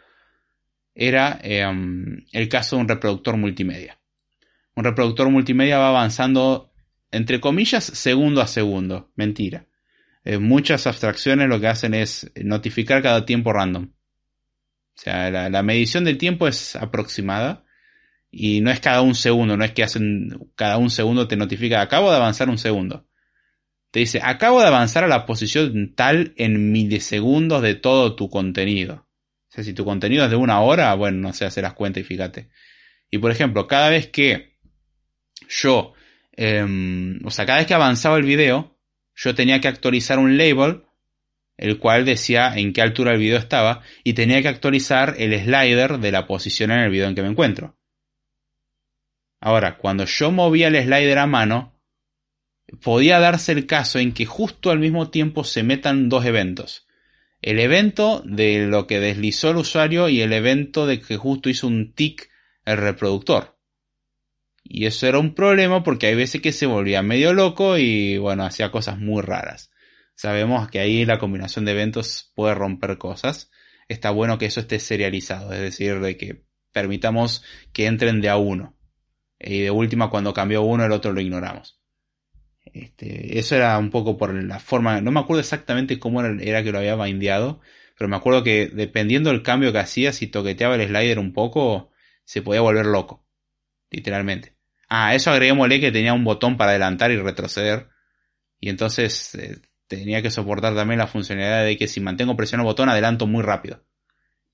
Era 0.95 1.37
em, 1.43 2.25
el 2.31 2.47
caso 2.47 2.77
de 2.77 2.83
un 2.83 2.87
reproductor 2.87 3.35
multimedia 3.35 3.99
un 4.75 4.83
reproductor 4.83 5.29
multimedia 5.29 5.77
va 5.79 5.89
avanzando, 5.89 6.71
entre 7.15 7.39
comillas, 7.39 7.83
segundo 7.83 8.41
a 8.41 8.47
segundo. 8.47 9.11
Mentira. 9.15 9.67
Eh, 10.25 10.37
muchas 10.37 10.85
abstracciones 10.87 11.47
lo 11.47 11.59
que 11.59 11.67
hacen 11.67 11.93
es 11.93 12.31
notificar 12.35 13.01
cada 13.01 13.25
tiempo 13.25 13.53
random. 13.53 13.85
O 13.85 15.01
sea, 15.01 15.29
la, 15.49 15.63
medición 15.63 16.03
del 16.03 16.17
tiempo 16.17 16.47
es 16.47 16.75
aproximada 16.75 17.65
y 18.31 18.61
no 18.61 18.71
es 18.71 18.79
cada 18.79 19.01
un 19.01 19.15
segundo, 19.15 19.57
no 19.57 19.63
es 19.63 19.71
que 19.71 19.83
hacen 19.83 20.51
cada 20.55 20.77
un 20.77 20.89
segundo 20.89 21.27
te 21.27 21.35
notifica, 21.35 21.81
acabo 21.81 22.09
de 22.09 22.17
avanzar 22.17 22.49
un 22.49 22.57
segundo. 22.57 23.07
Te 23.91 23.99
dice, 23.99 24.19
acabo 24.23 24.61
de 24.61 24.67
avanzar 24.67 25.03
a 25.03 25.07
la 25.07 25.25
posición 25.25 25.93
tal 25.95 26.33
en 26.37 26.71
milisegundos 26.71 27.61
de 27.61 27.75
todo 27.75 28.15
tu 28.15 28.29
contenido. 28.29 29.07
O 29.49 29.51
sea, 29.55 29.63
si 29.63 29.73
tu 29.73 29.85
contenido 29.85 30.25
es 30.25 30.29
de 30.29 30.35
una 30.35 30.61
hora, 30.61 30.93
bueno, 30.95 31.19
no 31.19 31.33
sé, 31.33 31.49
las 31.61 31.73
cuenta 31.73 31.99
y 31.99 32.03
fíjate. 32.03 32.49
Y 33.09 33.19
por 33.19 33.31
ejemplo, 33.31 33.67
cada 33.67 33.89
vez 33.89 34.07
que 34.07 34.57
yo, 35.47 35.94
em, 36.37 37.19
o 37.25 37.31
sea, 37.31 37.45
cada 37.45 37.59
vez 37.59 37.67
que 37.67 37.73
avanzaba 37.73 38.17
el 38.17 38.23
video, 38.23 38.77
yo 39.15 39.35
tenía 39.35 39.61
que 39.61 39.67
actualizar 39.67 40.19
un 40.19 40.37
label, 40.37 40.83
el 41.57 41.79
cual 41.79 42.05
decía 42.05 42.53
en 42.55 42.73
qué 42.73 42.81
altura 42.81 43.13
el 43.13 43.19
video 43.19 43.37
estaba, 43.37 43.81
y 44.03 44.13
tenía 44.13 44.41
que 44.41 44.49
actualizar 44.49 45.15
el 45.17 45.33
slider 45.39 45.99
de 45.99 46.11
la 46.11 46.27
posición 46.27 46.71
en 46.71 46.79
el 46.79 46.89
video 46.89 47.07
en 47.07 47.15
que 47.15 47.21
me 47.21 47.29
encuentro. 47.29 47.77
Ahora, 49.39 49.77
cuando 49.77 50.05
yo 50.05 50.31
movía 50.31 50.67
el 50.67 50.83
slider 50.83 51.19
a 51.19 51.27
mano, 51.27 51.73
podía 52.81 53.19
darse 53.19 53.51
el 53.51 53.67
caso 53.67 53.99
en 53.99 54.11
que 54.11 54.25
justo 54.25 54.71
al 54.71 54.79
mismo 54.79 55.09
tiempo 55.09 55.43
se 55.43 55.63
metan 55.63 56.09
dos 56.09 56.25
eventos. 56.25 56.87
El 57.41 57.59
evento 57.59 58.23
de 58.25 58.65
lo 58.65 58.87
que 58.87 58.99
deslizó 58.99 59.51
el 59.51 59.57
usuario 59.57 60.09
y 60.09 60.21
el 60.21 60.33
evento 60.33 60.87
de 60.87 60.99
que 60.99 61.17
justo 61.17 61.49
hizo 61.49 61.67
un 61.67 61.93
tick 61.93 62.29
el 62.65 62.77
reproductor. 62.77 63.54
Y 64.67 64.87
eso 64.87 65.07
era 65.07 65.19
un 65.19 65.35
problema 65.35 65.83
porque 65.83 66.07
hay 66.07 66.15
veces 66.15 66.41
que 66.41 66.51
se 66.51 66.65
volvía 66.65 67.03
medio 67.03 67.33
loco 67.33 67.77
y 67.77 68.17
bueno, 68.17 68.43
hacía 68.45 68.71
cosas 68.71 68.97
muy 68.97 69.21
raras. 69.21 69.71
Sabemos 70.15 70.69
que 70.69 70.79
ahí 70.79 71.05
la 71.05 71.19
combinación 71.19 71.65
de 71.65 71.73
eventos 71.73 72.31
puede 72.35 72.55
romper 72.55 72.97
cosas. 72.97 73.51
Está 73.87 74.09
bueno 74.09 74.39
que 74.39 74.47
eso 74.47 74.61
esté 74.61 74.79
serializado, 74.79 75.53
es 75.53 75.59
decir, 75.59 75.99
de 75.99 76.17
que 76.17 76.45
permitamos 76.71 77.43
que 77.73 77.85
entren 77.85 78.21
de 78.21 78.29
a 78.29 78.37
uno. 78.37 78.75
Y 79.39 79.61
de 79.61 79.71
última, 79.71 80.09
cuando 80.09 80.33
cambió 80.33 80.63
uno, 80.63 80.83
el 80.83 80.91
otro 80.91 81.13
lo 81.13 81.21
ignoramos. 81.21 81.79
Este, 82.73 83.37
eso 83.37 83.55
era 83.55 83.77
un 83.77 83.91
poco 83.91 84.17
por 84.17 84.33
la 84.33 84.59
forma, 84.59 84.99
no 84.99 85.11
me 85.11 85.19
acuerdo 85.19 85.41
exactamente 85.41 85.99
cómo 85.99 86.21
era, 86.23 86.63
que 86.63 86.71
lo 86.71 86.79
había 86.79 86.95
bindeado, 86.95 87.61
pero 87.97 88.09
me 88.09 88.15
acuerdo 88.15 88.43
que 88.43 88.67
dependiendo 88.67 89.29
del 89.29 89.43
cambio 89.43 89.71
que 89.71 89.79
hacía, 89.79 90.11
si 90.11 90.27
toqueteaba 90.27 90.75
el 90.75 90.87
slider 90.87 91.19
un 91.19 91.33
poco, 91.33 91.91
se 92.23 92.41
podía 92.41 92.61
volver 92.61 92.87
loco. 92.87 93.25
Literalmente. 93.91 94.54
Ah, 94.89 95.15
eso 95.15 95.31
agreguémosle 95.31 95.79
que 95.79 95.91
tenía 95.91 96.13
un 96.13 96.23
botón 96.23 96.57
para 96.57 96.71
adelantar 96.71 97.11
y 97.11 97.17
retroceder. 97.17 97.89
Y 98.59 98.69
entonces 98.69 99.35
eh, 99.35 99.57
tenía 99.87 100.21
que 100.21 100.31
soportar 100.31 100.75
también 100.75 100.99
la 100.99 101.07
funcionalidad 101.07 101.65
de 101.65 101.77
que 101.77 101.87
si 101.87 101.99
mantengo 101.99 102.35
presionado 102.35 102.67
el 102.69 102.73
botón 102.73 102.89
adelanto 102.89 103.27
muy 103.27 103.43
rápido. 103.43 103.83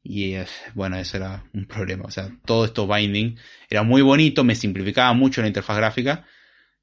Y 0.03 0.33
eh, 0.33 0.45
bueno, 0.73 0.97
eso 0.97 1.17
era 1.17 1.45
un 1.53 1.65
problema. 1.65 2.05
O 2.05 2.11
sea, 2.11 2.29
todo 2.45 2.65
esto 2.65 2.87
binding 2.87 3.37
era 3.69 3.83
muy 3.83 4.01
bonito, 4.01 4.43
me 4.43 4.55
simplificaba 4.55 5.13
mucho 5.13 5.41
la 5.41 5.47
interfaz 5.47 5.77
gráfica. 5.77 6.25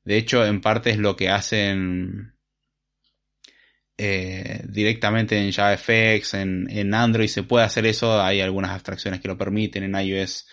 De 0.05 0.17
hecho, 0.17 0.45
en 0.47 0.61
parte 0.61 0.91
es 0.91 0.99
lo 0.99 1.17
que 1.17 1.29
hacen 1.29 2.35
eh, 3.99 4.63
directamente 4.69 5.37
en 5.37 5.53
JavaFX, 5.53 6.35
en, 6.35 6.71
en 6.71 6.95
Android 6.95 7.29
se 7.29 7.43
puede 7.43 7.65
hacer 7.67 7.85
eso. 7.87 8.23
Hay 8.23 8.41
algunas 8.41 8.71
abstracciones 8.71 9.21
que 9.21 9.29
lo 9.29 9.37
permiten. 9.37 9.83
En 9.83 10.01
iOS 10.01 10.47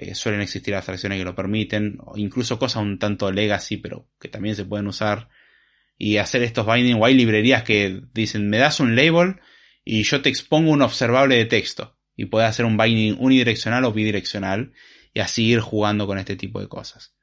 eh, 0.00 0.14
suelen 0.14 0.40
existir 0.40 0.74
abstracciones 0.74 1.18
que 1.18 1.24
lo 1.24 1.34
permiten, 1.34 1.98
o 2.04 2.16
incluso 2.16 2.58
cosas 2.58 2.82
un 2.82 2.98
tanto 2.98 3.32
legacy, 3.32 3.78
pero 3.78 4.08
que 4.20 4.28
también 4.28 4.54
se 4.54 4.64
pueden 4.64 4.86
usar. 4.86 5.28
Y 5.96 6.18
hacer 6.18 6.42
estos 6.42 6.64
binding, 6.64 6.94
o 7.00 7.04
hay 7.04 7.14
librerías 7.14 7.64
que 7.64 8.02
dicen, 8.14 8.48
me 8.48 8.58
das 8.58 8.78
un 8.78 8.94
label 8.94 9.40
y 9.84 10.04
yo 10.04 10.22
te 10.22 10.28
expongo 10.28 10.70
un 10.70 10.82
observable 10.82 11.34
de 11.36 11.46
texto. 11.46 11.98
Y 12.14 12.26
puedes 12.26 12.48
hacer 12.48 12.64
un 12.64 12.76
binding 12.76 13.16
unidireccional 13.18 13.84
o 13.84 13.92
bidireccional 13.92 14.72
y 15.12 15.20
así 15.20 15.46
ir 15.46 15.60
jugando 15.60 16.06
con 16.06 16.18
este 16.18 16.36
tipo 16.36 16.60
de 16.60 16.68
cosas. 16.68 17.16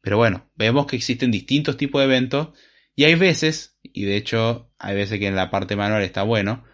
Pero 0.00 0.16
bueno, 0.16 0.50
vemos 0.54 0.86
que 0.86 0.96
existen 0.96 1.30
distintos 1.32 1.76
tipos 1.76 2.00
de 2.00 2.04
eventos 2.04 2.50
y 2.94 3.04
hay 3.04 3.16
veces, 3.16 3.78
y 3.82 4.04
de 4.04 4.16
hecho 4.16 4.70
hay 4.78 4.94
veces 4.94 5.18
que 5.18 5.26
en 5.26 5.34
la 5.34 5.50
parte 5.50 5.74
manual 5.74 6.02
está 6.02 6.22
bueno, 6.22 6.64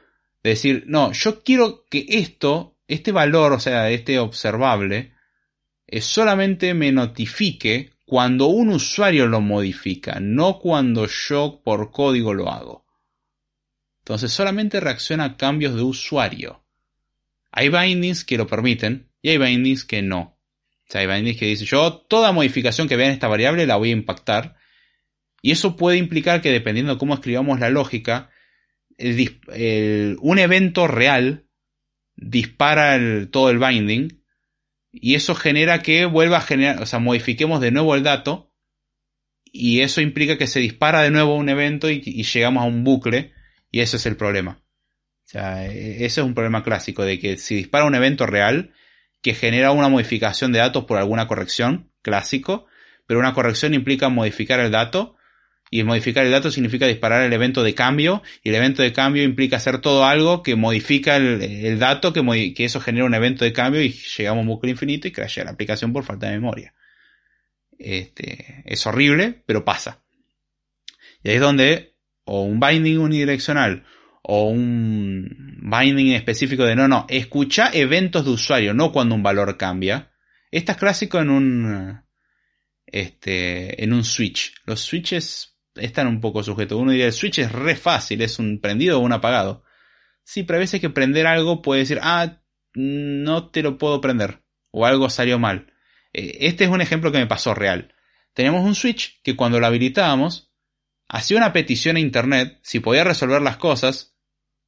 decir, 0.43 0.85
no, 0.87 1.13
yo 1.13 1.43
quiero 1.43 1.87
que 1.89 2.05
esto, 2.09 2.77
este 2.89 3.13
valor, 3.13 3.53
o 3.53 3.61
sea, 3.61 3.89
este 3.91 4.19
observable, 4.19 5.15
solamente 6.01 6.75
me 6.75 6.93
notifique 6.93 7.93
cuando 8.05 8.47
un 8.47 8.71
usuario 8.71 9.27
lo 9.27 9.41
modifica, 9.41 10.19
no 10.21 10.59
cuando 10.59 11.07
yo 11.07 11.61
por 11.65 11.91
código 11.91 12.35
lo 12.35 12.51
hago. 12.51 12.85
Entonces 14.01 14.33
solamente 14.33 14.81
reacciona 14.81 15.25
a 15.25 15.37
cambios 15.37 15.75
de 15.75 15.83
usuario. 15.83 16.65
Hay 17.53 17.69
bindings 17.69 18.25
que 18.25 18.37
lo 18.37 18.47
permiten 18.47 19.11
y 19.23 19.31
hay 19.31 19.39
bindings 19.39 19.85
que 19.85 20.03
no. 20.03 20.39
O 20.89 20.93
sea, 20.93 21.03
hay 21.03 21.07
bindings 21.07 21.39
que 21.39 21.47
dicen 21.47 21.67
yo 21.67 21.93
toda 22.09 22.33
modificación 22.33 22.89
que 22.89 22.97
vea 22.97 23.07
en 23.07 23.13
esta 23.13 23.29
variable 23.29 23.67
la 23.67 23.77
voy 23.77 23.91
a 23.91 23.93
impactar. 23.93 24.57
Y 25.43 25.53
eso 25.53 25.77
puede 25.77 25.97
implicar 25.97 26.41
que 26.41 26.51
dependiendo 26.51 26.93
de 26.93 26.99
cómo 26.99 27.15
escribamos 27.15 27.61
la 27.61 27.71
lógica, 27.71 28.31
un 28.99 30.39
evento 30.39 30.87
real 30.87 31.47
dispara 32.17 32.99
todo 33.31 33.51
el 33.51 33.59
binding 33.59 34.20
y 34.93 35.15
eso 35.15 35.35
genera 35.35 35.83
que 35.83 36.05
vuelva 36.07 36.39
a 36.39 36.43
generar, 36.43 36.83
o 36.83 36.87
sea, 36.87 36.99
modifiquemos 36.99 37.61
de 37.61 37.71
nuevo 37.71 37.95
el 37.95 38.03
dato 38.03 38.53
y 39.45 39.81
eso 39.81 40.01
implica 40.01 40.39
que 40.39 40.47
se 40.47 40.61
dispara 40.61 41.03
de 41.03 41.11
nuevo 41.11 41.37
un 41.37 41.49
evento 41.49 41.91
y, 41.91 42.01
llegamos 42.01 42.63
a 42.63 42.67
un 42.67 42.85
bucle 42.85 43.33
y 43.71 43.81
eso 43.81 43.97
es 43.97 44.07
el 44.07 44.17
problema. 44.17 44.63
O 45.25 45.29
sea, 45.31 45.67
e, 45.67 46.05
ese 46.05 46.21
es 46.21 46.27
un 46.27 46.35
problema 46.35 46.63
clásico 46.63 47.05
de 47.05 47.19
que 47.19 47.37
si 47.37 47.55
dispara 47.57 47.85
un 47.85 47.95
evento 47.95 48.27
real 48.27 48.73
que 49.23 49.35
genera 49.35 49.73
una 49.73 49.89
modificación 49.89 50.53
de 50.53 50.61
datos 50.61 50.85
por 50.85 50.99
alguna 50.99 51.27
corrección, 51.27 51.91
clásico, 52.03 52.67
pero 53.07 53.21
una 53.21 53.35
corrección 53.35 53.75
implica 53.75 54.09
modificar 54.09 54.61
el 54.61 54.71
dato 54.71 55.17
y 55.73 55.85
modificar 55.85 56.27
el 56.27 56.33
dato 56.33 56.51
significa 56.51 56.87
disparar 56.87 57.23
el 57.23 57.33
evento 57.33 57.63
de 57.63 57.75
cambio. 57.75 58.23
Y 58.43 58.49
el 58.49 58.57
evento 58.57 58.83
de 58.83 58.93
cambio 58.93 59.23
implica 59.23 59.57
hacer 59.57 59.81
todo 59.81 60.05
algo 60.05 60.43
que 60.43 60.57
modifica 60.57 61.17
el, 61.17 61.79
dato, 61.79 62.13
que, 62.13 62.55
que, 62.55 62.65
eso 62.65 62.81
genera 62.81 63.07
un 63.07 63.15
evento 63.15 63.45
de 63.45 63.53
cambio 63.53 63.81
y 63.81 63.91
llegamos 63.93 64.41
a 64.41 64.43
un 64.43 64.49
bucle 64.49 64.73
infinito 64.73 65.07
y 65.07 65.13
crashea 65.13 65.45
la 65.45 65.53
aplicación 65.53 65.93
por 65.93 66.03
falta 66.03 66.27
de 66.27 66.33
memoria. 66.33 66.75
Este, 67.79 68.65
es 68.67 68.85
horrible, 68.85 69.43
pero 69.47 69.65
pasa. 69.65 70.03
Y 71.23 71.31
ahí 71.31 71.37
es 71.37 71.41
donde 71.41 71.95
o 72.25 72.43
un 72.43 72.59
binding 72.59 72.99
unidireccional 72.99 73.85
o 74.23 74.49
un 74.49 75.59
binding 75.63 76.13
específico 76.13 76.65
de 76.65 76.77
no, 76.77 76.89
no, 76.89 77.07
escucha 77.09 77.71
eventos 77.73 78.25
de 78.25 78.31
usuario, 78.33 78.75
no 78.75 78.93
cuando 78.93 79.15
un 79.15 79.23
valor 79.23 79.57
cambia. 79.57 80.13
Esto 80.51 80.73
es 80.73 80.79
clásico 80.79 81.21
en 81.21 81.31
un, 81.31 82.03
este, 82.87 83.83
en 83.83 83.93
un 83.93 84.05
switch. 84.05 84.53
Los 84.67 84.81
switches 84.81 85.50
están 85.75 86.07
un 86.07 86.21
poco 86.21 86.43
sujetos. 86.43 86.79
Uno 86.79 86.93
diría, 86.93 87.07
el 87.07 87.13
switch 87.13 87.39
es 87.41 87.53
re 87.53 87.77
fácil, 87.77 88.23
es 88.23 88.39
un 88.39 88.61
prendido 88.61 88.99
o 88.99 89.03
un 89.03 89.13
apagado. 89.13 89.65
Sí, 90.25 90.43
pero 90.43 90.59
a 90.59 90.61
veces 90.61 90.81
que 90.81 90.91
prender 90.91 91.27
algo 91.27 91.63
puede 91.63 91.81
decir, 91.81 91.99
ah, 92.03 92.43
no 92.75 93.51
te 93.51 93.63
lo 93.63 93.79
puedo 93.79 94.01
prender. 94.01 94.43
O 94.71 94.87
algo 94.87 95.11
salió 95.11 95.39
mal. 95.39 95.73
Eh, 96.13 96.39
este 96.41 96.65
es 96.65 96.71
un 96.71 96.81
ejemplo 96.81 97.13
que 97.13 97.19
me 97.19 97.27
pasó 97.27 97.55
real. 97.55 97.95
Tenemos 98.35 98.65
un 98.65 98.75
switch 98.75 99.21
que 99.23 99.37
cuando 99.37 99.59
lo 99.59 99.67
habilitábamos, 99.67 100.53
hacía 101.09 101.37
una 101.37 101.53
petición 101.53 101.97
a 101.97 102.01
internet, 102.01 102.61
si 102.63 102.81
podía 102.81 103.05
resolver 103.05 103.43
las 103.43 103.57
cosas, 103.57 104.17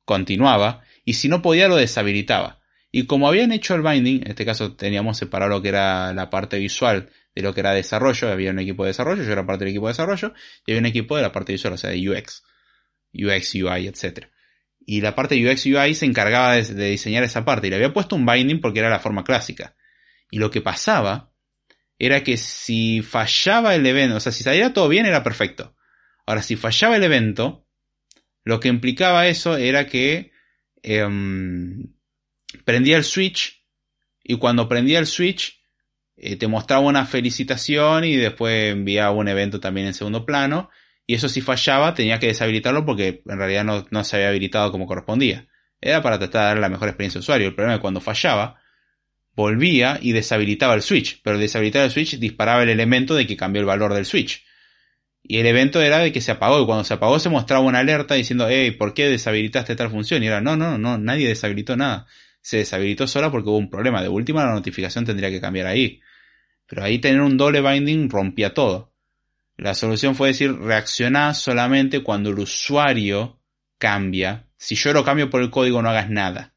continuaba, 0.04 0.82
y 1.04 1.14
si 1.14 1.28
no 1.28 1.42
podía 1.42 1.68
lo 1.68 1.76
deshabilitaba. 1.76 2.60
Y 2.90 3.06
como 3.06 3.28
habían 3.28 3.52
hecho 3.52 3.74
el 3.74 3.82
binding, 3.82 4.22
en 4.22 4.30
este 4.30 4.44
caso 4.44 4.74
teníamos 4.74 5.16
separado 5.16 5.50
lo 5.50 5.62
que 5.62 5.70
era 5.70 6.12
la 6.12 6.28
parte 6.28 6.58
visual 6.58 7.10
de 7.34 7.42
lo 7.42 7.54
que 7.54 7.60
era 7.60 7.72
desarrollo, 7.72 8.30
había 8.30 8.50
un 8.50 8.58
equipo 8.58 8.84
de 8.84 8.88
desarrollo, 8.88 9.22
yo 9.22 9.32
era 9.32 9.46
parte 9.46 9.64
del 9.64 9.70
equipo 9.70 9.86
de 9.86 9.92
desarrollo, 9.92 10.34
y 10.66 10.72
había 10.72 10.80
un 10.80 10.86
equipo 10.86 11.16
de 11.16 11.22
la 11.22 11.32
parte 11.32 11.52
visual, 11.52 11.74
o 11.74 11.76
sea, 11.76 11.90
de 11.90 12.08
UX, 12.08 12.42
UX, 13.14 13.54
UI, 13.54 13.88
etc. 13.88 14.26
Y 14.84 15.00
la 15.00 15.14
parte 15.14 15.34
de 15.34 15.50
UX, 15.50 15.64
UI 15.66 15.94
se 15.94 16.06
encargaba 16.06 16.56
de, 16.56 16.90
diseñar 16.90 17.24
esa 17.24 17.44
parte, 17.44 17.66
y 17.66 17.70
le 17.70 17.76
había 17.76 17.92
puesto 17.92 18.16
un 18.16 18.26
binding 18.26 18.60
porque 18.60 18.80
era 18.80 18.90
la 18.90 19.00
forma 19.00 19.24
clásica. 19.24 19.76
Y 20.30 20.38
lo 20.38 20.50
que 20.50 20.60
pasaba 20.60 21.32
era 21.98 22.22
que 22.22 22.36
si 22.36 23.02
fallaba 23.02 23.74
el 23.74 23.86
evento, 23.86 24.16
o 24.16 24.20
sea, 24.20 24.32
si 24.32 24.42
salía 24.42 24.72
todo 24.72 24.88
bien 24.88 25.06
era 25.06 25.22
perfecto. 25.22 25.76
Ahora, 26.26 26.42
si 26.42 26.56
fallaba 26.56 26.96
el 26.96 27.04
evento, 27.04 27.66
lo 28.44 28.60
que 28.60 28.68
implicaba 28.68 29.26
eso 29.28 29.56
era 29.56 29.86
que 29.86 30.32
em, 30.82 31.94
prendía 32.64 32.96
el 32.96 33.04
switch 33.04 33.64
y 34.22 34.36
cuando 34.38 34.68
prendía 34.68 34.98
el 34.98 35.06
switch 35.06 35.61
eh, 36.16 36.36
te 36.36 36.46
mostraba 36.46 36.82
una 36.82 37.06
felicitación 37.06 38.04
y 38.04 38.16
después 38.16 38.72
enviaba 38.72 39.12
un 39.12 39.28
evento 39.28 39.60
también 39.60 39.86
en 39.86 39.94
segundo 39.94 40.24
plano. 40.26 40.70
Y 41.06 41.14
eso 41.14 41.28
si 41.28 41.40
fallaba 41.40 41.94
tenía 41.94 42.18
que 42.18 42.28
deshabilitarlo 42.28 42.84
porque 42.84 43.22
en 43.26 43.38
realidad 43.38 43.64
no, 43.64 44.04
se 44.04 44.16
había 44.16 44.28
habilitado 44.28 44.70
como 44.70 44.86
correspondía. 44.86 45.48
Era 45.80 46.02
para 46.02 46.18
tratar 46.18 46.42
de 46.42 46.46
dar 46.46 46.58
la 46.58 46.68
mejor 46.68 46.88
experiencia 46.88 47.18
al 47.18 47.22
usuario. 47.22 47.48
El 47.48 47.54
problema 47.54 47.74
es 47.74 47.78
que 47.78 47.82
cuando 47.82 48.00
fallaba, 48.00 48.60
volvía 49.34 49.98
y 50.00 50.12
deshabilitaba 50.12 50.74
el 50.74 50.82
switch. 50.82 51.20
Pero 51.22 51.34
al 51.34 51.40
deshabilitar 51.40 51.84
el 51.84 51.90
switch 51.90 52.18
disparaba 52.18 52.62
el 52.62 52.68
elemento 52.68 53.14
de 53.14 53.26
que 53.26 53.36
cambió 53.36 53.60
el 53.60 53.66
valor 53.66 53.94
del 53.94 54.06
switch. 54.06 54.44
Y 55.24 55.38
el 55.38 55.46
evento 55.46 55.80
era 55.80 55.98
de 55.98 56.12
que 56.12 56.20
se 56.20 56.30
apagó. 56.30 56.62
Y 56.62 56.66
cuando 56.66 56.84
se 56.84 56.94
apagó 56.94 57.18
se 57.18 57.30
mostraba 57.30 57.64
una 57.64 57.80
alerta 57.80 58.14
diciendo, 58.14 58.46
hey, 58.48 58.70
¿por 58.72 58.94
qué 58.94 59.08
deshabilitaste 59.08 59.74
tal 59.74 59.90
función? 59.90 60.22
Y 60.22 60.28
era, 60.28 60.40
no, 60.40 60.56
no, 60.56 60.78
no, 60.78 60.98
nadie 60.98 61.26
deshabilitó 61.26 61.76
nada. 61.76 62.06
Se 62.42 62.58
deshabilitó 62.58 63.06
sola 63.06 63.30
porque 63.30 63.48
hubo 63.48 63.56
un 63.56 63.70
problema. 63.70 64.02
De 64.02 64.08
última 64.08 64.44
la 64.44 64.52
notificación 64.52 65.06
tendría 65.06 65.30
que 65.30 65.40
cambiar 65.40 65.66
ahí. 65.68 66.00
Pero 66.66 66.84
ahí 66.84 66.98
tener 66.98 67.20
un 67.20 67.36
doble 67.36 67.62
binding 67.62 68.10
rompía 68.10 68.52
todo. 68.52 68.92
La 69.56 69.74
solución 69.74 70.14
fue 70.14 70.28
decir, 70.28 70.54
reacciona 70.58 71.34
solamente 71.34 72.02
cuando 72.02 72.30
el 72.30 72.38
usuario 72.38 73.40
cambia. 73.78 74.48
Si 74.56 74.74
yo 74.74 74.92
lo 74.92 75.04
cambio 75.04 75.30
por 75.30 75.42
el 75.42 75.50
código, 75.50 75.82
no 75.82 75.90
hagas 75.90 76.10
nada. 76.10 76.54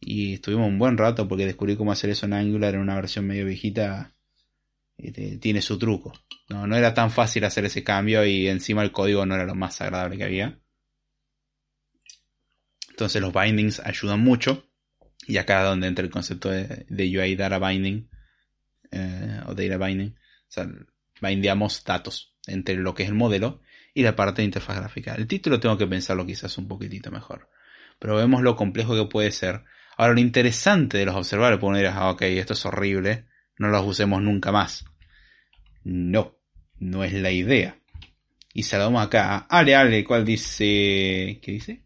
Y 0.00 0.34
estuvimos 0.34 0.68
un 0.68 0.78
buen 0.78 0.96
rato 0.96 1.28
porque 1.28 1.46
descubrí 1.46 1.76
cómo 1.76 1.92
hacer 1.92 2.10
eso 2.10 2.26
en 2.26 2.34
Angular 2.34 2.74
en 2.74 2.80
una 2.80 2.94
versión 2.94 3.26
medio 3.26 3.44
viejita. 3.44 4.14
Este, 4.96 5.38
tiene 5.38 5.62
su 5.62 5.78
truco. 5.78 6.12
No, 6.48 6.66
no 6.66 6.76
era 6.76 6.94
tan 6.94 7.10
fácil 7.10 7.44
hacer 7.44 7.64
ese 7.64 7.84
cambio 7.84 8.24
y 8.24 8.48
encima 8.48 8.82
el 8.82 8.92
código 8.92 9.26
no 9.26 9.34
era 9.34 9.44
lo 9.44 9.54
más 9.54 9.80
agradable 9.80 10.16
que 10.16 10.24
había. 10.24 10.58
Entonces 12.90 13.22
los 13.22 13.32
bindings 13.32 13.80
ayudan 13.80 14.20
mucho. 14.20 14.67
Y 15.28 15.36
acá 15.36 15.62
donde 15.62 15.86
entra 15.86 16.04
el 16.04 16.10
concepto 16.10 16.50
de, 16.50 16.86
de 16.88 17.18
UI 17.18 17.36
Data 17.36 17.60
Binding 17.60 18.08
eh, 18.90 19.40
o 19.46 19.54
data 19.54 19.76
binding. 19.76 20.10
O 20.10 20.50
sea, 20.50 20.68
bindeamos 21.20 21.84
datos 21.84 22.34
entre 22.46 22.76
lo 22.76 22.94
que 22.94 23.02
es 23.02 23.08
el 23.08 23.14
modelo 23.14 23.60
y 23.94 24.02
la 24.02 24.16
parte 24.16 24.42
de 24.42 24.46
interfaz 24.46 24.76
gráfica. 24.76 25.14
El 25.14 25.26
título 25.26 25.60
tengo 25.60 25.76
que 25.76 25.86
pensarlo 25.86 26.26
quizás 26.26 26.56
un 26.58 26.68
poquitito 26.68 27.10
mejor. 27.10 27.50
Pero 27.98 28.16
vemos 28.16 28.42
lo 28.42 28.56
complejo 28.56 28.94
que 28.94 29.10
puede 29.10 29.32
ser. 29.32 29.64
Ahora, 29.96 30.14
lo 30.14 30.20
interesante 30.20 30.98
de 30.98 31.06
los 31.06 31.16
observables, 31.16 31.58
porque 31.58 31.70
uno 31.70 31.78
dirá, 31.78 31.96
ah, 31.96 32.10
ok, 32.10 32.22
esto 32.22 32.52
es 32.52 32.64
horrible, 32.64 33.26
no 33.58 33.68
los 33.68 33.84
usemos 33.84 34.22
nunca 34.22 34.52
más. 34.52 34.84
No, 35.82 36.38
no 36.78 37.02
es 37.02 37.12
la 37.12 37.32
idea. 37.32 37.76
Y 38.54 38.62
saludamos 38.62 39.04
acá 39.04 39.38
Ale 39.50 39.74
Ale, 39.74 40.04
cual 40.04 40.24
dice... 40.24 41.40
¿Qué 41.42 41.52
dice? 41.52 41.84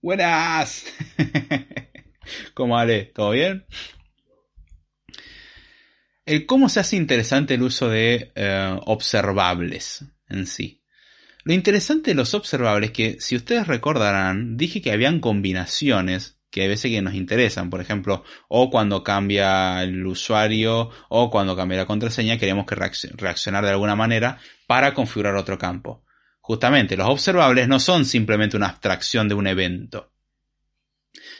Buenas. 0.00 0.86
¿Cómo 2.54 2.78
Ale? 2.78 3.06
¿Todo 3.14 3.30
bien? 3.30 3.66
el 6.28 6.44
cómo 6.44 6.68
se 6.68 6.80
hace 6.80 6.96
interesante 6.96 7.54
el 7.54 7.62
uso 7.62 7.88
de 7.88 8.32
eh, 8.34 8.78
observables 8.84 10.04
en 10.28 10.46
sí. 10.46 10.84
Lo 11.42 11.54
interesante 11.54 12.10
de 12.10 12.14
los 12.14 12.34
observables 12.34 12.90
es 12.90 12.94
que, 12.94 13.16
si 13.20 13.34
ustedes 13.34 13.66
recordarán, 13.66 14.58
dije 14.58 14.82
que 14.82 14.92
habían 14.92 15.20
combinaciones 15.20 16.38
que 16.50 16.64
a 16.64 16.68
veces 16.68 16.90
que 16.90 17.00
nos 17.00 17.14
interesan, 17.14 17.70
por 17.70 17.80
ejemplo, 17.80 18.24
o 18.48 18.68
cuando 18.68 19.02
cambia 19.02 19.82
el 19.82 20.06
usuario 20.06 20.90
o 21.08 21.30
cuando 21.30 21.56
cambia 21.56 21.78
la 21.78 21.86
contraseña, 21.86 22.36
queremos 22.36 22.66
que 22.66 22.74
reaccionar 22.74 23.64
de 23.64 23.70
alguna 23.70 23.96
manera 23.96 24.38
para 24.66 24.92
configurar 24.92 25.34
otro 25.34 25.56
campo. 25.56 26.04
Justamente, 26.42 26.98
los 26.98 27.08
observables 27.08 27.68
no 27.68 27.80
son 27.80 28.04
simplemente 28.04 28.58
una 28.58 28.68
abstracción 28.68 29.28
de 29.28 29.34
un 29.34 29.46
evento 29.46 30.12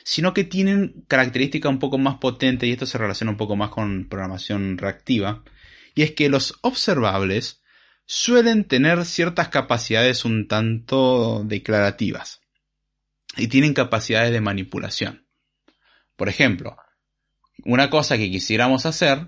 sino 0.03 0.33
que 0.33 0.43
tienen 0.43 1.05
características 1.07 1.71
un 1.71 1.79
poco 1.79 1.97
más 1.97 2.17
potentes 2.17 2.67
y 2.67 2.71
esto 2.71 2.85
se 2.85 2.97
relaciona 2.97 3.31
un 3.31 3.37
poco 3.37 3.55
más 3.55 3.69
con 3.69 4.07
programación 4.09 4.77
reactiva, 4.77 5.43
y 5.95 6.03
es 6.03 6.11
que 6.11 6.29
los 6.29 6.59
observables 6.61 7.61
suelen 8.05 8.63
tener 8.63 9.05
ciertas 9.05 9.49
capacidades 9.49 10.25
un 10.25 10.47
tanto 10.47 11.43
declarativas 11.43 12.41
y 13.37 13.47
tienen 13.47 13.73
capacidades 13.73 14.31
de 14.31 14.41
manipulación. 14.41 15.27
Por 16.15 16.29
ejemplo, 16.29 16.75
una 17.63 17.89
cosa 17.89 18.17
que 18.17 18.31
quisiéramos 18.31 18.85
hacer 18.85 19.27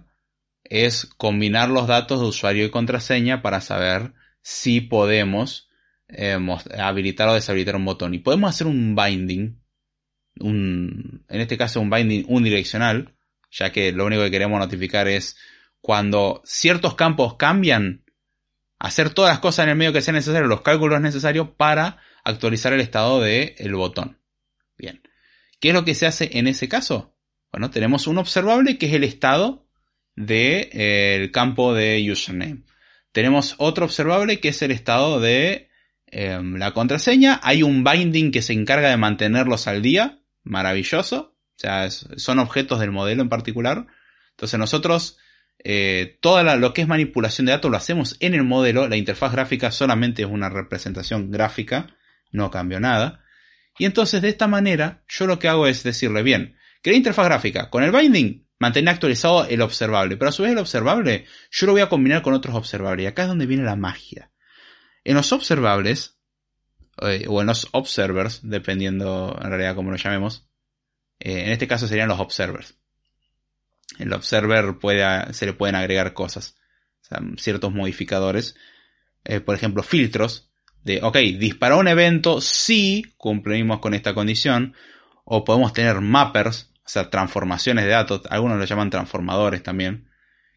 es 0.63 1.05
combinar 1.05 1.69
los 1.69 1.87
datos 1.87 2.19
de 2.19 2.27
usuario 2.27 2.65
y 2.65 2.71
contraseña 2.71 3.41
para 3.41 3.61
saber 3.61 4.13
si 4.41 4.81
podemos 4.81 5.69
eh, 6.07 6.37
habilitar 6.77 7.29
o 7.29 7.33
deshabilitar 7.33 7.75
un 7.75 7.85
botón. 7.85 8.13
Y 8.13 8.19
podemos 8.19 8.49
hacer 8.49 8.67
un 8.67 8.95
binding 8.95 9.60
un, 10.39 11.25
en 11.27 11.41
este 11.41 11.57
caso 11.57 11.81
un 11.81 11.89
binding 11.89 12.25
unidireccional, 12.27 13.13
ya 13.51 13.71
que 13.71 13.91
lo 13.91 14.05
único 14.05 14.23
que 14.23 14.31
queremos 14.31 14.59
notificar 14.59 15.07
es 15.07 15.37
cuando 15.81 16.41
ciertos 16.45 16.95
campos 16.95 17.35
cambian, 17.35 18.03
hacer 18.79 19.13
todas 19.13 19.31
las 19.31 19.39
cosas 19.39 19.63
en 19.63 19.69
el 19.69 19.75
medio 19.75 19.93
que 19.93 20.01
sea 20.01 20.13
necesario, 20.13 20.47
los 20.47 20.61
cálculos 20.61 21.01
necesarios 21.01 21.49
para 21.57 21.97
actualizar 22.23 22.73
el 22.73 22.81
estado 22.81 23.21
del 23.21 23.53
el 23.57 23.75
botón. 23.75 24.19
Bien. 24.77 25.01
¿Qué 25.59 25.69
es 25.69 25.73
lo 25.73 25.85
que 25.85 25.95
se 25.95 26.07
hace 26.07 26.37
en 26.37 26.47
ese 26.47 26.67
caso? 26.67 27.15
Bueno, 27.51 27.69
tenemos 27.69 28.07
un 28.07 28.17
observable 28.17 28.77
que 28.77 28.87
es 28.87 28.93
el 28.93 29.03
estado 29.03 29.67
del 30.15 30.69
eh, 30.73 31.29
campo 31.33 31.73
de 31.73 32.09
username. 32.11 32.63
Tenemos 33.11 33.55
otro 33.57 33.85
observable 33.85 34.39
que 34.39 34.49
es 34.49 34.61
el 34.61 34.71
estado 34.71 35.19
de 35.19 35.69
em, 36.07 36.55
la 36.55 36.71
contraseña. 36.71 37.39
Hay 37.43 37.61
un 37.61 37.83
binding 37.83 38.31
que 38.31 38.41
se 38.41 38.53
encarga 38.53 38.89
de 38.89 38.97
mantenerlos 38.97 39.67
al 39.67 39.81
día. 39.81 40.20
Maravilloso. 40.43 41.35
O 41.55 41.59
sea, 41.61 41.89
son 41.89 42.39
objetos 42.39 42.79
del 42.79 42.91
modelo 42.91 43.21
en 43.21 43.29
particular. 43.29 43.87
Entonces 44.31 44.59
nosotros 44.59 45.17
eh, 45.63 46.17
todo 46.21 46.43
lo 46.57 46.73
que 46.73 46.81
es 46.81 46.87
manipulación 46.87 47.45
de 47.45 47.51
datos 47.51 47.69
lo 47.69 47.77
hacemos 47.77 48.17
en 48.19 48.33
el 48.33 48.43
modelo. 48.43 48.87
La 48.87 48.97
interfaz 48.97 49.31
gráfica 49.31 49.71
solamente 49.71 50.23
es 50.23 50.27
una 50.27 50.49
representación 50.49 51.31
gráfica. 51.31 51.95
No 52.31 52.49
cambió 52.49 52.79
nada. 52.79 53.23
Y 53.77 53.85
entonces 53.85 54.21
de 54.21 54.29
esta 54.29 54.47
manera 54.47 55.03
yo 55.07 55.27
lo 55.27 55.39
que 55.39 55.47
hago 55.47 55.67
es 55.67 55.83
decirle, 55.83 56.23
bien, 56.23 56.57
crea 56.81 56.95
interfaz 56.95 57.25
gráfica. 57.25 57.69
Con 57.69 57.83
el 57.83 57.91
binding 57.91 58.47
mantener 58.59 58.93
actualizado 58.93 59.45
el 59.45 59.61
observable. 59.61 60.17
Pero 60.17 60.29
a 60.29 60.31
su 60.31 60.43
vez 60.43 60.51
el 60.51 60.57
observable 60.57 61.25
yo 61.51 61.67
lo 61.67 61.73
voy 61.73 61.81
a 61.81 61.89
combinar 61.89 62.21
con 62.21 62.33
otros 62.33 62.55
observables. 62.55 63.03
Y 63.03 63.07
acá 63.07 63.23
es 63.23 63.27
donde 63.27 63.45
viene 63.45 63.63
la 63.63 63.75
magia. 63.75 64.31
En 65.03 65.15
los 65.15 65.31
observables, 65.31 66.19
eh, 67.01 67.25
o 67.27 67.41
en 67.41 67.47
los 67.47 67.67
observers, 67.71 68.41
dependiendo 68.43 69.37
en 69.41 69.49
realidad 69.49 69.75
cómo 69.75 69.91
lo 69.91 69.97
llamemos, 69.97 70.47
eh, 71.19 71.45
en 71.45 71.51
este 71.51 71.67
caso 71.67 71.87
serían 71.87 72.09
los 72.09 72.19
observers. 72.19 72.75
El 73.99 74.13
observer 74.13 74.77
puede, 74.79 75.33
se 75.33 75.45
le 75.45 75.53
pueden 75.53 75.75
agregar 75.75 76.13
cosas, 76.13 76.55
ciertos 77.37 77.73
modificadores. 77.73 78.55
Eh, 79.23 79.39
por 79.41 79.55
ejemplo, 79.55 79.83
filtros 79.83 80.49
de, 80.83 81.01
ok, 81.03 81.17
disparó 81.37 81.77
un 81.77 81.87
evento 81.87 82.41
si 82.41 83.13
cumplimos 83.17 83.79
con 83.79 83.93
esta 83.93 84.13
condición. 84.13 84.75
O 85.23 85.43
podemos 85.43 85.73
tener 85.73 86.01
mappers, 86.01 86.71
o 86.83 86.89
sea, 86.89 87.09
transformaciones 87.09 87.85
de 87.85 87.91
datos, 87.91 88.21
algunos 88.29 88.57
lo 88.57 88.65
llaman 88.65 88.89
transformadores 88.89 89.61
también, 89.61 90.09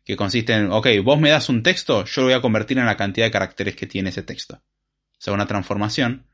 que 0.05 0.17
consisten 0.17 0.65
en, 0.65 0.73
ok, 0.73 0.89
vos 1.03 1.21
me 1.21 1.31
das 1.31 1.49
un 1.49 1.63
texto, 1.63 2.05
yo 2.05 2.23
lo 2.23 2.29
voy 2.29 2.35
a 2.35 2.41
convertir 2.41 2.79
en 2.79 2.87
la 2.87 2.97
cantidad 2.97 3.27
de 3.27 3.31
caracteres 3.31 3.77
que 3.77 3.87
tiene 3.87 4.09
ese 4.09 4.23
texto. 4.23 4.57
O 4.57 5.21
sea, 5.25 5.35
una 5.35 5.47
transformación. 5.47 6.27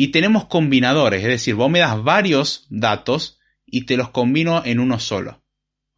Y 0.00 0.12
tenemos 0.12 0.46
combinadores, 0.46 1.22
es 1.22 1.28
decir, 1.28 1.56
vos 1.56 1.70
me 1.70 1.80
das 1.80 2.02
varios 2.02 2.64
datos 2.70 3.38
y 3.66 3.84
te 3.84 3.98
los 3.98 4.08
combino 4.08 4.62
en 4.64 4.80
uno 4.80 4.98
solo. 4.98 5.44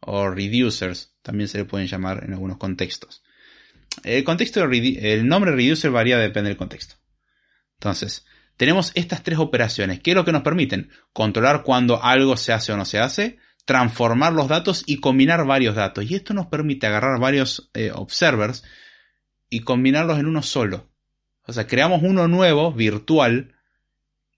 O 0.01 0.29
reducers, 0.29 1.15
también 1.21 1.47
se 1.47 1.59
le 1.59 1.63
pueden 1.63 1.87
llamar 1.87 2.25
en 2.25 2.33
algunos 2.33 2.57
contextos. 2.57 3.23
El 4.03 4.25
contexto, 4.25 4.61
el 4.61 5.25
nombre 5.25 5.53
reducer 5.53 5.89
varía 5.89 6.17
depende 6.17 6.49
del 6.49 6.57
contexto. 6.57 6.95
Entonces, 7.75 8.25
tenemos 8.57 8.91
estas 8.95 9.23
tres 9.23 9.39
operaciones. 9.39 10.01
¿Qué 10.01 10.11
es 10.11 10.15
lo 10.17 10.25
que 10.25 10.33
nos 10.33 10.41
permiten? 10.41 10.89
Controlar 11.13 11.63
cuando 11.63 12.03
algo 12.03 12.35
se 12.35 12.51
hace 12.51 12.73
o 12.73 12.75
no 12.75 12.83
se 12.83 12.99
hace, 12.99 13.37
transformar 13.63 14.33
los 14.33 14.49
datos 14.49 14.83
y 14.85 14.97
combinar 14.97 15.45
varios 15.45 15.75
datos. 15.75 16.11
Y 16.11 16.15
esto 16.15 16.33
nos 16.33 16.47
permite 16.47 16.87
agarrar 16.87 17.21
varios 17.21 17.71
eh, 17.73 17.93
observers 17.95 18.65
y 19.49 19.61
combinarlos 19.61 20.19
en 20.19 20.25
uno 20.25 20.43
solo. 20.43 20.91
O 21.43 21.53
sea, 21.53 21.67
creamos 21.67 22.01
uno 22.03 22.27
nuevo, 22.27 22.73
virtual, 22.73 23.53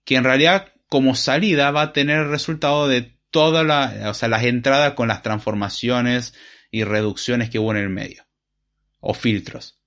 que 0.06 0.14
en 0.14 0.24
realidad 0.24 0.72
como 0.88 1.14
salida 1.14 1.70
va 1.72 1.82
a 1.82 1.92
tener 1.92 2.20
el 2.20 2.30
resultado 2.30 2.88
de 2.88 3.18
todas 3.30 3.66
la, 3.66 4.08
o 4.08 4.14
sea, 4.14 4.28
las 4.30 4.44
entradas 4.44 4.94
con 4.94 5.08
las 5.08 5.22
transformaciones 5.22 6.32
y 6.70 6.84
reducciones 6.84 7.50
que 7.50 7.58
hubo 7.58 7.72
en 7.72 7.78
el 7.78 7.90
medio. 7.90 8.24
O 9.00 9.12
filtros. 9.12 9.78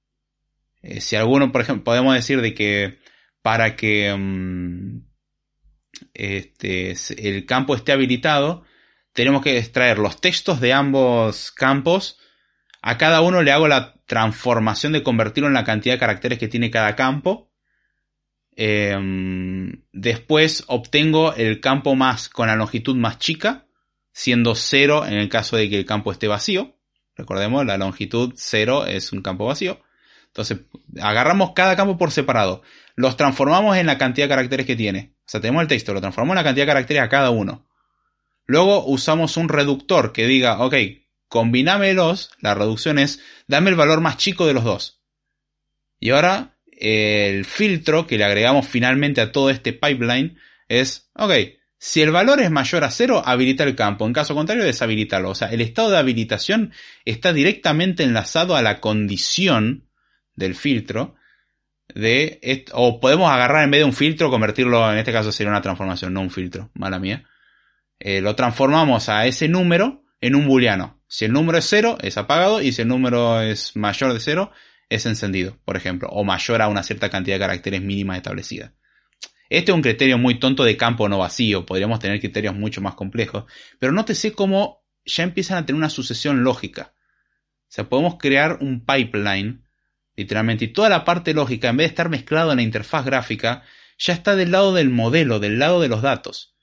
Eh, 0.81 1.01
si 1.01 1.15
alguno, 1.15 1.51
por 1.51 1.61
ejemplo, 1.61 1.85
podemos 1.85 2.13
decir 2.13 2.41
de 2.41 2.53
que 2.53 2.99
para 3.41 3.75
que 3.75 4.13
mm, 4.15 5.01
este, 6.13 6.95
el 7.17 7.45
campo 7.45 7.75
esté 7.75 7.93
habilitado, 7.93 8.63
tenemos 9.13 9.41
que 9.41 9.57
extraer 9.57 9.99
los 9.99 10.21
textos 10.21 10.59
de 10.61 10.73
ambos 10.73 11.51
campos. 11.51 12.19
A 12.81 12.97
cada 12.97 13.21
uno 13.21 13.41
le 13.41 13.51
hago 13.51 13.67
la 13.67 13.95
transformación 14.05 14.93
de 14.93 15.03
convertirlo 15.03 15.47
en 15.47 15.53
la 15.53 15.63
cantidad 15.63 15.95
de 15.95 15.99
caracteres 15.99 16.39
que 16.39 16.47
tiene 16.47 16.71
cada 16.71 16.95
campo. 16.95 17.48
Em, 18.61 19.83
después 19.93 20.65
obtengo 20.67 21.33
el 21.33 21.61
campo 21.61 21.95
más 21.95 22.27
con 22.27 22.47
la 22.47 22.57
longitud 22.57 22.95
más 22.95 23.17
chica, 23.17 23.65
siendo 24.11 24.53
0 24.53 25.05
en 25.05 25.13
el 25.13 25.29
caso 25.29 25.55
de 25.55 25.69
que 25.69 25.77
el 25.79 25.85
campo 25.85 26.11
esté 26.11 26.27
vacío. 26.27 26.75
Recordemos, 27.15 27.65
la 27.65 27.77
longitud 27.77 28.33
0 28.35 28.85
es 28.85 29.13
un 29.13 29.21
campo 29.21 29.45
vacío. 29.45 29.79
Entonces, 30.27 30.59
agarramos 31.01 31.51
cada 31.55 31.75
campo 31.75 31.97
por 31.97 32.11
separado 32.11 32.61
los 32.99 33.15
transformamos 33.15 33.77
en 33.77 33.85
la 33.85 33.97
cantidad 33.97 34.25
de 34.25 34.35
caracteres 34.35 34.65
que 34.65 34.75
tiene. 34.75 35.13
O 35.19 35.29
sea, 35.29 35.39
tenemos 35.39 35.61
el 35.61 35.69
texto, 35.69 35.93
lo 35.93 36.01
transformamos 36.01 36.33
en 36.33 36.39
la 36.39 36.43
cantidad 36.43 36.65
de 36.65 36.71
caracteres 36.71 37.03
a 37.03 37.07
cada 37.07 37.29
uno. 37.29 37.65
Luego 38.45 38.85
usamos 38.85 39.37
un 39.37 39.47
reductor 39.47 40.11
que 40.11 40.27
diga, 40.27 40.59
ok, 40.59 40.75
combinámelos, 41.29 42.31
la 42.41 42.55
reducción 42.55 42.99
es, 42.99 43.21
dame 43.47 43.69
el 43.69 43.77
valor 43.77 44.01
más 44.01 44.17
chico 44.17 44.45
de 44.45 44.53
los 44.53 44.65
dos. 44.65 45.01
Y 45.97 46.09
ahora 46.09 46.58
el 46.79 47.45
filtro 47.45 48.07
que 48.07 48.17
le 48.17 48.23
agregamos 48.23 48.67
finalmente 48.67 49.21
a 49.21 49.31
todo 49.31 49.49
este 49.49 49.73
pipeline 49.73 50.37
es, 50.67 51.09
ok, 51.13 51.33
si 51.77 52.01
el 52.01 52.11
valor 52.11 52.41
es 52.41 52.51
mayor 52.51 52.83
a 52.83 52.91
cero, 52.91 53.21
habilita 53.25 53.63
el 53.63 53.75
campo. 53.75 54.05
En 54.05 54.13
caso 54.13 54.35
contrario, 54.35 54.63
deshabilitarlo. 54.63 55.29
O 55.29 55.35
sea, 55.35 55.49
el 55.49 55.61
estado 55.61 55.91
de 55.91 55.97
habilitación 55.97 56.73
está 57.05 57.31
directamente 57.31 58.03
enlazado 58.03 58.55
a 58.55 58.61
la 58.61 58.81
condición 58.81 59.87
del 60.35 60.55
filtro 60.55 61.15
de 61.95 62.65
o 62.73 62.99
podemos 62.99 63.31
agarrar 63.31 63.63
en 63.63 63.71
vez 63.71 63.79
de 63.79 63.85
un 63.85 63.93
filtro, 63.93 64.29
convertirlo, 64.29 64.91
en 64.91 64.99
este 64.99 65.11
caso 65.11 65.31
sería 65.31 65.51
una 65.51 65.61
transformación, 65.61 66.13
no 66.13 66.21
un 66.21 66.29
filtro, 66.29 66.69
mala 66.73 66.99
mía. 66.99 67.25
Eh, 67.99 68.21
lo 68.21 68.35
transformamos 68.35 69.09
a 69.09 69.25
ese 69.25 69.47
número 69.47 70.03
en 70.21 70.35
un 70.35 70.47
booleano. 70.47 71.01
Si 71.07 71.25
el 71.25 71.33
número 71.33 71.57
es 71.57 71.65
cero, 71.67 71.97
es 72.01 72.17
apagado, 72.17 72.61
y 72.61 72.71
si 72.71 72.83
el 72.83 72.87
número 72.87 73.41
es 73.41 73.75
mayor 73.75 74.13
de 74.13 74.19
cero, 74.19 74.51
es 74.89 75.05
encendido, 75.05 75.57
por 75.65 75.77
ejemplo, 75.77 76.09
o 76.09 76.23
mayor 76.23 76.61
a 76.61 76.67
una 76.67 76.83
cierta 76.83 77.09
cantidad 77.09 77.35
de 77.35 77.41
caracteres 77.41 77.81
mínimas 77.81 78.17
establecida. 78.17 78.73
Este 79.49 79.71
es 79.71 79.75
un 79.75 79.81
criterio 79.81 80.17
muy 80.17 80.39
tonto 80.39 80.63
de 80.63 80.77
campo 80.77 81.09
no 81.09 81.17
vacío, 81.19 81.65
podríamos 81.65 81.99
tener 81.99 82.19
criterios 82.19 82.55
mucho 82.55 82.81
más 82.81 82.95
complejos, 82.95 83.45
pero 83.79 83.91
nótese 83.91 84.33
cómo 84.33 84.83
ya 85.05 85.23
empiezan 85.23 85.57
a 85.57 85.65
tener 85.65 85.77
una 85.77 85.89
sucesión 85.89 86.43
lógica. 86.43 86.93
O 87.63 87.71
sea, 87.71 87.89
podemos 87.89 88.17
crear 88.19 88.57
un 88.61 88.85
pipeline 88.85 89.63
literalmente. 90.19 90.65
Y 90.65 90.67
toda 90.69 90.89
la 90.89 91.05
parte 91.05 91.33
lógica, 91.33 91.69
en 91.69 91.77
vez 91.77 91.85
de 91.85 91.89
estar 91.89 92.09
mezclado 92.09 92.51
en 92.51 92.57
la 92.57 92.63
interfaz 92.63 93.05
gráfica, 93.05 93.63
ya 93.97 94.13
está 94.13 94.35
del 94.35 94.51
lado 94.51 94.73
del 94.73 94.89
modelo, 94.89 95.39
del 95.39 95.59
lado 95.59 95.79
de 95.79 95.87
los 95.87 96.01
datos. 96.01 96.55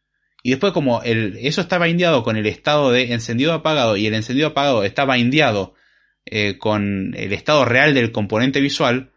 Y 0.43 0.51
después 0.51 0.73
como 0.73 1.03
eso 1.03 1.61
está 1.61 1.79
bindeado 1.79 2.23
con 2.23 2.37
el 2.37 2.47
estado 2.47 2.93
de 2.93 3.13
encendido 3.13 3.53
apagado 3.53 3.97
y 3.97 4.07
el 4.07 4.15
encendido 4.15 4.49
apagado 4.49 4.85
está 4.85 5.05
bindeado 5.07 5.75
eh, 6.27 6.59
con 6.59 7.15
el 7.17 7.33
estado 7.33 7.65
real 7.65 7.95
del 7.95 8.13
componente 8.13 8.61
visual, 8.61 9.13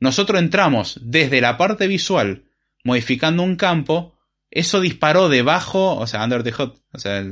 nosotros 0.00 0.40
entramos 0.40 1.00
desde 1.02 1.40
la 1.40 1.56
parte 1.56 1.86
visual 1.86 2.44
modificando 2.82 3.42
un 3.42 3.56
campo, 3.56 4.18
eso 4.50 4.80
disparó 4.80 5.28
debajo, 5.28 5.96
o 5.96 6.06
sea, 6.06 6.24
under 6.24 6.42
the 6.42 6.52
hot, 6.52 6.80
o 6.92 6.98
sea, 6.98 7.24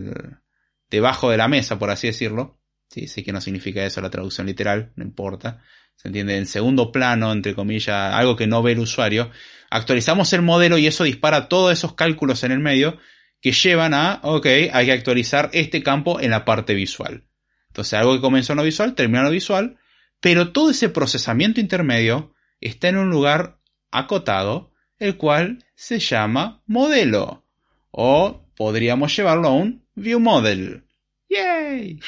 debajo 0.91 1.31
de 1.31 1.37
la 1.37 1.49
mesa, 1.49 1.79
por 1.79 1.91
así 1.91 2.07
decirlo. 2.07 2.59
Sí, 2.89 3.09
sé 3.09 3.25
que 3.25 3.33
no 3.33 3.41
significa 3.41 3.85
eso 3.85 4.03
la 4.03 4.11
traducción 4.11 4.47
literal, 4.47 4.93
no 4.97 5.05
importa 5.05 5.63
se 5.97 6.09
entiende, 6.09 6.37
en 6.37 6.47
segundo 6.47 6.91
plano, 6.91 7.33
entre 7.33 7.55
comillas, 7.55 8.15
algo 8.15 8.35
que 8.35 8.49
no 8.49 8.63
ve 8.63 8.73
el 8.73 8.81
usuario, 8.81 9.31
actualizamos 9.71 10.33
el 10.33 10.43
modelo 10.43 10.79
y 10.79 10.87
eso 10.87 11.05
dispara 11.05 11.49
todos 11.49 11.73
esos 11.73 11.95
cálculos 11.95 12.43
en 12.45 12.53
el 12.53 12.59
medio 12.59 12.99
que 13.41 13.53
llevan 13.53 13.95
a, 13.95 14.21
ok, 14.23 14.47
hay 14.73 14.87
que 14.87 14.93
actualizar 14.93 15.51
este 15.53 15.83
campo 15.83 16.21
en 16.21 16.31
la 16.31 16.45
parte 16.45 16.75
visual. 16.75 17.25
Entonces, 17.73 17.95
algo 17.95 18.15
que 18.15 18.21
comenzó 18.21 18.53
en 18.53 18.59
lo 18.59 18.65
visual, 18.65 18.95
termina 18.95 19.21
en 19.21 19.25
lo 19.25 19.31
visual, 19.31 19.79
pero 20.21 20.53
todo 20.53 20.71
ese 20.71 20.91
procesamiento 20.91 21.59
intermedio 21.59 22.35
está 22.61 22.89
en 22.89 22.99
un 22.99 23.09
lugar 23.09 23.61
acotado, 23.91 24.75
el 24.99 25.17
cual 25.17 25.65
se 25.75 25.99
llama 25.99 26.63
modelo. 26.67 27.47
O 27.91 28.47
podríamos 28.57 29.17
llevarlo 29.17 29.49
a 29.49 29.53
un 29.55 29.87
view 29.95 30.21
model. 30.21 30.85
¡Yay! 31.31 31.99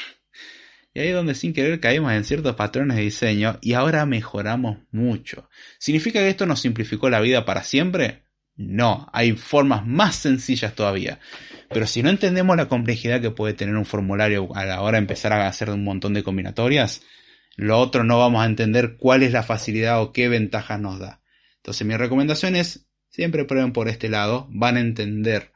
Y 0.93 0.99
ahí 0.99 1.07
es 1.07 1.15
donde 1.15 1.33
sin 1.33 1.51
querer 1.51 1.79
caímos 1.79 2.13
en 2.13 2.23
ciertos 2.25 2.55
patrones 2.55 2.95
de 2.97 3.03
diseño 3.03 3.57
y 3.59 3.73
ahora 3.73 4.05
mejoramos 4.05 4.77
mucho. 4.91 5.49
¿Significa 5.79 6.19
que 6.19 6.29
esto 6.29 6.45
nos 6.45 6.61
simplificó 6.61 7.09
la 7.09 7.21
vida 7.21 7.43
para 7.43 7.63
siempre? 7.63 8.23
No, 8.55 9.09
hay 9.13 9.31
formas 9.31 9.85
más 9.87 10.15
sencillas 10.15 10.75
todavía. 10.75 11.19
Pero 11.75 11.87
si 11.87 12.01
no 12.01 12.09
entendemos 12.09 12.55
la 12.55 12.69
complejidad 12.69 13.19
que 13.19 13.31
puede 13.31 13.53
tener 13.53 13.75
un 13.75 13.83
formulario 13.83 14.55
a 14.55 14.63
la 14.63 14.79
hora 14.79 14.93
de 14.93 14.99
empezar 15.01 15.33
a 15.33 15.45
hacer 15.45 15.69
un 15.69 15.83
montón 15.83 16.13
de 16.13 16.23
combinatorias, 16.23 17.01
lo 17.57 17.77
otro 17.79 18.05
no 18.05 18.17
vamos 18.17 18.41
a 18.41 18.45
entender 18.45 18.95
cuál 18.95 19.23
es 19.23 19.33
la 19.33 19.43
facilidad 19.43 20.01
o 20.01 20.13
qué 20.13 20.29
ventajas 20.29 20.79
nos 20.79 20.99
da. 20.99 21.21
Entonces 21.57 21.85
mi 21.85 21.97
recomendación 21.97 22.55
es, 22.55 22.87
siempre 23.09 23.43
prueben 23.43 23.73
por 23.73 23.89
este 23.89 24.07
lado, 24.07 24.47
van 24.51 24.77
a 24.77 24.79
entender 24.79 25.51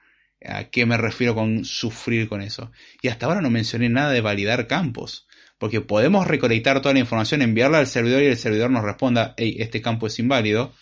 a 0.45 0.65
qué 0.65 0.85
me 0.85 0.97
refiero 0.97 1.35
con 1.35 1.63
sufrir 1.63 2.27
con 2.27 2.41
eso. 2.41 2.69
Y 3.01 3.07
hasta 3.07 3.25
ahora 3.25 3.39
no 3.39 3.49
mencioné 3.49 3.87
nada 3.87 4.11
de 4.11 4.19
validar 4.19 4.67
campos 4.67 5.25
porque 5.57 5.79
podemos 5.79 6.27
recolectar 6.27 6.81
toda 6.81 6.95
la 6.95 6.99
información, 6.99 7.41
enviarla 7.41 7.77
al 7.77 7.87
servidor 7.87 8.23
y 8.23 8.25
el 8.25 8.35
servidor 8.35 8.71
nos 8.71 8.83
responda, 8.83 9.35
hey, 9.37 9.55
este 9.59 9.81
campo 9.81 10.07
es 10.07 10.19
inválido. 10.19 10.73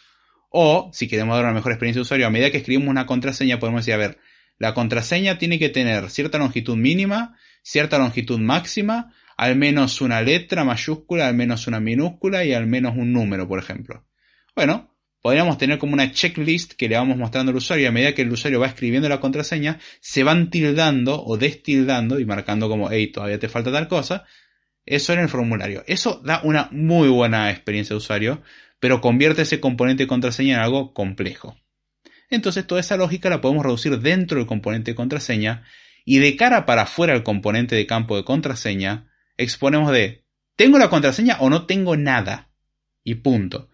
O, 0.50 0.90
si 0.94 1.08
queremos 1.08 1.36
dar 1.36 1.46
una 1.46 1.54
mejor 1.54 1.74
experiencia 1.74 2.00
de 2.00 2.06
usuario, 2.06 2.26
a 2.26 2.32
medida 2.32 2.50
que 2.50 2.58
escribimos 2.58 2.90
una 2.90 3.06
contraseña, 3.06 3.60
podemos 3.60 3.82
decir, 3.82 3.94
a 3.94 3.98
ver, 3.98 4.18
la 4.58 4.74
contraseña 4.74 5.38
tiene 5.38 5.60
que 5.60 5.70
tener 5.70 6.10
cierta 6.10 6.38
longitud 6.38 6.76
mínima, 6.76 7.38
cierta 7.62 7.98
longitud 7.98 8.40
máxima, 8.40 9.14
al 9.38 9.56
menos 9.56 10.02
una 10.02 10.22
letra 10.22 10.64
mayúscula, 10.64 11.28
al 11.28 11.36
menos 11.36 11.68
una 11.68 11.80
minúscula 11.80 12.44
y 12.44 12.54
al 12.54 12.66
menos 12.66 12.96
un 12.96 13.14
número, 13.14 13.48
por 13.48 13.60
ejemplo. 13.60 14.06
Bueno, 14.56 14.96
podríamos 15.22 15.58
tener 15.58 15.78
como 15.78 15.94
una 15.94 16.12
checklist 16.12 16.74
que 16.74 16.90
le 16.90 16.96
vamos 16.96 17.18
mostrando 17.18 17.52
al 17.52 17.58
usuario 17.58 17.84
y 17.84 17.88
a 17.88 17.92
medida 17.92 18.16
que 18.16 18.24
el 18.24 18.32
usuario 18.32 18.60
va 18.60 18.68
escribiendo 18.68 19.08
la 19.08 19.20
contraseña, 19.20 19.80
se 20.00 20.24
van 20.24 20.50
tildando 20.50 21.24
o 21.24 21.38
destildando 21.38 22.20
y 22.20 22.26
marcando 22.26 22.68
como, 22.68 22.90
hey, 22.90 23.12
todavía 23.12 23.38
te 23.38 23.50
falta 23.50 23.72
tal 23.72 23.88
cosa. 23.88 24.26
Eso 24.86 25.14
en 25.14 25.20
el 25.20 25.30
formulario. 25.30 25.84
Eso 25.86 26.22
da 26.24 26.42
una 26.44 26.70
muy 26.72 27.10
buena 27.10 27.52
experiencia 27.52 27.94
de 27.94 27.98
usuario, 27.98 28.42
pero 28.80 29.02
convierte 29.02 29.42
ese 29.44 29.60
componente 29.60 30.04
de 30.04 30.08
contraseña 30.08 30.56
en 30.56 30.62
algo 30.62 30.94
complejo. 30.94 31.58
Entonces 32.30 32.68
toda 32.68 32.82
esa 32.82 32.98
lógica 32.98 33.30
la 33.30 33.42
podemos 33.42 33.64
reducir 33.66 34.00
dentro 34.00 34.38
del 34.38 34.48
componente 34.48 34.92
de 34.92 34.96
contraseña 34.96 35.64
y 36.06 36.20
de 36.20 36.36
cara 36.36 36.66
para 36.66 36.84
afuera 36.84 37.14
del 37.14 37.24
componente 37.24 37.76
de 37.76 37.86
campo 37.86 38.16
de 38.16 38.24
contraseña, 38.24 39.12
exponemos 39.38 39.92
de, 39.92 40.26
¿tengo 40.56 40.78
la 40.78 40.90
contraseña 40.90 41.38
o 41.40 41.50
no 41.50 41.66
tengo 41.66 41.98
nada? 41.98 42.50
Y 43.04 43.16
punto. 43.16 43.70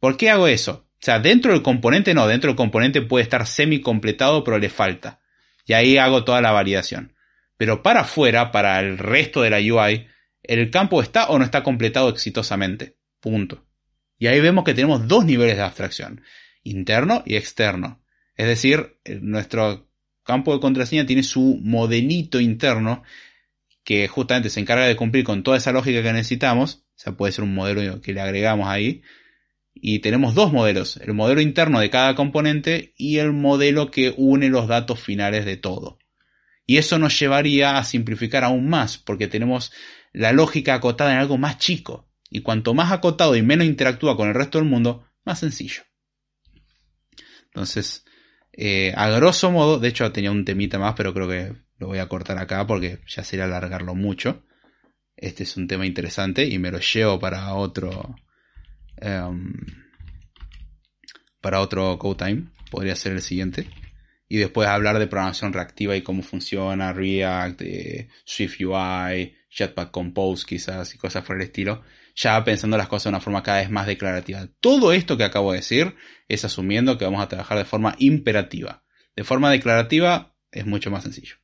¿Por 0.00 0.16
qué 0.16 0.30
hago 0.30 0.48
eso? 0.48 0.88
O 0.94 1.04
sea, 1.04 1.18
dentro 1.18 1.52
del 1.52 1.62
componente 1.62 2.14
no, 2.14 2.26
dentro 2.26 2.48
del 2.48 2.56
componente 2.56 3.02
puede 3.02 3.22
estar 3.22 3.46
semi 3.46 3.80
completado, 3.80 4.42
pero 4.42 4.58
le 4.58 4.68
falta. 4.68 5.20
Y 5.66 5.72
ahí 5.72 5.96
hago 5.96 6.24
toda 6.24 6.40
la 6.40 6.52
validación. 6.52 7.14
Pero 7.56 7.82
para 7.82 8.00
afuera, 8.00 8.50
para 8.50 8.80
el 8.80 8.98
resto 8.98 9.42
de 9.42 9.50
la 9.50 9.58
UI, 9.58 10.06
el 10.42 10.70
campo 10.70 11.02
está 11.02 11.26
o 11.26 11.38
no 11.38 11.44
está 11.44 11.62
completado 11.62 12.08
exitosamente. 12.08 12.96
Punto. 13.20 13.66
Y 14.18 14.26
ahí 14.26 14.40
vemos 14.40 14.64
que 14.64 14.74
tenemos 14.74 15.06
dos 15.08 15.24
niveles 15.24 15.56
de 15.56 15.62
abstracción, 15.62 16.22
interno 16.64 17.22
y 17.24 17.36
externo. 17.36 18.02
Es 18.36 18.46
decir, 18.48 18.98
nuestro 19.20 19.88
campo 20.24 20.52
de 20.52 20.60
contraseña 20.60 21.06
tiene 21.06 21.22
su 21.22 21.60
modelito 21.62 22.40
interno 22.40 23.04
que 23.84 24.08
justamente 24.08 24.50
se 24.50 24.60
encarga 24.60 24.86
de 24.86 24.96
cumplir 24.96 25.24
con 25.24 25.42
toda 25.42 25.58
esa 25.58 25.70
lógica 25.70 26.02
que 26.02 26.12
necesitamos. 26.12 26.84
O 26.96 26.98
sea, 26.98 27.12
puede 27.12 27.32
ser 27.32 27.44
un 27.44 27.54
modelo 27.54 28.00
que 28.00 28.12
le 28.12 28.20
agregamos 28.20 28.68
ahí 28.68 29.02
y 29.74 29.98
tenemos 29.98 30.34
dos 30.34 30.52
modelos, 30.52 30.96
el 30.98 31.14
modelo 31.14 31.40
interno 31.40 31.80
de 31.80 31.90
cada 31.90 32.14
componente 32.14 32.94
y 32.96 33.18
el 33.18 33.32
modelo 33.32 33.90
que 33.90 34.14
une 34.16 34.48
los 34.48 34.68
datos 34.68 35.00
finales 35.00 35.44
de 35.44 35.56
todo. 35.56 35.98
Y 36.66 36.78
eso 36.78 36.98
nos 36.98 37.18
llevaría 37.18 37.76
a 37.76 37.84
simplificar 37.84 38.44
aún 38.44 38.68
más, 38.68 38.96
porque 38.96 39.26
tenemos 39.26 39.72
la 40.12 40.32
lógica 40.32 40.74
acotada 40.74 41.12
en 41.12 41.18
algo 41.18 41.36
más 41.36 41.58
chico. 41.58 42.08
Y 42.30 42.40
cuanto 42.40 42.72
más 42.72 42.90
acotado 42.90 43.36
y 43.36 43.42
menos 43.42 43.66
interactúa 43.66 44.16
con 44.16 44.28
el 44.28 44.34
resto 44.34 44.58
del 44.58 44.68
mundo, 44.68 45.06
más 45.24 45.40
sencillo. 45.40 45.82
Entonces, 47.54 48.04
eh, 48.52 48.92
a 48.96 49.08
grosso 49.10 49.50
modo, 49.50 49.78
de 49.78 49.88
hecho 49.88 50.10
tenía 50.12 50.30
un 50.30 50.44
temita 50.44 50.78
más, 50.78 50.94
pero 50.96 51.14
creo 51.14 51.28
que 51.28 51.54
lo 51.78 51.86
voy 51.86 51.98
a 51.98 52.08
cortar 52.08 52.38
acá 52.38 52.66
porque 52.66 53.00
ya 53.06 53.22
sería 53.24 53.44
alargarlo 53.44 53.94
mucho. 53.94 54.44
Este 55.16 55.44
es 55.44 55.56
un 55.56 55.68
tema 55.68 55.86
interesante 55.86 56.44
y 56.46 56.58
me 56.58 56.72
lo 56.72 56.80
llevo 56.80 57.20
para 57.20 57.54
otro, 57.54 58.16
Em, 58.96 59.52
para 61.40 61.60
otro 61.60 61.98
code 61.98 62.24
time, 62.24 62.46
podría 62.70 62.96
ser 62.96 63.12
el 63.12 63.22
siguiente. 63.22 63.68
Y 64.28 64.38
después 64.38 64.68
hablar 64.68 64.98
de 64.98 65.06
programación 65.06 65.52
reactiva 65.52 65.94
y 65.96 66.02
cómo 66.02 66.22
funciona 66.22 66.92
React, 66.92 67.62
eh, 67.62 68.08
Swift 68.24 68.60
UI, 68.60 69.36
Jetpack 69.50 69.90
Compose 69.90 70.44
quizás 70.46 70.94
y 70.94 70.98
cosas 70.98 71.24
por 71.24 71.36
el 71.36 71.42
estilo. 71.42 71.82
Ya 72.14 72.42
pensando 72.44 72.76
las 72.76 72.88
cosas 72.88 73.04
de 73.04 73.08
una 73.10 73.20
forma 73.20 73.42
cada 73.42 73.58
vez 73.58 73.70
más 73.70 73.86
declarativa. 73.86 74.48
Todo 74.60 74.92
esto 74.92 75.16
que 75.16 75.24
acabo 75.24 75.52
de 75.52 75.58
decir 75.58 75.96
es 76.28 76.44
asumiendo 76.44 76.96
que 76.96 77.04
vamos 77.04 77.22
a 77.22 77.28
trabajar 77.28 77.58
de 77.58 77.64
forma 77.64 77.96
imperativa. 77.98 78.84
De 79.16 79.24
forma 79.24 79.50
declarativa 79.50 80.36
es 80.52 80.66
mucho 80.66 80.90
más 80.90 81.02
sencillo. 81.02 81.36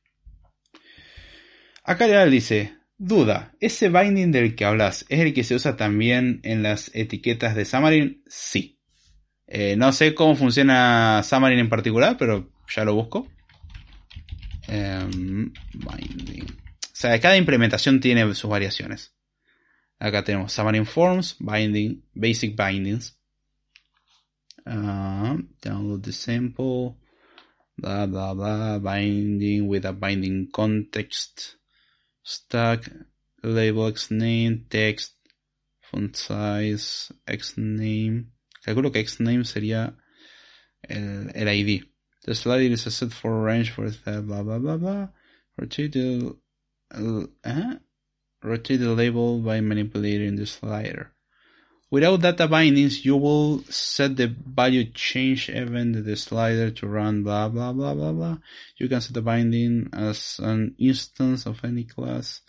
Acá 1.83 2.07
ya 2.07 2.25
dice, 2.25 2.77
Duda, 2.97 3.55
¿ese 3.59 3.89
binding 3.89 4.31
del 4.31 4.55
que 4.55 4.63
hablas 4.63 5.07
es 5.09 5.19
el 5.21 5.33
que 5.33 5.43
se 5.43 5.55
usa 5.55 5.75
también 5.75 6.39
en 6.43 6.61
las 6.61 6.91
etiquetas 6.93 7.55
de 7.55 7.65
Xamarin? 7.65 8.23
Sí. 8.27 8.79
Eh, 9.47 9.75
no 9.75 9.91
sé 9.91 10.13
cómo 10.13 10.35
funciona 10.35 11.21
Xamarin 11.27 11.57
en 11.57 11.69
particular, 11.69 12.15
pero 12.19 12.51
ya 12.73 12.85
lo 12.85 12.93
busco. 12.93 13.27
Em, 14.67 15.51
binding. 15.73 16.43
O 16.43 16.93
sea, 16.93 17.19
cada 17.19 17.37
implementación 17.37 17.99
tiene 17.99 18.35
sus 18.35 18.49
variaciones. 18.49 19.15
Acá 20.01 20.23
tenemos 20.23 20.51
Xamarin 20.51 20.83
Forms, 20.83 21.37
Binding, 21.39 22.01
Basic 22.15 22.55
Bindings. 22.55 23.13
Ah, 24.65 25.37
download 25.61 26.01
the 26.01 26.11
sample. 26.11 26.97
Blah, 27.77 28.07
blah, 28.07 28.33
blah. 28.33 28.79
Binding 28.79 29.67
with 29.67 29.85
a 29.85 29.93
binding 29.93 30.49
context 30.51 31.57
stack, 32.23 32.89
label 33.43 33.91
xname, 33.91 34.67
text, 34.69 35.13
font 35.81 36.17
size, 36.17 37.13
xname. 37.27 38.25
Calculo 38.65 38.91
que 38.91 39.05
xname 39.05 39.45
sería 39.45 39.95
el, 40.89 41.29
el 41.35 41.47
ID. 41.47 41.83
The 42.25 42.33
slide 42.33 42.71
is 42.71 42.87
a 42.87 42.91
set 42.91 43.13
for 43.13 43.43
range 43.43 43.69
for 43.69 43.87
blah 43.89 44.41
blah 44.41 44.57
blah 44.57 44.77
blah. 44.77 45.07
Rotate 45.59 45.93
the 45.93 46.35
uh, 46.91 47.75
rotate 48.43 48.79
the 48.79 48.89
label 48.89 49.39
by 49.39 49.61
manipulating 49.61 50.35
the 50.35 50.45
slider. 50.45 51.11
Without 51.91 52.21
data 52.21 52.47
bindings, 52.47 53.03
you 53.03 53.17
will 53.17 53.63
set 53.69 54.15
the 54.15 54.27
value 54.27 54.85
change 54.93 55.49
event 55.49 56.05
the 56.05 56.15
slider 56.15 56.71
to 56.71 56.87
run 56.87 57.21
blah 57.21 57.49
blah 57.49 57.73
blah 57.73 57.93
blah 57.93 58.13
blah. 58.13 58.37
You 58.77 58.87
can 58.87 59.01
set 59.01 59.13
the 59.13 59.21
binding 59.21 59.89
as 59.91 60.39
an 60.41 60.75
instance 60.79 61.45
of 61.45 61.59
any 61.65 61.83
class 61.83 62.39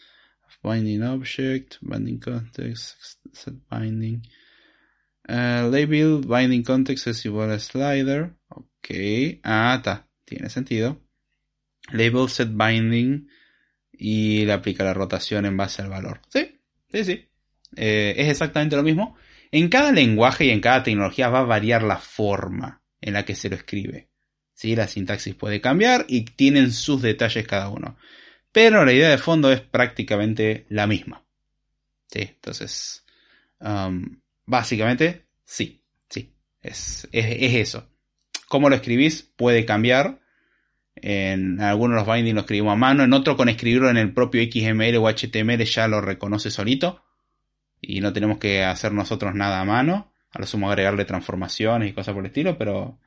of 0.47 0.56
binding 0.62 1.02
object, 1.02 1.78
binding 1.82 2.20
context, 2.20 3.19
set 3.32 3.55
binding. 3.69 4.24
Uh, 5.28 5.69
label 5.69 6.20
binding 6.20 6.62
context 6.62 7.09
es 7.09 7.24
igual 7.24 7.51
a 7.51 7.59
slider. 7.59 8.36
Ok. 8.48 9.40
Ah, 9.43 9.74
está. 9.77 10.05
Tiene 10.24 10.51
sentido. 10.51 10.98
Label 11.93 12.28
set 12.28 12.56
binding 12.56 13.27
y 14.05 14.45
le 14.45 14.53
aplica 14.53 14.83
la 14.83 14.95
rotación 14.95 15.47
en 15.47 15.57
base 15.57 15.81
al 15.81 15.89
valor. 15.89 16.20
Sí, 16.29 16.59
sí, 16.91 17.05
sí. 17.05 17.29
Eh, 17.77 18.15
es 18.16 18.29
exactamente 18.29 18.74
lo 18.74 18.83
mismo. 18.83 19.16
En 19.53 19.69
cada 19.69 19.93
lenguaje 19.93 20.47
y 20.47 20.51
en 20.51 20.61
cada 20.61 20.83
tecnología 20.83 21.29
va 21.29 21.39
a 21.39 21.45
variar 21.45 21.85
la 21.85 21.99
forma 21.99 22.83
en 23.01 23.12
la 23.12 23.24
que 23.24 23.37
se 23.37 23.49
lo 23.49 23.55
escribe. 23.55 24.09
¿Sí? 24.55 24.74
La 24.74 24.89
sintaxis 24.89 25.37
puede 25.37 25.61
cambiar 25.61 26.05
y 26.09 26.23
tienen 26.23 26.73
sus 26.73 27.01
detalles 27.01 27.47
cada 27.47 27.69
uno. 27.69 27.97
Pero 28.51 28.85
la 28.85 28.93
idea 28.93 29.09
de 29.09 29.19
fondo 29.19 29.53
es 29.53 29.61
prácticamente 29.61 30.66
la 30.69 30.89
misma. 30.89 31.24
¿Sí? 32.11 32.23
Entonces, 32.23 33.05
um, 33.61 34.20
básicamente, 34.47 35.27
sí, 35.45 35.81
sí, 36.09 36.35
es, 36.61 37.09
es, 37.12 37.55
eso. 37.55 37.89
Cómo 38.49 38.69
lo 38.69 38.74
escribís 38.74 39.23
puede 39.23 39.65
cambiar. 39.65 40.22
En 40.94 41.60
algunos 41.60 41.97
los 41.97 42.06
bindings 42.06 42.35
lo 42.35 42.40
escribimos 42.43 42.74
a 42.74 42.77
mano, 42.77 43.02
en 43.02 43.12
otro 43.12 43.36
con 43.36 43.48
escribirlo 43.48 43.89
en 43.90 43.97
el 43.97 44.12
propio 44.12 44.43
XML 44.43 44.97
o 44.97 45.09
HTML 45.09 45.64
ya 45.64 45.89
lo 45.89 46.01
reconoce 46.01 46.51
solito 46.51 47.02
y 47.82 48.01
no 48.01 48.12
tenemos 48.12 48.39
que 48.39 48.62
hacer 48.62 48.93
nosotros 48.93 49.35
nada 49.35 49.60
a 49.60 49.64
mano. 49.64 50.12
A 50.31 50.39
lo 50.39 50.47
sumo 50.47 50.70
agregarle 50.70 51.05
transformaciones 51.05 51.90
y 51.90 51.93
cosas 51.93 52.14
por 52.14 52.23
el 52.23 52.28
estilo, 52.28 52.56
pero. 52.56 52.98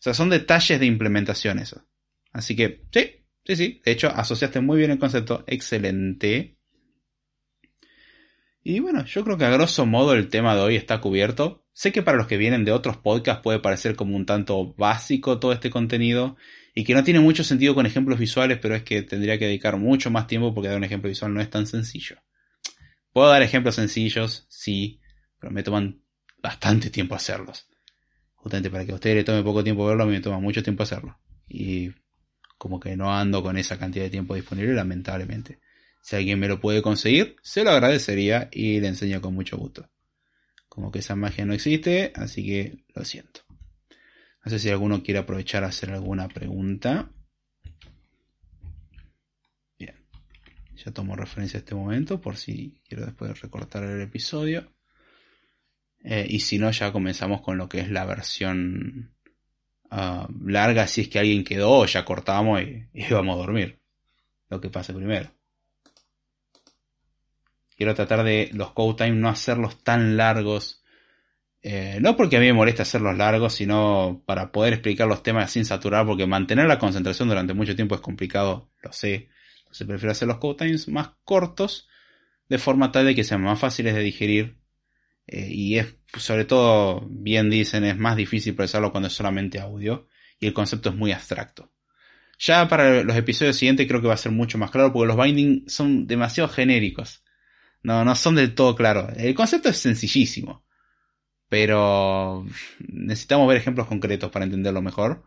Son 0.00 0.28
detalles 0.28 0.78
de 0.78 0.84
implementación 0.84 1.58
eso. 1.58 1.86
Así 2.30 2.54
que, 2.54 2.82
sí, 2.92 3.24
sí, 3.42 3.56
sí. 3.56 3.80
De 3.82 3.92
hecho, 3.92 4.08
asociaste 4.08 4.60
muy 4.60 4.76
bien 4.76 4.90
el 4.90 4.98
concepto. 4.98 5.44
Excelente. 5.46 6.58
Y 8.62 8.80
bueno, 8.80 9.06
yo 9.06 9.24
creo 9.24 9.38
que 9.38 9.46
a 9.46 9.50
grosso 9.50 9.86
modo 9.86 10.12
el 10.12 10.28
tema 10.28 10.54
de 10.54 10.60
hoy 10.60 10.76
está 10.76 11.00
cubierto. 11.00 11.64
Sé 11.72 11.90
que 11.90 12.02
para 12.02 12.18
los 12.18 12.26
que 12.26 12.36
vienen 12.36 12.66
de 12.66 12.72
otros 12.72 12.98
podcasts 12.98 13.42
puede 13.42 13.60
parecer 13.60 13.96
como 13.96 14.14
un 14.14 14.26
tanto 14.26 14.74
básico 14.74 15.38
todo 15.38 15.52
este 15.52 15.70
contenido 15.70 16.36
y 16.74 16.84
que 16.84 16.94
no 16.94 17.04
tiene 17.04 17.20
mucho 17.20 17.44
sentido 17.44 17.74
con 17.74 17.86
ejemplos 17.86 18.18
visuales, 18.18 18.58
pero 18.60 18.74
es 18.74 18.82
que 18.82 19.02
tendría 19.02 19.38
que 19.38 19.46
dedicar 19.46 19.76
mucho 19.76 20.10
más 20.10 20.26
tiempo 20.26 20.52
porque 20.52 20.68
dar 20.68 20.76
un 20.76 20.84
ejemplo 20.84 21.08
visual 21.08 21.32
no 21.32 21.40
es 21.40 21.48
tan 21.48 21.66
sencillo. 21.66 22.16
Puedo 23.12 23.28
dar 23.28 23.42
ejemplos 23.42 23.76
sencillos, 23.76 24.44
sí, 24.48 25.00
pero 25.38 25.52
me 25.52 25.62
toman 25.62 26.02
bastante 26.42 26.90
tiempo 26.90 27.14
hacerlos. 27.14 27.68
Justamente 28.34 28.70
para 28.70 28.84
que 28.84 28.92
a 28.92 28.96
ustedes 28.96 29.16
le 29.16 29.24
tome 29.24 29.44
poco 29.44 29.62
tiempo 29.62 29.86
verlo, 29.86 30.02
a 30.02 30.06
mí 30.06 30.12
me 30.12 30.20
toma 30.20 30.40
mucho 30.40 30.64
tiempo 30.64 30.82
hacerlo. 30.82 31.16
Y 31.48 31.92
como 32.58 32.80
que 32.80 32.96
no 32.96 33.14
ando 33.14 33.42
con 33.42 33.56
esa 33.56 33.78
cantidad 33.78 34.04
de 34.04 34.10
tiempo 34.10 34.34
disponible, 34.34 34.74
lamentablemente. 34.74 35.60
Si 36.02 36.16
alguien 36.16 36.40
me 36.40 36.48
lo 36.48 36.60
puede 36.60 36.82
conseguir, 36.82 37.36
se 37.40 37.62
lo 37.62 37.70
agradecería 37.70 38.48
y 38.52 38.80
le 38.80 38.88
enseño 38.88 39.20
con 39.20 39.32
mucho 39.32 39.56
gusto. 39.56 39.88
Como 40.68 40.90
que 40.90 40.98
esa 40.98 41.14
magia 41.14 41.46
no 41.46 41.54
existe, 41.54 42.12
así 42.16 42.44
que 42.44 42.84
lo 42.94 43.04
siento. 43.04 43.42
No 44.44 44.50
sé 44.50 44.58
si 44.58 44.70
alguno 44.70 45.02
quiere 45.02 45.20
aprovechar 45.20 45.64
a 45.64 45.68
hacer 45.68 45.90
alguna 45.90 46.28
pregunta. 46.28 47.10
Ya 50.84 50.92
tomo 50.92 51.16
referencia 51.16 51.58
a 51.58 51.60
este 51.60 51.74
momento 51.74 52.20
por 52.20 52.36
si 52.36 52.82
quiero 52.86 53.06
después 53.06 53.40
recortar 53.40 53.84
el 53.84 54.02
episodio. 54.02 54.70
Eh, 56.02 56.26
y 56.28 56.40
si 56.40 56.58
no, 56.58 56.70
ya 56.70 56.92
comenzamos 56.92 57.40
con 57.40 57.56
lo 57.56 57.70
que 57.70 57.80
es 57.80 57.90
la 57.90 58.04
versión 58.04 59.14
ah, 59.90 60.28
larga. 60.44 60.86
Si 60.86 61.02
es 61.02 61.08
que 61.08 61.18
alguien 61.18 61.42
quedó, 61.42 61.86
ya 61.86 62.04
cortamos 62.04 62.60
y, 62.60 62.86
y 62.92 63.06
vamos 63.10 63.36
a 63.36 63.38
dormir. 63.38 63.80
Lo 64.50 64.60
que 64.60 64.68
pase 64.68 64.92
primero. 64.92 65.30
Quiero 67.76 67.94
tratar 67.94 68.22
de 68.22 68.50
los 68.52 68.72
code 68.72 69.04
time 69.04 69.16
no 69.16 69.30
hacerlos 69.30 69.82
tan 69.82 70.18
largos. 70.18 70.83
Eh, 71.66 71.96
no 71.98 72.14
porque 72.14 72.36
a 72.36 72.40
mí 72.40 72.46
me 72.46 72.52
molesta 72.52 72.82
hacerlos 72.82 73.16
largos, 73.16 73.54
sino 73.54 74.22
para 74.26 74.52
poder 74.52 74.74
explicar 74.74 75.08
los 75.08 75.22
temas 75.22 75.50
sin 75.50 75.64
saturar, 75.64 76.04
porque 76.04 76.26
mantener 76.26 76.66
la 76.66 76.78
concentración 76.78 77.26
durante 77.26 77.54
mucho 77.54 77.74
tiempo 77.74 77.94
es 77.94 78.02
complicado, 78.02 78.70
lo 78.82 78.92
sé. 78.92 79.30
Entonces 79.60 79.86
prefiero 79.86 80.12
hacer 80.12 80.28
los 80.28 80.36
code 80.36 80.66
times 80.66 80.88
más 80.88 81.12
cortos, 81.24 81.88
de 82.50 82.58
forma 82.58 82.92
tal 82.92 83.06
de 83.06 83.14
que 83.14 83.24
sean 83.24 83.40
más 83.40 83.58
fáciles 83.58 83.94
de 83.94 84.02
digerir. 84.02 84.58
Eh, 85.26 85.48
y 85.50 85.78
es, 85.78 85.96
sobre 86.18 86.44
todo, 86.44 87.06
bien 87.08 87.48
dicen, 87.48 87.84
es 87.84 87.96
más 87.96 88.16
difícil 88.16 88.54
procesarlo 88.54 88.92
cuando 88.92 89.06
es 89.06 89.14
solamente 89.14 89.58
audio. 89.58 90.06
Y 90.38 90.46
el 90.46 90.52
concepto 90.52 90.90
es 90.90 90.96
muy 90.96 91.12
abstracto. 91.12 91.72
Ya 92.38 92.68
para 92.68 93.02
los 93.04 93.16
episodios 93.16 93.56
siguientes 93.56 93.88
creo 93.88 94.02
que 94.02 94.08
va 94.08 94.14
a 94.14 94.18
ser 94.18 94.32
mucho 94.32 94.58
más 94.58 94.70
claro 94.70 94.92
porque 94.92 95.06
los 95.06 95.16
bindings 95.16 95.72
son 95.72 96.06
demasiado 96.06 96.50
genéricos. 96.50 97.24
No, 97.82 98.04
no 98.04 98.14
son 98.16 98.34
del 98.34 98.54
todo 98.54 98.76
claros. 98.76 99.16
El 99.16 99.34
concepto 99.34 99.70
es 99.70 99.78
sencillísimo. 99.78 100.63
Pero 101.48 102.46
necesitamos 102.88 103.48
ver 103.48 103.56
ejemplos 103.58 103.86
concretos 103.86 104.30
para 104.30 104.44
entenderlo 104.44 104.82
mejor. 104.82 105.24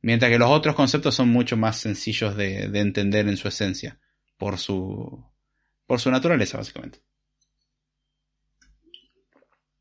Mientras 0.00 0.30
que 0.30 0.38
los 0.38 0.50
otros 0.50 0.74
conceptos 0.74 1.14
son 1.14 1.28
mucho 1.28 1.56
más 1.56 1.78
sencillos 1.78 2.36
de, 2.36 2.68
de 2.68 2.80
entender 2.80 3.28
en 3.28 3.36
su 3.36 3.48
esencia. 3.48 3.98
Por 4.36 4.58
su, 4.58 5.24
por 5.86 6.00
su 6.00 6.10
naturaleza, 6.10 6.58
básicamente. 6.58 7.00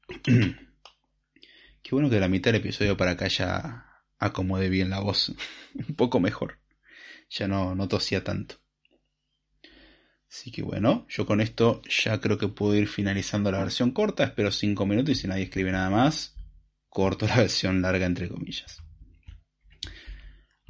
Qué 0.23 1.89
bueno 1.91 2.09
que 2.09 2.19
la 2.19 2.27
mitad 2.27 2.51
del 2.51 2.61
episodio 2.61 2.95
para 2.95 3.11
acá 3.11 3.27
ya 3.27 4.03
acomode 4.19 4.69
bien 4.69 4.89
la 4.89 4.99
voz. 4.99 5.33
Un 5.73 5.95
poco 5.95 6.19
mejor 6.19 6.61
ya 7.31 7.47
no, 7.47 7.73
no 7.75 7.87
tosía 7.87 8.23
tanto. 8.23 8.60
Así 10.31 10.49
que 10.49 10.61
bueno, 10.61 11.05
yo 11.09 11.25
con 11.25 11.41
esto 11.41 11.81
ya 11.89 12.21
creo 12.21 12.37
que 12.37 12.47
puedo 12.47 12.73
ir 12.75 12.87
finalizando 12.87 13.51
la 13.51 13.59
versión 13.59 13.91
corta. 13.91 14.23
Espero 14.23 14.49
5 14.49 14.85
minutos 14.85 15.11
y 15.11 15.15
si 15.15 15.27
nadie 15.27 15.43
escribe 15.43 15.73
nada 15.73 15.89
más, 15.89 16.37
corto 16.87 17.27
la 17.27 17.35
versión 17.37 17.81
larga 17.81 18.05
entre 18.05 18.29
comillas. 18.29 18.81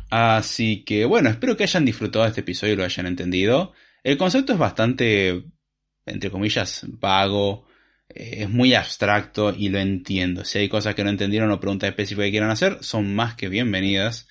Así 0.09 0.83
que 0.83 1.05
bueno, 1.05 1.29
espero 1.29 1.55
que 1.55 1.63
hayan 1.63 1.85
disfrutado 1.85 2.25
este 2.25 2.41
episodio 2.41 2.73
y 2.73 2.75
lo 2.77 2.83
hayan 2.83 3.05
entendido. 3.05 3.73
El 4.03 4.17
concepto 4.17 4.51
es 4.53 4.59
bastante, 4.59 5.43
entre 6.07 6.31
comillas, 6.31 6.83
vago, 6.87 7.67
eh, 8.09 8.37
es 8.39 8.49
muy 8.49 8.73
abstracto 8.73 9.53
y 9.55 9.69
lo 9.69 9.77
entiendo. 9.77 10.43
Si 10.43 10.57
hay 10.57 10.69
cosas 10.69 10.95
que 10.95 11.03
no 11.03 11.11
entendieron 11.11 11.51
o 11.51 11.59
preguntas 11.59 11.87
específicas 11.87 12.25
que 12.25 12.31
quieran 12.31 12.49
hacer, 12.49 12.79
son 12.81 13.13
más 13.13 13.35
que 13.35 13.47
bienvenidas 13.47 14.27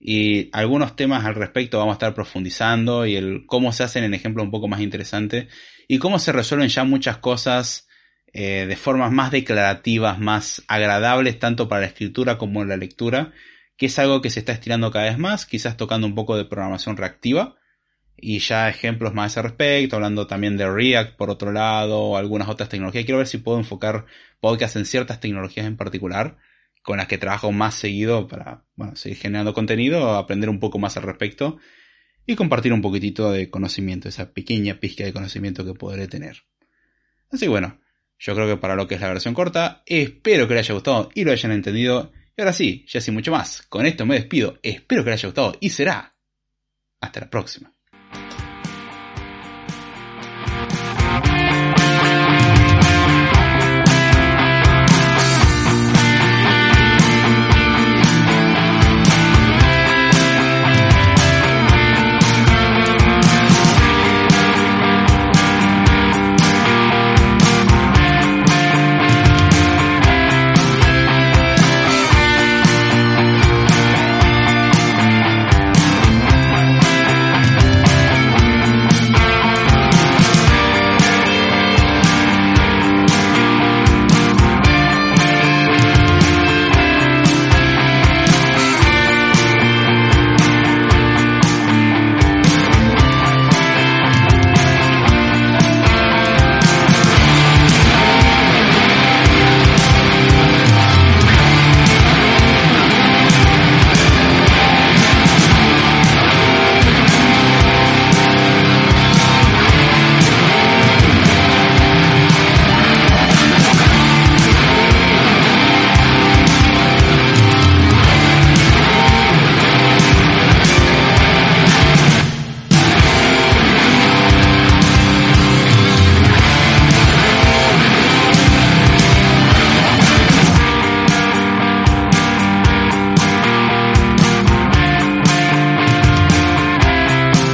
y 0.00 0.48
algunos 0.52 0.94
temas 0.94 1.24
al 1.24 1.34
respecto 1.34 1.78
vamos 1.78 1.92
a 1.92 1.96
estar 1.96 2.14
profundizando 2.14 3.06
y 3.06 3.16
el 3.16 3.46
cómo 3.46 3.72
se 3.72 3.82
hacen 3.82 4.04
en 4.04 4.14
ejemplos 4.14 4.44
un 4.44 4.50
poco 4.50 4.68
más 4.68 4.80
interesantes 4.80 5.48
y 5.88 5.98
cómo 5.98 6.18
se 6.18 6.32
resuelven 6.32 6.68
ya 6.68 6.84
muchas 6.84 7.18
cosas 7.18 7.88
eh, 8.32 8.66
de 8.68 8.76
formas 8.76 9.10
más 9.10 9.30
declarativas, 9.30 10.20
más 10.20 10.62
agradables 10.68 11.38
tanto 11.38 11.68
para 11.68 11.80
la 11.80 11.86
escritura 11.88 12.38
como 12.38 12.64
la 12.64 12.76
lectura, 12.76 13.32
que 13.76 13.86
es 13.86 13.98
algo 13.98 14.20
que 14.20 14.30
se 14.30 14.40
está 14.40 14.52
estirando 14.52 14.90
cada 14.90 15.06
vez 15.06 15.18
más, 15.18 15.46
quizás 15.46 15.76
tocando 15.76 16.06
un 16.06 16.14
poco 16.14 16.36
de 16.36 16.44
programación 16.44 16.96
reactiva 16.96 17.56
y 18.16 18.40
ya 18.40 18.68
ejemplos 18.68 19.14
más 19.14 19.24
a 19.36 19.40
ese 19.40 19.48
respecto, 19.48 19.96
hablando 19.96 20.26
también 20.26 20.56
de 20.56 20.70
React 20.70 21.16
por 21.16 21.30
otro 21.30 21.52
lado, 21.52 22.16
algunas 22.16 22.48
otras 22.48 22.68
tecnologías. 22.68 23.04
Quiero 23.04 23.18
ver 23.18 23.28
si 23.28 23.38
puedo 23.38 23.58
enfocar 23.58 24.06
podcast 24.40 24.76
en 24.76 24.84
ciertas 24.84 25.20
tecnologías 25.20 25.66
en 25.66 25.76
particular 25.76 26.36
con 26.88 26.96
las 26.96 27.06
que 27.06 27.18
trabajo 27.18 27.52
más 27.52 27.74
seguido 27.74 28.28
para 28.28 28.64
bueno, 28.74 28.96
seguir 28.96 29.18
generando 29.18 29.52
contenido, 29.52 30.16
aprender 30.16 30.48
un 30.48 30.58
poco 30.58 30.78
más 30.78 30.96
al 30.96 31.02
respecto 31.02 31.58
y 32.24 32.34
compartir 32.34 32.72
un 32.72 32.80
poquitito 32.80 33.30
de 33.30 33.50
conocimiento, 33.50 34.08
esa 34.08 34.32
pequeña 34.32 34.80
pizca 34.80 35.04
de 35.04 35.12
conocimiento 35.12 35.66
que 35.66 35.74
podré 35.74 36.08
tener. 36.08 36.44
Así 37.30 37.44
que 37.44 37.50
bueno, 37.50 37.78
yo 38.18 38.34
creo 38.34 38.46
que 38.46 38.56
para 38.56 38.74
lo 38.74 38.88
que 38.88 38.94
es 38.94 39.02
la 39.02 39.08
versión 39.08 39.34
corta, 39.34 39.82
espero 39.84 40.48
que 40.48 40.54
les 40.54 40.64
haya 40.64 40.72
gustado 40.76 41.10
y 41.14 41.24
lo 41.24 41.32
hayan 41.32 41.52
entendido. 41.52 42.10
Y 42.34 42.40
ahora 42.40 42.54
sí, 42.54 42.86
ya 42.88 43.02
sin 43.02 43.12
mucho 43.12 43.32
más, 43.32 43.66
con 43.68 43.84
esto 43.84 44.06
me 44.06 44.14
despido, 44.14 44.58
espero 44.62 45.04
que 45.04 45.10
les 45.10 45.20
haya 45.20 45.28
gustado 45.28 45.58
y 45.60 45.68
será 45.68 46.16
hasta 47.02 47.20
la 47.20 47.28
próxima. 47.28 47.77